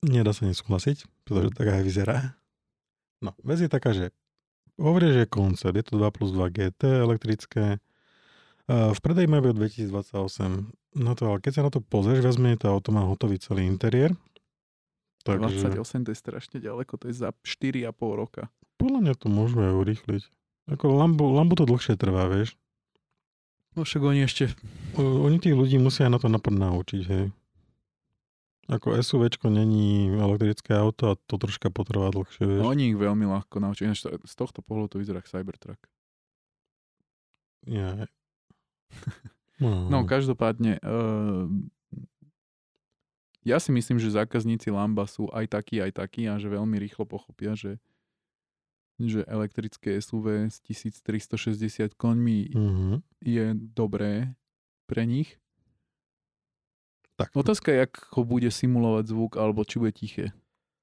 nedá 0.00 0.32
sa 0.32 0.48
nesúhlasiť, 0.48 1.04
pretože 1.22 1.52
tak 1.52 1.68
aj 1.68 1.82
vyzerá. 1.84 2.18
No, 3.20 3.36
vec 3.44 3.60
je 3.60 3.68
taká, 3.68 3.92
že 3.92 4.08
hovorí, 4.80 5.12
že 5.12 5.20
je 5.22 5.28
koncept, 5.28 5.76
je 5.76 5.84
to 5.84 5.94
2 5.94 6.08
plus 6.10 6.32
2 6.32 6.40
GT 6.48 7.04
elektrické, 7.04 7.78
v 8.70 8.98
predaji 8.98 9.26
majú 9.26 9.50
od 9.50 9.58
2028. 9.58 10.70
No 10.94 11.10
to, 11.12 11.22
ale 11.26 11.38
keď 11.38 11.52
sa 11.52 11.62
na 11.62 11.70
to 11.70 11.78
pozrieš, 11.78 12.22
viac 12.22 12.36
menej 12.36 12.58
to 12.58 12.66
auto 12.66 12.90
má 12.90 13.02
hotový 13.02 13.36
celý 13.36 13.66
interiér. 13.66 14.14
Takže 15.20 15.74
28 15.74 16.06
to 16.06 16.10
je 16.10 16.18
strašne 16.18 16.56
ďaleko, 16.58 16.96
to 16.96 17.10
je 17.10 17.14
za 17.14 17.30
4,5 17.44 17.92
roka. 18.16 18.48
podľa 18.78 19.00
mňa 19.04 19.14
to 19.14 19.26
môžu 19.28 19.60
aj 19.60 19.74
urýchliť. 19.76 20.22
Ako 20.70 20.86
Lambo, 20.88 21.28
Lambo 21.28 21.52
to 21.52 21.66
dlhšie 21.66 21.98
trvá, 21.98 22.30
vieš. 22.30 22.56
No 23.74 23.84
však 23.84 24.00
oni 24.00 24.24
ešte, 24.24 24.50
O- 24.96 25.26
Oni 25.26 25.36
tých 25.36 25.54
ľudí 25.54 25.76
musia 25.76 26.08
na 26.08 26.16
to 26.16 26.26
napad 26.26 26.50
naučiť, 26.50 27.02
hej. 27.04 27.24
Ako 28.70 28.94
SUVčko 28.94 29.50
není 29.50 30.06
elektrické 30.08 30.72
auto 30.72 31.10
a 31.10 31.18
to 31.18 31.34
troška 31.36 31.68
potrvá 31.68 32.08
dlhšie, 32.08 32.46
vieš. 32.46 32.62
oni 32.62 32.94
ich 32.94 32.96
veľmi 32.96 33.26
ľahko 33.26 33.58
naučia. 33.58 33.84
Ináč 33.84 34.06
z 34.06 34.34
tohto 34.34 34.62
pohľadu 34.62 34.94
to 34.94 35.00
vyzerá 35.02 35.18
Cybertruck. 35.20 35.82
Ja. 37.66 38.06
No, 39.60 39.92
No, 39.92 39.98
každopádne, 40.02 40.80
uh, 40.80 41.44
ja 43.40 43.60
si 43.60 43.68
myslím, 43.70 44.00
že 44.00 44.08
zákazníci 44.08 44.72
Lamba 44.72 45.04
sú 45.04 45.28
aj 45.28 45.52
takí, 45.52 45.76
aj 45.76 46.00
takí 46.00 46.24
a 46.24 46.40
že 46.40 46.48
veľmi 46.48 46.80
rýchlo 46.80 47.04
pochopia, 47.04 47.52
že, 47.52 47.76
že 48.96 49.20
elektrické 49.24 50.00
SUV 50.00 50.48
s 50.48 50.64
1360 50.64 51.92
koňmi 51.92 52.56
Mhm. 52.56 52.94
je 53.20 53.46
dobré 53.52 54.32
pre 54.84 55.04
nich. 55.04 55.36
Tak, 57.20 57.36
Otázka 57.36 57.68
je, 57.68 57.84
ako 57.84 58.24
bude 58.24 58.48
simulovať 58.48 59.12
zvuk, 59.12 59.36
alebo 59.36 59.60
či 59.68 59.76
bude 59.76 59.92
tiché. 59.92 60.32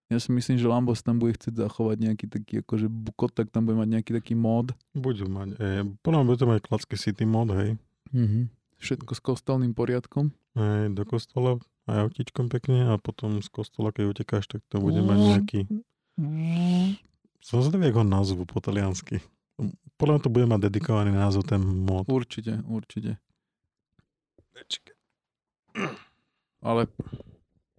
Ja 0.07 0.21
si 0.21 0.31
myslím, 0.31 0.55
že 0.55 0.69
Lambo 0.69 0.95
si 0.95 1.03
tam 1.03 1.19
bude 1.19 1.35
chcieť 1.35 1.67
zachovať 1.67 1.97
nejaký 1.99 2.25
taký, 2.31 2.53
akože 2.63 2.87
bukot, 2.87 3.33
tak 3.33 3.51
tam 3.51 3.67
bude 3.67 3.75
mať 3.75 3.89
nejaký 3.97 4.11
taký 4.15 4.39
mod. 4.39 4.71
budú 4.95 5.27
mať. 5.27 5.57
E, 5.59 5.83
podľa 5.99 6.17
mňa 6.21 6.27
bude 6.29 6.39
to 6.39 6.47
mať 6.47 6.59
klacký 6.63 6.95
city 6.95 7.25
mod, 7.27 7.51
hej. 7.51 7.75
Mm-hmm. 8.15 8.43
Všetko 8.77 9.11
s 9.17 9.19
kostolným 9.19 9.73
poriadkom. 9.75 10.31
Hej, 10.55 10.95
do 10.95 11.03
kostola 11.03 11.59
aj 11.89 12.07
autíčkom 12.07 12.47
pekne 12.47 12.93
a 12.93 13.01
potom 13.01 13.41
z 13.41 13.49
kostola, 13.51 13.91
keď 13.91 14.15
utekáš, 14.15 14.47
tak 14.47 14.61
to 14.71 14.79
bude 14.79 15.01
mať 15.01 15.17
nejaký... 15.17 15.59
Som 17.41 17.63
zvedavý, 17.63 17.91
ako 17.91 17.99
ho 18.03 18.07
nazvu 18.07 18.43
po 18.45 18.59
taliansky. 18.59 19.23
Podľa 19.97 20.19
mňa 20.19 20.23
to 20.23 20.31
bude 20.31 20.45
mať 20.45 20.59
dedikovaný 20.69 21.11
názov, 21.15 21.49
ten 21.49 21.59
mod. 21.63 22.05
Určite, 22.05 22.61
určite. 22.69 23.17
Ale 26.61 26.89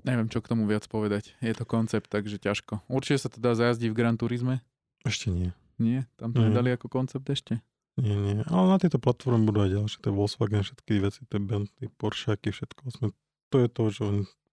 neviem, 0.07 0.31
čo 0.31 0.39
k 0.41 0.51
tomu 0.51 0.65
viac 0.65 0.87
povedať. 0.87 1.35
Je 1.43 1.53
to 1.53 1.67
koncept, 1.67 2.09
takže 2.09 2.39
ťažko. 2.39 2.87
Určite 2.87 3.19
sa 3.27 3.29
to 3.29 3.39
dá 3.43 3.53
zajazdiť 3.59 3.89
v 3.91 3.99
Gran 3.99 4.15
Turisme? 4.17 4.63
Ešte 5.03 5.31
nie. 5.31 5.51
Nie? 5.79 6.07
Tam 6.19 6.35
to 6.35 6.43
Nie. 6.43 6.51
nedali 6.51 6.75
ako 6.75 6.91
koncept 6.91 7.27
ešte? 7.31 7.63
Nie, 7.99 8.15
nie. 8.15 8.37
Ale 8.47 8.67
na 8.71 8.79
tejto 8.79 9.03
platforme 9.03 9.43
budú 9.43 9.67
aj 9.67 9.71
ďalšie. 9.75 9.99
To 10.03 10.09
je 10.11 10.15
Volkswagen, 10.15 10.63
všetky 10.63 10.93
veci, 11.03 11.21
to 11.27 11.39
je 11.39 11.43
Bentley, 11.43 11.87
Porscheaky, 11.99 12.55
všetko. 12.55 12.83
Sme, 12.95 13.07
to 13.51 13.57
je 13.59 13.69
to, 13.71 13.83
že 13.91 14.05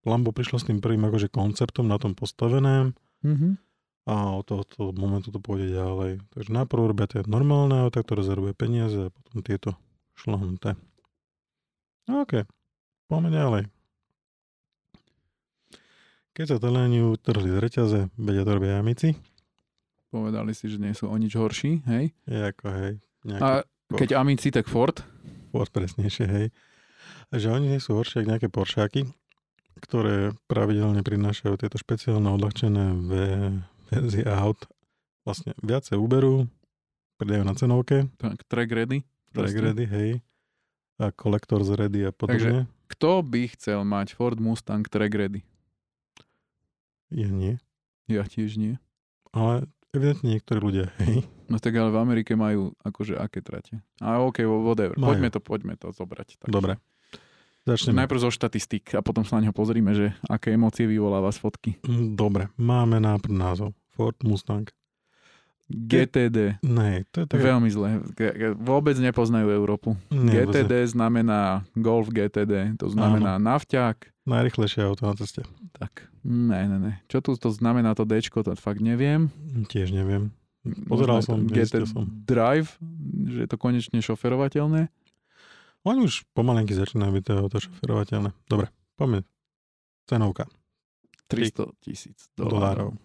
Lambo 0.05 0.30
prišlo 0.34 0.57
s 0.61 0.65
tým 0.65 0.82
prvým 0.82 1.01
akože 1.05 1.30
konceptom 1.30 1.86
na 1.86 1.97
tom 1.97 2.13
postavené 2.13 2.93
Mm-hmm. 3.26 3.57
a 4.05 4.38
od 4.38 4.45
tohoto 4.45 4.93
momentu 4.93 5.34
to 5.34 5.41
pôjde 5.41 5.73
ďalej. 5.73 6.21
Takže 6.30 6.49
najprv 6.53 6.93
robia 6.93 7.09
tie 7.09 7.26
normálne 7.26 7.73
auta, 7.82 8.05
ktoré 8.05 8.21
zarobia 8.21 8.53
peniaze 8.53 9.09
a 9.09 9.09
potom 9.09 9.41
tieto 9.41 9.73
šlahnuté. 10.13 10.78
OK, 12.05 12.45
poďme 13.09 13.30
ďalej. 13.34 13.61
Keď 16.36 16.46
sa 16.46 16.58
Taliani 16.60 17.00
utrhli 17.02 17.48
z 17.48 17.58
reťaze, 17.58 18.00
vedia 18.14 18.44
to 18.44 18.52
robia 18.52 18.76
amici. 18.76 19.16
Povedali 20.12 20.52
si, 20.52 20.68
že 20.68 20.76
nie 20.76 20.92
sú 20.92 21.08
o 21.08 21.16
nič 21.16 21.32
horší, 21.34 21.80
hej? 21.86 22.12
Je 22.26 22.40
ako, 22.42 22.66
hej, 22.74 22.94
A 23.40 23.64
keď 23.90 24.16
Amici, 24.16 24.52
tak 24.52 24.68
Ford? 24.68 25.00
Ford 25.50 25.72
presnejšie, 25.72 26.26
hej. 26.26 26.48
A 27.28 27.40
že 27.40 27.48
oni 27.50 27.68
nie 27.70 27.80
sú 27.80 27.96
horšie 27.96 28.22
ako 28.22 28.30
nejaké 28.30 28.48
Poršáky, 28.48 29.02
ktoré 29.78 30.36
pravidelne 30.46 31.02
prinášajú 31.02 31.56
tieto 31.56 31.76
špeciálne 31.76 32.28
odľahčené 32.30 32.84
ve- 33.02 33.60
verzie 33.90 34.24
aut. 34.26 34.60
Vlastne 35.24 35.56
viacej 35.58 35.96
Uberu, 35.96 36.52
pridajú 37.16 37.44
na 37.44 37.56
cenovke, 37.56 38.12
Tak, 38.18 38.44
track 38.46 38.70
ready? 38.70 39.08
track 39.32 39.52
Proste. 39.52 39.64
ready, 39.64 39.86
hej, 39.86 40.10
a 40.98 41.12
Collectors 41.12 41.72
ready 41.72 42.04
a 42.04 42.12
podobne. 42.12 42.68
Kto 42.88 43.20
by 43.20 43.52
chcel 43.52 43.84
mať 43.84 44.14
Ford 44.14 44.38
Mustang 44.38 44.84
track 44.84 45.12
ready? 45.12 45.42
Ja 47.14 47.30
nie. 47.30 47.62
Ja 48.06 48.26
tiež 48.26 48.58
nie. 48.58 48.78
Ale 49.34 49.68
evidentne 49.91 50.38
niektorí 50.38 50.60
ľudia, 50.62 50.88
hej. 51.01 51.26
No 51.45 51.62
tak 51.62 51.78
ale 51.78 51.93
v 51.93 52.01
Amerike 52.01 52.34
majú 52.34 52.74
akože 52.82 53.22
aké 53.22 53.41
trate. 53.45 53.78
A 54.01 54.22
OK, 54.26 54.41
whatever. 54.45 54.97
Majú. 54.97 55.14
Poďme 55.14 55.30
to, 55.30 55.39
poďme 55.41 55.74
to 55.78 55.93
zobrať. 55.93 56.41
Takže. 56.41 56.53
Dobre. 56.53 56.82
Začneme. 57.66 58.06
Najprv 58.06 58.20
zo 58.22 58.30
štatistik 58.30 58.93
a 58.93 59.01
potom 59.01 59.26
sa 59.26 59.41
na 59.41 59.49
neho 59.49 59.53
pozrime, 59.53 59.89
že 59.97 60.14
aké 60.30 60.53
emócie 60.53 60.86
vyvoláva 60.86 61.34
z 61.34 61.41
fotky. 61.41 61.72
Mm, 61.82 62.14
Dobre, 62.14 62.53
máme 62.62 63.01
nápr 63.01 63.34
názov. 63.34 63.74
Ford 63.97 64.18
Mustang. 64.22 64.70
GTD. 65.66 66.62
Ne, 66.62 67.10
to 67.10 67.26
je 67.26 67.28
tak... 67.30 67.41
Veľmi 67.41 67.74
zle. 67.74 68.06
Vôbec 68.62 68.93
nepoznajú 69.01 69.49
Európu. 69.49 69.97
Nie, 70.14 70.45
GTD 70.45 70.93
znamená 70.93 71.66
Golf 71.74 72.14
GTD, 72.14 72.78
to 72.78 72.93
znamená 72.93 73.41
nafťák. 73.41 74.14
Najrychlejšie 74.26 74.82
auto 74.82 75.05
na 75.05 75.13
ceste. 75.13 75.45
Tak, 75.78 76.09
ne, 76.26 76.65
ne, 76.65 76.78
ne. 76.82 76.93
Čo 77.05 77.21
tu 77.21 77.38
to 77.38 77.53
znamená 77.53 77.93
to 77.93 78.09
D, 78.09 78.17
to 78.26 78.57
fakt 78.57 78.82
neviem. 78.82 79.30
Tiež 79.69 79.93
neviem. 79.93 80.34
Pozeral 80.89 81.21
Možno 81.21 81.30
som, 81.30 81.39
GT 81.45 81.86
som. 81.86 82.09
Drive, 82.26 82.82
že 83.30 83.45
je 83.45 83.49
to 83.49 83.57
konečne 83.61 84.01
šoferovateľné. 84.01 84.89
Oni 85.86 85.99
už 86.01 86.26
pomalenky 86.34 86.73
začínajú 86.73 87.21
byť 87.21 87.23
to 87.30 87.34
auto 87.38 87.57
šoferovateľné. 87.61 88.34
Dobre, 88.49 88.73
poďme. 88.97 89.21
Cenovka. 90.09 90.49
300 91.30 91.69
tisíc 91.86 92.17
Dolárov. 92.34 92.97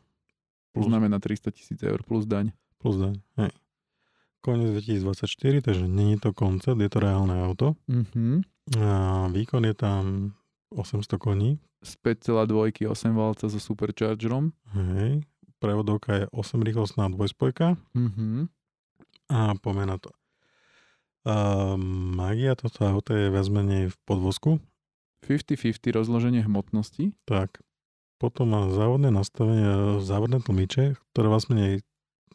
To 0.72 0.80
znamená 0.80 1.20
300 1.20 1.52
tisíc 1.52 1.80
eur 1.84 2.00
plus 2.00 2.24
daň. 2.24 2.56
Plus 2.80 2.96
daň. 2.96 3.20
Hej. 3.36 3.52
Koniec 4.40 4.72
2024, 4.72 5.60
takže 5.60 5.84
není 5.84 6.16
to 6.16 6.32
koncept, 6.32 6.80
je 6.80 6.88
to 6.88 6.96
reálne 7.00 7.36
auto. 7.44 7.76
Mhm. 7.92 8.40
A 8.80 9.28
výkon 9.28 9.68
je 9.68 9.74
tam 9.76 10.32
800 10.70 11.18
koní. 11.18 11.58
Z 11.82 11.96
5,2 12.04 12.88
8 12.88 13.16
valca 13.16 13.48
so 13.48 13.58
superchargerom. 13.60 14.52
Hej. 14.74 15.22
Prevodovka 15.58 16.14
je 16.14 16.24
8 16.32 16.62
rýchlostná 16.62 17.08
dvojspojka. 17.08 17.76
Mhm. 17.94 18.48
A 19.30 19.54
poďme 19.62 19.86
na 19.86 19.96
to. 19.98 20.10
A 21.28 21.76
magia 22.16 22.56
tohto 22.56 22.82
auta 22.88 23.14
je 23.14 23.28
viac 23.30 23.46
menej 23.46 23.92
v 23.92 23.96
podvozku. 24.08 24.50
50-50 25.22 25.92
rozloženie 25.92 26.40
hmotnosti. 26.42 27.12
Tak. 27.28 27.60
Potom 28.16 28.52
má 28.52 28.68
závodné 28.72 29.12
nastavenie, 29.12 30.00
závodné 30.00 30.40
tlmiče, 30.40 30.96
ktoré 31.12 31.26
vlastne 31.28 31.54
nie 31.56 31.70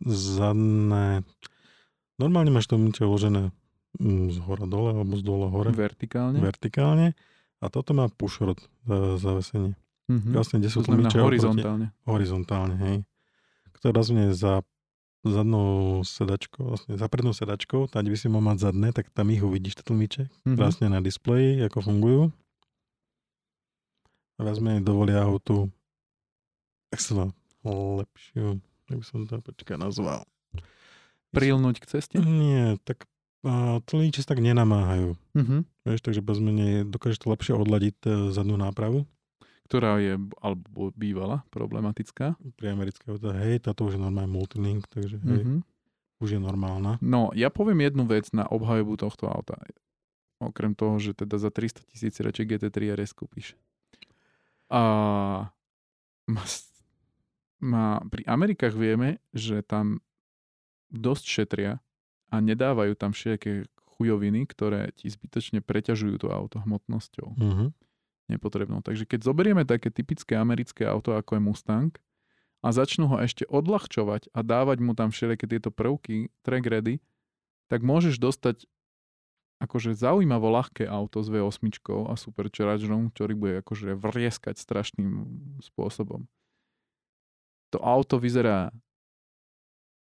zadné... 0.06 1.26
Normálne 2.22 2.54
máš 2.54 2.72
tlmiče 2.72 3.04
uložené 3.04 3.52
mm, 4.00 4.32
z 4.32 4.38
hora 4.46 4.66
dole 4.70 4.96
alebo 4.96 5.14
z 5.20 5.24
dole 5.26 5.48
hore, 5.52 5.74
Vertikálne. 5.76 6.40
vertikálne. 6.40 7.08
A 7.58 7.68
toto 7.68 7.92
má 7.92 8.08
pushrod 8.08 8.58
za- 8.84 9.18
zavesenie. 9.18 9.74
Mhm. 10.06 10.32
Vlastne, 10.32 10.58
kde 10.58 10.70
sú 10.70 10.80
To 10.80 10.88
znamená 10.88 11.08
tlmiče 11.08 11.18
oproti- 11.18 11.26
horizontálne. 11.42 11.86
horizontálne, 12.04 12.76
hej. 12.78 12.98
Ktoré 13.74 13.92
vlastne 13.92 14.24
za 14.32 14.62
zadnou 15.24 15.68
sedačkou, 16.02 16.62
vlastne 16.68 16.94
za 16.94 17.08
prednou 17.08 17.32
sedačkou, 17.32 17.88
tam, 17.88 18.00
kde 18.00 18.14
by 18.14 18.20
si 18.20 18.28
mal 18.28 18.44
mať 18.44 18.58
zadné, 18.64 18.88
tak 18.92 19.10
tam 19.10 19.26
ich 19.28 19.42
uvidíš, 19.42 19.76
tie 19.76 19.84
tlmiče, 19.84 20.24
Mhm. 20.44 20.54
krásne 20.54 20.86
na 20.88 21.00
displeji, 21.00 21.58
ako 21.62 21.82
fungujú. 21.82 22.22
A 24.36 24.44
viac 24.44 24.60
menej 24.60 24.82
dovolia 24.82 25.24
autu, 25.24 25.72
jak 26.92 27.00
sa 27.00 27.12
dá, 27.16 27.26
lepšiu, 27.66 28.60
jak 28.86 28.98
by 29.00 29.06
som 29.06 29.24
to 29.24 29.40
počkaj 29.42 29.80
nazval. 29.80 30.28
Prilnúť 31.32 31.80
k 31.80 31.86
ceste. 31.90 32.16
Nie, 32.16 32.78
tak 32.84 33.08
a, 33.46 33.80
tlmiče 33.86 34.20
sa 34.20 34.34
tak 34.34 34.42
nenamáhajú. 34.42 35.14
Mhm. 35.38 35.58
Vieš, 35.86 36.02
takže 36.02 36.20
bez 36.20 36.42
menej 36.42 36.90
dokážeš 36.90 37.22
to 37.22 37.30
lepšie 37.30 37.54
odladiť 37.54 37.98
e, 38.04 38.10
zadnú 38.34 38.58
nápravu. 38.58 39.06
Ktorá 39.66 39.98
je, 39.98 40.18
alebo 40.42 40.94
bývala 40.94 41.42
problematická. 41.50 42.38
Pri 42.54 42.68
americké 42.70 43.10
auta, 43.10 43.34
hej, 43.34 43.62
táto 43.62 43.86
už 43.86 43.98
je 43.98 44.02
normálne 44.02 44.30
multilink, 44.30 44.86
takže 44.90 45.18
hej, 45.22 45.42
Mhm. 45.42 45.58
už 46.22 46.38
je 46.38 46.42
normálna. 46.42 46.98
No, 47.02 47.30
ja 47.34 47.50
poviem 47.50 47.82
jednu 47.82 48.06
vec 48.06 48.30
na 48.30 48.46
obhajobu 48.46 48.98
tohto 48.98 49.26
auta. 49.26 49.58
Okrem 50.38 50.74
toho, 50.74 50.98
že 50.98 51.14
teda 51.14 51.38
za 51.38 51.50
300 51.50 51.82
tisíc 51.86 52.14
radšej 52.18 52.46
GT3 52.46 52.94
RS 52.94 53.14
kúpiš. 53.14 53.54
A 54.70 54.82
má, 56.26 56.44
má, 57.62 57.86
pri 58.10 58.26
Amerikách 58.26 58.74
vieme, 58.74 59.22
že 59.32 59.62
tam 59.62 60.02
dosť 60.90 61.26
šetria 61.26 61.72
a 62.30 62.42
nedávajú 62.42 62.94
tam 62.96 63.14
všetké 63.14 63.70
chujoviny, 63.96 64.44
ktoré 64.50 64.92
ti 64.94 65.08
zbytočne 65.08 65.64
preťažujú 65.64 66.20
to 66.20 66.28
auto 66.32 66.60
hmotnosťou 66.60 67.36
Mhm. 67.38 67.66
nepotrebnou. 68.28 68.82
Takže 68.84 69.06
keď 69.08 69.20
zoberieme 69.24 69.64
také 69.64 69.94
typické 69.94 70.36
americké 70.36 70.84
auto, 70.84 71.16
ako 71.16 71.38
je 71.38 71.42
Mustang, 71.42 71.92
a 72.66 72.74
začnú 72.74 73.06
ho 73.14 73.22
ešte 73.22 73.46
odľahčovať 73.46 74.34
a 74.34 74.42
dávať 74.42 74.82
mu 74.82 74.98
tam 74.98 75.14
všelijaké 75.14 75.46
tieto 75.46 75.70
prvky, 75.70 76.34
track 76.42 76.66
ready, 76.66 76.98
tak 77.70 77.86
môžeš 77.86 78.18
dostať 78.18 78.66
akože 79.62 79.94
zaujímavo 79.94 80.50
ľahké 80.50 80.90
auto 80.90 81.22
s 81.22 81.30
V8 81.30 81.62
a 82.10 82.14
superchargerom, 82.18 83.14
ktorý 83.14 83.34
bude 83.38 83.54
akože 83.62 83.94
vrieskať 83.96 84.58
strašným 84.58 85.10
spôsobom. 85.62 86.26
To 87.72 87.78
auto 87.80 88.18
vyzerá 88.18 88.74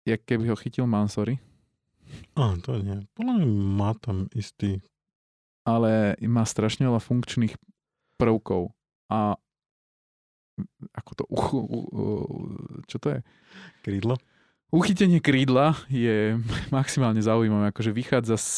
jak 0.06 0.22
keby 0.26 0.50
ho 0.50 0.58
chytil 0.58 0.84
Mansory, 0.90 1.38
Á, 2.34 2.56
to 2.60 2.80
nie. 2.80 3.04
Podľa 3.14 3.34
mňa 3.36 3.48
má 3.76 3.92
tam 3.96 4.26
istý... 4.32 4.80
ale 5.64 6.16
má 6.22 6.44
strašne 6.44 6.88
veľa 6.88 7.00
funkčných 7.00 7.54
prvkov 8.16 8.74
a 9.08 9.38
ako 10.92 11.12
to, 11.16 11.24
uchu, 11.32 11.58
u, 11.58 11.80
u, 11.88 12.04
čo 12.84 13.00
to 13.00 13.16
je? 13.16 13.20
Krídlo? 13.80 14.20
Uchytenie 14.70 15.24
krídla 15.24 15.74
je 15.88 16.36
maximálne 16.76 17.24
zaujímavé, 17.24 17.72
akože 17.72 17.96
vychádza 17.96 18.36
z, 18.36 18.52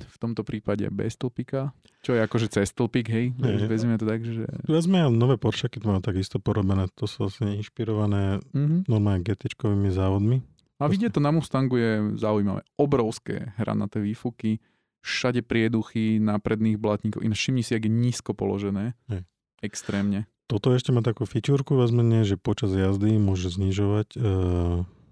v 0.00 0.16
tomto 0.18 0.40
prípade 0.42 0.88
bez 0.88 1.14
tlpika, 1.14 1.70
čo 2.00 2.16
je 2.16 2.20
akože 2.20 2.48
cez 2.48 2.72
tlpik, 2.72 3.06
hej, 3.08 3.32
Nie. 3.36 3.68
vezmeme 3.68 3.96
to 3.96 4.04
tak, 4.04 4.24
že... 4.24 4.44
Vezme 4.64 5.04
nové 5.08 5.36
Porsche, 5.36 5.68
keď 5.68 5.82
majú 5.84 6.00
takisto 6.00 6.36
porobené, 6.40 6.88
to 6.96 7.04
sú 7.04 7.28
vlastne 7.28 7.56
inšpirované 7.56 8.40
Mhm. 8.56 8.88
normálne 8.88 9.20
GT-čkovými 9.22 9.88
závodmi. 9.88 10.40
A 10.82 10.90
vidieť 10.90 11.14
to 11.14 11.20
na 11.22 11.30
Mustangu 11.30 11.78
je 11.78 11.92
zaujímavé. 12.18 12.66
Obrovské 12.74 13.54
hranaté 13.54 14.02
výfuky, 14.02 14.58
všade 15.04 15.44
prieduchy 15.44 16.18
na 16.18 16.40
predných 16.40 16.80
blatníkov. 16.80 17.22
Ináč 17.22 17.46
všimni 17.46 17.62
si, 17.62 17.76
ak 17.76 17.84
je 17.86 17.92
nízko 17.92 18.32
položené. 18.34 18.98
Hej. 19.06 19.22
Extrémne. 19.62 20.26
Toto 20.44 20.74
ešte 20.76 20.92
má 20.92 21.00
takú 21.00 21.24
fičúrku, 21.24 21.72
vezmene, 21.78 22.20
že 22.26 22.36
počas 22.36 22.74
jazdy 22.74 23.16
môže 23.16 23.48
znižovať 23.48 24.08
e, 24.12 24.18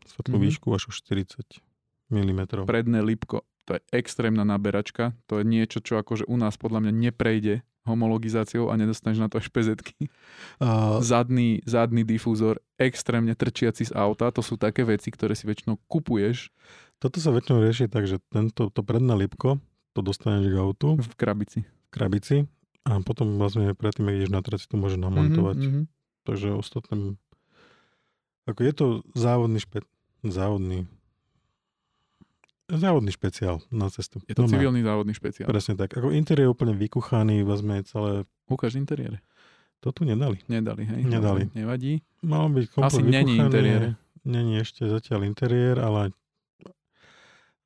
svetlú 0.05 0.37
Mhm. 0.37 0.45
výšku 0.45 0.69
až 0.77 0.83
o 0.89 0.93
40 0.93 1.61
mm. 2.13 2.69
Predné 2.69 3.01
lipko, 3.01 3.49
to 3.65 3.79
je 3.79 3.81
extrémna 3.97 4.45
naberačka. 4.45 5.17
To 5.33 5.41
je 5.41 5.45
niečo, 5.49 5.81
čo 5.81 5.97
akože 5.97 6.29
u 6.29 6.37
nás 6.37 6.61
podľa 6.61 6.85
mňa 6.85 6.93
neprejde 7.09 7.55
homologizáciou 7.83 8.71
a 8.71 8.79
nedostaneš 8.79 9.19
na 9.19 9.29
to 9.29 9.43
až 9.43 9.51
pezetky. 9.51 10.11
A, 10.63 10.99
Zadný, 11.03 11.63
zadný 11.67 12.07
difúzor, 12.07 12.63
extrémne 12.79 13.35
trčiaci 13.35 13.91
z 13.91 13.93
auta, 13.93 14.31
to 14.31 14.43
sú 14.43 14.55
také 14.55 14.87
veci, 14.87 15.11
ktoré 15.11 15.35
si 15.35 15.47
väčšinou 15.47 15.79
kupuješ 15.91 16.51
toto 17.03 17.19
sa 17.19 17.35
väčšinou 17.35 17.67
rieši 17.67 17.91
tak, 17.91 18.07
že 18.07 18.23
tento, 18.31 18.71
to 18.71 18.81
predné 18.87 19.19
lipko, 19.19 19.59
to 19.91 20.07
dostaneš 20.07 20.55
k 20.55 20.55
autu 20.55 20.95
v 20.95 21.15
krabici. 21.19 21.67
v 21.67 21.89
krabici 21.91 22.37
a 22.87 23.03
potom 23.03 23.43
vlastne 23.43 23.75
predtým, 23.75 24.07
ak 24.07 24.15
ideš 24.23 24.31
na 24.31 24.39
trati, 24.39 24.71
to 24.71 24.79
môže 24.79 25.03
namontovať. 25.03 25.59
Mhm, 25.59 25.67
mhm. 25.67 25.83
Takže 26.23 26.55
ostatné... 26.55 27.19
Ako 28.47 28.61
je 28.63 28.73
to 28.75 28.87
závodný 29.19 29.59
špe... 29.59 29.83
závodný 30.23 30.87
závodný 32.69 33.11
špeciál 33.11 33.63
na 33.71 33.91
cestu. 33.91 34.21
Je 34.29 34.35
to 34.35 34.47
Normálne. 34.47 34.55
civilný 34.59 34.81
závodný 34.83 35.15
špeciál. 35.15 35.47
Presne 35.51 35.75
tak. 35.75 35.95
Ako 35.97 36.15
interiér 36.15 36.51
je 36.51 36.55
úplne 36.55 36.75
vykuchaný, 36.77 37.43
vezme 37.43 37.83
celé... 37.87 38.29
Ukáž 38.47 38.77
interiér. 38.77 39.19
To 39.83 39.91
tu 39.91 40.07
nedali. 40.07 40.39
Nedali, 40.47 40.87
hej? 40.87 41.03
Nedali. 41.03 41.51
Nevadí. 41.57 42.07
Malo 42.23 42.55
byť 42.55 42.67
komplet 42.71 42.93
Asi 42.93 43.03
není 43.03 43.35
interiér. 43.41 43.99
Není 44.23 44.63
ešte 44.63 44.87
zatiaľ 44.87 45.27
interiér, 45.27 45.83
ale 45.83 46.15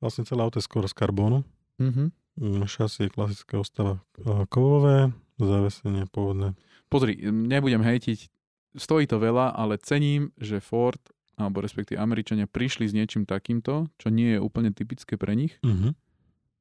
vlastne 0.01 0.25
celé 0.25 0.41
auto 0.41 0.57
je 0.57 0.65
skoro 0.65 0.89
z 0.89 0.95
karbónu. 0.97 1.45
Mhm. 1.77 2.09
Mm, 2.37 2.69
Šasy 2.69 3.09
je 3.09 3.13
klasická 3.13 3.57
ostava 3.57 3.97
eh, 4.21 4.45
kovové, 4.49 5.09
zavesenie 5.41 6.05
pôvodné. 6.09 6.53
Pozri, 6.85 7.17
nebudem 7.33 7.81
hejtiť, 7.81 8.29
stojí 8.77 9.09
to 9.09 9.17
veľa, 9.17 9.57
ale 9.57 9.81
cením, 9.81 10.29
že 10.37 10.61
Ford, 10.61 11.01
alebo 11.37 11.61
respektíve 11.61 12.01
Američania, 12.01 12.49
prišli 12.49 12.89
s 12.89 12.97
niečím 12.97 13.29
takýmto, 13.29 13.87
čo 14.01 14.07
nie 14.09 14.35
je 14.35 14.39
úplne 14.41 14.73
typické 14.73 15.15
pre 15.15 15.37
nich. 15.37 15.55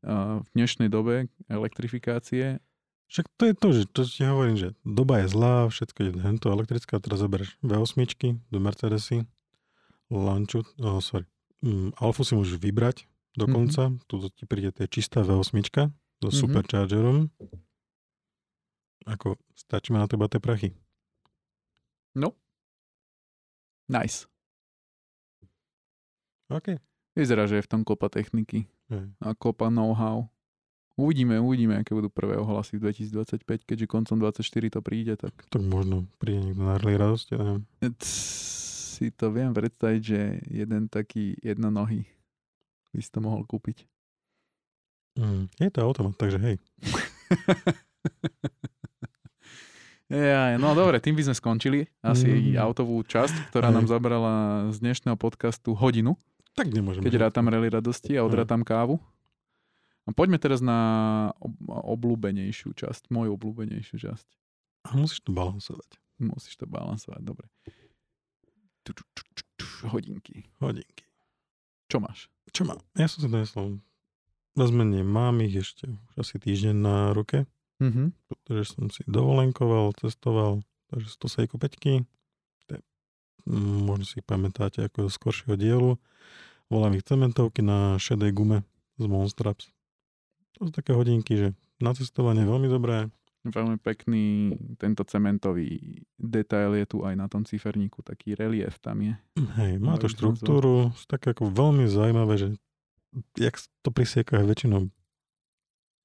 A 0.06 0.44
v 0.44 0.48
dnešnej 0.54 0.92
dobe 0.92 1.26
elektrifikácie 1.48 2.60
Však 3.06 3.26
to 3.38 3.42
je 3.46 3.54
to, 3.54 3.68
že 3.72 3.82
to 3.90 4.02
ti 4.02 4.22
hovorím, 4.26 4.58
že 4.58 4.68
doba 4.82 5.22
je 5.22 5.30
zlá, 5.30 5.70
všetko 5.70 5.98
je 6.02 6.10
hento 6.20 6.50
elektrická, 6.50 6.98
teraz 6.98 7.22
zoberieš 7.22 7.54
V8, 7.62 8.02
do 8.50 8.58
Mercedesy, 8.58 9.24
Lanču, 10.10 10.66
oh, 10.82 10.98
sorry, 10.98 11.26
mm, 11.62 12.02
Alfu 12.02 12.26
si 12.26 12.34
môžeš 12.34 12.58
vybrať 12.58 13.06
dokonca, 13.38 13.94
mm-hmm. 13.94 14.10
tu 14.10 14.26
ti 14.34 14.44
príde 14.46 14.74
to 14.74 14.82
je 14.82 14.88
čistá 14.90 15.22
V8 15.22 15.54
so 16.18 16.28
Mhm. 16.28 16.34
superchargerom. 16.34 17.18
Ako, 19.06 19.38
stačí 19.54 19.94
ma 19.94 20.02
na 20.02 20.10
teba 20.10 20.26
tie 20.26 20.42
prachy. 20.42 20.74
No. 22.18 22.34
Nice. 23.86 24.26
OK. 26.48 26.78
Vyzerá, 27.12 27.48
že 27.48 27.58
je 27.58 27.64
v 27.64 27.70
tom 27.70 27.82
kopa 27.82 28.06
techniky 28.06 28.68
Hej. 28.86 29.08
a 29.18 29.32
kopa 29.32 29.66
know-how. 29.66 30.28
Uvidíme, 30.96 31.36
uvidíme, 31.36 31.76
aké 31.76 31.92
budú 31.92 32.08
prvé 32.08 32.40
ohlasy 32.40 32.80
v 32.80 32.88
2025, 32.88 33.44
keďže 33.68 33.84
koncom 33.84 34.16
24 34.16 34.40
to 34.72 34.80
príde, 34.80 35.12
tak... 35.20 35.32
Tak 35.52 35.60
možno 35.60 36.08
príde 36.16 36.40
niekto 36.40 36.64
na 36.64 36.80
Rally 36.80 36.96
radosti, 36.96 37.36
neviem. 37.36 37.68
Si 38.00 39.12
to 39.12 39.28
viem 39.28 39.52
predstaviť, 39.52 40.00
že 40.00 40.20
jeden 40.48 40.88
taký 40.88 41.36
jednonohý 41.44 42.08
by 42.96 43.00
si 43.04 43.10
to 43.12 43.20
mohol 43.20 43.44
kúpiť. 43.44 43.84
Mm, 45.20 45.52
je 45.60 45.68
to 45.68 45.80
automat, 45.84 46.16
takže 46.16 46.40
hej. 46.40 46.56
Ja, 50.06 50.54
no 50.54 50.70
dobre, 50.70 51.02
tým 51.02 51.18
by 51.18 51.26
sme 51.26 51.34
skončili 51.34 51.90
asi 51.98 52.54
Mm. 52.54 52.62
autovú 52.62 53.02
časť, 53.02 53.50
ktorá 53.50 53.74
Hej. 53.74 53.74
nám 53.74 53.86
zabrala 53.90 54.34
z 54.70 54.78
dnešného 54.78 55.18
podcastu 55.18 55.74
hodinu, 55.74 56.14
Tak 56.56 56.66
nemôžeme. 56.66 57.04
keď 57.04 57.14
rátam 57.22 57.46
rally 57.46 57.68
radosti 57.68 58.16
a 58.16 58.24
odrátam 58.24 58.64
kávu. 58.64 58.96
A 60.02 60.10
poďme 60.10 60.38
teraz 60.38 60.58
na 60.58 60.78
ob- 61.36 61.58
obľúbenejšiu 61.66 62.72
časť, 62.72 63.10
moju 63.10 63.34
obľúbenejšiu 63.34 63.96
časť. 64.00 64.26
A 64.84 64.94
musíš 64.94 65.20
to 65.20 65.30
balansovať. 65.30 65.98
Musíš 66.16 66.56
to 66.56 66.64
balansovať, 66.64 67.20
dobre. 67.20 67.50
Tu, 68.82 68.94
tu, 68.94 69.02
tu, 69.12 69.22
tu, 69.26 69.42
tu, 69.52 69.64
Hodinky. 69.84 70.46
Hodinky. 70.56 71.04
Čo 71.86 71.98
máš? 71.98 72.30
Čo 72.48 72.64
mám? 72.64 72.78
Ja 72.94 73.04
som 73.04 73.18
si 73.18 73.28
donesol 73.28 73.82
rozmenie. 74.54 75.02
Mám 75.02 75.42
ich 75.42 75.52
ešte 75.54 75.90
už 75.90 76.14
asi 76.16 76.38
týždeň 76.38 76.74
na 76.74 76.96
ruke, 77.10 77.44
Mhm. 77.76 78.16
pretože 78.24 78.72
som 78.72 78.88
si 78.88 79.04
dovolenkoval, 79.04 79.92
cestoval, 79.92 80.64
takže 80.88 81.08
sú 81.10 81.18
to 81.18 81.28
Seiko 81.28 81.58
5 81.58 82.06
Možno 83.46 84.02
si 84.02 84.18
pamätáte 84.20 84.82
ako 84.82 85.06
z 85.06 85.14
skoršieho 85.14 85.54
dielu. 85.54 85.90
Volám 86.66 86.98
ich 86.98 87.06
cementovky 87.06 87.62
na 87.62 87.94
šedej 87.96 88.34
gume 88.34 88.66
z 88.98 89.04
Monstraps. 89.06 89.70
To 90.58 90.66
sú 90.66 90.70
také 90.74 90.96
hodinky, 90.96 91.38
že 91.38 91.48
na 91.78 91.92
cestovanie 91.94 92.42
veľmi 92.42 92.66
dobré. 92.66 93.12
Veľmi 93.46 93.78
pekný 93.78 94.56
tento 94.74 95.06
cementový 95.06 96.02
detail 96.18 96.74
je 96.82 96.86
tu 96.90 97.06
aj 97.06 97.14
na 97.14 97.30
tom 97.30 97.46
ciferníku, 97.46 98.02
taký 98.02 98.34
relief 98.34 98.82
tam 98.82 99.06
je. 99.06 99.14
Hej, 99.62 99.78
má 99.78 99.94
to 99.94 100.10
štruktúru, 100.10 100.90
sú 100.98 101.06
také 101.06 101.30
ako 101.30 101.54
veľmi 101.54 101.86
zaujímavé, 101.86 102.34
že 102.34 102.48
jak 103.38 103.54
to 103.86 103.94
prisieka 103.94 104.42
väčšinou 104.42 104.90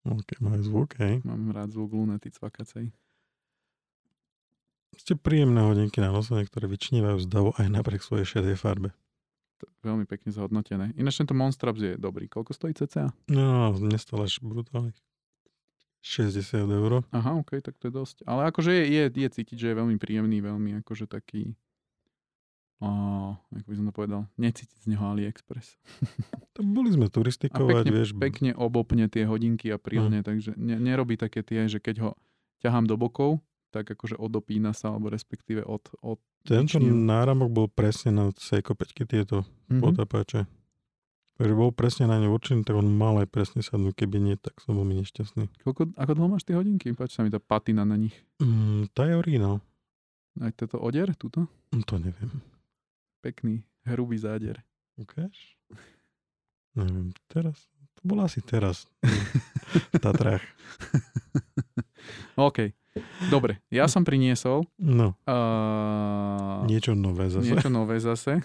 OK, 0.01 0.41
majú 0.41 0.61
zvuk, 0.65 0.97
hej. 0.97 1.21
Mám 1.21 1.53
rád 1.53 1.77
zvuk 1.77 1.93
lunety 1.93 2.33
cvakacej. 2.33 2.89
Ste 4.97 5.13
príjemné 5.13 5.61
hodinky 5.61 6.01
na 6.01 6.09
nosenie, 6.09 6.41
ktoré 6.49 6.65
vyčnívajú 6.65 7.21
z 7.21 7.27
davu 7.29 7.53
aj 7.53 7.69
napriek 7.69 8.01
svojej 8.01 8.25
šedej 8.25 8.57
farbe. 8.57 8.97
Veľmi 9.81 10.05
pekne 10.05 10.29
zhodnotené. 10.31 10.93
Ináč 10.95 11.21
tento 11.21 11.33
Monstraps 11.33 11.81
je 11.81 11.93
dobrý. 11.97 12.25
Koľko 12.27 12.51
stojí 12.53 12.73
cca? 12.73 13.11
No, 13.27 13.73
nestále 13.77 14.25
až 14.25 14.41
brutálnych 14.41 14.97
60 16.01 16.65
eur. 16.65 17.05
Aha, 17.13 17.37
ok, 17.37 17.61
tak 17.61 17.77
to 17.77 17.87
je 17.89 17.93
dosť. 17.93 18.17
Ale 18.25 18.49
akože 18.49 18.73
je, 18.73 18.83
je, 18.89 19.03
je 19.13 19.29
cítiť, 19.29 19.57
že 19.57 19.67
je 19.69 19.75
veľmi 19.77 20.01
príjemný, 20.01 20.41
veľmi 20.41 20.81
akože 20.81 21.05
taký... 21.05 21.53
O, 22.81 22.89
ako 23.53 23.67
by 23.69 23.75
som 23.77 23.85
to 23.85 23.93
povedal, 23.93 24.21
necítiť 24.41 24.73
z 24.81 24.87
neho 24.89 25.05
AliExpress. 25.13 25.77
To 26.57 26.65
boli 26.67 26.91
sme 26.91 27.07
A 27.07 27.13
turistikovať, 27.13 27.85
pekne, 27.87 27.91
vieš. 27.95 28.09
pekne 28.17 28.51
obopne 28.57 29.07
tie 29.07 29.23
hodinky 29.23 29.71
a 29.71 29.79
prilne, 29.79 30.19
takže 30.19 30.51
ne, 30.59 30.75
nerobí 30.75 31.15
také 31.15 31.45
tie, 31.47 31.63
že 31.71 31.79
keď 31.79 31.95
ho 32.03 32.09
ťahám 32.59 32.89
do 32.91 32.99
bokov, 32.99 33.39
tak 33.71 33.87
akože 33.89 34.15
odopína 34.15 34.71
sa, 34.71 34.89
alebo 34.89 35.07
respektíve 35.07 35.63
od... 35.63 35.81
od 36.01 36.19
Tento 36.41 36.75
vyčnív. 36.75 36.91
náramok 36.91 37.49
bol 37.49 37.67
presne 37.67 38.11
na 38.11 38.25
Seiko 38.33 38.73
5 38.73 39.05
tieto 39.05 39.47
Mhm. 39.67 39.79
potápače. 39.79 40.43
Takže 41.33 41.53
bol 41.53 41.71
presne 41.71 42.05
na 42.05 42.17
ňu 42.17 42.29
určený, 42.29 42.61
tak 42.61 42.75
on 42.75 42.85
mal 42.85 43.17
aj 43.17 43.25
presne 43.25 43.59
sadnúť, 43.59 43.97
keby 43.97 44.17
nie, 44.19 44.35
tak 44.35 44.59
som 44.59 44.75
veľmi 44.75 44.93
nešťastný. 44.95 45.49
Koľko, 45.59 45.95
ako 45.95 46.11
dlho 46.11 46.29
máš 46.29 46.43
tie 46.43 46.53
hodinky? 46.53 46.91
Páči 46.91 47.15
sa 47.15 47.23
mi 47.23 47.29
tá 47.29 47.39
patina 47.39 47.81
na 47.81 47.95
nich. 47.95 48.13
Mm, 48.37 48.85
tá 48.89 49.03
je 49.03 49.15
originál. 49.15 49.57
Aj 50.37 50.51
toto 50.51 50.77
odier, 50.77 51.09
túto? 51.13 51.49
Mm, 51.71 51.81
To 51.83 51.95
neviem. 51.97 52.29
Pekný, 53.19 53.55
hrubý 53.83 54.17
záder. 54.17 54.61
Ukáž? 54.95 55.33
Neviem, 56.73 57.09
teraz. 57.25 57.67
To 57.95 58.05
bolo 58.05 58.21
asi 58.21 58.39
teraz. 58.39 58.85
v 59.01 59.99
Tatrách. 59.99 60.45
OK. 62.37 62.71
Dobre, 63.31 63.63
ja 63.71 63.87
som 63.87 64.03
priniesol 64.03 64.67
No, 64.75 65.15
uh, 65.23 66.67
niečo 66.67 66.91
nové 66.91 67.31
zase. 67.31 67.47
niečo 67.47 67.71
nové 67.71 68.03
zase. 68.03 68.43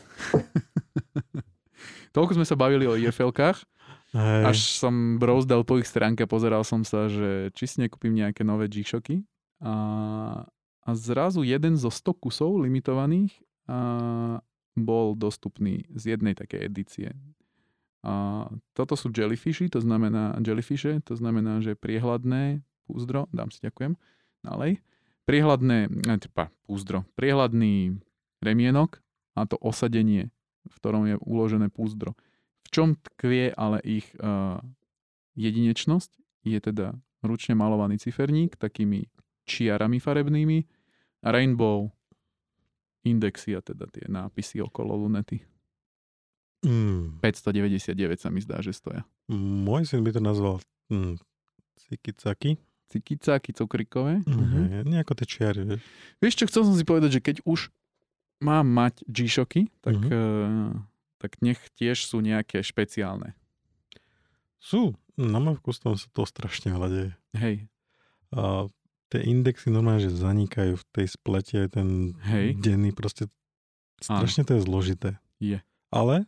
Toľko 2.15 2.39
sme 2.39 2.47
sa 2.47 2.57
bavili 2.57 2.87
o 2.89 2.97
IFL-kách, 2.97 3.59
Hej. 4.17 4.43
až 4.49 4.59
som 4.81 5.21
brouzdal 5.21 5.67
po 5.67 5.77
ich 5.77 5.85
stránke, 5.85 6.25
pozeral 6.25 6.65
som 6.65 6.87
sa, 6.87 7.11
že 7.11 7.53
či 7.53 7.69
si 7.69 7.77
nekúpim 7.85 8.15
nejaké 8.15 8.41
nové 8.47 8.71
G-Shocky. 8.73 9.21
A, 9.61 9.75
a 10.81 10.91
zrazu 10.97 11.45
jeden 11.45 11.77
zo 11.77 11.93
100 11.93 12.17
kusov 12.17 12.57
limitovaných 12.63 13.37
a, 13.69 14.41
bol 14.77 15.17
dostupný 15.17 15.85
z 15.93 16.17
jednej 16.17 16.33
takej 16.37 16.61
edície. 16.69 17.09
A 18.07 18.47
toto 18.73 18.95
sú 18.95 19.11
jellyfishy, 19.11 19.67
to 19.69 19.83
znamená 19.83 20.39
jellyfishe, 20.39 21.03
to 21.03 21.19
znamená, 21.19 21.59
že 21.61 21.75
priehľadné 21.75 22.63
púzdro, 22.87 23.27
dám 23.35 23.51
si 23.51 23.59
ďakujem, 23.67 23.99
ďalej, 24.47 24.79
priehľadné, 25.27 25.79
eh, 26.07 26.31
pa, 26.31 26.55
púzdro, 26.71 27.03
priehľadný 27.19 27.99
remienok 28.41 29.03
a 29.35 29.45
to 29.45 29.59
osadenie, 29.59 30.31
v 30.65 30.75
ktorom 30.79 31.05
je 31.11 31.17
uložené 31.21 31.69
púzdro. 31.69 32.15
V 32.67 32.69
čom 32.71 32.89
tkvie 32.99 33.55
ale 33.55 33.79
ich 33.87 34.11
uh, 34.19 34.59
jedinečnosť? 35.39 36.19
Je 36.47 36.59
teda 36.59 36.99
ručne 37.23 37.55
malovaný 37.55 37.99
ciferník 37.99 38.59
takými 38.59 39.07
čiarami 39.47 40.03
farebnými 40.03 40.67
a 41.23 41.29
rainbow 41.31 41.91
indexy 43.07 43.55
a 43.55 43.63
teda 43.63 43.87
tie 43.91 44.07
nápisy 44.11 44.59
okolo 44.63 45.07
lunety. 45.07 45.43
Mm, 46.67 47.23
599 47.23 48.19
sa 48.19 48.29
mi 48.35 48.43
zdá, 48.43 48.59
že 48.59 48.75
stoja. 48.75 49.07
môj 49.31 49.87
syn 49.87 50.03
by 50.03 50.11
to 50.11 50.23
nazval 50.23 50.59
mm, 50.91 51.15
cikicaki. 51.87 52.59
Cikicáky 52.87 53.51
cukrikové. 53.51 54.23
Mhm. 54.23 54.31
Mm-hmm. 54.31 54.85
Nejako 54.87 55.13
tie 55.15 55.27
čiary, 55.27 55.61
vieš. 55.65 55.83
Vieš 56.19 56.35
čo, 56.35 56.45
chcel 56.47 56.63
som 56.65 56.75
si 56.75 56.83
povedať, 56.83 57.11
že 57.13 57.21
keď 57.21 57.37
už 57.43 57.69
mám 58.39 58.67
mať 58.67 59.03
G-Shocky, 59.07 59.69
tak, 59.81 59.97
Mhm. 59.97 60.09
uh, 60.09 60.71
tak 61.17 61.41
nech 61.41 61.59
tiež 61.73 61.99
sú 62.01 62.21
nejaké 62.21 62.61
špeciálne. 62.61 63.35
Sú. 64.59 64.95
Na 65.17 65.39
môj 65.39 65.57
vkus 65.57 65.79
tam 65.79 65.97
sa 65.97 66.07
to 66.11 66.23
strašne 66.23 66.69
veľa 66.71 66.89
deje. 66.89 67.11
Hej, 67.35 67.57
A 68.29 68.69
tie 69.09 69.23
indexy 69.23 69.71
normálne, 69.71 70.03
že 70.03 70.13
zanikajú 70.13 70.77
v 70.77 70.85
tej 70.93 71.07
splete, 71.09 71.55
aj 71.57 71.71
ten 71.73 71.89
Hej. 72.21 72.59
denný, 72.59 72.91
proste 72.91 73.31
strašne 73.97 74.45
to 74.45 74.55
je 74.55 74.63
zložité. 74.63 75.11
Je. 75.39 75.63
Ale 75.89 76.27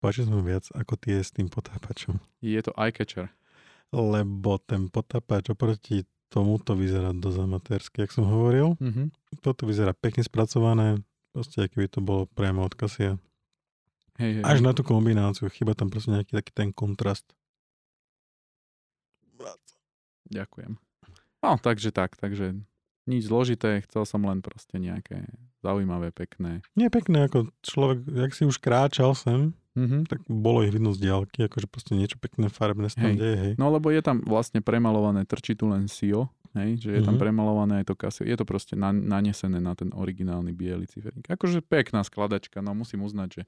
páči 0.00 0.24
sa 0.24 0.32
mi 0.32 0.42
viac 0.42 0.66
ako 0.72 0.96
tie 0.96 1.20
s 1.20 1.30
tým 1.30 1.46
potápačom. 1.46 2.18
je 2.40 2.58
to 2.58 2.72
eye-catcher. 2.74 3.30
Lebo 3.92 4.56
ten 4.58 4.88
potápač 4.88 5.52
oproti 5.52 6.08
tomuto 6.32 6.72
vyzerá 6.72 7.12
dosť 7.12 7.38
amatérsky, 7.44 7.96
jak 8.08 8.12
som 8.16 8.24
hovoril. 8.24 8.74
Mhm. 8.80 9.12
Toto 9.44 9.68
vyzerá 9.68 9.92
pekne 9.92 10.24
spracované, 10.24 11.04
proste 11.36 11.60
aký 11.60 11.84
by 11.84 11.88
to 11.92 12.00
bolo 12.00 12.24
priamo 12.32 12.64
od 12.64 12.72
kasia. 12.72 13.20
Hej, 14.16 14.40
hej, 14.40 14.44
Až 14.44 14.60
hej. 14.60 14.64
na 14.64 14.72
tú 14.72 14.80
kombináciu, 14.84 15.48
chyba 15.52 15.76
tam 15.76 15.92
proste 15.92 16.12
nejaký 16.12 16.32
taký 16.36 16.52
ten 16.52 16.68
kontrast. 16.72 17.24
Ďakujem. 20.32 20.80
No, 21.44 21.60
takže 21.60 21.92
tak, 21.92 22.16
takže 22.16 22.56
nič 23.04 23.28
zložité, 23.28 23.84
chcel 23.84 24.08
som 24.08 24.24
len 24.24 24.40
proste 24.40 24.80
nejaké 24.80 25.28
zaujímavé, 25.60 26.14
pekné. 26.14 26.64
Nie 26.72 26.88
pekné, 26.88 27.28
ako 27.28 27.52
človek, 27.60 28.06
jak 28.08 28.32
si 28.32 28.48
už 28.48 28.56
kráčal 28.56 29.12
sem, 29.12 29.52
Mhm. 29.72 30.04
tak 30.04 30.20
bolo 30.28 30.60
ich 30.60 30.72
vidno 30.72 30.92
z 30.92 31.00
diaľky, 31.08 31.48
akože 31.48 31.64
proste 31.64 31.96
niečo 31.96 32.20
pekné, 32.20 32.52
farebné 32.52 32.92
sa 32.92 33.00
tam 33.00 33.16
deje, 33.16 33.36
hej. 33.40 33.52
No 33.56 33.72
lebo 33.72 33.88
je 33.88 34.04
tam 34.04 34.20
vlastne 34.20 34.60
premalované, 34.60 35.24
trčí 35.24 35.56
tu 35.56 35.64
len 35.64 35.88
SIO, 35.88 36.28
hej, 36.52 36.76
že 36.76 36.90
je 36.92 37.00
tam 37.00 37.16
Mhm. 37.16 37.22
premalované 37.24 37.72
aj 37.80 37.88
to 37.88 37.94
Casio, 37.96 38.28
je 38.28 38.36
to 38.36 38.44
proste 38.44 38.76
na, 38.76 38.92
nanesené 38.92 39.64
na 39.64 39.72
ten 39.72 39.88
originálny 39.96 40.52
biely 40.52 40.84
ciferník. 40.84 41.24
Akože 41.24 41.64
pekná 41.64 42.04
skladačka, 42.04 42.60
no 42.60 42.76
musím 42.76 43.00
uznať, 43.00 43.28
že, 43.40 43.42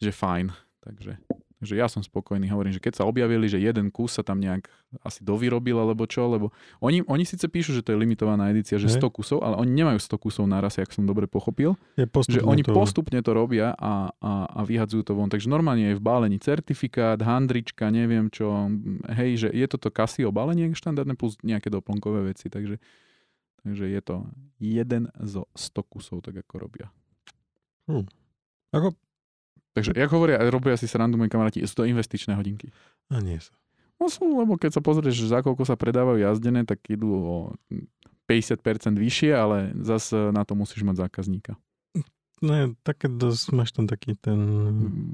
že 0.00 0.10
fajn. 0.10 0.56
Takže, 0.80 1.20
takže 1.62 1.78
ja 1.78 1.86
som 1.86 2.02
spokojný, 2.02 2.50
hovorím, 2.50 2.74
že 2.74 2.82
keď 2.82 2.98
sa 2.98 3.04
objavili, 3.06 3.46
že 3.46 3.62
jeden 3.62 3.94
kus 3.94 4.18
sa 4.18 4.26
tam 4.26 4.42
nejak 4.42 4.66
asi 5.06 5.22
dovyrobil 5.22 5.78
alebo 5.78 6.10
čo, 6.10 6.26
lebo 6.26 6.50
oni, 6.82 7.06
oni 7.06 7.22
síce 7.22 7.46
píšu, 7.46 7.70
že 7.70 7.86
to 7.86 7.94
je 7.94 8.02
limitovaná 8.02 8.50
edícia, 8.50 8.82
že 8.82 8.90
Hej. 8.90 8.98
100 8.98 9.14
kusov, 9.14 9.38
ale 9.46 9.62
oni 9.62 9.70
nemajú 9.70 10.02
100 10.02 10.18
kusov 10.18 10.50
naraz, 10.50 10.74
jak 10.74 10.90
som 10.90 11.06
dobre 11.06 11.30
pochopil. 11.30 11.78
Je 11.94 12.10
Že 12.10 12.42
oni 12.42 12.66
to... 12.66 12.74
postupne 12.74 13.14
to 13.22 13.30
robia 13.30 13.78
a, 13.78 14.10
a, 14.10 14.32
a 14.50 14.60
vyhadzujú 14.66 15.06
to 15.06 15.14
von. 15.14 15.30
Takže 15.30 15.46
normálne 15.46 15.94
je 15.94 15.98
v 15.98 16.02
bálení 16.02 16.42
certifikát, 16.42 17.22
handrička, 17.22 17.94
neviem 17.94 18.26
čo. 18.26 18.66
Hej, 19.06 19.46
že 19.46 19.48
je 19.54 19.66
toto 19.70 19.94
Casio 19.94 20.34
balenie 20.34 20.74
štandardné 20.74 21.14
plus 21.14 21.38
nejaké 21.46 21.70
doplnkové 21.70 22.34
veci. 22.34 22.50
Takže, 22.50 22.82
takže 23.62 23.84
je 23.86 24.00
to 24.02 24.26
jeden 24.58 25.14
zo 25.22 25.46
100 25.54 25.78
kusov, 25.86 26.26
tak 26.26 26.42
ako 26.42 26.54
robia. 26.58 26.90
Ako, 28.74 28.98
Takže, 29.72 29.96
jak 29.96 30.10
hovoria, 30.12 30.36
robia 30.52 30.76
si 30.76 30.84
srandu 30.84 31.16
moji 31.16 31.32
kamaráti, 31.32 31.64
sú 31.64 31.82
to 31.82 31.88
investičné 31.88 32.36
hodinky. 32.36 32.68
a 33.08 33.20
nie 33.24 33.40
sú. 33.40 33.52
No 33.96 34.10
sú, 34.10 34.26
lebo 34.26 34.58
keď 34.58 34.76
sa 34.76 34.82
pozrieš, 34.82 35.30
za 35.30 35.40
koľko 35.40 35.62
sa 35.62 35.78
predávajú 35.78 36.20
jazdené, 36.20 36.66
tak 36.66 36.82
idú 36.90 37.08
o 37.14 37.36
50% 38.26 38.98
vyššie, 38.98 39.30
ale 39.30 39.70
zase 39.78 40.34
na 40.34 40.42
to 40.42 40.58
musíš 40.58 40.82
mať 40.82 41.06
zákazníka. 41.06 41.54
No, 42.42 42.74
také 42.82 43.06
dosť, 43.06 43.54
máš 43.54 43.70
tam 43.70 43.86
taký 43.86 44.18
ten... 44.18 44.38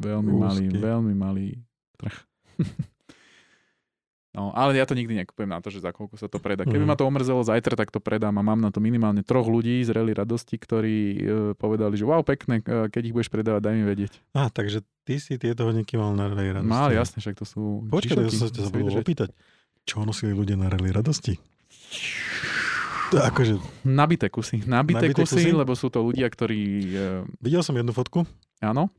Veľmi 0.01 0.33
malý, 0.33 0.65
úzky. 0.73 0.81
veľmi 0.81 1.13
malý 1.13 1.49
trh. 2.01 2.17
No, 4.39 4.55
ale 4.55 4.73
ja 4.73 4.87
to 4.87 4.95
nikdy 4.95 5.19
nekupujem 5.19 5.51
na 5.51 5.59
to, 5.59 5.67
že 5.67 5.83
za 5.83 5.91
koľko 5.91 6.15
sa 6.15 6.31
to 6.31 6.39
predá. 6.39 6.63
Keby 6.63 6.79
Mhm. 6.79 6.87
ma 6.87 6.95
to 6.95 7.03
omrzelo 7.03 7.43
zajtra, 7.43 7.75
tak 7.75 7.91
to 7.91 7.99
predám 7.99 8.31
a 8.31 8.43
mám 8.45 8.63
na 8.63 8.71
to 8.71 8.79
minimálne 8.79 9.21
troch 9.21 9.45
ľudí 9.45 9.83
z 9.83 9.91
Rally 9.91 10.15
radosti, 10.15 10.55
ktorí 10.55 10.97
e, 10.97 11.19
povedali, 11.53 11.99
že 11.99 12.07
wow, 12.07 12.23
pekné, 12.23 12.61
e, 12.61 12.87
keď 12.87 13.03
ich 13.03 13.11
budeš 13.13 13.29
predávať, 13.29 13.61
daj 13.61 13.75
mi 13.75 13.83
vedieť. 13.83 14.13
Á, 14.31 14.47
takže 14.47 14.81
ty 15.03 15.19
si 15.19 15.35
tieto 15.35 15.67
hodinky 15.67 15.99
mal 15.99 16.15
na 16.15 16.31
rally 16.31 16.55
radosti. 16.55 16.71
Mal, 16.71 16.95
jasne, 16.95 17.19
však 17.19 17.35
to 17.35 17.43
sú 17.43 17.83
Počkaj, 17.85 18.15
ja 18.17 18.31
som 18.31 18.47
sa 18.47 18.63
zabudol 18.63 18.95
opýtať. 18.97 19.35
Čo 19.83 20.07
nosili 20.07 20.31
ľudia 20.31 20.55
na 20.55 20.71
rally 20.71 20.95
radosti? 20.95 21.35
To 23.09 23.19
akože, 23.19 23.57
Nabité 23.83 24.29
kusy. 24.29 24.63
Nabité, 24.63 25.09
Nabité 25.09 25.17
kusy, 25.17 25.41
kusy? 25.41 25.51
lebo 25.51 25.73
sú 25.73 25.89
to 25.89 25.99
ľudia, 25.99 26.29
ktorí... 26.29 26.61
E, 26.87 27.05
videl 27.41 27.65
som 27.65 27.75
jednu 27.75 27.91
fotku. 27.91 28.23
áno. 28.61 28.93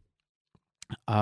A 1.05 1.19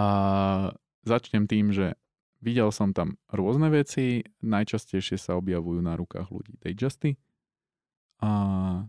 začnem 1.03 1.43
tým, 1.43 1.69
že 1.69 1.99
videl 2.39 2.69
som 2.69 2.93
tam 2.93 3.17
rôzne 3.29 3.69
veci. 3.69 4.21
Najčastejšie 4.41 5.17
sa 5.17 5.35
objavujú 5.35 5.79
na 5.79 5.97
rukách 5.97 6.29
ľudí 6.29 6.57
Datejusty 6.57 7.17
a 8.19 8.31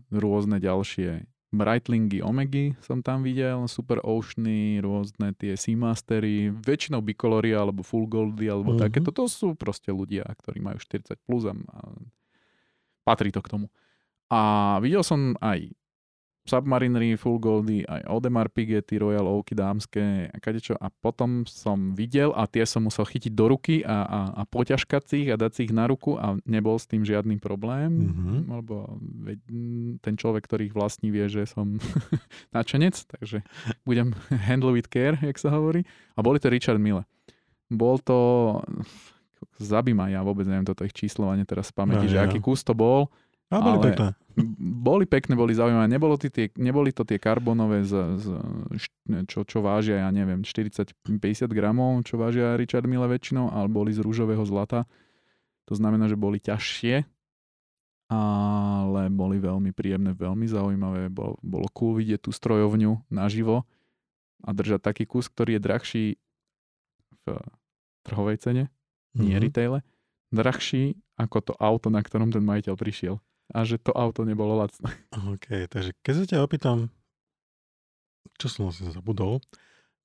rôzne 0.09 0.57
ďalšie 0.57 1.25
Breitlingy, 1.49 2.21
Omegy 2.21 2.77
som 2.85 3.01
tam 3.01 3.25
videl, 3.25 3.65
Super 3.65 3.97
Oceany, 4.05 4.77
rôzne 4.85 5.33
tie 5.33 5.57
Seamastery, 5.57 6.53
väčšinou 6.53 7.01
Bicoloria 7.01 7.65
alebo 7.65 7.81
Full 7.81 8.05
Goldy 8.05 8.45
alebo 8.45 8.73
Mhm. 8.73 8.77
mm-hmm. 8.77 8.85
takéto. 8.85 9.09
To 9.17 9.25
sú 9.25 9.57
proste 9.57 9.89
ľudia, 9.89 10.29
ktorí 10.45 10.61
majú 10.61 10.77
40 10.77 11.17
plus 11.25 11.49
a, 11.49 11.53
a 11.53 11.79
patrí 13.01 13.33
to 13.33 13.41
k 13.41 13.49
tomu. 13.49 13.65
A 14.29 14.77
videl 14.85 15.01
som 15.01 15.33
aj 15.41 15.73
Submarinery, 16.49 17.13
Full 17.13 17.37
Goldy, 17.37 17.85
aj 17.85 18.09
Audemars 18.09 18.49
Piguetti, 18.49 18.97
Royal 18.97 19.29
Oaky 19.29 19.53
dámske 19.53 20.33
a 20.33 20.37
kadečo. 20.41 20.73
A 20.81 20.89
potom 20.89 21.45
som 21.45 21.93
videl 21.93 22.33
a 22.33 22.49
tie 22.49 22.65
som 22.65 22.89
musel 22.89 23.05
chytiť 23.05 23.29
do 23.37 23.53
ruky 23.53 23.85
a, 23.85 24.01
a, 24.01 24.19
a 24.33 24.43
poťažkať 24.49 25.03
si 25.05 25.15
ich 25.25 25.29
a 25.29 25.37
dať 25.37 25.51
si 25.53 25.61
ich 25.69 25.73
na 25.73 25.85
ruku 25.85 26.17
a 26.17 26.41
nebol 26.49 26.81
s 26.81 26.89
tým 26.89 27.05
žiadny 27.05 27.37
problém. 27.37 28.09
Mhm. 28.09 28.35
Lebo 28.49 28.97
mm, 28.97 30.01
ten 30.01 30.17
človek, 30.17 30.49
ktorý 30.49 30.73
ich 30.73 30.75
vlastní, 30.75 31.13
vie, 31.13 31.29
že 31.29 31.45
som 31.45 31.77
načenec, 32.55 32.97
takže 33.05 33.45
budem 33.85 34.17
handle 34.49 34.73
with 34.73 34.89
care, 34.89 35.21
jak 35.21 35.37
sa 35.37 35.53
hovorí. 35.53 35.85
A 36.17 36.25
boli 36.25 36.41
to 36.41 36.49
Richard 36.49 36.81
Mille. 36.81 37.05
Bol 37.69 38.01
to... 38.01 38.17
Zabí 39.59 39.95
ma, 39.95 40.07
ja 40.11 40.23
vôbec 40.23 40.47
neviem 40.47 40.67
toto 40.67 40.83
ich 40.83 40.95
číslovanie 40.95 41.43
teraz 41.43 41.71
z 41.71 41.75
pamäti, 41.75 42.07
Ja, 42.07 42.11
že 42.11 42.17
ja. 42.19 42.23
aký 42.27 42.39
kus 42.43 42.63
to 42.63 42.75
bol. 42.75 43.11
A 43.49 43.57
boli 43.59 43.77
Ale- 43.81 43.85
pekné. 43.91 44.09
Boli 44.79 45.03
pekné, 45.03 45.35
boli 45.35 45.51
zaujímavé. 45.51 45.91
Nebolo 45.91 46.15
to 46.15 46.31
tie, 46.31 46.47
neboli 46.55 46.95
to 46.95 47.03
tie 47.03 47.19
karbonové, 47.19 47.83
z, 47.83 47.91
z, 48.15 48.25
čo, 49.27 49.43
čo 49.43 49.59
vážia, 49.59 49.99
ja 49.99 50.09
neviem, 50.09 50.47
40-50 50.47 50.95
gramov, 51.51 51.99
čo 52.07 52.15
vážia 52.15 52.55
Richard 52.55 52.87
Mille 52.87 53.03
väčšinou, 53.03 53.51
ale 53.51 53.67
boli 53.67 53.91
z 53.91 53.99
rúžového 53.99 54.39
zlata. 54.47 54.87
To 55.67 55.75
znamená, 55.75 56.07
že 56.07 56.15
boli 56.15 56.39
ťažšie, 56.39 57.03
ale 58.09 59.11
boli 59.11 59.37
veľmi 59.37 59.75
príjemné, 59.75 60.15
veľmi 60.15 60.47
zaujímavé. 60.47 61.11
Bolo, 61.11 61.35
bolo 61.43 61.67
cool 61.75 61.99
vidieť 61.99 62.25
tú 62.25 62.31
strojovňu 62.31 63.11
naživo 63.11 63.67
a 64.39 64.49
držať 64.49 64.79
taký 64.81 65.03
kus, 65.03 65.27
ktorý 65.27 65.59
je 65.59 65.61
drahší 65.61 66.05
v 67.19 67.25
trhovej 68.07 68.37
cene, 68.39 68.63
nie 69.13 69.35
Mhm. 69.35 69.43
retaile, 69.43 69.79
drahší 70.31 70.95
ako 71.19 71.37
to 71.43 71.53
auto, 71.59 71.91
na 71.91 71.99
ktorom 71.99 72.31
ten 72.31 72.41
majiteľ 72.41 72.79
prišiel. 72.79 73.19
A 73.49 73.65
že 73.65 73.81
to 73.81 73.89
auto 73.93 74.21
nebolo 74.25 74.57
lacné. 74.61 74.93
OK, 75.33 75.65
takže 75.65 75.97
keď 76.05 76.13
sa 76.13 76.25
ťa 76.29 76.39
opýtam, 76.45 76.77
čo 78.37 78.47
som 78.47 78.69
si 78.69 78.85
zabudol, 78.87 79.41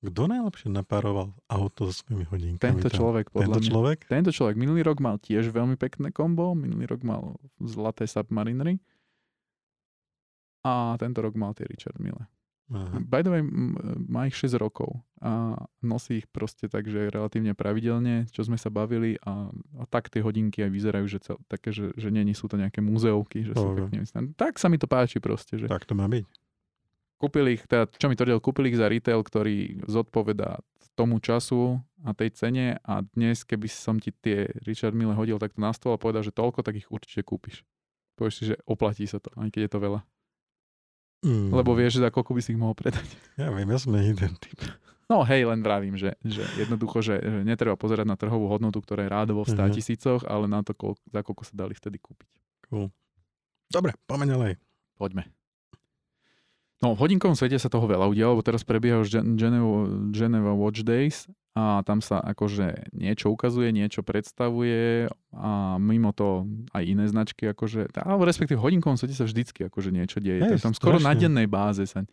kto 0.05 0.29
najlepšie 0.29 0.69
napároval 0.69 1.33
auto 1.49 1.89
so 1.89 2.05
svojimi 2.05 2.29
hodinkami? 2.29 2.61
Tento 2.61 2.89
človek, 2.93 3.33
podľa 3.33 3.57
Tento 3.57 3.61
mňa. 3.61 3.69
človek? 3.73 3.97
Tento 4.05 4.31
človek 4.33 4.55
minulý 4.57 4.85
rok 4.85 5.01
mal 5.01 5.17
tiež 5.17 5.49
veľmi 5.49 5.77
pekné 5.81 6.13
kombo. 6.13 6.53
Minulý 6.53 6.85
rok 6.93 7.01
mal 7.01 7.41
zlaté 7.57 8.05
submarinery. 8.05 8.77
A 10.65 10.97
tento 11.01 11.21
rok 11.21 11.33
mal 11.37 11.53
tie 11.57 11.65
Richard 11.65 11.97
Mille. 11.97 12.21
Aha. 12.65 12.97
By 12.97 13.21
the 13.21 13.29
way, 13.29 13.41
má 14.09 14.25
ich 14.25 14.33
6 14.33 14.57
rokov 14.57 14.89
a 15.21 15.53
nosí 15.81 16.21
ich 16.21 16.27
proste 16.27 16.65
tak, 16.65 16.89
že 16.89 17.13
relatívne 17.13 17.53
pravidelne, 17.53 18.25
čo 18.33 18.41
sme 18.41 18.57
sa 18.57 18.73
bavili 18.73 19.21
a, 19.21 19.53
a 19.77 19.83
tak 19.85 20.09
tie 20.09 20.25
hodinky 20.25 20.65
aj 20.65 20.71
vyzerajú, 20.73 21.05
že 21.05 21.19
cel, 21.21 21.37
také, 21.45 21.69
že, 21.69 21.93
že 21.93 22.09
nie 22.09 22.25
sú 22.33 22.49
to 22.49 22.57
nejaké 22.57 22.81
muzeovky, 22.81 23.45
že 23.45 23.53
sú 23.53 23.69
Ok. 23.69 23.85
pekne 23.85 24.01
vysnané. 24.01 24.33
Tak 24.33 24.57
sa 24.57 24.65
mi 24.65 24.77
to 24.77 24.89
páči 24.89 25.21
proste, 25.21 25.61
že 25.61 25.69
Tak 25.69 25.85
to 25.85 25.93
má 25.93 26.09
byť. 26.09 26.25
kúpili 27.21 27.57
ich, 27.57 27.63
teda 27.65 27.85
čo 27.85 28.09
mi 28.09 28.17
tvrdil, 28.17 28.41
kúpili 28.41 28.73
ich 28.73 28.81
za 28.81 28.89
retail, 28.89 29.21
ktorý 29.21 29.85
zodpovedá 29.85 30.61
tomu 30.95 31.19
času 31.19 31.77
a 32.01 32.15
tej 32.15 32.33
cene 32.33 32.79
a 32.81 33.03
dnes, 33.03 33.43
keby 33.43 33.67
som 33.67 33.99
ti 33.99 34.09
tie 34.09 34.47
Richard 34.63 34.95
Mille 34.95 35.13
hodil 35.13 35.35
takto 35.37 35.59
na 35.59 35.69
stôl 35.69 35.93
a 35.93 36.01
povedal, 36.01 36.23
že 36.23 36.31
toľko, 36.31 36.63
tak 36.63 36.79
ich 36.79 36.87
určite 36.89 37.21
kúpiš. 37.21 37.61
Povieš 38.15 38.33
si, 38.33 38.43
že 38.49 38.55
oplatí 38.63 39.03
sa 39.03 39.19
to, 39.19 39.27
aj 39.35 39.51
keď 39.51 39.67
je 39.67 39.71
to 39.71 39.79
veľa. 39.83 39.99
Mm. 41.25 41.49
Lebo 41.51 41.73
vieš, 41.73 41.97
za 41.97 42.07
koľko 42.07 42.31
by 42.31 42.39
si 42.39 42.53
ich 42.53 42.59
mohol 42.59 42.73
predať. 42.73 43.01
Ja 43.41 43.49
viem, 43.49 43.65
ja 43.65 43.75
som 43.75 43.91
není 43.91 44.13
ten 44.13 44.31
typ. 44.35 44.61
No 45.05 45.21
hej, 45.21 45.41
len 45.43 45.59
vravím, 45.59 45.93
že, 45.95 46.13
že 46.19 46.41
jednoducho, 46.55 46.97
že, 46.99 47.17
že 47.17 47.41
netreba 47.41 47.73
pozerať 47.73 48.05
na 48.05 48.13
trhovú 48.13 48.45
hodnotu, 48.47 48.77
ktorá 48.79 49.01
je 49.01 49.11
rádovo 49.11 49.41
v 49.41 49.51
100 49.51 49.57
Mhm. 49.59 49.73
tisícoch, 49.73 50.21
ale 50.23 50.45
na 50.45 50.61
to, 50.61 50.71
koľko, 50.71 51.01
za 51.03 51.21
koľko 51.21 51.43
sa 51.43 51.53
dali 51.55 51.73
vtedy 51.73 51.97
kúpiť. 51.97 52.29
Cool. 52.67 52.89
Dobre, 53.67 53.93
poďme 54.03 54.25
ďalej. 54.27 54.51
Poďme. 54.95 55.23
No, 56.85 56.93
v 56.93 57.01
hodinkovom 57.01 57.33
svete 57.33 57.57
sa 57.57 57.65
toho 57.65 57.89
veľa 57.89 58.05
udialo, 58.05 58.37
lebo 58.37 58.45
teraz 58.45 58.61
prebieha 58.61 59.01
už 59.01 59.09
Gen- 59.09 59.33
Geneva, 59.33 59.89
Geneva 60.13 60.53
Watch 60.53 60.85
Days 60.85 61.25
a 61.57 61.81
tam 61.81 61.97
sa 61.97 62.21
akože 62.21 62.93
niečo 62.93 63.33
ukazuje, 63.33 63.73
niečo 63.73 64.05
predstavuje 64.05 65.09
a 65.33 65.81
mimo 65.81 66.13
to 66.13 66.45
aj 66.77 66.83
iné 66.85 67.09
značky, 67.09 67.49
akože, 67.49 67.89
alebo 67.97 68.29
respektíve 68.29 68.61
v 68.61 68.69
hodinkovom 68.69 69.01
svete 69.01 69.17
sa 69.17 69.25
vždycky 69.25 69.65
akože 69.65 69.89
niečo 69.89 70.21
deje. 70.21 70.45
Hej, 70.45 70.61
tam 70.61 70.77
skoro 70.77 71.01
na 71.01 71.17
strašne. 71.17 71.21
dennej 71.25 71.47
báze 71.49 71.89
sa 71.89 72.05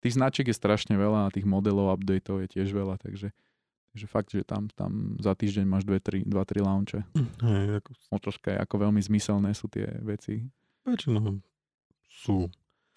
tých 0.00 0.16
značiek 0.16 0.48
je 0.48 0.56
strašne 0.56 0.96
veľa 0.96 1.28
a 1.28 1.32
tých 1.32 1.44
modelov, 1.44 1.92
updateov 1.96 2.44
je 2.44 2.48
tiež 2.60 2.72
veľa, 2.72 2.96
takže, 3.00 3.32
takže 3.92 4.06
fakt, 4.08 4.32
že 4.32 4.44
tam, 4.44 4.68
tam 4.72 5.16
za 5.20 5.36
týždeň 5.36 5.64
máš 5.64 5.84
2-3 5.88 6.28
launche. 6.60 7.04
Hej, 7.44 7.84
ako, 7.84 7.90
Otázka 8.12 8.52
je, 8.52 8.58
ako 8.60 8.74
veľmi 8.84 9.00
zmyselné 9.00 9.52
sú 9.52 9.68
tie 9.68 9.86
veci. 10.04 10.44
väčšinou 10.88 11.40
sú. 12.10 12.48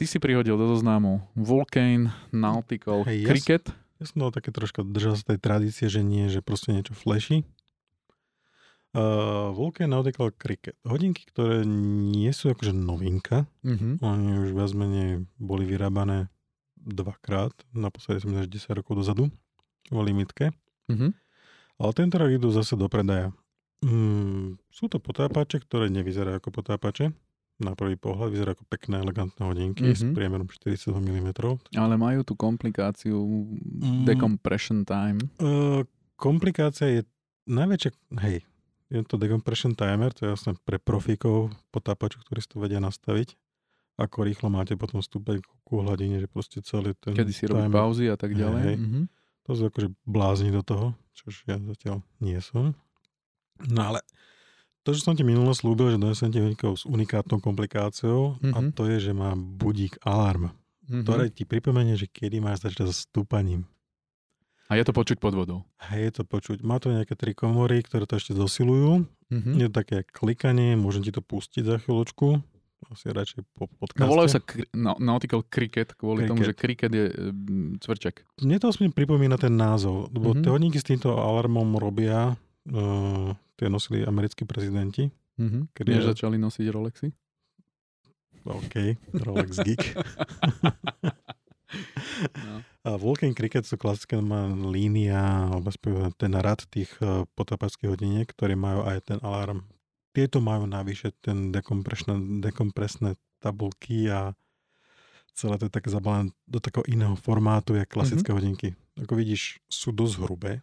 Ty 0.03 0.11
si 0.11 0.19
prihodil 0.19 0.59
do 0.59 0.67
zoznamu 0.67 1.23
Vulcane, 1.31 2.11
Nautical, 2.35 3.07
ja 3.07 3.23
Cricket. 3.23 3.71
Ja 4.03 4.03
som 4.03 4.19
dal 4.19 4.35
také 4.35 4.51
troška 4.51 4.84
držal 4.84 5.15
sa 5.15 5.31
tej 5.31 5.39
tradície, 5.39 5.88
že 5.88 6.03
nie, 6.03 6.27
že 6.27 6.43
proste 6.43 6.75
niečo 6.75 6.91
flashy. 6.91 7.47
Uh, 8.91 9.55
Vulcan 9.55 9.95
Nautical 9.95 10.35
Cricket. 10.35 10.75
Hodinky, 10.84 11.23
ktoré 11.31 11.63
nie 11.63 12.27
sú 12.35 12.51
akože 12.51 12.75
novinka. 12.75 13.47
Uh-huh. 13.63 13.95
Oni 14.03 14.43
už 14.43 14.51
viac 14.51 14.75
menej 14.75 15.23
boli 15.39 15.63
vyrábané 15.63 16.27
dvakrát, 16.75 17.55
naposledy 17.71 18.27
som 18.27 18.35
až 18.35 18.51
10 18.51 18.84
rokov 18.84 18.99
dozadu, 18.99 19.31
vo 19.88 20.01
limitke. 20.03 20.51
Uh-huh. 20.91 21.15
Ale 21.80 21.91
tento 21.95 22.19
rok 22.19 22.27
idú 22.27 22.51
zase 22.51 22.75
do 22.75 22.91
predaja. 22.91 23.31
Mm, 23.88 24.59
sú 24.67 24.91
to 24.91 24.99
potápače, 24.99 25.63
ktoré 25.63 25.88
nevyzerajú 25.88 26.43
ako 26.43 26.51
potápače. 26.51 27.15
Na 27.55 27.77
prvý 27.77 27.93
pohľad 27.95 28.34
vyzerajú 28.34 28.55
ako 28.55 28.65
pekné, 28.65 28.95
elegantné 28.99 29.41
hodinky 29.41 29.85
mm-hmm. 29.85 29.99
s 29.99 30.03
Mhm. 30.03 30.13
priemerom 30.13 30.47
42 30.49 30.89
mm. 30.97 31.30
Ale 31.77 31.93
majú 31.95 32.25
tú 32.25 32.34
komplikáciu 32.34 33.15
Mm. 33.15 34.03
decompression 34.03 34.81
time. 34.84 35.21
Uh, 35.38 35.85
komplikácia 36.15 36.89
je 36.89 37.01
najväčšia, 37.45 37.91
hej, 38.21 38.41
je 38.89 38.99
to 39.03 39.17
decompression 39.17 39.73
timer, 39.73 40.09
to 40.11 40.25
je 40.25 40.34
jasné 40.34 40.57
pre 40.61 40.77
profíkov, 40.77 41.49
potápačov, 41.69 42.25
ktorí 42.25 42.39
si 42.39 42.49
to 42.49 42.57
vedia 42.57 42.80
nastaviť. 42.80 43.38
Ako 43.93 44.25
rýchlo 44.25 44.49
máte 44.49 44.73
potom 44.73 45.01
stúpať 45.01 45.38
ku 45.61 45.81
hladine, 45.81 46.17
že 46.17 46.25
proste 46.25 46.57
celý 46.61 46.97
ten 46.97 47.13
Kedy 47.13 47.30
si 47.30 47.45
robí 47.45 47.69
pauzy 47.69 48.09
a 48.09 48.17
tak 48.17 48.34
ďalej. 48.34 48.61
hej. 48.63 48.75
Uh-huh. 48.75 49.05
To 49.43 49.49
sú 49.53 49.61
akože 49.67 49.93
blázni 50.03 50.49
do 50.49 50.65
toho, 50.65 50.97
čož 51.13 51.45
ja 51.45 51.61
zatiaľ 51.61 52.01
nie 52.17 52.39
som. 52.39 52.73
No 53.69 53.93
ale 53.93 53.99
to, 54.84 54.91
že 54.91 55.01
som 55.01 55.11
ti 55.11 55.22
minulo 55.22 55.51
slúbil, 55.51 55.89
že 55.89 55.97
donesem 55.97 56.27
ti 56.27 56.39
s 56.53 56.84
unikátnou 56.84 57.39
komplikáciou 57.39 58.35
a 58.45 58.60
Mhm. 58.60 58.72
to 58.72 58.85
je, 58.85 58.99
že 59.01 59.11
má 59.11 59.31
budík 59.34 59.97
alarm, 60.01 60.51
Uh-huh. 60.84 61.01
ktoré 61.01 61.27
ti 61.27 61.43
pripomenie, 61.43 61.95
že 61.95 62.05
kedy 62.05 62.38
máš 62.38 62.61
začať 62.61 62.88
s 62.88 63.03
stúpaním. 63.03 63.64
A 64.65 64.76
je 64.76 64.84
to 64.84 64.91
počuť 64.91 65.18
pod 65.18 65.31
vodou. 65.34 65.64
A 65.77 65.95
je 65.95 66.10
to 66.10 66.23
počuť. 66.23 66.60
Má 66.61 66.76
to 66.77 66.89
nejaké 66.89 67.14
tri 67.14 67.31
komory, 67.31 67.80
ktoré 67.80 68.03
to 68.03 68.15
ešte 68.15 68.34
zosilujú. 68.34 69.03
Uh-huh. 69.30 69.53
Je 69.53 69.65
to 69.65 69.76
také 69.76 70.03
klikanie, 70.05 70.76
môžem 70.76 71.01
ti 71.01 71.10
to 71.10 71.19
pustiť 71.19 71.64
za 71.64 71.77
chvíľočku. 71.77 72.43
Asi 72.85 73.07
radšej 73.07 73.47
po 73.49 73.68
podcaste. 73.69 74.01
No 74.01 74.11
volajú 74.11 74.30
sa 74.30 74.39
kri- 74.39 74.68
no, 74.69 74.99
Nautical 74.99 75.39
Cricket 75.41 75.93
kvôli 75.93 76.22
Cricket. 76.22 76.30
tomu, 76.30 76.41
že 76.43 76.53
cricket 76.53 76.91
je 76.91 77.05
um, 77.07 77.31
cvrček. 77.77 78.27
Mne 78.38 78.57
to 78.57 78.68
aspoň 78.68 78.91
pripomína 78.91 79.38
ten 79.38 79.51
názov, 79.51 80.11
lebo 80.11 80.34
Mhm. 80.34 80.41
tie 80.41 80.51
hodinky 80.51 80.77
s 80.77 80.85
týmto 80.85 81.14
alarmom 81.14 81.73
robia 81.73 82.35
uh, 82.72 83.34
tie 83.60 83.68
nosili 83.68 84.06
americkí 84.06 84.45
prezidenti. 84.45 85.11
Mhm. 85.40 85.73
Kedy 85.73 85.90
Než 85.90 86.14
začali 86.14 86.38
nosiť 86.38 86.65
Rolexy? 86.69 87.07
OK, 88.44 88.76
Rolex 89.23 89.56
Geek. 89.65 89.84
No. 92.44 92.56
A 92.84 92.90
Vulcan 92.99 93.31
Cricket 93.31 93.64
sú 93.64 93.80
klasická 93.80 94.19
línia, 94.68 95.48
alebo 95.48 95.72
ten 96.19 96.35
rad 96.35 96.68
tých 96.68 96.91
uh, 96.99 97.23
potápačských 97.40 97.88
hodiniek, 97.88 98.27
ktorí 98.27 98.60
majú 98.60 98.84
aj 98.84 98.98
ten 99.07 99.19
alarm. 99.23 99.64
Tieto 100.11 100.44
majú 100.44 100.68
navyše 100.68 101.15
ten 101.23 101.49
dekompresné, 101.49 102.44
dekompresné 102.44 103.15
tabulky 103.40 104.11
a 104.11 104.35
celé 105.34 105.57
to 105.57 105.65
je 105.65 105.73
také 105.73 105.90
zabalené 105.90 106.30
do 106.45 106.60
takého 106.61 106.85
iného 106.85 107.18
formátu, 107.18 107.73
jak 107.73 107.90
klasické 107.90 108.30
mm-hmm. 108.30 108.38
hodinky. 108.38 108.68
Ako 109.02 109.18
vidíš, 109.18 109.57
sú 109.72 109.90
dosť 109.90 110.15
hrubé. 110.22 110.61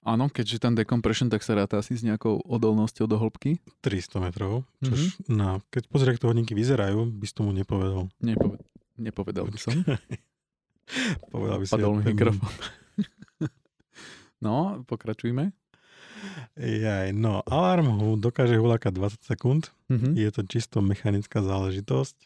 Áno, 0.00 0.32
keďže 0.32 0.64
tam 0.64 0.72
decompression, 0.72 1.28
tak 1.28 1.44
sa 1.44 1.52
ráta 1.52 1.76
asi 1.76 1.92
s 1.92 2.00
nejakou 2.00 2.40
odolnosťou 2.48 3.04
do 3.04 3.20
hĺbky. 3.20 3.60
300 3.84 4.24
metrov, 4.24 4.64
čož 4.80 5.20
mm-hmm. 5.20 5.36
na, 5.36 5.60
keď 5.68 5.82
pozrieš, 5.92 6.16
ako 6.16 6.20
to 6.24 6.30
hodinky 6.32 6.54
vyzerajú, 6.56 7.04
by 7.04 7.24
si 7.28 7.34
tomu 7.36 7.52
nepovedal. 7.52 8.08
Nepoved- 8.24 8.64
nepovedal 8.96 9.44
by 9.52 9.58
som. 9.60 9.76
Povedal 11.32 11.56
by 11.60 11.64
si... 11.68 11.72
Padol 11.76 12.00
ten- 12.00 12.16
mikrofón. 12.16 12.52
No, 14.40 14.80
pokračujme. 14.88 15.52
Jaj, 16.56 17.12
no, 17.12 17.44
alarm 17.44 17.92
hu 18.00 18.16
dokáže 18.16 18.56
hulákať 18.56 18.96
20 18.96 19.20
sekúnd. 19.20 19.62
Mhm. 19.92 20.16
Je 20.16 20.28
to 20.32 20.40
čisto 20.48 20.80
mechanická 20.80 21.44
záležitosť. 21.44 22.16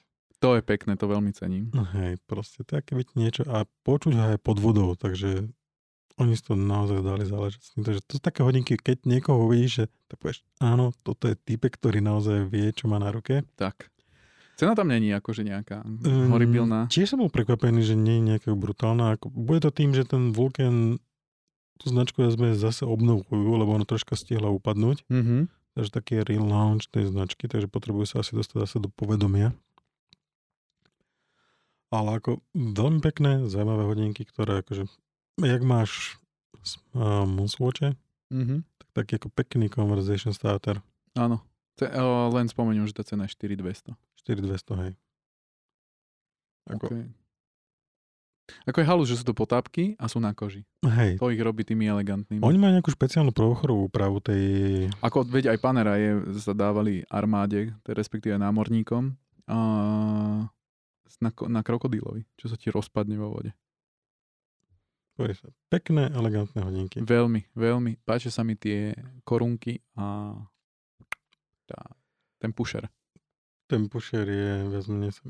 To 0.43 0.55
je 0.55 0.63
pekné, 0.63 0.95
to 0.95 1.11
veľmi 1.11 1.35
cením. 1.35 1.75
No 1.75 1.83
Hej, 1.91 2.21
proste 2.29 2.63
to 2.63 2.77
je 2.77 2.87
aké 2.87 2.93
byť 2.95 3.09
niečo 3.17 3.43
a 3.49 3.65
počuť 3.83 4.13
ho 4.15 4.25
aj 4.37 4.39
pod 4.45 4.61
vodou, 4.61 4.93
takže 4.95 5.49
oni 6.15 6.35
si 6.39 6.43
to 6.47 6.55
naozaj 6.55 7.03
dali 7.03 7.27
záležať. 7.27 7.75
Takže 7.75 8.01
to 8.07 8.11
sú 8.19 8.21
také 8.23 8.47
hodinky, 8.47 8.79
keď 8.79 9.03
niekoho 9.03 9.51
uvidíš, 9.51 9.73
že 9.83 9.85
tak 10.07 10.23
povieš, 10.23 10.47
áno, 10.63 10.95
toto 11.03 11.27
je 11.27 11.35
typek, 11.35 11.75
ktorý 11.75 11.99
naozaj 11.99 12.47
vie, 12.47 12.71
čo 12.71 12.87
má 12.87 13.03
na 13.03 13.11
ruke. 13.11 13.43
Tak. 13.59 13.91
Cena 14.55 14.79
tam 14.79 14.87
není 14.87 15.11
akože 15.11 15.43
nejaká 15.43 15.83
Um, 15.83 16.31
horibilná. 16.31 16.87
Tiež 16.87 17.11
som 17.11 17.19
bol 17.19 17.31
prekvapený, 17.33 17.83
že 17.83 17.99
nie 17.99 18.23
je 18.23 18.27
nejaká 18.35 18.55
brutálna. 18.55 19.19
Bude 19.35 19.59
to 19.59 19.75
tým, 19.75 19.91
že 19.91 20.07
ten 20.07 20.31
Vulcan 20.31 21.03
tú 21.83 21.91
značku 21.91 22.23
sme 22.31 22.55
zase 22.55 22.87
obnovujú, 22.87 23.59
lebo 23.59 23.75
ono 23.75 23.83
troška 23.83 24.15
stihla 24.15 24.47
upadnúť. 24.55 25.03
Mhm. 25.11 25.51
Takže 25.75 25.91
taký 25.91 26.23
relaunch 26.23 26.87
tej 26.87 27.11
značky, 27.11 27.51
takže 27.51 27.67
potrebujú 27.67 28.07
sa 28.07 28.23
asi 28.23 28.39
dostať 28.39 28.63
zase 28.63 28.77
do 28.79 28.87
povedomia. 28.95 29.51
Ale 31.91 32.23
ako 32.23 32.39
veľmi 32.55 33.03
pekné, 33.03 33.51
zaujímavé 33.51 33.83
hodinky, 33.91 34.23
ktoré 34.23 34.63
akože, 34.63 34.87
jak 35.37 35.61
máš 35.61 36.15
uh, 36.93 37.25
Moonswatche, 37.25 37.95
Mhm. 38.29 38.65
tak 38.77 38.89
taký 38.95 39.13
ako 39.17 39.29
pekný 39.31 39.67
conversation 39.67 40.31
starter. 40.31 40.81
Áno. 41.13 41.43
Ce- 41.75 41.91
o, 41.91 42.07
len 42.31 42.47
spomeniem, 42.47 42.85
že 42.85 42.95
tá 42.95 43.03
cena 43.03 43.25
je 43.25 43.33
4200. 43.33 43.95
4200, 44.17 44.75
hej. 44.81 44.93
Ako, 46.67 46.87
Okay. 46.87 47.03
Ako 48.67 48.77
je 48.77 48.87
halus, 48.87 49.09
že 49.09 49.17
sú 49.17 49.25
to 49.25 49.33
potápky 49.33 49.97
a 49.97 50.05
sú 50.05 50.19
na 50.19 50.31
koži. 50.31 50.69
Hej, 50.83 51.17
To 51.17 51.29
ich 51.29 51.41
robí 51.41 51.63
tými 51.63 51.87
elegantnými. 51.87 52.41
oni 52.41 52.59
majú 52.59 52.73
nejakú 52.75 52.91
špeciálnu 52.91 53.33
prvochorovú 53.33 53.89
úpravu 53.89 54.21
tej... 54.21 54.45
Ako 55.01 55.25
veď 55.25 55.49
aj 55.51 55.59
Panera 55.59 55.97
je, 55.97 56.11
zadávali 56.35 57.09
armáde, 57.09 57.73
respektíve 57.83 58.37
námorníkom, 58.37 59.17
a 59.45 59.57
na, 61.19 61.31
na 61.49 61.61
krokodílovi, 61.61 62.25
čo 62.35 62.47
sa 62.47 62.57
ti 62.57 62.69
rozpadne 62.69 63.17
vo 63.17 63.29
vode. 63.31 63.53
Sa, 65.15 65.47
Pekné, 65.69 66.11
elegantné 66.11 66.61
hodinky. 66.61 66.99
Veľmi, 67.01 67.47
veľmi. 67.53 68.03
Páčia 68.03 68.29
sa 68.29 68.43
mi 68.43 68.55
tie 68.55 68.91
korunky 69.23 69.79
a 69.95 70.35
tá, 71.65 71.81
ten 72.37 72.51
pusher. 72.51 72.83
Ten 73.65 73.87
pusher 73.87 74.27
je, 74.27 74.51
viac 74.69 74.85
menej 74.87 75.15
sa... 75.15 75.23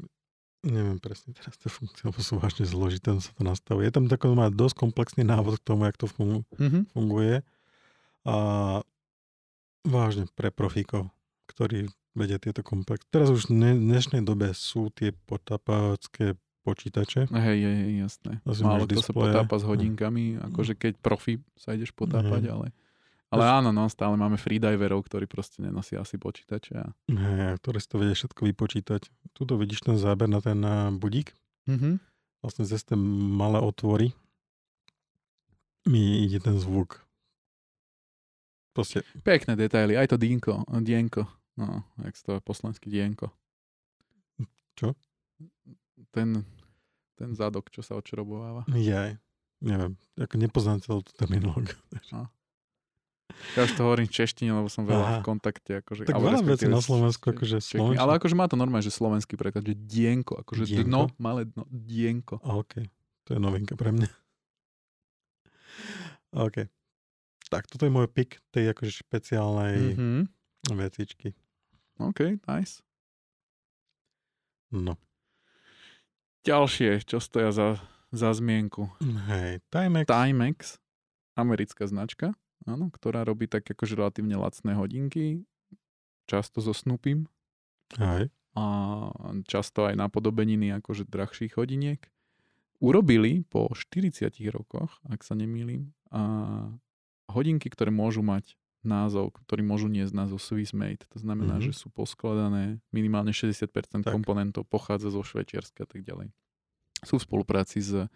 Neviem 0.64 0.96
presne 0.96 1.36
teraz 1.36 1.60
tie 1.60 1.68
funkcie, 1.68 2.08
lebo 2.08 2.16
sú 2.18 2.40
vážne 2.40 2.64
zložité, 2.64 3.12
sa 3.20 3.28
to 3.30 3.44
nastavuje. 3.44 3.84
Je 3.84 3.92
tam 3.92 4.08
takový, 4.08 4.32
má 4.32 4.48
dosť 4.48 4.80
komplexný 4.80 5.20
návod 5.20 5.60
k 5.60 5.66
tomu, 5.66 5.84
jak 5.84 6.00
to 6.00 6.08
fun- 6.08 6.48
Mhm. 6.56 6.88
funguje. 6.90 7.44
A 8.24 8.36
vážne 9.84 10.24
pre 10.32 10.48
profíkov, 10.48 11.12
ktorí 11.46 11.92
vedia 12.16 12.40
tieto 12.40 12.64
komplex. 12.64 13.04
Teraz 13.10 13.28
už 13.28 13.52
v 13.52 13.60
ne- 13.60 13.76
dnešnej 13.76 14.24
dobe 14.24 14.56
sú 14.56 14.88
tie 14.88 15.12
potápacké 15.28 16.32
počítače. 16.64 17.28
Hej, 17.28 17.58
hej, 17.60 17.76
hej, 17.76 17.92
jasné. 18.02 18.32
Málo 18.64 18.88
kto 18.88 19.04
sa 19.04 19.12
potápa 19.12 19.60
s 19.60 19.64
hodinkami, 19.64 20.40
akože 20.40 20.74
keď 20.74 20.96
profi 20.98 21.38
sa 21.54 21.76
ideš 21.76 21.92
potápať, 21.92 22.48
Mhm. 22.48 22.52
ale... 22.52 22.66
Ale 23.28 23.50
áno, 23.50 23.74
no, 23.74 23.90
stále 23.90 24.14
máme 24.14 24.38
freediverov, 24.38 25.02
ktorí 25.10 25.26
proste 25.26 25.58
nenosia 25.58 25.98
asi 25.98 26.22
počítače. 26.22 26.74
A... 26.78 26.86
Hej, 27.10 27.58
ktoré 27.58 27.82
si 27.82 27.88
to 27.90 27.98
vedia 27.98 28.14
všetko 28.14 28.46
vypočítať. 28.46 29.10
Tuto 29.34 29.58
vidíš 29.58 29.82
ten 29.82 29.98
záber 29.98 30.30
na 30.30 30.38
ten 30.38 30.62
eh, 30.62 30.94
budík. 30.94 31.34
Mhm. 31.66 31.98
Vlastne 32.40 32.62
cez 32.62 32.84
tie 32.86 32.94
malé 32.94 33.58
otvory 33.58 34.14
mi 35.84 36.24
ide 36.24 36.38
ten 36.40 36.56
zvuk. 36.56 37.00
Proste, 38.70 39.02
Pekné 39.22 39.54
detaily, 39.54 39.94
aj 39.94 40.12
to 40.12 40.16
dienko, 40.18 40.62
dienko. 40.82 41.24
No, 41.54 41.86
jak 42.02 42.14
to 42.20 42.36
je 42.36 42.40
po 42.42 42.52
slovensky 42.54 42.90
dienko. 42.90 43.30
Čo? 44.74 44.98
Ten, 46.10 46.42
ten 47.14 47.32
zadok, 47.32 47.68
čo 47.68 47.80
sa 47.80 47.94
odšrobováva. 47.94 48.66
jaj, 48.68 49.16
neviem, 49.60 49.94
ako 50.14 50.34
nepoznám 50.36 50.78
celú 50.78 51.00
tú 51.00 51.12
terminológiu. 51.12 51.78
Ja 53.50 53.60
už 53.60 53.72
to 53.72 53.82
hovorím 53.82 54.04
v 54.04 54.14
češtine, 54.14 54.52
lebo 54.52 54.68
som 54.68 54.84
veľa 54.84 55.00
Aha. 55.00 55.16
v 55.16 55.26
kontakte. 55.26 55.80
Akože, 55.80 56.04
Tak 56.04 56.14
veľa 56.14 56.44
vecí 56.44 56.66
na 56.66 56.78
Slovensku, 56.78 57.30
akože 57.30 57.56
s 57.56 57.66
Čechmi. 57.68 57.80
slovenčina. 57.96 58.02
Ale 58.04 58.12
akože 58.14 58.34
má 58.34 58.46
to 58.46 58.54
normálne, 58.54 58.82
že 58.82 58.90
slovenský 58.90 59.34
preklad, 59.34 59.62
že 59.62 59.74
dienko, 59.74 60.38
akože 60.38 60.64
Dienko? 60.66 60.84
dno, 60.84 61.02
malé 61.16 61.46
dno, 61.46 61.64
dienko. 61.66 62.38
A 62.40 62.54
OK, 62.54 62.84
to 63.24 63.30
je 63.30 63.40
novinka 63.40 63.74
pre 63.74 63.90
mňa. 63.90 64.06
OK. 66.36 66.66
Tak, 67.46 67.66
toto 67.66 67.82
je 67.82 67.92
môj 67.92 68.06
pik 68.06 68.42
tej 68.48 68.70
akože 68.70 68.92
špeciálnej 69.00 69.94
Mhm. 69.94 70.20
vecičky. 70.72 71.34
OK, 71.96 72.38
nice. 72.44 72.82
No. 74.68 74.98
Ďalšie, 76.44 77.00
čo 77.08 77.24
stoja 77.24 77.56
za, 77.56 77.80
za 78.12 78.28
zmienku. 78.36 78.92
Hej, 79.32 79.64
Timex. 79.72 80.04
Timex, 80.04 80.58
americká 81.40 81.88
značka, 81.88 82.36
áno, 82.68 82.92
ktorá 82.92 83.24
robí 83.24 83.48
tak 83.48 83.64
akože 83.64 83.96
relatívne 83.96 84.36
lacné 84.36 84.76
hodinky, 84.76 85.48
často 86.28 86.60
so 86.60 86.76
Snoopym 86.76 87.32
Hej. 87.96 88.28
a 88.60 88.64
často 89.48 89.88
aj 89.88 89.96
napodobeniny 89.96 90.68
akože 90.84 91.08
drahších 91.08 91.56
hodiniek. 91.56 92.04
Urobili 92.76 93.40
po 93.48 93.72
40 93.72 94.28
rokoch, 94.52 95.00
ak 95.08 95.24
sa 95.24 95.32
nemýlim, 95.32 95.96
a 96.12 96.20
hodinky, 97.32 97.72
ktoré 97.72 97.88
môžu 97.88 98.20
mať 98.20 98.52
názov, 98.84 99.32
ktorý 99.44 99.60
môžu 99.60 99.88
niesť 99.88 100.12
názov 100.12 100.38
Swiss 100.38 100.70
made. 100.70 101.02
To 101.10 101.18
znamená, 101.18 101.58
Mhm. 101.58 101.64
že 101.64 101.72
sú 101.74 101.88
poskladané, 101.88 102.78
minimálne 102.90 103.32
60% 103.32 104.04
Tak. 104.04 104.12
komponentov 104.12 104.64
pochádza 104.64 105.08
zo 105.08 105.20
Švajčiarska 105.20 105.84
a 105.84 105.88
tak 105.88 106.04
ďalej. 106.04 106.30
Sú 107.02 107.16
v 107.16 107.24
spolupráci 107.24 107.80
s 107.80 108.08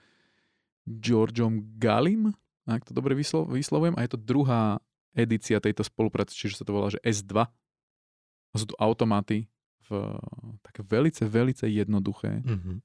Georgeom 0.86 1.76
Galim, 1.76 2.32
ak 2.64 2.84
to 2.84 2.92
dobre 2.92 3.12
vyslo- 3.12 3.44
vyslovujem, 3.44 3.96
a 3.96 4.04
je 4.04 4.10
to 4.12 4.18
druhá 4.18 4.80
edícia 5.12 5.58
tejto 5.58 5.82
spolupráce, 5.82 6.32
čiže 6.32 6.60
sa 6.60 6.64
to 6.64 6.72
volá, 6.72 6.88
že 6.88 7.00
S2. 7.02 7.48
A 8.48 8.54
sú 8.54 8.64
to 8.64 8.76
automaty 8.78 9.48
v 9.84 10.16
také 10.62 10.80
velice, 10.82 11.24
velice 11.24 11.64
jednoduché. 11.64 12.40
Mhm. 12.44 12.80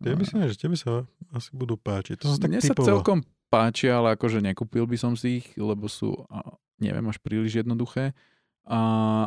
Ja 0.00 0.14
by 0.14 0.24
som, 0.24 0.38
že 0.40 0.54
tebe 0.54 0.78
sa 0.78 1.04
asi 1.30 1.50
budú 1.52 1.74
páčiť. 1.74 2.22
To 2.22 2.30
sú 2.30 2.38
tak 2.38 2.48
Mne 2.48 2.62
sa 2.62 2.70
typovo. 2.70 2.86
celkom 2.86 3.18
páčia, 3.48 3.98
ale 3.98 4.14
akože 4.14 4.44
nekúpil 4.44 4.84
by 4.84 4.96
som 4.96 5.12
si 5.16 5.42
ich, 5.42 5.46
lebo 5.56 5.88
sú, 5.88 6.14
neviem, 6.78 7.04
až 7.08 7.18
príliš 7.20 7.64
jednoduché. 7.64 8.12
A, 8.68 8.78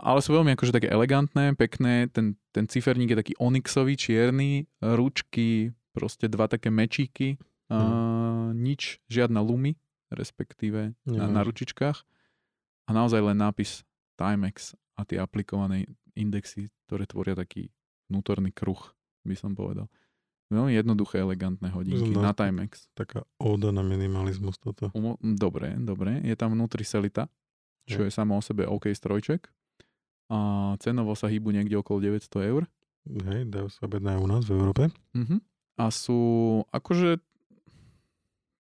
ale 0.06 0.22
sú 0.22 0.38
veľmi 0.38 0.54
akože 0.54 0.74
také 0.74 0.88
elegantné, 0.94 1.58
pekné. 1.58 2.06
Ten, 2.14 2.38
ten 2.54 2.70
ciferník 2.70 3.12
je 3.14 3.22
taký 3.26 3.34
onyxový, 3.42 3.98
čierny, 3.98 4.70
ručky, 4.78 5.74
proste 5.98 6.30
dva 6.30 6.46
také 6.46 6.70
mečíky, 6.70 7.42
a, 7.68 8.54
nič, 8.54 9.02
žiadna 9.10 9.42
lumy, 9.42 9.76
respektíve 10.14 10.94
na, 11.10 11.26
na 11.26 11.42
ručičkách. 11.42 11.98
A 12.86 12.90
naozaj 12.94 13.22
len 13.24 13.42
nápis 13.42 13.82
Timex 14.14 14.78
a 14.94 15.02
tie 15.08 15.18
aplikované 15.18 15.90
indexy, 16.14 16.70
ktoré 16.86 17.10
tvoria 17.10 17.34
taký 17.34 17.74
vnútorný 18.12 18.54
kruh, 18.54 18.78
by 19.26 19.34
som 19.34 19.58
povedal. 19.58 19.90
Veľmi 20.52 20.76
jednoduché, 20.76 21.18
elegantné 21.18 21.72
hodinky 21.72 22.12
Som 22.12 22.20
na 22.20 22.32
Timex. 22.32 22.92
Taká 22.92 23.24
óda 23.38 23.72
na 23.72 23.80
minimalizmus 23.80 24.56
toto. 24.56 24.92
Umo- 24.92 25.16
Dobre, 25.18 25.72
dobre. 25.76 26.20
Je 26.20 26.36
tam 26.36 26.52
vnútri 26.52 26.84
Selita, 26.84 27.32
čo 27.88 28.04
je 28.04 28.12
samo 28.12 28.36
o 28.36 28.44
sebe 28.44 28.66
OK 28.66 28.88
strojček. 28.90 29.48
A 30.28 30.38
cenovo 30.78 31.12
sa 31.14 31.26
hýbu 31.26 31.50
niekde 31.50 31.74
okolo 31.74 32.00
900 32.02 32.28
eur. 32.46 32.64
Hej, 33.06 33.48
dajú 33.48 33.68
sa 33.68 33.84
objednať 33.84 34.16
u 34.18 34.28
nás 34.28 34.44
v 34.44 34.52
Európe. 34.54 34.84
Mhm. 35.14 35.40
A 35.76 35.88
sú 35.88 36.20
akože 36.70 37.18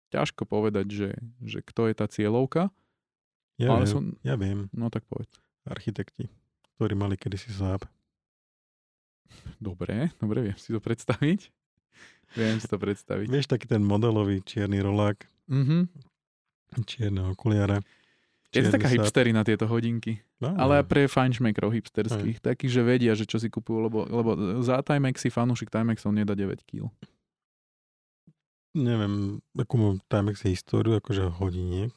ťažko 0.10 0.44
povedať, 0.44 0.86
že, 0.88 1.10
že 1.42 1.60
kto 1.62 1.88
je 1.88 1.96
tá 1.96 2.06
cieľovka, 2.06 2.70
Ja, 3.56 3.74
Ale 3.74 3.84
viem, 3.84 3.90
som- 3.90 4.14
ja 4.22 4.36
viem, 4.36 4.70
No 4.70 4.88
tak 4.88 5.02
povedz. 5.04 5.34
architekti, 5.66 6.30
ktorí 6.76 6.94
mali 6.94 7.16
kedysi 7.16 7.50
Saab. 7.50 7.90
Dobre, 9.58 10.14
dobre, 10.16 10.40
viem 10.44 10.56
si 10.56 10.70
to 10.70 10.78
predstaviť. 10.78 11.50
Viem 12.34 12.58
si 12.58 12.68
to 12.68 12.76
predstaviť. 12.76 13.28
Vieš, 13.28 13.48
taký 13.48 13.66
ten 13.66 13.82
modelový 13.82 14.42
čierny 14.42 14.78
rolák, 14.78 15.26
Mhm. 15.48 15.88
čierne 16.84 17.28
okuliare. 17.28 17.82
Je 18.50 18.64
to 18.64 18.72
taká 18.72 18.88
hipstery 18.88 19.30
na 19.30 19.44
tieto 19.44 19.66
hodinky. 19.66 20.24
No, 20.38 20.54
Ale 20.54 20.80
aj 20.80 20.86
pre 20.86 21.06
fajnšmekrov 21.06 21.74
hipsterských. 21.74 22.40
Takí, 22.40 22.66
že 22.66 22.80
vedia, 22.80 23.12
že 23.12 23.26
čo 23.26 23.38
si 23.38 23.48
kupujú, 23.48 23.80
lebo, 23.84 24.06
lebo 24.06 24.32
za 24.62 24.80
si 25.16 25.28
fanúšik 25.28 25.68
Timexov 25.68 26.12
nedá 26.12 26.34
9 26.34 26.62
kg. 26.64 26.88
neviem, 28.74 29.42
akú 29.54 29.76
mám 29.76 29.98
Timex 30.06 30.46
históriu, 30.46 30.94
akože 30.96 31.34
hodiniek, 31.34 31.90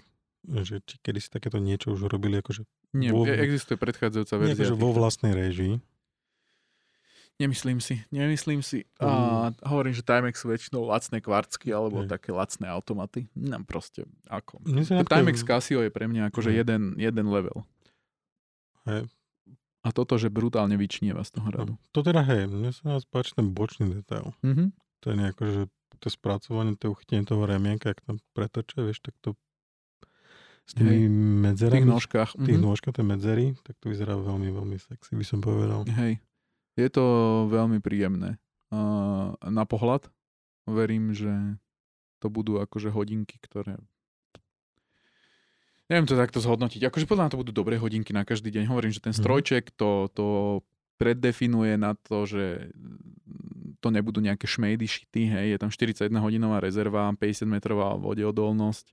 že 0.64 0.81
či 0.81 0.97
kedy 0.98 1.18
si 1.20 1.28
takéto 1.28 1.60
niečo 1.60 1.93
už 1.93 2.09
robili, 2.09 2.40
akože, 2.40 2.64
Nie, 2.90 3.12
Vo- 3.12 3.22
e- 3.22 3.36
existuje 3.36 3.77
predchádzajúca 3.77 4.35
nie, 4.35 4.40
verzia. 4.43 4.55
akože 4.59 4.74
vo 4.74 4.90
vlastnej 4.90 5.31
réžii. 5.31 5.78
Nemyslím 7.40 7.80
si, 7.80 8.04
nemyslím 8.10 8.60
si. 8.60 8.84
A 8.98 9.08
hovorím, 9.64 9.90
že 9.90 10.04
Timex 10.04 10.36
sú 10.36 10.46
väčšinou 10.46 10.84
lacné 10.84 11.18
kvarcky 11.18 11.72
alebo 11.72 12.04
Hej. 12.04 12.12
také 12.12 12.30
lacné 12.30 12.68
automaty. 12.68 13.32
No 13.32 13.64
proste, 13.64 14.04
ako. 14.28 14.60
Napríklad- 14.62 15.08
Timex 15.08 15.40
Casio 15.40 15.80
je 15.80 15.88
pre 15.88 16.04
mňa 16.04 16.28
akože 16.28 16.52
jeden, 16.52 16.94
jeden 16.94 17.26
level. 17.26 17.64
Hej. 18.84 19.08
A 19.80 19.88
toto, 19.88 20.14
že 20.14 20.28
brutálne 20.28 20.76
vyčnieva 20.76 21.24
z 21.24 21.32
toho 21.32 21.48
radu. 21.48 21.72
To 21.90 22.04
teda 22.04 22.20
hej, 22.22 22.44
mne 22.44 22.68
sa 22.68 22.92
nás 22.92 23.02
páči 23.02 23.32
ten 23.32 23.48
bočný 23.48 23.88
detail. 23.90 24.36
Mhm. 24.42 24.76
To 25.00 25.06
je 25.06 25.16
nejako, 25.16 25.42
že 25.46 25.60
to 25.96 26.08
spracovanie, 26.08 26.76
to 26.76 26.92
uchytenie 26.92 27.24
toho 27.24 27.42
remienka, 27.42 27.88
ak 27.88 28.00
tam 28.02 28.20
pretočuje, 28.30 28.84
vieš, 28.86 29.00
tak 29.02 29.16
to 29.18 29.32
s 30.62 30.76
tými 30.76 30.92
Hej. 30.94 31.00
V 31.02 31.12
medzerami, 31.42 31.74
tých 31.74 31.88
nožkách. 31.88 32.30
v 32.30 32.44
tých 32.46 32.56
Mhm. 32.56 32.62
nôžkach, 32.62 32.92
tie 32.92 33.02
medzery, 33.02 33.46
tak 33.58 33.74
to 33.76 33.88
vyzerá 33.88 34.14
veľmi, 34.14 34.48
veľmi 34.50 34.76
sexy, 34.78 35.12
by 35.14 35.24
som 35.24 35.40
povedal. 35.40 35.88
Hej. 35.90 36.20
Je 36.78 36.88
to 36.90 37.05
veľmi 37.51 37.82
príjemné. 37.82 38.38
Uh, 38.70 39.34
na 39.42 39.66
pohľad 39.66 40.06
verím, 40.68 41.10
že 41.10 41.59
to 42.22 42.30
budú 42.30 42.62
akože 42.62 42.94
hodinky, 42.94 43.40
ktoré 43.42 43.80
neviem 45.90 46.06
to 46.06 46.14
takto 46.14 46.38
zhodnotiť. 46.38 46.86
Akože 46.86 47.10
podľa 47.10 47.26
mňa 47.26 47.32
to 47.34 47.40
budú 47.42 47.52
dobré 47.52 47.74
hodinky 47.74 48.14
na 48.14 48.22
každý 48.22 48.55
deň. 48.55 48.70
Hovorím, 48.70 48.94
že 48.94 49.02
ten 49.02 49.10
Mhm. 49.10 49.18
strojček 49.18 49.74
to, 49.74 50.06
to 50.14 50.26
preddefinuje 51.02 51.74
na 51.74 51.98
to, 51.98 52.28
že 52.30 52.70
to 53.80 53.88
nebudú 53.88 54.20
nejaké 54.20 54.44
šmejdy 54.44 54.84
šity, 54.84 55.22
hej, 55.26 55.47
je 55.56 55.59
tam 55.59 55.72
41 55.72 56.20
hodinová 56.20 56.60
rezerva, 56.60 57.09
50 57.16 57.48
metrová 57.48 57.97
vodeodolnosť 57.97 58.92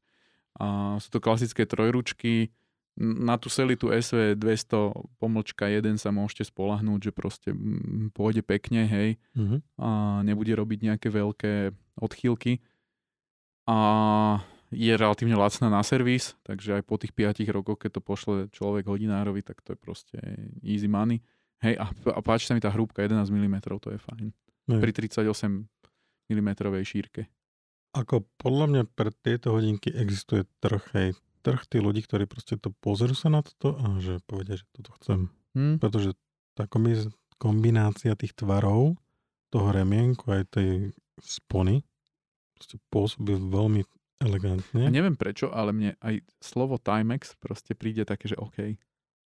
a 0.57 0.95
sú 1.03 1.11
to 1.11 1.19
klasické 1.19 1.67
trojručky, 1.67 2.49
na 2.97 3.37
tú 3.37 3.47
selitu 3.47 3.93
SV 3.93 4.33
200 4.35 5.21
pomlčka 5.21 5.69
1 5.69 6.01
sa 6.01 6.09
môžete 6.09 6.49
spolahnúť, 6.49 7.09
že 7.09 7.11
proste 7.13 7.49
pôjde 8.11 8.41
pekne, 8.41 8.89
hej, 8.89 9.09
Mhm. 9.37 9.57
a 9.77 9.89
nebude 10.25 10.49
robiť 10.51 10.79
nejaké 10.91 11.07
veľké 11.13 11.71
odchýlky. 12.01 12.57
A 13.67 13.77
je 14.71 14.91
relatívne 14.97 15.35
lacná 15.39 15.71
na 15.71 15.79
servis, 15.83 16.35
takže 16.43 16.79
aj 16.79 16.83
po 16.83 16.99
tých 16.99 17.15
5 17.15 17.47
rokoch, 17.51 17.79
keď 17.79 17.99
to 17.99 18.01
pošle 18.03 18.35
človek 18.51 18.87
hodinárovi, 18.87 19.43
tak 19.43 19.63
to 19.63 19.75
je 19.75 19.79
proste 19.79 20.17
easy 20.63 20.91
money. 20.91 21.23
Hej, 21.63 21.79
a, 21.79 21.89
a 21.89 22.19
páči 22.21 22.45
sa 22.49 22.53
mi 22.53 22.61
tá 22.61 22.69
hrúbka 22.69 23.01
11 23.01 23.31
mm, 23.31 23.55
to 23.81 23.89
je 23.95 23.99
fajn. 23.99 24.27
Hej. 24.67 24.81
Pri 24.83 24.91
38 24.91 25.65
mm 26.29 26.49
šírke. 26.83 27.31
Ako 27.95 28.27
podľa 28.37 28.65
mňa 28.67 28.83
pre 28.93 29.09
tieto 29.15 29.55
hodinky 29.55 29.89
existuje 29.89 30.43
trh, 30.59 30.83
hej, 30.93 31.15
trh 31.47 31.63
tých 31.63 31.83
ľudí, 31.83 32.03
ktorí 32.03 32.27
proste 32.27 32.59
to 32.59 32.75
pozerú 32.83 33.15
sa 33.15 33.31
na 33.31 33.39
toto 33.39 33.79
a 33.79 34.03
že 34.03 34.19
povedia, 34.27 34.59
že 34.59 34.67
toto 34.75 34.91
chcem. 34.99 35.19
Hm? 35.55 35.79
Pretože 35.79 36.11
tá 36.59 36.67
kombi- 36.67 37.07
kombinácia 37.39 38.11
tých 38.19 38.35
tvarov, 38.35 38.99
toho 39.47 39.71
remienku 39.71 40.27
aj 40.27 40.43
tej 40.51 40.91
spony, 41.23 41.87
proste 42.59 42.75
pôsobí 42.91 43.39
veľmi 43.39 43.87
elegantne. 44.19 44.89
neviem 44.91 45.15
prečo, 45.15 45.47
ale 45.53 45.71
mne 45.71 45.91
aj 46.03 46.25
slovo 46.41 46.75
Timex 46.81 47.37
proste 47.39 47.77
príde 47.77 48.03
také, 48.03 48.27
že 48.27 48.35
OK. 48.35 48.75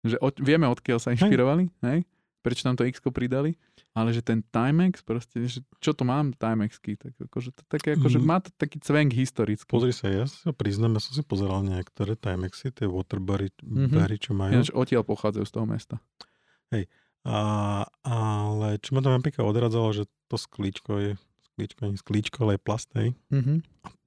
Že 0.06 0.16
od, 0.22 0.34
vieme, 0.40 0.70
odkiaľ 0.70 0.98
sa 1.02 1.12
inšpirovali, 1.12 1.68
hej? 1.84 2.06
Prečo 2.47 2.62
tam 2.62 2.78
to 2.78 2.86
x 2.86 3.02
pridali, 3.02 3.59
ale 3.90 4.14
že 4.14 4.23
ten 4.23 4.39
Timex 4.39 5.02
proste, 5.02 5.43
že 5.44 5.66
čo 5.82 5.90
to 5.90 6.06
mám 6.06 6.31
Timexky, 6.31 6.94
tak 6.94 7.18
akože, 7.18 7.51
to, 7.51 7.66
také, 7.66 7.98
akože 7.98 8.23
Mm. 8.23 8.24
má 8.24 8.39
to 8.39 8.55
taký 8.55 8.78
cvenk 8.78 9.10
historický. 9.10 9.66
Pozri 9.66 9.90
sa, 9.90 10.06
ja 10.06 10.31
sa 10.31 10.55
priznám, 10.55 10.94
ja 10.94 11.02
som 11.02 11.10
si 11.10 11.27
pozeral 11.27 11.66
niektoré 11.66 12.14
Timexy, 12.14 12.70
tie 12.70 12.86
waterbury, 12.86 13.51
Mhm. 13.59 13.90
bary, 13.90 14.16
čo 14.16 14.31
majú. 14.31 14.55
Ináč 14.55 14.70
odtiaľ 14.70 15.02
pochádzajú 15.02 15.43
z 15.43 15.52
toho 15.52 15.66
mesta. 15.66 15.98
A, 17.27 17.39
ale 18.06 18.78
čo 18.78 18.94
ma 18.94 19.02
tam 19.02 19.18
napríklad 19.18 19.43
odradzalo, 19.43 19.90
že 19.90 20.06
to 20.31 20.39
sklíčko 20.39 20.93
je, 20.97 21.10
sklíčko, 21.51 21.81
nie 21.85 21.98
sklíčko, 21.98 22.39
ale 22.40 22.55
je 22.55 22.62
plast, 22.62 22.86
hej. 22.94 23.18
Mhm. 23.35 23.66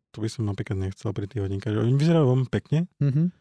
To 0.10 0.24
by 0.24 0.32
som 0.32 0.48
napríklad 0.48 0.80
nechcel 0.80 1.12
pri 1.12 1.28
tých 1.28 1.44
hodinkách. 1.44 1.76
Oni 1.76 1.94
vyzerajú 1.94 2.26
veľmi 2.26 2.48
pekne, 2.48 2.88
Mhm. 2.98 3.36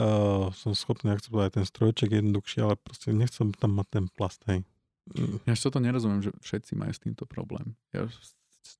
Uh, 0.00 0.48
som 0.56 0.72
schopný 0.72 1.12
akceptovať 1.12 1.44
aj 1.44 1.54
ten 1.60 1.66
strojček 1.68 2.08
jednoduchší, 2.08 2.64
ale 2.64 2.80
proste 2.80 3.12
nechcem 3.12 3.52
tam 3.52 3.76
mať 3.76 3.86
ten 4.00 4.04
plast, 4.08 4.40
hej. 4.48 4.64
Mm, 5.12 5.44
Ja 5.44 5.52
toto 5.52 5.76
nerozumiem, 5.76 6.24
že 6.24 6.32
všetci 6.40 6.72
majú 6.72 6.88
s 6.88 7.04
týmto 7.04 7.28
problém. 7.28 7.76
Ja 7.92 8.08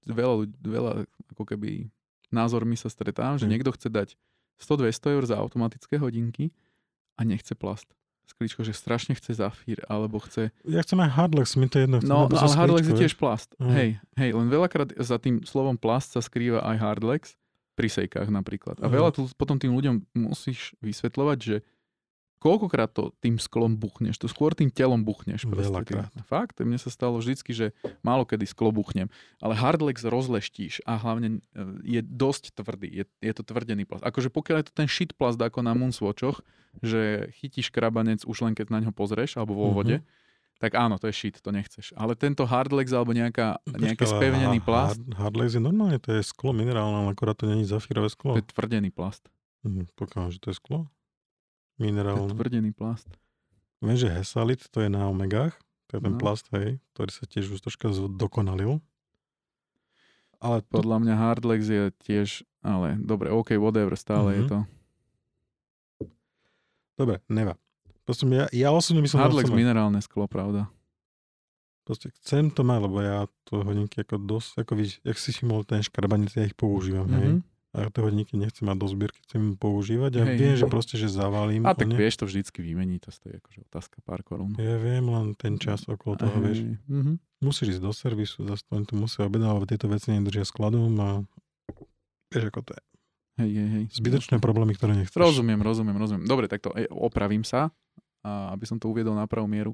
veľa, 0.08 0.48
veľa 0.64 0.92
ako 1.36 1.44
keby 1.44 1.92
názormi 2.32 2.72
sa 2.78 2.88
stretávam, 2.88 3.36
že 3.36 3.44
Mm. 3.44 3.52
niekto 3.52 3.74
chce 3.76 3.92
dať 3.92 4.08
100-200 4.56 5.12
eur 5.12 5.24
za 5.28 5.36
automatické 5.36 6.00
hodinky 6.00 6.52
a 7.20 7.24
nechce 7.28 7.52
plast. 7.52 7.88
Sklíčko, 8.24 8.62
že 8.62 8.70
strašne 8.70 9.18
chce 9.18 9.34
zafír, 9.42 9.82
alebo 9.90 10.22
chce... 10.22 10.54
Ja 10.62 10.80
chcem 10.86 11.02
aj 11.02 11.10
hardlex, 11.18 11.58
mi 11.58 11.66
to 11.66 11.82
je 11.82 11.90
jedno. 11.90 11.98
chcem 11.98 12.08
No, 12.08 12.30
no 12.30 12.38
ale 12.38 12.54
hardlex 12.54 12.86
je 12.86 12.94
tiež 12.94 13.18
plast. 13.18 13.50
Mm. 13.58 13.74
Hej, 13.74 13.88
hej, 14.16 14.30
len 14.38 14.46
veľakrát 14.46 14.94
za 15.02 15.18
tým 15.18 15.42
slovom 15.42 15.74
plast 15.74 16.14
sa 16.14 16.22
skrýva 16.22 16.62
aj 16.62 16.76
hardlex, 16.78 17.34
pri 17.80 17.88
sejkách 17.88 18.28
napríklad. 18.28 18.76
A 18.78 18.86
Mhm. 18.86 18.92
veľa 18.92 19.10
tu 19.10 19.24
potom 19.34 19.56
tým 19.56 19.72
ľuďom 19.72 19.94
musíš 20.14 20.76
vysvetľovať, 20.78 21.38
že 21.40 21.56
koľkokrát 22.38 22.88
to 22.88 23.12
tým 23.18 23.36
sklom 23.36 23.76
buchneš, 23.76 24.16
to 24.16 24.24
skôr 24.24 24.52
tým 24.52 24.68
telom 24.70 24.96
buchneš. 24.98 25.44
Veľakrát. 25.44 26.08
Fakt, 26.24 26.56
mne 26.58 26.76
sa 26.76 26.88
stalo 26.88 27.20
vždycky, 27.20 27.52
že 27.52 27.76
málo 28.00 28.24
kedy 28.24 28.44
sklo 28.46 28.68
buchnem, 28.70 29.12
ale 29.38 29.52
hardlex 29.52 30.00
rozleštíš 30.02 30.80
a 30.82 30.96
hlavne 30.96 31.44
e, 31.46 31.60
je 31.82 32.00
dosť 32.00 32.56
tvrdý, 32.56 32.88
je, 32.90 33.04
je 33.20 33.32
to 33.34 33.42
tvrdený 33.42 33.84
plast. 33.84 34.00
Akože 34.02 34.28
pokiaľ 34.28 34.56
je 34.56 34.66
to 34.66 34.74
ten 34.74 34.88
shit 34.88 35.12
plast 35.12 35.36
ako 35.36 35.60
na 35.60 35.72
Moonswatchoch, 35.74 36.40
že 36.80 37.28
chytíš 37.36 37.68
krabanec 37.68 38.24
už 38.24 38.40
len 38.40 38.54
keď 38.54 38.66
na 38.70 38.80
ňo 38.80 38.92
pozrieš, 38.94 39.36
alebo 39.36 39.52
vo 39.54 39.68
Mhm. 39.68 39.74
vode, 39.74 39.96
tak 40.60 40.76
áno, 40.76 41.00
to 41.00 41.08
je 41.08 41.14
shit, 41.16 41.40
to 41.40 41.48
nechceš. 41.48 41.96
Ale 41.96 42.12
tento 42.12 42.44
hardlex 42.44 42.92
alebo 42.92 43.16
nejaká, 43.16 43.56
nejaký 43.64 44.04
Počkaj, 44.04 44.12
ale 44.12 44.20
spevnený 44.20 44.58
plast, 44.60 45.00
Hard, 45.00 45.16
hardlex 45.16 45.48
je 45.56 45.62
normálne, 45.64 45.96
to 45.96 46.12
je 46.12 46.22
sklo 46.22 46.52
minerálne, 46.52 47.08
akorát 47.08 47.32
to 47.34 47.48
není 47.48 47.64
zafírové 47.64 48.06
to 48.06 48.14
sklo. 48.14 48.32
je 48.36 48.44
tvrdený 48.44 48.92
plast. 48.92 49.24
Mhm, 49.64 49.88
Pokiaľ, 49.96 50.24
že 50.30 50.38
to 50.38 50.52
je 50.52 50.56
sklo? 50.56 50.78
To 50.84 50.88
je 51.80 51.88
Minerálne. 51.88 52.28
tvrdený 52.30 52.70
plast. 52.70 53.08
Viem, 53.80 53.96
že 53.96 54.12
Hesalit, 54.12 54.68
to 54.68 54.84
je 54.84 54.92
na 54.92 55.08
omegách, 55.08 55.56
to 55.88 55.96
je 55.96 56.00
ten 56.04 56.12
No. 56.12 56.20
plast, 56.20 56.44
hej, 56.52 56.76
ktorý 56.92 57.08
sa 57.08 57.24
tiež 57.24 57.48
už 57.50 57.64
troška 57.64 57.88
dokonalil. 58.12 58.84
Ale 60.36 60.60
to, 60.60 60.80
Podľa 60.80 60.96
mňa 61.00 61.14
hardlex 61.16 61.60
je 61.64 61.84
tiež, 62.04 62.28
ale 62.60 62.96
dobre, 62.96 63.28
OK, 63.28 63.56
whatever, 63.56 63.96
stále 63.96 64.36
je 64.36 64.42
Mhm. 64.44 64.48
to. 64.48 64.58
dobre, 66.96 67.16
neva. 67.26 67.56
Proste 68.10 68.26
ja, 68.26 68.46
ja 68.50 68.68
osobne 68.74 69.00
by 69.00 69.08
som 69.08 69.22
Hardlex 69.22 69.46
osobne- 69.46 69.62
minerálne 69.62 70.02
sklo, 70.02 70.26
pravda. 70.26 70.66
Proste 71.86 72.10
chcem 72.18 72.50
to 72.50 72.66
mať, 72.66 72.78
lebo 72.82 72.98
ja 72.98 73.18
to 73.46 73.62
hodinky 73.62 74.02
ako 74.02 74.18
dosť, 74.18 74.66
ako 74.66 74.72
víš, 74.74 74.98
jak 75.00 75.14
si 75.14 75.30
všimol 75.30 75.62
ten 75.62 75.78
škrabanec, 75.78 76.34
ja 76.34 76.42
ich 76.42 76.58
používam, 76.58 77.06
hej. 77.06 77.28
Mhm. 77.30 77.40
A 77.70 77.86
tie 77.86 78.02
hodinky 78.02 78.34
nechcem 78.34 78.66
mať 78.66 78.82
do 78.82 78.86
zbierky, 78.90 79.22
chcem 79.30 79.54
používať 79.54 80.12
a 80.18 80.22
Hej, 80.26 80.34
viem, 80.34 80.52
hej, 80.54 80.58
že 80.58 80.66
proste, 80.66 80.98
že 80.98 81.06
zavalím. 81.06 81.62
A 81.62 81.70
tak 81.70 81.86
ne. 81.86 81.94
vieš 81.94 82.18
to 82.18 82.26
vždycky 82.26 82.66
vymeniť, 82.66 82.98
to 82.98 83.10
stojí 83.14 83.38
akože 83.38 83.62
otázka 83.62 84.02
pár 84.02 84.26
korún. 84.26 84.58
Ja 84.58 84.74
viem, 84.74 85.06
len 85.06 85.38
ten 85.38 85.54
čas 85.54 85.86
okolo 85.86 86.18
toho, 86.18 86.34
Hej, 86.34 86.42
vieš. 86.42 86.58
mhm. 86.90 87.22
Musíš 87.40 87.78
ísť 87.78 87.82
do 87.86 87.94
servisu, 87.94 88.42
zase 88.42 88.66
to, 88.66 88.74
to 88.82 88.98
musia 88.98 89.22
objednať, 89.22 89.50
lebo 89.54 89.66
tieto 89.70 89.86
veci 89.86 90.10
nedržia 90.10 90.42
skladom 90.42 90.90
a 90.98 91.22
vieš, 92.28 92.50
ako 92.50 92.60
to 92.66 92.72
je. 92.74 92.82
Hej, 93.40 93.50
hej, 93.54 93.68
hej. 93.70 93.84
Zbytočné 93.96 94.36
problémy, 94.36 94.74
ktoré 94.74 94.92
nechceš. 94.92 95.16
Rozumiem, 95.16 95.62
rozumiem, 95.62 95.96
rozumiem. 95.96 96.26
Dobre, 96.26 96.44
tak 96.44 96.60
to 96.60 96.74
e, 96.74 96.84
opravím 96.90 97.40
sa, 97.40 97.70
a 98.20 98.52
aby 98.52 98.64
som 98.64 98.76
to 98.76 98.86
uviedol 98.86 99.12
na 99.12 99.24
pravú 99.24 99.46
mieru. 99.46 99.72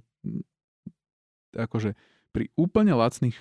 Akože 1.53 1.97
pri 2.31 2.53
úplne 2.55 2.93
lacných 2.93 3.35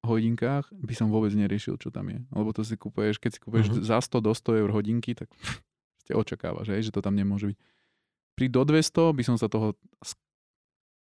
hodinkách 0.00 0.68
by 0.72 0.94
som 0.94 1.08
vôbec 1.08 1.32
neriešil, 1.32 1.76
čo 1.76 1.88
tam 1.88 2.08
je. 2.08 2.20
Lebo 2.28 2.52
to 2.52 2.60
si 2.60 2.76
kúpuješ, 2.76 3.16
keď 3.16 3.30
si 3.32 3.40
kúpuješ 3.40 3.66
Mhm. 3.70 3.76
za 3.84 3.98
100 4.00 4.20
do 4.20 4.32
100 4.32 4.56
eur 4.56 4.70
hodinky, 4.70 5.12
tak 5.12 5.28
ste 6.04 6.12
očakávaš, 6.12 6.68
že 6.72 6.92
to 6.92 7.00
tam 7.00 7.16
nemôže 7.16 7.52
byť. 7.52 7.58
Pri 8.34 8.46
do 8.50 8.62
200 8.64 9.14
by 9.14 9.22
som 9.22 9.36
sa 9.38 9.46
toho, 9.46 9.78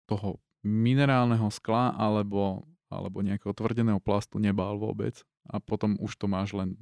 toho 0.07 0.39
minerálneho 0.63 1.51
skla 1.51 1.91
alebo, 1.93 2.63
alebo 2.89 3.21
nejakého 3.21 3.53
tvrdeného 3.53 3.99
plastu 3.99 4.39
nebál 4.39 4.79
vôbec. 4.79 5.21
A 5.45 5.59
potom 5.59 5.97
už 5.99 6.17
to 6.17 6.29
máš 6.29 6.53
len 6.53 6.77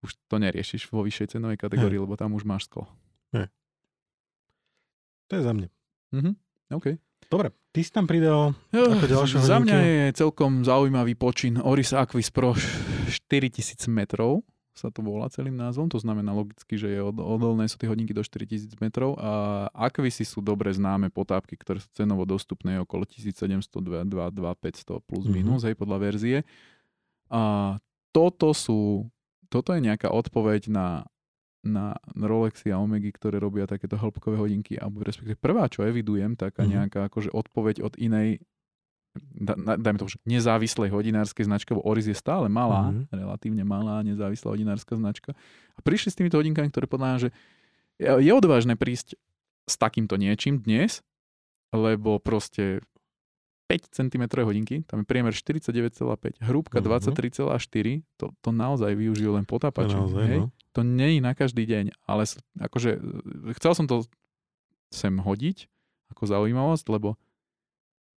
už 0.00 0.12
to 0.28 0.36
neriešiš 0.36 0.92
vo 0.92 1.00
vyššej 1.00 1.32
cenovej 1.34 1.56
kategórii, 1.56 1.96
lebo 1.96 2.12
tam 2.12 2.36
už 2.36 2.44
máš 2.44 2.68
sklo. 2.68 2.84
To 5.26 5.32
je 5.34 5.42
za 5.42 5.52
mňa. 5.52 5.68
Mhm. 6.12 6.30
OK. 6.72 6.86
Dobre, 7.24 7.50
ty 7.72 7.80
si 7.80 7.90
tam 7.90 8.04
pridal 8.04 8.52
ako 8.70 9.06
ďalšie 9.06 9.38
za 9.40 9.58
hodinky? 9.58 9.72
mňa 9.72 9.78
je 9.80 10.04
celkom 10.14 10.62
zaujímavý 10.62 11.14
počin 11.14 11.56
Oris 11.56 11.90
Aquis 11.90 12.28
Pro 12.28 12.52
4000 12.52 13.88
metrov 13.88 14.44
sa 14.74 14.90
to 14.90 15.06
volá 15.06 15.30
celým 15.30 15.54
názvom, 15.54 15.86
to 15.86 16.02
znamená 16.02 16.34
logicky, 16.34 16.74
že 16.74 16.90
je 16.90 16.98
od, 16.98 17.14
odolné 17.14 17.70
sú 17.70 17.78
tie 17.78 17.86
hodinky 17.86 18.10
do 18.10 18.26
4000 18.26 18.74
metrov 18.82 19.14
a 19.22 19.30
Aquisy 19.70 20.26
sú 20.26 20.42
dobre 20.42 20.74
známe 20.74 21.14
potápky, 21.14 21.54
ktoré 21.54 21.78
sú 21.78 21.86
cenovo 21.94 22.26
dostupné 22.26 22.82
okolo 22.82 23.06
1700, 23.06 23.70
2, 23.70 24.02
2, 24.02 24.34
500 24.34 24.98
plus 24.98 25.24
Mhm. 25.24 25.32
minus, 25.32 25.62
hej, 25.62 25.78
podľa 25.78 25.98
verzie. 26.02 26.38
A 27.30 27.78
toto 28.10 28.50
sú, 28.50 29.06
toto 29.46 29.70
je 29.70 29.80
nejaká 29.80 30.10
odpoveď 30.10 30.66
na 30.66 31.06
na 31.64 31.96
Rolexy 32.14 32.68
a 32.70 32.78
Omegy, 32.78 33.10
ktoré 33.10 33.40
robia 33.40 33.64
takéto 33.64 33.96
hĺbkové 33.96 34.36
hodinky, 34.36 34.76
alebo 34.76 35.00
respektíve 35.00 35.40
prvá, 35.40 35.66
čo 35.66 35.82
evidujem, 35.82 36.36
taká 36.36 36.62
Mhm. 36.62 36.70
nejaká 36.70 37.08
akože 37.08 37.32
odpoveď 37.32 37.80
od 37.82 37.96
inej 37.96 38.44
da, 39.14 39.54
dajme 39.78 39.94
to, 39.94 40.10
že 40.10 40.18
nezávislej 40.26 40.90
hodinárskej 40.90 41.46
značky, 41.46 41.70
lebo 41.70 41.86
Oris 41.86 42.10
je 42.10 42.18
stále 42.18 42.50
malá, 42.50 42.90
Mhm. 42.90 43.14
relatívne 43.14 43.62
malá 43.62 44.02
nezávislá 44.02 44.50
hodinárska 44.50 44.98
značka. 44.98 45.38
A 45.74 45.80
prišli 45.86 46.10
s 46.10 46.18
týmito 46.18 46.34
hodinkami, 46.34 46.66
ktoré 46.66 46.90
podľa 46.90 47.06
mňa, 47.06 47.18
že 47.22 47.28
je, 48.02 48.10
je 48.10 48.32
odvážne 48.34 48.74
prísť 48.74 49.14
s 49.70 49.74
takýmto 49.78 50.18
niečím 50.18 50.58
dnes, 50.58 51.06
lebo 51.70 52.18
proste 52.18 52.82
5 53.64 53.88
cm 53.88 54.24
hodinky, 54.38 54.82
tam 54.82 55.00
je 55.00 55.06
priemer 55.06 55.32
49,5, 55.32 56.36
hrúbka 56.38 56.78
Mhm. 56.78 56.86
23,4, 56.86 58.04
to, 58.14 58.32
to 58.38 58.50
naozaj 58.50 58.92
využijú 58.92 59.32
len 59.32 59.42
To 59.42 59.50
potápači. 59.50 59.94
naozaj, 59.94 60.24
hej? 60.26 60.38
no. 60.38 60.48
To 60.72 60.82
nie 60.82 61.16
je 61.16 61.20
na 61.20 61.32
každý 61.32 61.64
deň, 61.64 61.96
ale 62.02 62.26
akože 62.58 62.98
chcel 63.54 63.72
som 63.74 63.86
to 63.86 64.04
sem 64.90 65.14
hodiť 65.14 65.70
ako 66.08 66.22
zaujímavosť, 66.24 66.84
lebo 66.88 67.16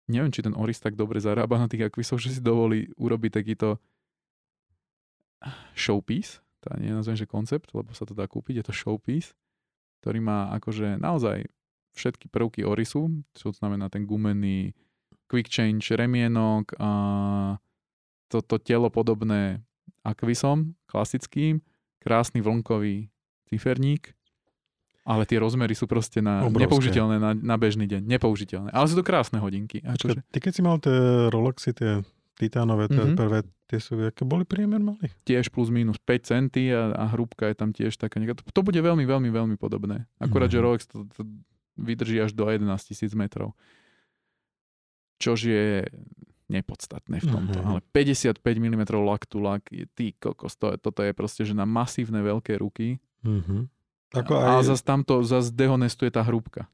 neviem, 0.06 0.28
či 0.28 0.40
ten 0.40 0.52
Oris 0.52 0.76
tak 0.76 0.94
dobre 0.94 1.18
zarába 1.18 1.56
na 1.56 1.66
tých 1.66 1.86
akvisoch, 1.86 2.18
že 2.18 2.30
si 2.30 2.40
dovolí 2.40 2.92
urobiť 2.94 3.32
takýto 3.34 3.78
showpiece, 5.72 6.42
to 6.60 6.74
nie 6.76 6.90
nazvem, 6.90 7.14
že 7.14 7.24
koncept, 7.24 7.70
lebo 7.72 7.92
sa 7.92 8.02
to 8.02 8.12
dá 8.12 8.26
kúpiť, 8.26 8.54
je 8.56 8.64
to 8.64 8.74
showpiece, 8.74 9.32
ktorý 9.98 10.18
má 10.18 10.50
akože 10.52 10.98
naozaj 10.98 11.46
všetky 11.92 12.26
prvky 12.28 12.62
Orisu, 12.62 13.06
čo 13.32 13.50
znamená 13.50 13.86
ten 13.86 14.02
gumený 14.02 14.74
quick 15.28 15.46
change 15.46 15.86
remienok 15.90 16.72
a 16.74 16.90
toto 18.26 18.56
telo 18.56 18.88
podobné 18.88 19.60
akvisom 20.02 20.72
klasickým, 20.84 21.60
krásny 21.98 22.40
vlnkový 22.40 23.08
ciferník, 23.46 24.12
ale 25.02 25.24
tie 25.24 25.36
rozmery 25.36 25.72
sú 25.72 25.84
proste 25.84 26.20
na, 26.20 26.42
Obrovské. 26.42 26.64
nepoužiteľné 26.64 27.16
na, 27.16 27.30
na 27.32 27.56
bežný 27.56 27.84
deň. 27.86 28.04
Nepoužiteľné. 28.06 28.68
Ale 28.70 28.84
sú 28.84 28.94
to 28.94 29.02
krásne 29.02 29.36
hodinky. 29.38 29.80
Akože, 29.80 30.20
ty 30.26 30.38
keď 30.38 30.52
si 30.52 30.60
mal 30.60 30.76
tie 30.76 30.92
Rolexy, 31.28 31.72
tie 31.72 32.04
titánové, 32.34 32.86
tie 32.86 33.02
Mhm. 33.02 33.16
prvé, 33.16 33.38
tie 33.64 33.78
sú, 33.78 33.96
aké 33.98 34.22
boli 34.22 34.44
priemer 34.44 34.78
mali? 34.78 35.08
tiež 35.24 35.48
plus 35.48 35.68
minus 35.68 35.96
5 35.98 36.22
centy 36.22 36.68
a, 36.70 36.92
a 36.94 37.04
hrúbka 37.08 37.48
je 37.48 37.56
tam 37.56 37.70
tiež 37.70 37.96
taká 37.96 38.16
nejaká. 38.16 38.36
To, 38.38 38.44
to 38.44 38.62
bude 38.62 38.76
veľmi, 38.76 39.02
veľmi, 39.02 39.28
veľmi 39.28 39.56
podobné. 39.56 40.04
Akurát, 40.18 40.46
že 40.46 40.56
Mhm. 40.56 40.64
Rolex 40.64 40.80
to, 40.84 41.08
to 41.10 41.24
vydrží 41.74 42.16
až 42.18 42.32
do 42.32 42.44
11 42.44 42.68
tisíc 42.84 43.12
metrov. 43.12 43.56
Čož 45.18 45.38
je 45.50 45.66
nepodstatné 46.48 47.20
v 47.20 47.26
tomto. 47.28 47.58
Mhm. 47.60 47.66
Ale 47.68 47.80
55 47.92 48.40
mm 48.40 48.82
lak 49.04 49.28
to 49.28 49.38
lak, 49.38 49.68
je, 49.68 49.84
ty 49.92 50.16
kokos, 50.16 50.56
to, 50.56 50.74
toto 50.80 51.04
je 51.04 51.12
proste, 51.12 51.44
že 51.44 51.52
na 51.52 51.68
masívne 51.68 52.24
veľké 52.24 52.56
ruky. 52.56 52.98
Mhm. 53.22 53.68
Ako 54.08 54.32
A 54.40 54.64
aj, 54.64 54.72
zase 54.72 54.82
tamto, 54.88 55.20
zase 55.20 55.52
dehonestuje 55.52 56.08
tá 56.08 56.24
hrúbka. 56.24 56.64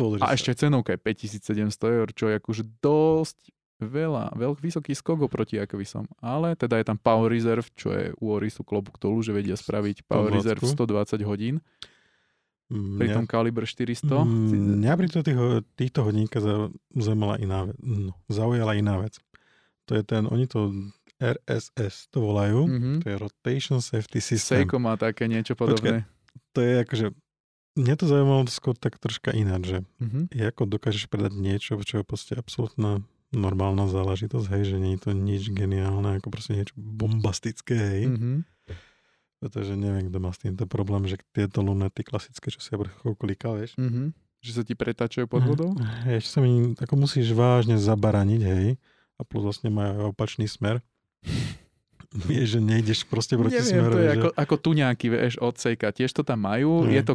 pozri 0.00 0.24
A 0.24 0.32
sa. 0.32 0.34
ešte 0.34 0.56
cenovka 0.56 0.96
je 0.96 1.00
5700 1.04 2.00
eur, 2.00 2.08
čo 2.16 2.32
je 2.32 2.34
akože 2.40 2.64
dosť 2.80 3.52
veľa, 3.84 4.32
veľk, 4.32 4.58
vysoký 4.64 4.96
skok 4.96 5.28
oproti 5.28 5.60
Aquisom. 5.60 6.08
Ale 6.24 6.56
teda 6.56 6.80
je 6.80 6.88
tam 6.88 6.96
Power 6.96 7.28
Reserve, 7.28 7.68
čo 7.76 7.92
je 7.92 8.16
u 8.16 8.32
Orisu 8.32 8.64
klobúk 8.64 8.96
dolu, 8.96 9.20
že 9.20 9.36
vedia 9.36 9.54
spraviť 9.54 10.08
Power 10.08 10.32
120. 10.32 10.40
Reserve 10.40 10.62
120 10.64 11.28
hodín, 11.28 11.54
pri 12.66 12.76
Mňa- 13.06 13.14
tom 13.14 13.26
kaliber 13.26 13.62
400. 13.62 14.24
Mm, 14.24 14.80
Mňa 14.80 14.92
pri 14.94 15.06
tých, 15.10 15.38
týchto 15.74 16.00
hodinka 16.02 16.38
zaujala 16.90 17.36
iná, 17.36 17.64
ve- 17.64 17.76
no, 17.78 18.12
zaujala 18.26 18.72
iná 18.72 18.98
vec. 18.98 19.20
To 19.84 19.92
je 19.92 20.02
ten, 20.02 20.24
oni 20.24 20.46
to 20.46 20.72
RSS 21.16 22.08
to 22.08 22.18
volajú, 22.20 22.66
Mhm. 22.66 22.90
to 23.00 23.06
je 23.06 23.16
Rotation 23.16 23.78
Safety 23.78 24.18
System. 24.18 24.64
Seiko 24.64 24.76
má 24.76 24.96
také 24.96 25.24
niečo 25.24 25.54
podobné. 25.54 26.08
To 26.52 26.58
je 26.58 26.80
akože, 26.80 27.06
mňa 27.74 27.94
to 27.94 28.04
zaujímalo 28.04 28.42
skôr 28.48 28.74
tak 28.74 28.96
troška 28.96 29.30
ináč, 29.30 29.62
že 29.66 29.78
Mhm. 30.00 30.20
je 30.30 30.44
ako 30.44 30.62
dokážeš 30.66 31.06
predať 31.06 31.32
niečo, 31.34 31.76
čo 31.78 32.00
je 32.00 32.04
proste 32.04 32.34
absolútna 32.34 33.04
normálna 33.30 33.84
záležitosť, 33.84 34.46
hej, 34.48 34.62
že 34.64 34.76
nie 34.78 34.94
je 34.94 35.00
to 35.00 35.10
nič 35.12 35.50
geniálne, 35.50 36.16
ako 36.16 36.30
proste 36.30 36.54
niečo 36.54 36.74
bombastické, 36.76 37.74
hej. 37.74 38.04
Mhm. 38.08 38.32
Pretože 39.44 39.76
neviem, 39.76 40.08
kto 40.08 40.18
má 40.24 40.32
s 40.32 40.40
týmto 40.40 40.64
problém, 40.64 41.04
že 41.04 41.20
tieto 41.36 41.60
lunety 41.60 42.00
klasické, 42.00 42.48
čo 42.48 42.64
si 42.64 42.72
ja 42.72 42.80
vrchol 42.80 43.12
klikal, 43.12 43.60
vieš. 43.60 43.76
Mhm. 43.76 44.16
Že 44.40 44.50
sa 44.56 44.62
ti 44.64 44.72
pretáčajú 44.72 45.28
pod 45.28 45.44
vodou? 45.44 45.76
Hej, 46.08 46.24
ešte 46.24 46.30
sa 46.36 46.40
mi, 46.40 46.72
ako 46.76 46.94
musíš 46.96 47.32
vážne 47.36 47.76
zabaraniť, 47.76 48.40
hej. 48.40 48.80
A 49.16 49.22
plus 49.24 49.44
vlastne 49.44 49.68
majú 49.68 50.08
aj 50.08 50.08
opačný 50.16 50.48
smer. 50.48 50.80
Vieš, 52.28 52.56
že 52.56 52.60
nejdeš 52.62 52.98
proste 53.10 53.34
proti 53.34 53.58
Neviem, 53.58 53.74
smeru. 53.74 53.92
to 53.92 53.98
je 53.98 54.06
že... 54.06 54.14
ako, 54.14 54.28
ako 54.38 54.54
tuňáky, 54.70 55.06
vieš, 55.10 55.34
od 55.42 55.58
Seika. 55.58 55.90
Tiež 55.90 56.14
to 56.14 56.22
tam 56.22 56.46
majú. 56.46 56.86
Mhm. 56.86 56.94
Je 56.94 57.02
to 57.02 57.14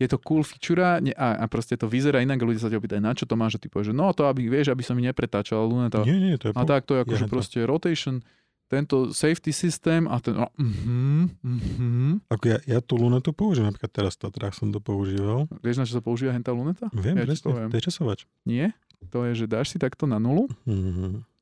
je 0.00 0.08
to 0.08 0.16
cool 0.24 0.40
feature 0.40 0.80
a, 0.80 0.96
a 1.12 1.44
proste 1.44 1.76
to 1.76 1.84
vyzerá 1.84 2.24
inak, 2.24 2.40
ľudia 2.40 2.64
sa 2.64 2.72
ťa 2.72 2.80
opýtajú, 2.80 3.04
na 3.04 3.12
čo 3.12 3.28
to 3.28 3.36
máš, 3.36 3.60
a 3.60 3.60
ty 3.60 3.68
povieš, 3.68 3.92
že 3.92 3.94
no 4.00 4.08
to, 4.16 4.24
aby, 4.32 4.48
vieš, 4.48 4.72
aby 4.72 4.80
som 4.80 4.96
mi 4.96 5.04
nepretáčal 5.04 5.60
luneta. 5.68 6.00
Nie, 6.08 6.16
nie, 6.16 6.40
to 6.40 6.50
je... 6.50 6.52
A 6.56 6.64
tak 6.64 6.88
to 6.88 6.96
je 6.96 7.04
akože 7.04 7.28
to. 7.28 7.30
proste 7.30 7.58
rotation, 7.68 8.24
tento 8.70 9.10
safety 9.10 9.50
systém 9.50 10.06
a 10.06 10.22
ten... 10.22 10.38
No, 10.38 10.46
mhm, 10.54 11.34
mhm. 11.42 12.22
Ako 12.30 12.44
ja, 12.46 12.58
ja 12.70 12.78
tú 12.78 12.94
lunetu 12.94 13.34
použijem, 13.34 13.66
napríklad 13.66 13.90
teraz 13.90 14.14
v 14.14 14.30
Tatrách 14.30 14.54
som 14.54 14.70
to 14.70 14.78
používal. 14.78 15.50
Vieš, 15.58 15.82
na 15.82 15.84
čo 15.90 15.98
sa 15.98 16.02
používa 16.02 16.30
hentá 16.30 16.54
luneta? 16.54 16.86
Viem, 16.94 17.18
Ja 17.18 17.26
presne, 17.26 17.66
to 17.66 17.76
je 17.76 17.82
časovač. 17.82 18.30
Nie. 18.46 18.70
To 19.10 19.26
je, 19.26 19.34
že 19.34 19.50
dáš 19.50 19.74
si 19.74 19.82
takto 19.82 20.06
na 20.06 20.22
nulu, 20.22 20.46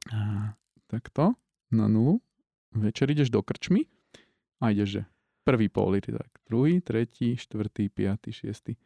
a 0.09 0.55
takto, 0.89 1.37
na 1.69 1.85
nulu, 1.91 2.25
večer 2.73 3.13
ideš 3.13 3.29
do 3.29 3.45
krčmy 3.45 3.85
a 4.63 4.73
ideš, 4.73 4.89
že 4.89 5.03
prvý 5.45 5.69
pol 5.69 5.99
litr, 5.99 6.17
tak 6.17 6.33
druhý, 6.49 6.81
tretí, 6.81 7.37
štvrtý, 7.37 7.93
piatý, 7.93 8.33
šiestý. 8.33 8.81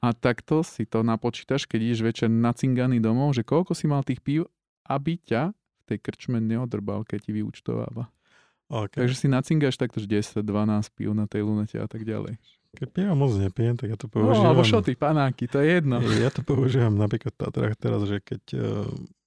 A 0.00 0.16
takto 0.16 0.64
si 0.64 0.84
to 0.88 1.04
napočítaš, 1.04 1.68
keď 1.68 1.80
ideš 1.80 2.00
večer 2.04 2.28
na 2.28 2.52
cinganý 2.56 3.00
domov, 3.00 3.36
že 3.36 3.44
koľko 3.44 3.72
si 3.76 3.84
mal 3.88 4.04
tých 4.04 4.20
pív, 4.20 4.48
aby 4.88 5.20
ťa 5.20 5.52
tej 5.90 5.98
krčme 6.00 6.38
neodrbal, 6.38 7.02
keď 7.02 7.18
ti 7.20 7.32
vyúčtováva. 7.32 8.06
Okay. 8.66 9.02
Takže 9.02 9.16
si 9.16 9.26
nacingáš 9.26 9.74
takto, 9.74 9.98
že 9.98 10.06
10, 10.06 10.40
12 10.40 10.46
pív 10.92 11.10
na 11.10 11.26
tej 11.26 11.42
lunete 11.42 11.74
a 11.74 11.84
tak 11.84 12.02
ďalej. 12.02 12.38
Keď 12.72 12.86
pijem 12.88 13.10
moc 13.12 13.34
nepijem, 13.34 13.74
tak 13.74 13.88
ja 13.88 13.96
to 13.96 14.06
No, 14.06 14.14
používam. 14.22 14.46
alebo 14.46 14.62
šoty, 14.62 14.94
panáky, 14.94 15.44
to 15.44 15.58
je 15.58 15.68
jedno. 15.72 15.98
Ja 16.16 16.28
to 16.28 16.40
používam 16.40 16.94
napríklad 16.94 17.30
v 17.30 17.40
Tatrách 17.40 17.74
teraz, 17.76 18.00
že 18.04 18.18
keď... 18.20 18.42
Uh, 18.52 18.86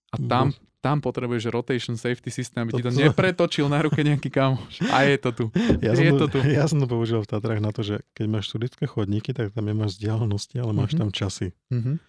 A 0.10 0.18
tam, 0.22 0.56
tam 0.80 0.98
potrebuješ 0.98 1.50
rotation 1.50 1.94
safety 1.94 2.30
systém, 2.30 2.64
aby 2.64 2.72
ti 2.72 2.80
to 2.80 2.88
To- 2.88 2.96
to- 2.96 3.04
nepretočil 3.04 3.68
na 3.68 3.80
ruke 3.80 4.00
nejaký 4.00 4.30
kamoš. 4.30 4.80
A 4.88 5.04
je 5.04 5.18
to 5.18 5.30
tu. 5.34 5.46
ja, 5.82 5.92
Je 5.92 6.08
som 6.08 6.16
to 6.16 6.28
tu. 6.30 6.40
to, 6.40 6.48
ja 6.50 6.64
som 6.64 6.78
to 6.78 6.88
používal 6.88 7.22
v 7.22 7.30
Tatrách 7.30 7.60
na 7.60 7.70
to, 7.70 7.82
že 7.82 7.96
keď 8.14 8.26
máš 8.30 8.48
turistické 8.48 8.86
chodníky, 8.86 9.32
tak 9.32 9.52
tam 9.52 9.66
nemáš 9.66 10.00
vzdialenosti, 10.00 10.56
ale 10.56 10.72
máš 10.72 10.96
Mhm. 10.96 11.00
tam 11.00 11.10
časy. 11.10 11.52
Mhm. 11.68 12.00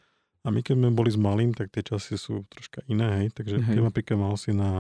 A 0.44 0.52
my 0.52 0.60
keď 0.60 0.76
sme 0.76 0.92
boli 0.92 1.08
s 1.08 1.16
malým, 1.16 1.56
tak 1.56 1.72
tie 1.72 1.80
časy 1.80 2.20
sú 2.20 2.44
troška 2.52 2.84
iné, 2.84 3.24
hej. 3.24 3.28
Takže 3.32 3.64
Hej. 3.64 3.72
keď 3.72 3.80
napríklad 3.80 4.18
mal 4.20 4.36
si 4.36 4.52
na 4.52 4.70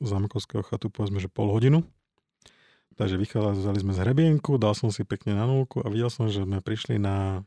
Zámkovského 0.00 0.64
chatu 0.64 0.88
povedzme, 0.88 1.20
že 1.20 1.28
pol 1.28 1.52
hodinu, 1.52 1.84
takže 2.96 3.20
vychádzali 3.20 3.78
sme 3.84 3.92
z 3.92 4.00
hrebienku, 4.00 4.56
dal 4.56 4.72
som 4.72 4.88
si 4.88 5.04
pekne 5.04 5.36
na 5.36 5.44
nulku 5.44 5.84
a 5.84 5.92
videl 5.92 6.08
som, 6.08 6.32
že 6.32 6.48
sme 6.48 6.64
prišli 6.64 6.96
na, 6.96 7.44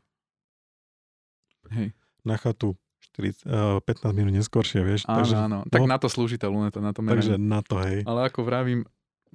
Hej. 1.74 1.98
na 2.22 2.38
chatu 2.38 2.78
40, 3.18 3.50
uh, 3.50 3.82
15 3.82 4.14
minút 4.14 4.34
neskôršie, 4.38 4.86
vieš. 4.86 5.02
Áno, 5.10 5.18
takže, 5.26 5.36
áno. 5.42 5.58
Tak 5.66 5.82
na 5.90 5.98
to 5.98 6.08
slúži 6.14 6.38
tá 6.38 6.54
luneta, 6.54 6.78
na 6.78 6.94
to 6.94 7.02
takže 7.02 7.42
meranie. 7.42 7.50
na 7.50 7.60
to, 7.66 7.76
hej. 7.82 8.06
Ale 8.06 8.30
ako 8.30 8.46
vravím, 8.46 8.86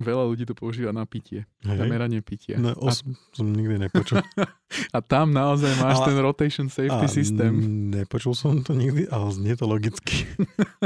veľa 0.01 0.25
ľudí 0.29 0.45
to 0.49 0.55
používa 0.57 0.93
na 0.95 1.05
pitie. 1.05 1.45
Na 1.65 1.77
hej. 1.77 1.89
meranie 1.89 2.21
pitia. 2.25 2.57
No, 2.57 2.73
A, 2.77 2.93
os, 2.93 3.05
som 3.33 3.47
nikdy 3.49 3.89
nepočul. 3.89 4.21
a 4.97 4.99
tam 5.05 5.33
naozaj 5.33 5.73
máš 5.81 6.01
Ale- 6.03 6.07
ten 6.13 6.19
rotation 6.23 6.67
safety 6.73 7.07
A 7.07 7.11
systém. 7.11 7.53
Nepočul 7.93 8.33
som 8.33 8.61
to 8.65 8.73
nikdy, 8.73 9.09
ale 9.09 9.29
znie 9.33 9.55
to 9.59 9.69
logicky. 9.69 10.25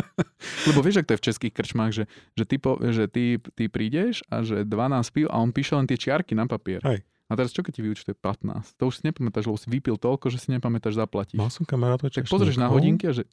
Lebo 0.68 0.82
vieš, 0.82 1.02
ak 1.02 1.06
to 1.10 1.14
je 1.14 1.20
v 1.20 1.26
českých 1.32 1.54
krčmách, 1.54 1.92
že, 1.92 2.04
že, 2.34 2.44
ty, 2.46 2.56
po, 2.58 2.78
že 2.80 3.06
ty, 3.06 3.38
ty 3.54 3.70
prídeš 3.70 4.26
a 4.30 4.42
že 4.42 4.66
12 4.66 5.14
pív 5.14 5.26
a 5.30 5.38
on 5.38 5.50
píše 5.54 5.78
len 5.78 5.86
tie 5.86 5.98
čiarky 5.98 6.34
na 6.34 6.50
papier. 6.50 6.82
Hej. 6.82 7.02
A 7.26 7.34
teraz 7.34 7.50
čo 7.50 7.66
keď 7.66 7.72
ti 7.74 7.82
vyučtuje 7.82 8.14
15? 8.14 8.78
To 8.78 8.86
už 8.86 9.02
si 9.02 9.10
nepamätáš, 9.10 9.50
lebo 9.50 9.58
si 9.58 9.66
vypil 9.66 9.98
toľko, 9.98 10.30
že 10.30 10.38
si 10.38 10.54
nepamätáš 10.54 10.94
zaplatiť. 10.94 11.34
Mal 11.34 11.50
som 11.50 11.66
kamarátov 11.66 12.14
tak 12.14 12.30
pozrieš 12.30 12.54
na 12.54 12.70
hodinky 12.70 13.10
a 13.10 13.12
že 13.12 13.26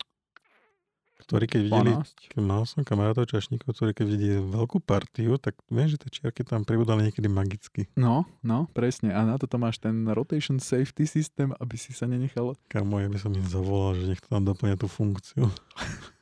Ktorí 1.27 1.45
keď 1.47 1.61
videli, 1.67 1.91
12. 1.95 2.31
keď 2.35 2.41
mal 2.43 2.63
som 2.67 2.83
kamarátov 2.83 3.29
čašníkov, 3.29 3.75
ktorí 3.75 3.91
keď 3.95 4.07
videli 4.07 4.37
veľkú 4.43 4.83
partiu, 4.83 5.39
tak 5.39 5.55
viem, 5.71 5.87
že 5.87 5.99
tie 5.99 6.09
čiarky 6.09 6.43
tam 6.43 6.67
pribudali 6.67 7.07
niekedy 7.07 7.27
magicky. 7.31 7.87
No, 7.95 8.27
no, 8.43 8.67
presne. 8.75 9.15
A 9.15 9.23
na 9.23 9.39
toto 9.39 9.55
máš 9.55 9.79
ten 9.79 10.07
rotation 10.11 10.59
safety 10.59 11.07
systém, 11.07 11.55
aby 11.57 11.75
si 11.79 11.95
sa 11.95 12.05
nenechal... 12.05 12.55
Kamo, 12.67 12.99
ja 12.99 13.07
by 13.07 13.19
som 13.19 13.31
im 13.31 13.47
zavolal, 13.47 13.97
že 13.97 14.13
nech 14.13 14.21
to 14.21 14.29
tam 14.31 14.43
doplňa 14.43 14.75
tú 14.75 14.87
funkciu. 14.91 15.47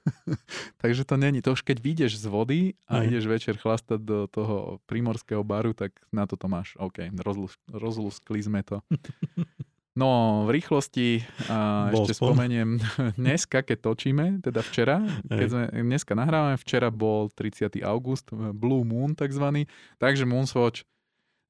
Takže 0.81 1.05
to 1.05 1.15
není. 1.17 1.41
To 1.45 1.53
už 1.53 1.61
keď 1.61 1.77
vyjdeš 1.81 2.21
z 2.21 2.25
vody 2.25 2.59
a 2.89 3.01
Hej. 3.01 3.13
ideš 3.13 3.25
večer 3.29 3.55
chlastať 3.57 3.99
do 4.01 4.25
toho 4.29 4.81
primorského 4.89 5.45
baru, 5.45 5.73
tak 5.77 5.93
na 6.09 6.25
toto 6.25 6.49
máš. 6.49 6.73
OK, 6.81 7.13
rozlus, 7.21 7.57
rozluskli 7.69 8.41
sme 8.41 8.61
to. 8.65 8.81
No, 9.91 10.43
v 10.47 10.55
rýchlosti 10.55 11.19
a 11.51 11.91
Bol 11.91 12.07
ešte 12.07 12.15
som. 12.15 12.31
spomeniem, 12.31 12.79
dneska, 13.19 13.59
keď 13.59 13.91
točíme, 13.91 14.25
teda 14.39 14.63
včera, 14.63 15.03
keď 15.27 15.47
sme, 15.51 15.63
dneska 15.83 16.15
nahrávame, 16.15 16.55
včera 16.55 16.87
bol 16.87 17.27
30. 17.27 17.83
august, 17.83 18.31
Blue 18.31 18.87
Moon 18.87 19.19
takzvaný, 19.19 19.67
takže 19.99 20.23
Moonswatch, 20.23 20.87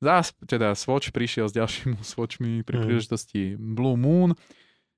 zás, 0.01 0.34
teda 0.49 0.73
Swatch 0.73 1.13
prišiel 1.13 1.49
s 1.49 1.53
ďalšími 1.53 2.01
Swatchmi 2.11 2.65
pri 2.65 2.81
Hej. 2.81 2.85
príležitosti 2.89 3.41
Blue 3.61 3.97
Moon, 3.97 4.34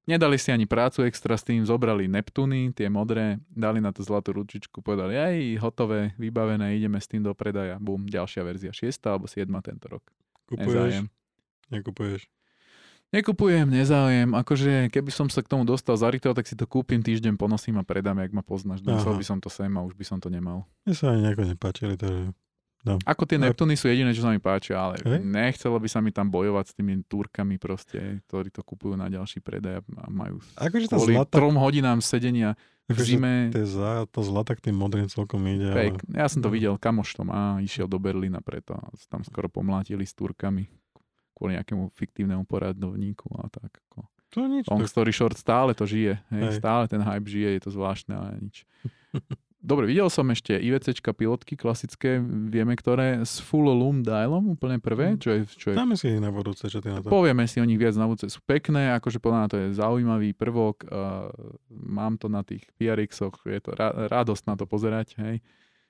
Nedali 0.04 0.36
si 0.36 0.52
ani 0.52 0.68
prácu 0.68 1.08
extra 1.08 1.40
s 1.40 1.48
tým, 1.48 1.64
zobrali 1.64 2.12
Neptuny, 2.12 2.76
tie 2.76 2.92
modré, 2.92 3.40
dali 3.48 3.80
na 3.80 3.96
to 3.96 4.04
zlatú 4.04 4.36
ručičku, 4.36 4.84
povedali, 4.84 5.16
aj 5.16 5.64
hotové, 5.64 6.12
vybavené, 6.20 6.76
ideme 6.76 7.00
s 7.00 7.08
tým 7.08 7.24
do 7.24 7.32
predaja. 7.32 7.80
Bum, 7.80 8.04
ďalšia 8.04 8.44
verzia, 8.44 8.76
6 8.76 9.00
alebo 9.08 9.32
7 9.32 9.48
tento 9.64 9.88
rok. 9.88 10.04
Kupuješ? 10.52 10.68
Nezájem. 10.68 11.06
Nekupuješ? 11.72 12.28
Nekupujem, 13.14 13.70
nezáujem. 13.70 14.34
Akože 14.34 14.90
keby 14.90 15.14
som 15.14 15.30
sa 15.30 15.46
k 15.46 15.54
tomu 15.54 15.70
dostal 15.70 15.94
za 15.94 16.10
retail, 16.10 16.34
tak 16.34 16.50
si 16.50 16.58
to 16.58 16.66
kúpim, 16.66 16.98
týždeň 16.98 17.38
ponosím 17.38 17.78
a 17.78 17.86
predám, 17.86 18.18
jak 18.18 18.34
ma 18.34 18.42
poznáš. 18.42 18.82
Donesol 18.82 19.14
Aha. 19.14 19.22
by 19.22 19.26
som 19.30 19.38
to 19.38 19.54
sem 19.54 19.70
a 19.70 19.86
už 19.86 19.94
by 19.94 20.02
som 20.02 20.18
to 20.18 20.34
nemal. 20.34 20.66
Mne 20.90 20.98
sa 20.98 21.14
ani 21.14 21.30
nejako 21.30 21.46
nepáčili, 21.46 21.94
takže 21.94 22.34
Ako 23.06 23.30
tie 23.30 23.38
A- 23.38 23.48
Neptuny 23.48 23.78
sú 23.78 23.86
jediné, 23.86 24.18
čo 24.18 24.26
sa 24.26 24.34
mi 24.34 24.42
páčia, 24.42 24.82
ale 24.82 24.98
Hej. 25.06 25.22
nechcelo 25.24 25.78
by 25.78 25.88
sa 25.88 26.02
mi 26.02 26.10
tam 26.10 26.34
bojovať 26.34 26.66
s 26.68 26.74
tými 26.74 27.06
Turkami 27.06 27.62
proste, 27.62 28.20
ktorí 28.28 28.50
to 28.50 28.66
kupujú 28.66 28.98
na 28.98 29.08
ďalší 29.14 29.46
predaj 29.46 29.86
a 29.86 30.10
majú 30.10 30.42
akože 30.58 30.90
tá 30.90 30.98
kvôli 30.98 31.16
zlata, 31.16 31.38
trom 31.38 31.56
hodinám 31.62 32.02
sedenia 32.02 32.58
v 32.90 32.98
akože 32.98 33.08
zime. 33.08 33.34
za, 33.56 34.04
tá 34.10 34.20
zlata 34.26 34.58
k 34.58 34.68
tým 34.68 34.76
modrým 34.76 35.08
celkom 35.08 35.40
ide, 35.48 35.70
ale 35.72 35.96
Fake. 35.96 36.02
Ja 36.12 36.28
som 36.28 36.44
to 36.44 36.52
no. 36.52 36.56
videl, 36.60 36.74
kamoš 36.76 37.16
to 37.16 37.24
má, 37.24 37.62
išiel 37.64 37.88
do 37.88 38.02
Berlína 38.02 38.44
preto. 38.44 38.76
Tam 39.08 39.24
skoro 39.24 39.48
pomlátili 39.48 40.04
s 40.04 40.12
Turkami 40.12 40.68
kvôli 41.44 41.60
nejakému 41.60 41.92
fiktívnemu 41.92 42.48
poradovníku 42.48 43.28
a 43.36 43.52
tak. 43.52 43.84
Ako. 43.92 44.08
to 44.32 44.48
nič. 44.48 44.72
Long 44.72 44.88
story 44.88 45.12
short, 45.12 45.36
stále 45.36 45.76
to 45.76 45.84
žije. 45.84 46.24
Hej, 46.32 46.56
Hej. 46.56 46.64
stále 46.64 46.88
ten 46.88 47.04
hype 47.04 47.28
žije, 47.28 47.60
je 47.60 47.62
to 47.68 47.76
zvláštne, 47.76 48.16
ale 48.16 48.40
nič. 48.40 48.64
Dobre, 49.64 49.88
videl 49.88 50.12
som 50.12 50.28
ešte 50.28 50.60
IVCčka 50.60 51.16
pilotky 51.16 51.56
klasické, 51.56 52.20
vieme 52.52 52.76
ktoré, 52.76 53.24
s 53.24 53.40
full 53.40 53.64
loom 53.64 54.04
dialom, 54.04 54.60
úplne 54.60 54.76
prvé, 54.76 55.16
čo 55.16 55.32
je, 55.32 55.48
čo 55.48 55.72
je 55.72 55.80
dáme 55.80 55.96
si 55.96 56.12
ich 56.12 56.20
na 56.20 56.36
budúce, 56.36 56.68
čo 56.68 56.84
ty 56.84 56.92
na 56.92 57.00
to. 57.00 57.08
Povieme 57.08 57.48
si 57.48 57.64
o 57.64 57.68
nich 57.68 57.80
viac 57.80 57.96
na 57.96 58.04
budúce. 58.04 58.28
Sú 58.28 58.44
pekné, 58.44 58.92
akože 59.00 59.24
podľa 59.24 59.38
mňa 59.40 59.48
to 59.48 59.58
je 59.64 59.68
zaujímavý 59.80 60.36
prvok. 60.36 60.84
Uh, 60.84 61.32
mám 61.72 62.20
to 62.20 62.28
na 62.28 62.44
tých 62.44 62.68
PRX-och, 62.76 63.48
je 63.48 63.60
to 63.64 63.72
ra- 63.72 64.12
radosť 64.12 64.44
na 64.52 64.60
to 64.60 64.68
pozerať. 64.68 65.16
Hej. 65.24 65.40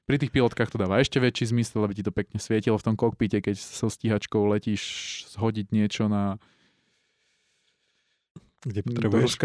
Pri 0.04 0.20
tých 0.20 0.36
pilotkách 0.36 0.76
to 0.76 0.82
dáva 0.82 1.00
ešte 1.00 1.24
väčší 1.24 1.56
zmysel, 1.56 1.88
aby 1.88 1.96
ti 1.96 2.04
to 2.04 2.12
pekne 2.12 2.36
svietilo 2.36 2.76
v 2.76 2.86
tom 2.92 2.96
kokpite, 3.00 3.40
keď 3.40 3.56
so 3.56 3.88
stíhačkou 3.88 4.44
letíš 4.52 4.84
zhodiť 5.32 5.72
niečo 5.72 6.12
na 6.12 6.42
Kde 8.64 8.80
potrebuješ. 8.84 9.36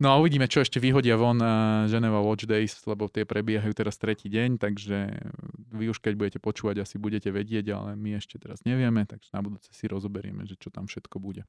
No 0.00 0.14
a 0.14 0.18
uvidíme, 0.18 0.48
čo 0.48 0.64
ešte 0.64 0.80
vyhodia 0.80 1.20
von 1.20 1.38
uh, 1.42 1.84
Geneva 1.90 2.24
Watch 2.24 2.48
Days, 2.48 2.72
lebo 2.88 3.10
tie 3.12 3.28
prebiehajú 3.28 3.74
teraz 3.76 4.00
tretí 4.00 4.32
deň, 4.32 4.56
takže 4.56 5.12
vy 5.74 5.92
už 5.92 6.00
keď 6.00 6.12
budete 6.16 6.38
počúvať, 6.40 6.82
asi 6.86 6.96
budete 6.96 7.28
vedieť, 7.28 7.76
ale 7.76 7.92
my 7.98 8.16
ešte 8.16 8.40
teraz 8.40 8.64
nevieme, 8.64 9.04
takže 9.04 9.28
na 9.34 9.44
budúce 9.44 9.68
si 9.70 9.84
rozoberieme, 9.84 10.48
že 10.48 10.56
čo 10.56 10.72
tam 10.72 10.88
všetko 10.88 11.20
bude. 11.20 11.44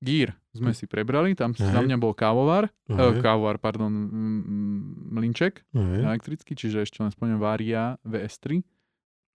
Gear 0.00 0.36
sme 0.52 0.72
si 0.72 0.88
prebrali, 0.88 1.36
tam 1.36 1.52
Hej. 1.52 1.72
za 1.72 1.80
mňa 1.84 1.96
bol 2.00 2.16
kávovar, 2.16 2.68
Hej. 2.88 2.96
uh, 2.96 3.20
kávovar, 3.20 3.60
pardon, 3.60 3.92
mlinček 5.12 5.64
Hej. 5.72 6.00
elektrický, 6.04 6.52
čiže 6.56 6.84
ešte 6.84 7.00
len 7.00 7.12
spomínam 7.12 7.40
Varia 7.40 8.00
VS3. 8.04 8.64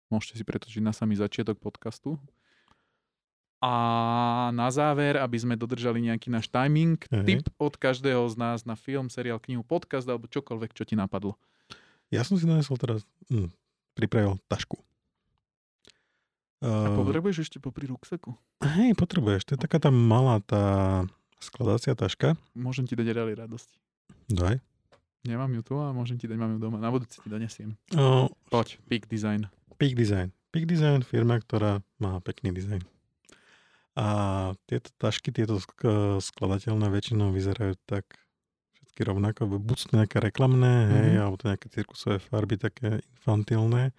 Môžete 0.09 0.41
si 0.41 0.43
pretočiť 0.43 0.81
na 0.83 0.91
samý 0.91 1.17
začiatok 1.17 1.61
podcastu. 1.61 2.17
A 3.61 3.73
na 4.57 4.73
záver, 4.73 5.21
aby 5.21 5.38
sme 5.38 5.53
dodržali 5.53 6.01
nejaký 6.01 6.33
náš 6.33 6.49
timing, 6.49 6.97
Hej. 7.13 7.25
tip 7.25 7.41
od 7.61 7.77
každého 7.77 8.25
z 8.25 8.35
nás 8.38 8.65
na 8.65 8.73
film, 8.73 9.13
seriál, 9.13 9.38
knihu, 9.38 9.61
podcast 9.61 10.09
alebo 10.09 10.25
čokoľvek, 10.25 10.73
čo 10.73 10.83
ti 10.83 10.97
napadlo. 10.97 11.38
Ja 12.09 12.25
som 12.25 12.41
si 12.41 12.49
donesol 12.49 12.81
teraz, 12.81 13.05
hm, 13.29 13.53
pripravil 13.93 14.41
tašku. 14.49 14.81
A 16.61 16.67
Uh, 16.88 16.93
potrebuješ 16.93 17.38
ešte 17.43 17.57
popri 17.57 17.85
ruksaku? 17.85 18.38
hej, 18.61 18.93
potrebuješ. 18.93 19.43
To 19.43 19.51
je 19.53 19.59
taká 19.59 19.77
tá 19.77 19.89
malá 19.89 20.38
tá 20.39 20.63
skladacia 21.39 21.91
taška. 21.91 22.38
Môžem 22.53 22.85
ti 22.85 22.93
dať 22.93 23.07
reali 23.11 23.33
radosti. 23.33 23.73
Daj. 24.27 24.61
Nemám 25.21 25.49
ju 25.51 25.61
tu 25.63 25.73
a 25.75 25.89
môžem 25.89 26.15
ti 26.15 26.25
dať, 26.25 26.33
mám 26.35 26.53
ju 26.53 26.59
doma. 26.59 26.77
Na 26.77 26.88
budúci 26.88 27.17
ti 27.17 27.27
donesiem. 27.27 27.73
Uh, 27.91 28.29
Poď, 28.47 28.77
Peak 28.85 29.05
Design. 29.05 29.49
Peak 29.75 29.93
Design. 29.93 30.29
Peak 30.49 30.65
Design, 30.65 31.01
firma, 31.01 31.38
ktorá 31.38 31.81
má 31.97 32.19
pekný 32.19 32.51
dizajn. 32.51 32.85
A 33.93 34.05
tieto 34.65 34.93
tašky, 34.95 35.29
tieto 35.29 35.57
sk- 35.57 35.83
skladateľné 36.19 36.88
väčšinou 36.88 37.29
vyzerajú 37.29 37.75
tak 37.85 38.05
všetky 38.75 39.01
rovnako. 39.03 39.49
Buď 39.51 39.77
sú 39.77 39.85
to 39.88 39.97
nejaké 39.97 40.17
reklamné, 40.17 40.73
hej, 40.88 41.09
Mhm. 41.11 41.19
alebo 41.19 41.35
to 41.35 41.49
nejaké 41.49 41.67
cirkusové 41.69 42.17
farby, 42.19 42.55
také 42.55 43.01
infantilné. 43.11 43.91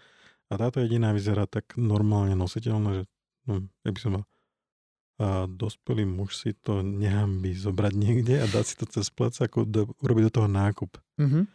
A 0.52 0.60
táto 0.60 0.78
jediná 0.78 1.10
vyzerá 1.10 1.48
tak 1.48 1.72
normálne 1.74 2.36
nositeľná, 2.36 2.90
že 2.92 3.02
no, 3.46 3.52
jak 3.82 3.92
by 3.92 4.00
som 4.00 4.12
mal 4.12 4.24
a 5.16 5.46
dospelý 5.46 6.02
muž 6.02 6.34
si 6.34 6.50
to 6.52 6.82
nehambí 6.82 7.54
zobrať 7.54 7.92
niekde 7.94 8.36
a 8.36 8.46
dať 8.48 8.64
si 8.64 8.74
to 8.74 8.90
cez 8.90 9.06
plec, 9.06 9.36
ako 9.38 9.62
do, 9.62 9.80
urobiť 10.02 10.24
do 10.26 10.34
toho 10.34 10.48
nákup. 10.50 10.98
Mhm. 11.16 11.46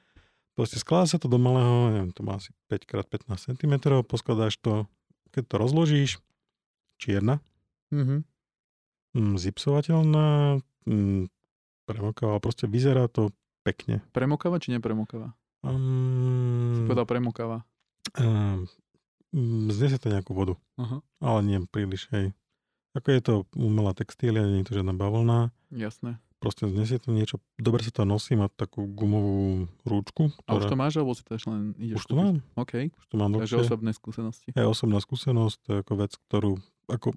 Proste 0.56 0.80
skladá 0.80 1.06
sa 1.06 1.18
to 1.18 1.28
do 1.28 1.38
malého, 1.38 1.91
neviem, 1.91 2.10
to 2.10 2.24
má 2.24 2.38
asi 2.38 2.49
5x15 2.65 3.28
cm, 3.53 3.74
poskladáš 4.02 4.57
to, 4.57 4.88
keď 5.30 5.44
to 5.45 5.56
rozložíš, 5.57 6.11
čierna, 6.98 7.44
Mhm. 7.91 8.24
mm, 9.14 9.36
zipsovateľná, 9.36 10.57
mm, 10.88 11.28
premokáva, 11.86 12.40
proste 12.40 12.65
vyzerá 12.65 13.06
to 13.06 13.30
pekne. 13.61 13.99
Premokáva 14.10 14.57
či 14.57 14.72
nepremokáva? 14.72 15.36
Um, 15.61 16.86
Povedal 16.86 17.06
premokáva. 17.06 17.57
um, 18.15 18.64
znesie 19.33 19.97
to 19.97 20.07
nejakú 20.07 20.31
vodu, 20.31 20.55
Aha, 20.77 21.01
ale 21.19 21.39
nie 21.43 21.57
príliš, 21.65 22.07
hej. 22.11 22.31
Ako 22.95 23.07
je 23.13 23.21
to 23.21 23.33
umelá 23.53 23.93
textília, 23.93 24.41
nie 24.41 24.63
je 24.65 24.73
to 24.73 24.77
žiadna 24.81 24.95
bavlna, 24.95 25.53
jasné. 25.69 26.17
proste 26.41 26.65
znesie 26.65 26.97
to 26.97 27.13
niečo, 27.13 27.37
dobre 27.57 27.85
sa 27.85 27.91
to 27.93 28.03
nosí, 28.05 28.33
má 28.33 28.49
takú 28.49 28.85
gumovú 28.89 29.67
rúčku, 29.85 30.33
A 30.45 30.57
už 30.57 30.65
ktorá, 30.65 30.71
to 30.71 30.77
máš, 30.77 30.93
alebo 30.97 31.13
si 31.13 31.21
to 31.21 31.37
len 31.45 31.77
ideš 31.77 32.01
už 32.01 32.05
to 32.09 32.15
mám, 32.17 32.35
OK, 32.57 32.73
už 32.89 33.05
to 33.05 33.15
mám 33.17 33.31
takže 33.37 33.53
dlhšie. 33.53 33.67
osobné 33.69 33.91
skúsenosti. 33.93 34.47
je 34.53 34.65
osobná 34.65 34.97
skúsenosť, 34.97 35.57
to 35.61 35.69
je 35.69 35.77
ako 35.85 35.93
vec, 35.97 36.11
ktorú 36.29 36.51
ako 36.89 37.07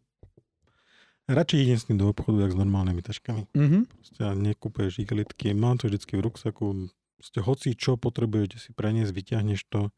radšej 1.31 1.59
idem 1.63 1.79
s 1.79 1.87
tým 1.87 1.99
do 2.01 2.11
obchodu, 2.11 2.43
jak 2.43 2.53
s 2.53 2.59
normálnymi 2.59 3.01
taškami. 3.01 3.43
Mhm. 3.55 3.79
Proste 3.87 4.25
nekúpeš 4.35 4.99
igelitky, 4.99 5.55
mám 5.55 5.79
to 5.79 5.87
vždycky 5.87 6.19
v 6.19 6.27
ruksaku, 6.27 6.91
proste 7.17 7.39
hoci 7.41 7.79
čo 7.79 7.95
potrebuješ 7.97 8.69
si 8.69 8.71
preniesť, 8.75 9.13
vyťahneš 9.15 9.61
to 9.71 9.89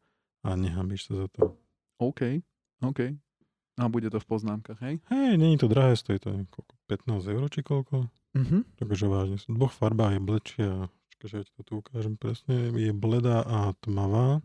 a 0.43 0.49
nehambíš 0.53 1.09
sa 1.09 1.25
za 1.25 1.27
to. 1.33 1.57
OK, 2.03 2.21
OK. 2.81 2.99
A 3.73 3.89
bude 3.89 4.09
to 4.09 4.19
v 4.19 4.27
poznámkach, 4.27 4.77
hej? 4.81 5.01
Hej, 5.09 5.37
není 5.37 5.57
to 5.57 5.65
drahé, 5.65 5.95
stojí 5.95 6.19
to 6.19 6.29
neviem, 6.29 6.45
koľko, 6.45 6.73
15 6.85 7.25
eur 7.25 7.43
či 7.49 7.61
koľko, 7.61 7.97
Mhm. 8.33 8.57
takže 8.77 9.05
vážne, 9.07 9.37
v 9.39 9.55
dvoch 9.55 9.73
farbách 9.73 10.13
je 10.13 10.21
blečia, 10.21 10.69
že 11.23 11.39
ja 11.39 11.43
ti 11.43 11.51
to 11.57 11.63
tu 11.63 11.73
ukážem 11.79 12.13
presne, 12.13 12.69
je 12.69 12.91
bledá 12.91 13.41
a 13.41 13.71
tmavá. 13.79 14.43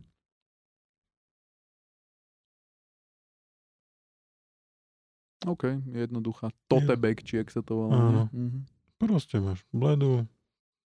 OK, 5.47 5.63
jednoduchá. 5.95 6.51
Tote 6.67 6.99
bag, 6.99 7.23
či 7.23 7.39
jak 7.39 7.49
sa 7.55 7.63
to 7.63 7.87
volá. 7.87 7.95
Áno. 7.95 8.23
Mhm. 8.35 8.67
Proste 8.99 9.39
máš 9.39 9.63
bledú, 9.71 10.27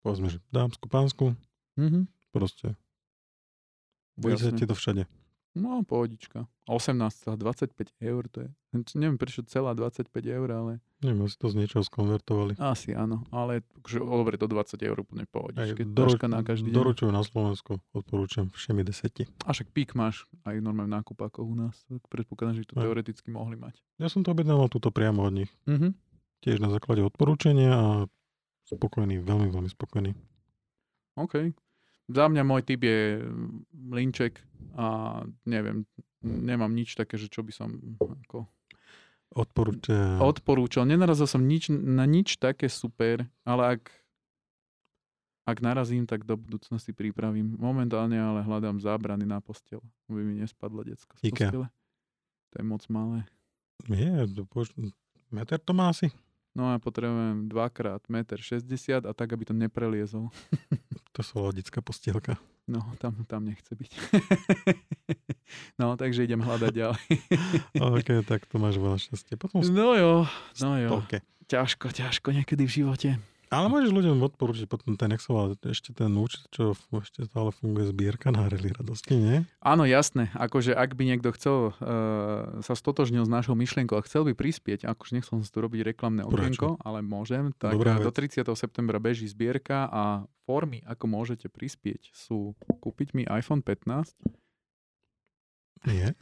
povedzme, 0.01 0.33
že 0.33 0.41
dámsku, 0.49 0.89
pánsku, 0.89 1.37
Mhm. 1.77 2.09
proste. 2.33 2.73
Bude 4.17 4.41
sa 4.41 4.49
ti 4.51 4.65
to 4.65 4.73
všade. 4.73 5.05
No, 5.59 5.83
pohodička. 5.83 6.47
18, 6.65 7.35
25 7.35 7.75
eur 7.99 8.23
to 8.27 8.39
je. 8.41 8.51
Neviem 8.95 9.17
prečo 9.17 9.43
celá 9.43 9.73
25 9.73 10.07
eur, 10.23 10.49
ale 10.49 10.73
Neviem, 10.99 11.25
asi 11.25 11.35
to 11.35 11.47
z 11.47 11.57
niečoho 11.57 11.81
skonvertovali. 11.81 12.55
asi 12.57 12.91
áno. 12.93 13.23
Ale 13.29 13.63
že, 13.83 13.99
dobre, 13.99 14.35
to 14.35 14.45
20 14.45 14.79
eur 14.81 14.99
úplne 14.99 15.25
pohodička. 15.27 15.83
doru- 15.85 16.11
Taška 16.13 16.27
na 16.27 16.41
každý. 16.41 16.69
Doručujú 16.69 17.09
na 17.09 17.23
Slovensku, 17.23 17.79
odporúčam 17.91 18.51
všemi 18.51 18.83
deseti. 18.83 19.25
A 19.43 19.51
však 19.51 19.71
pík 19.71 19.93
máš 19.93 20.27
aj 20.43 20.59
normálne 20.59 20.91
v 20.91 20.99
nákupákoch 20.99 21.43
u 21.43 21.57
nás. 21.57 21.75
Tak 21.87 22.03
predpokladám, 22.07 22.55
že 22.57 22.67
to 22.67 22.77
Aj. 22.77 22.85
teoreticky 22.85 23.29
mohli 23.29 23.55
mať. 23.55 23.79
Ja 23.97 24.07
som 24.07 24.21
to 24.21 24.31
objednával 24.31 24.67
túto 24.67 24.89
priamo 24.89 25.23
od 25.23 25.35
nich. 25.35 25.51
Mhm. 25.65 25.95
Tiež 26.41 26.59
na 26.59 26.69
základe 26.69 27.01
odporúčania 27.01 27.73
a 27.73 27.87
spokojný, 28.65 29.19
veľmi, 29.19 29.49
veľmi 29.49 29.67
spokojný. 29.69 30.13
OK. 31.17 31.51
Za 32.09 32.25
mňa 32.29 32.43
môj 32.45 32.65
typ 32.65 32.81
je 32.85 33.21
Linček 33.93 34.41
a 34.77 35.21
neviem, 35.45 35.85
nemám 36.25 36.73
nič 36.73 36.97
také, 36.97 37.21
že 37.21 37.29
čo 37.29 37.45
by 37.45 37.53
som 37.53 37.69
ako 38.29 38.49
Odporúča... 39.29 40.25
odporúčal. 40.25 40.89
Nenarazil 40.89 41.29
som 41.29 41.45
nič, 41.45 41.69
na 41.69 42.09
nič 42.09 42.41
také 42.41 42.73
super, 42.73 43.29
ale 43.45 43.77
ak, 43.77 43.83
ak 45.45 45.59
narazím, 45.61 46.09
tak 46.09 46.25
do 46.25 46.41
budúcnosti 46.41 46.97
pripravím. 46.97 47.61
Momentálne 47.61 48.17
ale 48.17 48.41
hľadám 48.41 48.81
zábrany 48.81 49.29
na 49.29 49.45
postel, 49.45 49.85
aby 50.09 50.25
mi 50.25 50.41
nespadlo 50.41 50.81
decko 50.81 51.13
z 51.21 51.29
Ikea. 51.29 51.53
postele. 51.53 51.69
To 52.49 52.55
je 52.57 52.65
moc 52.65 52.83
malé. 52.89 53.29
Nie, 53.85 54.25
pož... 54.49 54.73
meter 55.29 55.61
to 55.61 55.77
má 55.77 55.93
asi. 55.93 56.09
No 56.57 56.73
a 56.73 56.81
potrebujem 56.81 57.53
dvakrát 57.53 58.01
meter 58.09 58.41
60 58.41 59.05
a 59.05 59.13
tak, 59.13 59.29
aby 59.37 59.45
to 59.45 59.53
nepreliezol. 59.53 60.33
To 61.19 61.27
sú 61.27 61.43
lodická 61.43 61.83
postielka. 61.83 62.39
No, 62.71 62.87
tam, 63.03 63.27
tam 63.27 63.43
nechce 63.43 63.75
byť. 63.75 63.91
no, 65.83 65.99
takže 65.99 66.23
idem 66.23 66.39
hľadať 66.39 66.71
ďalej. 66.71 67.05
OK, 67.75 68.09
tak 68.23 68.47
to 68.47 68.63
máš 68.63 68.79
veľa 68.79 69.03
šťastie. 69.03 69.35
Potom 69.35 69.59
No 69.67 69.99
jo, 69.99 70.31
no 70.63 70.71
jo. 70.79 70.91
stovke. 70.95 71.19
Ťažko, 71.51 71.91
ťažko 71.91 72.29
niekedy 72.31 72.69
v 72.69 72.73
živote. 72.73 73.09
Ale 73.49 73.73
môžeš 73.73 73.97
ľuďom 73.97 74.21
odporúčiť 74.29 74.69
potom 74.69 75.01
ten 75.01 75.09
Excel, 75.17 75.57
ešte 75.65 75.97
ten 75.97 76.13
účet, 76.13 76.45
čo 76.53 76.77
ešte 76.93 77.25
stále 77.25 77.49
funguje 77.53 77.89
zbierka 77.89 78.29
na 78.29 78.49
Rally 78.49 78.77
radosti, 78.77 79.17
nie? 79.17 79.49
Áno, 79.65 79.89
jasné. 79.89 80.29
Akože 80.37 80.77
ak 80.77 80.93
by 80.93 81.03
niekto 81.09 81.33
chcel, 81.33 81.73
uh, 81.73 82.61
sa 82.61 82.77
stotožnil 82.77 83.25
s 83.25 83.33
našou 83.33 83.57
myšlienkou 83.57 83.97
a 83.97 84.05
chcel 84.05 84.29
by 84.29 84.37
prispieť, 84.37 84.85
akože 84.85 85.17
nechcem 85.17 85.41
si 85.41 85.49
tu 85.49 85.65
robiť 85.65 85.81
reklamné 85.81 86.29
okienko, 86.29 86.77
ale 86.85 87.01
môžem, 87.01 87.57
tak 87.57 87.73
Dobrá 87.73 87.97
do 87.97 88.13
vec. 88.13 88.37
30. 88.37 88.45
septembra 88.53 89.01
beží 89.01 89.25
zbierka 89.25 89.89
a 89.89 90.29
formy, 90.45 90.85
ako 90.85 91.09
môžete 91.09 91.49
prispieť, 91.49 92.13
sú 92.13 92.53
kúpiť 92.85 93.17
mi 93.17 93.25
iPhone 93.29 93.65
15, 93.65 94.13
Nie. 95.87 96.15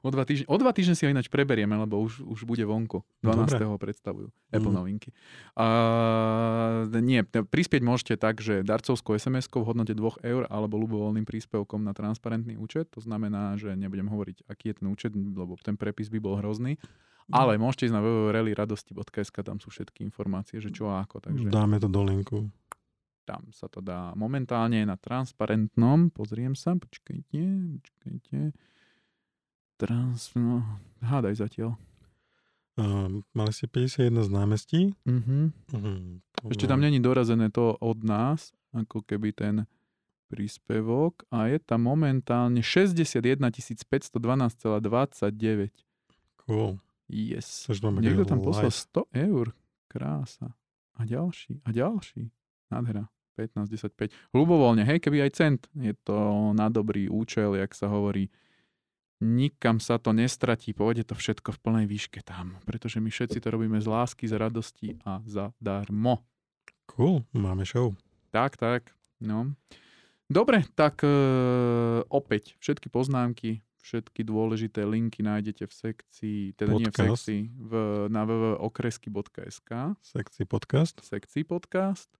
o, 0.00 0.08
dva 0.08 0.22
týždne, 0.22 0.46
o 0.46 0.56
dva 0.56 0.70
týždne 0.70 0.94
si 0.94 1.02
ho 1.02 1.10
ináč 1.10 1.26
preberieme, 1.26 1.74
lebo 1.74 1.98
už, 1.98 2.22
už 2.22 2.42
bude 2.42 2.62
vonku. 2.62 3.02
12. 3.20 3.52
Dobre. 3.52 3.64
ho 3.64 3.76
predstavujú 3.76 4.28
Apple 4.48 4.68
Mhm. 4.68 4.76
novinky. 4.76 5.10
A, 5.54 5.66
nie, 6.94 7.20
prispieť 7.24 7.80
môžete 7.80 8.14
tak, 8.16 8.38
že 8.38 8.62
darcovskou 8.62 9.14
SMS-kou 9.14 9.62
v 9.62 9.68
hodnote 9.68 9.92
2 9.92 10.22
eur 10.22 10.42
alebo 10.46 10.78
ľubovoľným 10.78 11.22
príspevkom 11.22 11.80
na 11.80 11.92
transparentný 11.92 12.54
účet. 12.54 12.90
To 12.92 13.00
znamená, 13.00 13.54
že 13.54 13.72
nebudem 13.72 14.06
hovoriť, 14.06 14.46
aký 14.46 14.70
je 14.70 14.76
ten 14.76 14.86
účet, 14.86 15.12
lebo 15.12 15.54
ten 15.58 15.74
prepis 15.74 16.06
by 16.06 16.18
bol 16.18 16.36
hrozný. 16.36 16.78
Ale 17.30 17.54
môžete 17.54 17.86
ísť 17.86 17.94
na 17.94 18.02
www.rallyradosti.sk, 18.02 19.36
tam 19.40 19.56
sú 19.56 19.70
všetky 19.70 20.02
informácie, 20.02 20.58
že 20.58 20.68
čo 20.68 20.90
a 20.90 21.00
ako. 21.00 21.22
Takže 21.22 21.48
Dáme 21.48 21.78
to 21.78 21.86
do 21.86 22.02
linku. 22.02 22.50
tam 23.22 23.46
sa 23.50 23.66
to 23.66 23.78
dá 23.78 24.10
momentálne 24.12 24.82
na 24.82 24.98
transparentnom. 24.98 26.10
Pozriem 26.10 26.52
sa, 26.52 26.74
počkajte, 26.74 27.38
počkajte. 27.78 28.38
Trans, 29.82 30.30
no, 30.38 30.62
hádaj 31.02 31.42
zatiaľ. 31.42 31.74
Uh, 32.78 33.18
mali 33.34 33.50
ste 33.50 33.66
51 33.66 34.22
z 34.22 34.30
námestí. 34.30 34.94
Mhm. 35.02 35.50
Uh-huh. 35.74 36.22
Ešte 36.54 36.70
tam 36.70 36.78
není 36.78 37.02
dorazené 37.02 37.50
to 37.50 37.74
od 37.82 37.98
nás, 38.06 38.54
ako 38.70 39.02
keby 39.02 39.34
ten 39.34 39.66
príspevok 40.30 41.26
a 41.28 41.52
je 41.52 41.60
tam 41.60 41.84
momentálne 41.84 42.64
61 42.64 43.52
512,29. 43.52 45.68
Cool. 46.46 46.78
Yes. 47.12 47.68
Niekto 47.68 48.24
tam 48.24 48.40
poslal 48.40 48.72
live. 48.72 49.12
100 49.12 49.28
eur. 49.28 49.52
Krása. 49.92 50.56
A 50.96 51.04
ďalší. 51.04 51.60
A 51.66 51.74
ďalší. 51.74 52.32
Nádhera. 52.72 53.12
15, 53.36 53.68
10, 53.68 53.92
5. 53.92 54.08
Ľubovoľne, 54.32 54.88
hej, 54.88 54.96
keby 55.00 55.28
aj 55.28 55.30
cent. 55.36 55.68
Je 55.76 55.92
to 56.04 56.52
na 56.56 56.68
dobrý 56.72 57.08
účel, 57.12 57.60
jak 57.60 57.76
sa 57.76 57.92
hovorí. 57.92 58.32
Nikam 59.22 59.78
sa 59.78 60.02
to 60.02 60.10
nestratí, 60.10 60.74
pôjde 60.74 61.06
to 61.06 61.14
všetko 61.14 61.54
v 61.54 61.58
plnej 61.62 61.86
výške 61.86 62.26
tam. 62.26 62.58
Pretože 62.66 62.98
my 62.98 63.06
všetci 63.06 63.38
to 63.38 63.54
robíme 63.54 63.78
z 63.78 63.86
lásky, 63.86 64.26
z 64.26 64.34
radosti 64.34 64.98
a 65.06 65.22
zadarmo. 65.22 66.26
Cool, 66.90 67.22
máme 67.30 67.62
show. 67.62 67.94
Tak, 68.34 68.58
tak. 68.58 68.90
No. 69.22 69.54
Dobre, 70.26 70.66
tak 70.74 71.06
e, 71.06 71.12
opäť 72.10 72.58
všetky 72.58 72.90
poznámky, 72.90 73.62
všetky 73.84 74.26
dôležité 74.26 74.82
linky 74.82 75.22
nájdete 75.22 75.70
v 75.70 75.72
sekcii, 75.74 76.40
teda 76.58 76.72
nie 76.74 76.88
v 76.88 76.94
Podcast. 76.94 77.22
sekcii, 77.22 77.40
v, 77.46 77.72
na 78.10 78.22
www.okresky.sk, 78.26 79.70
Sekcii 80.02 80.46
podcast, 80.50 80.98
sekcii 81.04 81.46
podcast, 81.46 82.10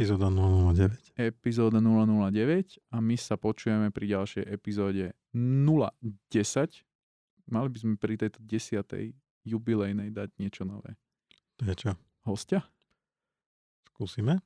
epizóda 0.00 0.32
009. 0.32 1.12
epizóda 1.20 1.78
009 1.84 2.80
a 2.88 3.04
my 3.04 3.20
sa 3.20 3.36
počujeme 3.36 3.92
pri 3.92 4.16
ďalšej 4.16 4.48
epizóde 4.48 5.12
010. 5.36 7.52
Mali 7.52 7.68
by 7.68 7.76
sme 7.76 8.00
pri 8.00 8.16
tejto 8.16 8.40
desiatej 8.40 9.12
jubilejnej 9.44 10.08
dať 10.08 10.32
niečo 10.40 10.64
nové. 10.64 10.96
To 11.60 11.68
je 11.68 11.76
čo? 11.76 11.90
Hostia? 12.24 12.64
Skúsime? 13.92 14.40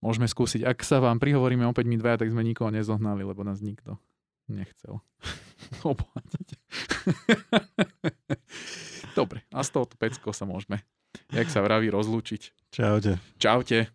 Môžeme 0.00 0.24
skúsiť. 0.24 0.64
Ak 0.64 0.80
sa 0.80 0.96
vám 0.96 1.20
prihovoríme 1.20 1.68
opäť 1.68 1.84
my 1.84 2.00
dvaja, 2.00 2.24
tak 2.24 2.32
sme 2.32 2.40
nikoho 2.40 2.72
nezohnali, 2.72 3.20
lebo 3.20 3.44
nás 3.44 3.60
nikto 3.60 4.00
nechcel 4.48 5.04
obohatiť. 5.92 6.48
Dobre, 9.12 9.44
a 9.52 9.60
z 9.60 9.76
tohoto 9.76 10.00
pecko 10.00 10.32
sa 10.32 10.48
môžeme, 10.48 10.80
jak 11.28 11.52
sa 11.52 11.60
vraví, 11.60 11.92
rozlúčiť. 11.92 12.72
Čaute. 12.72 13.20
Čaute. 13.36 13.92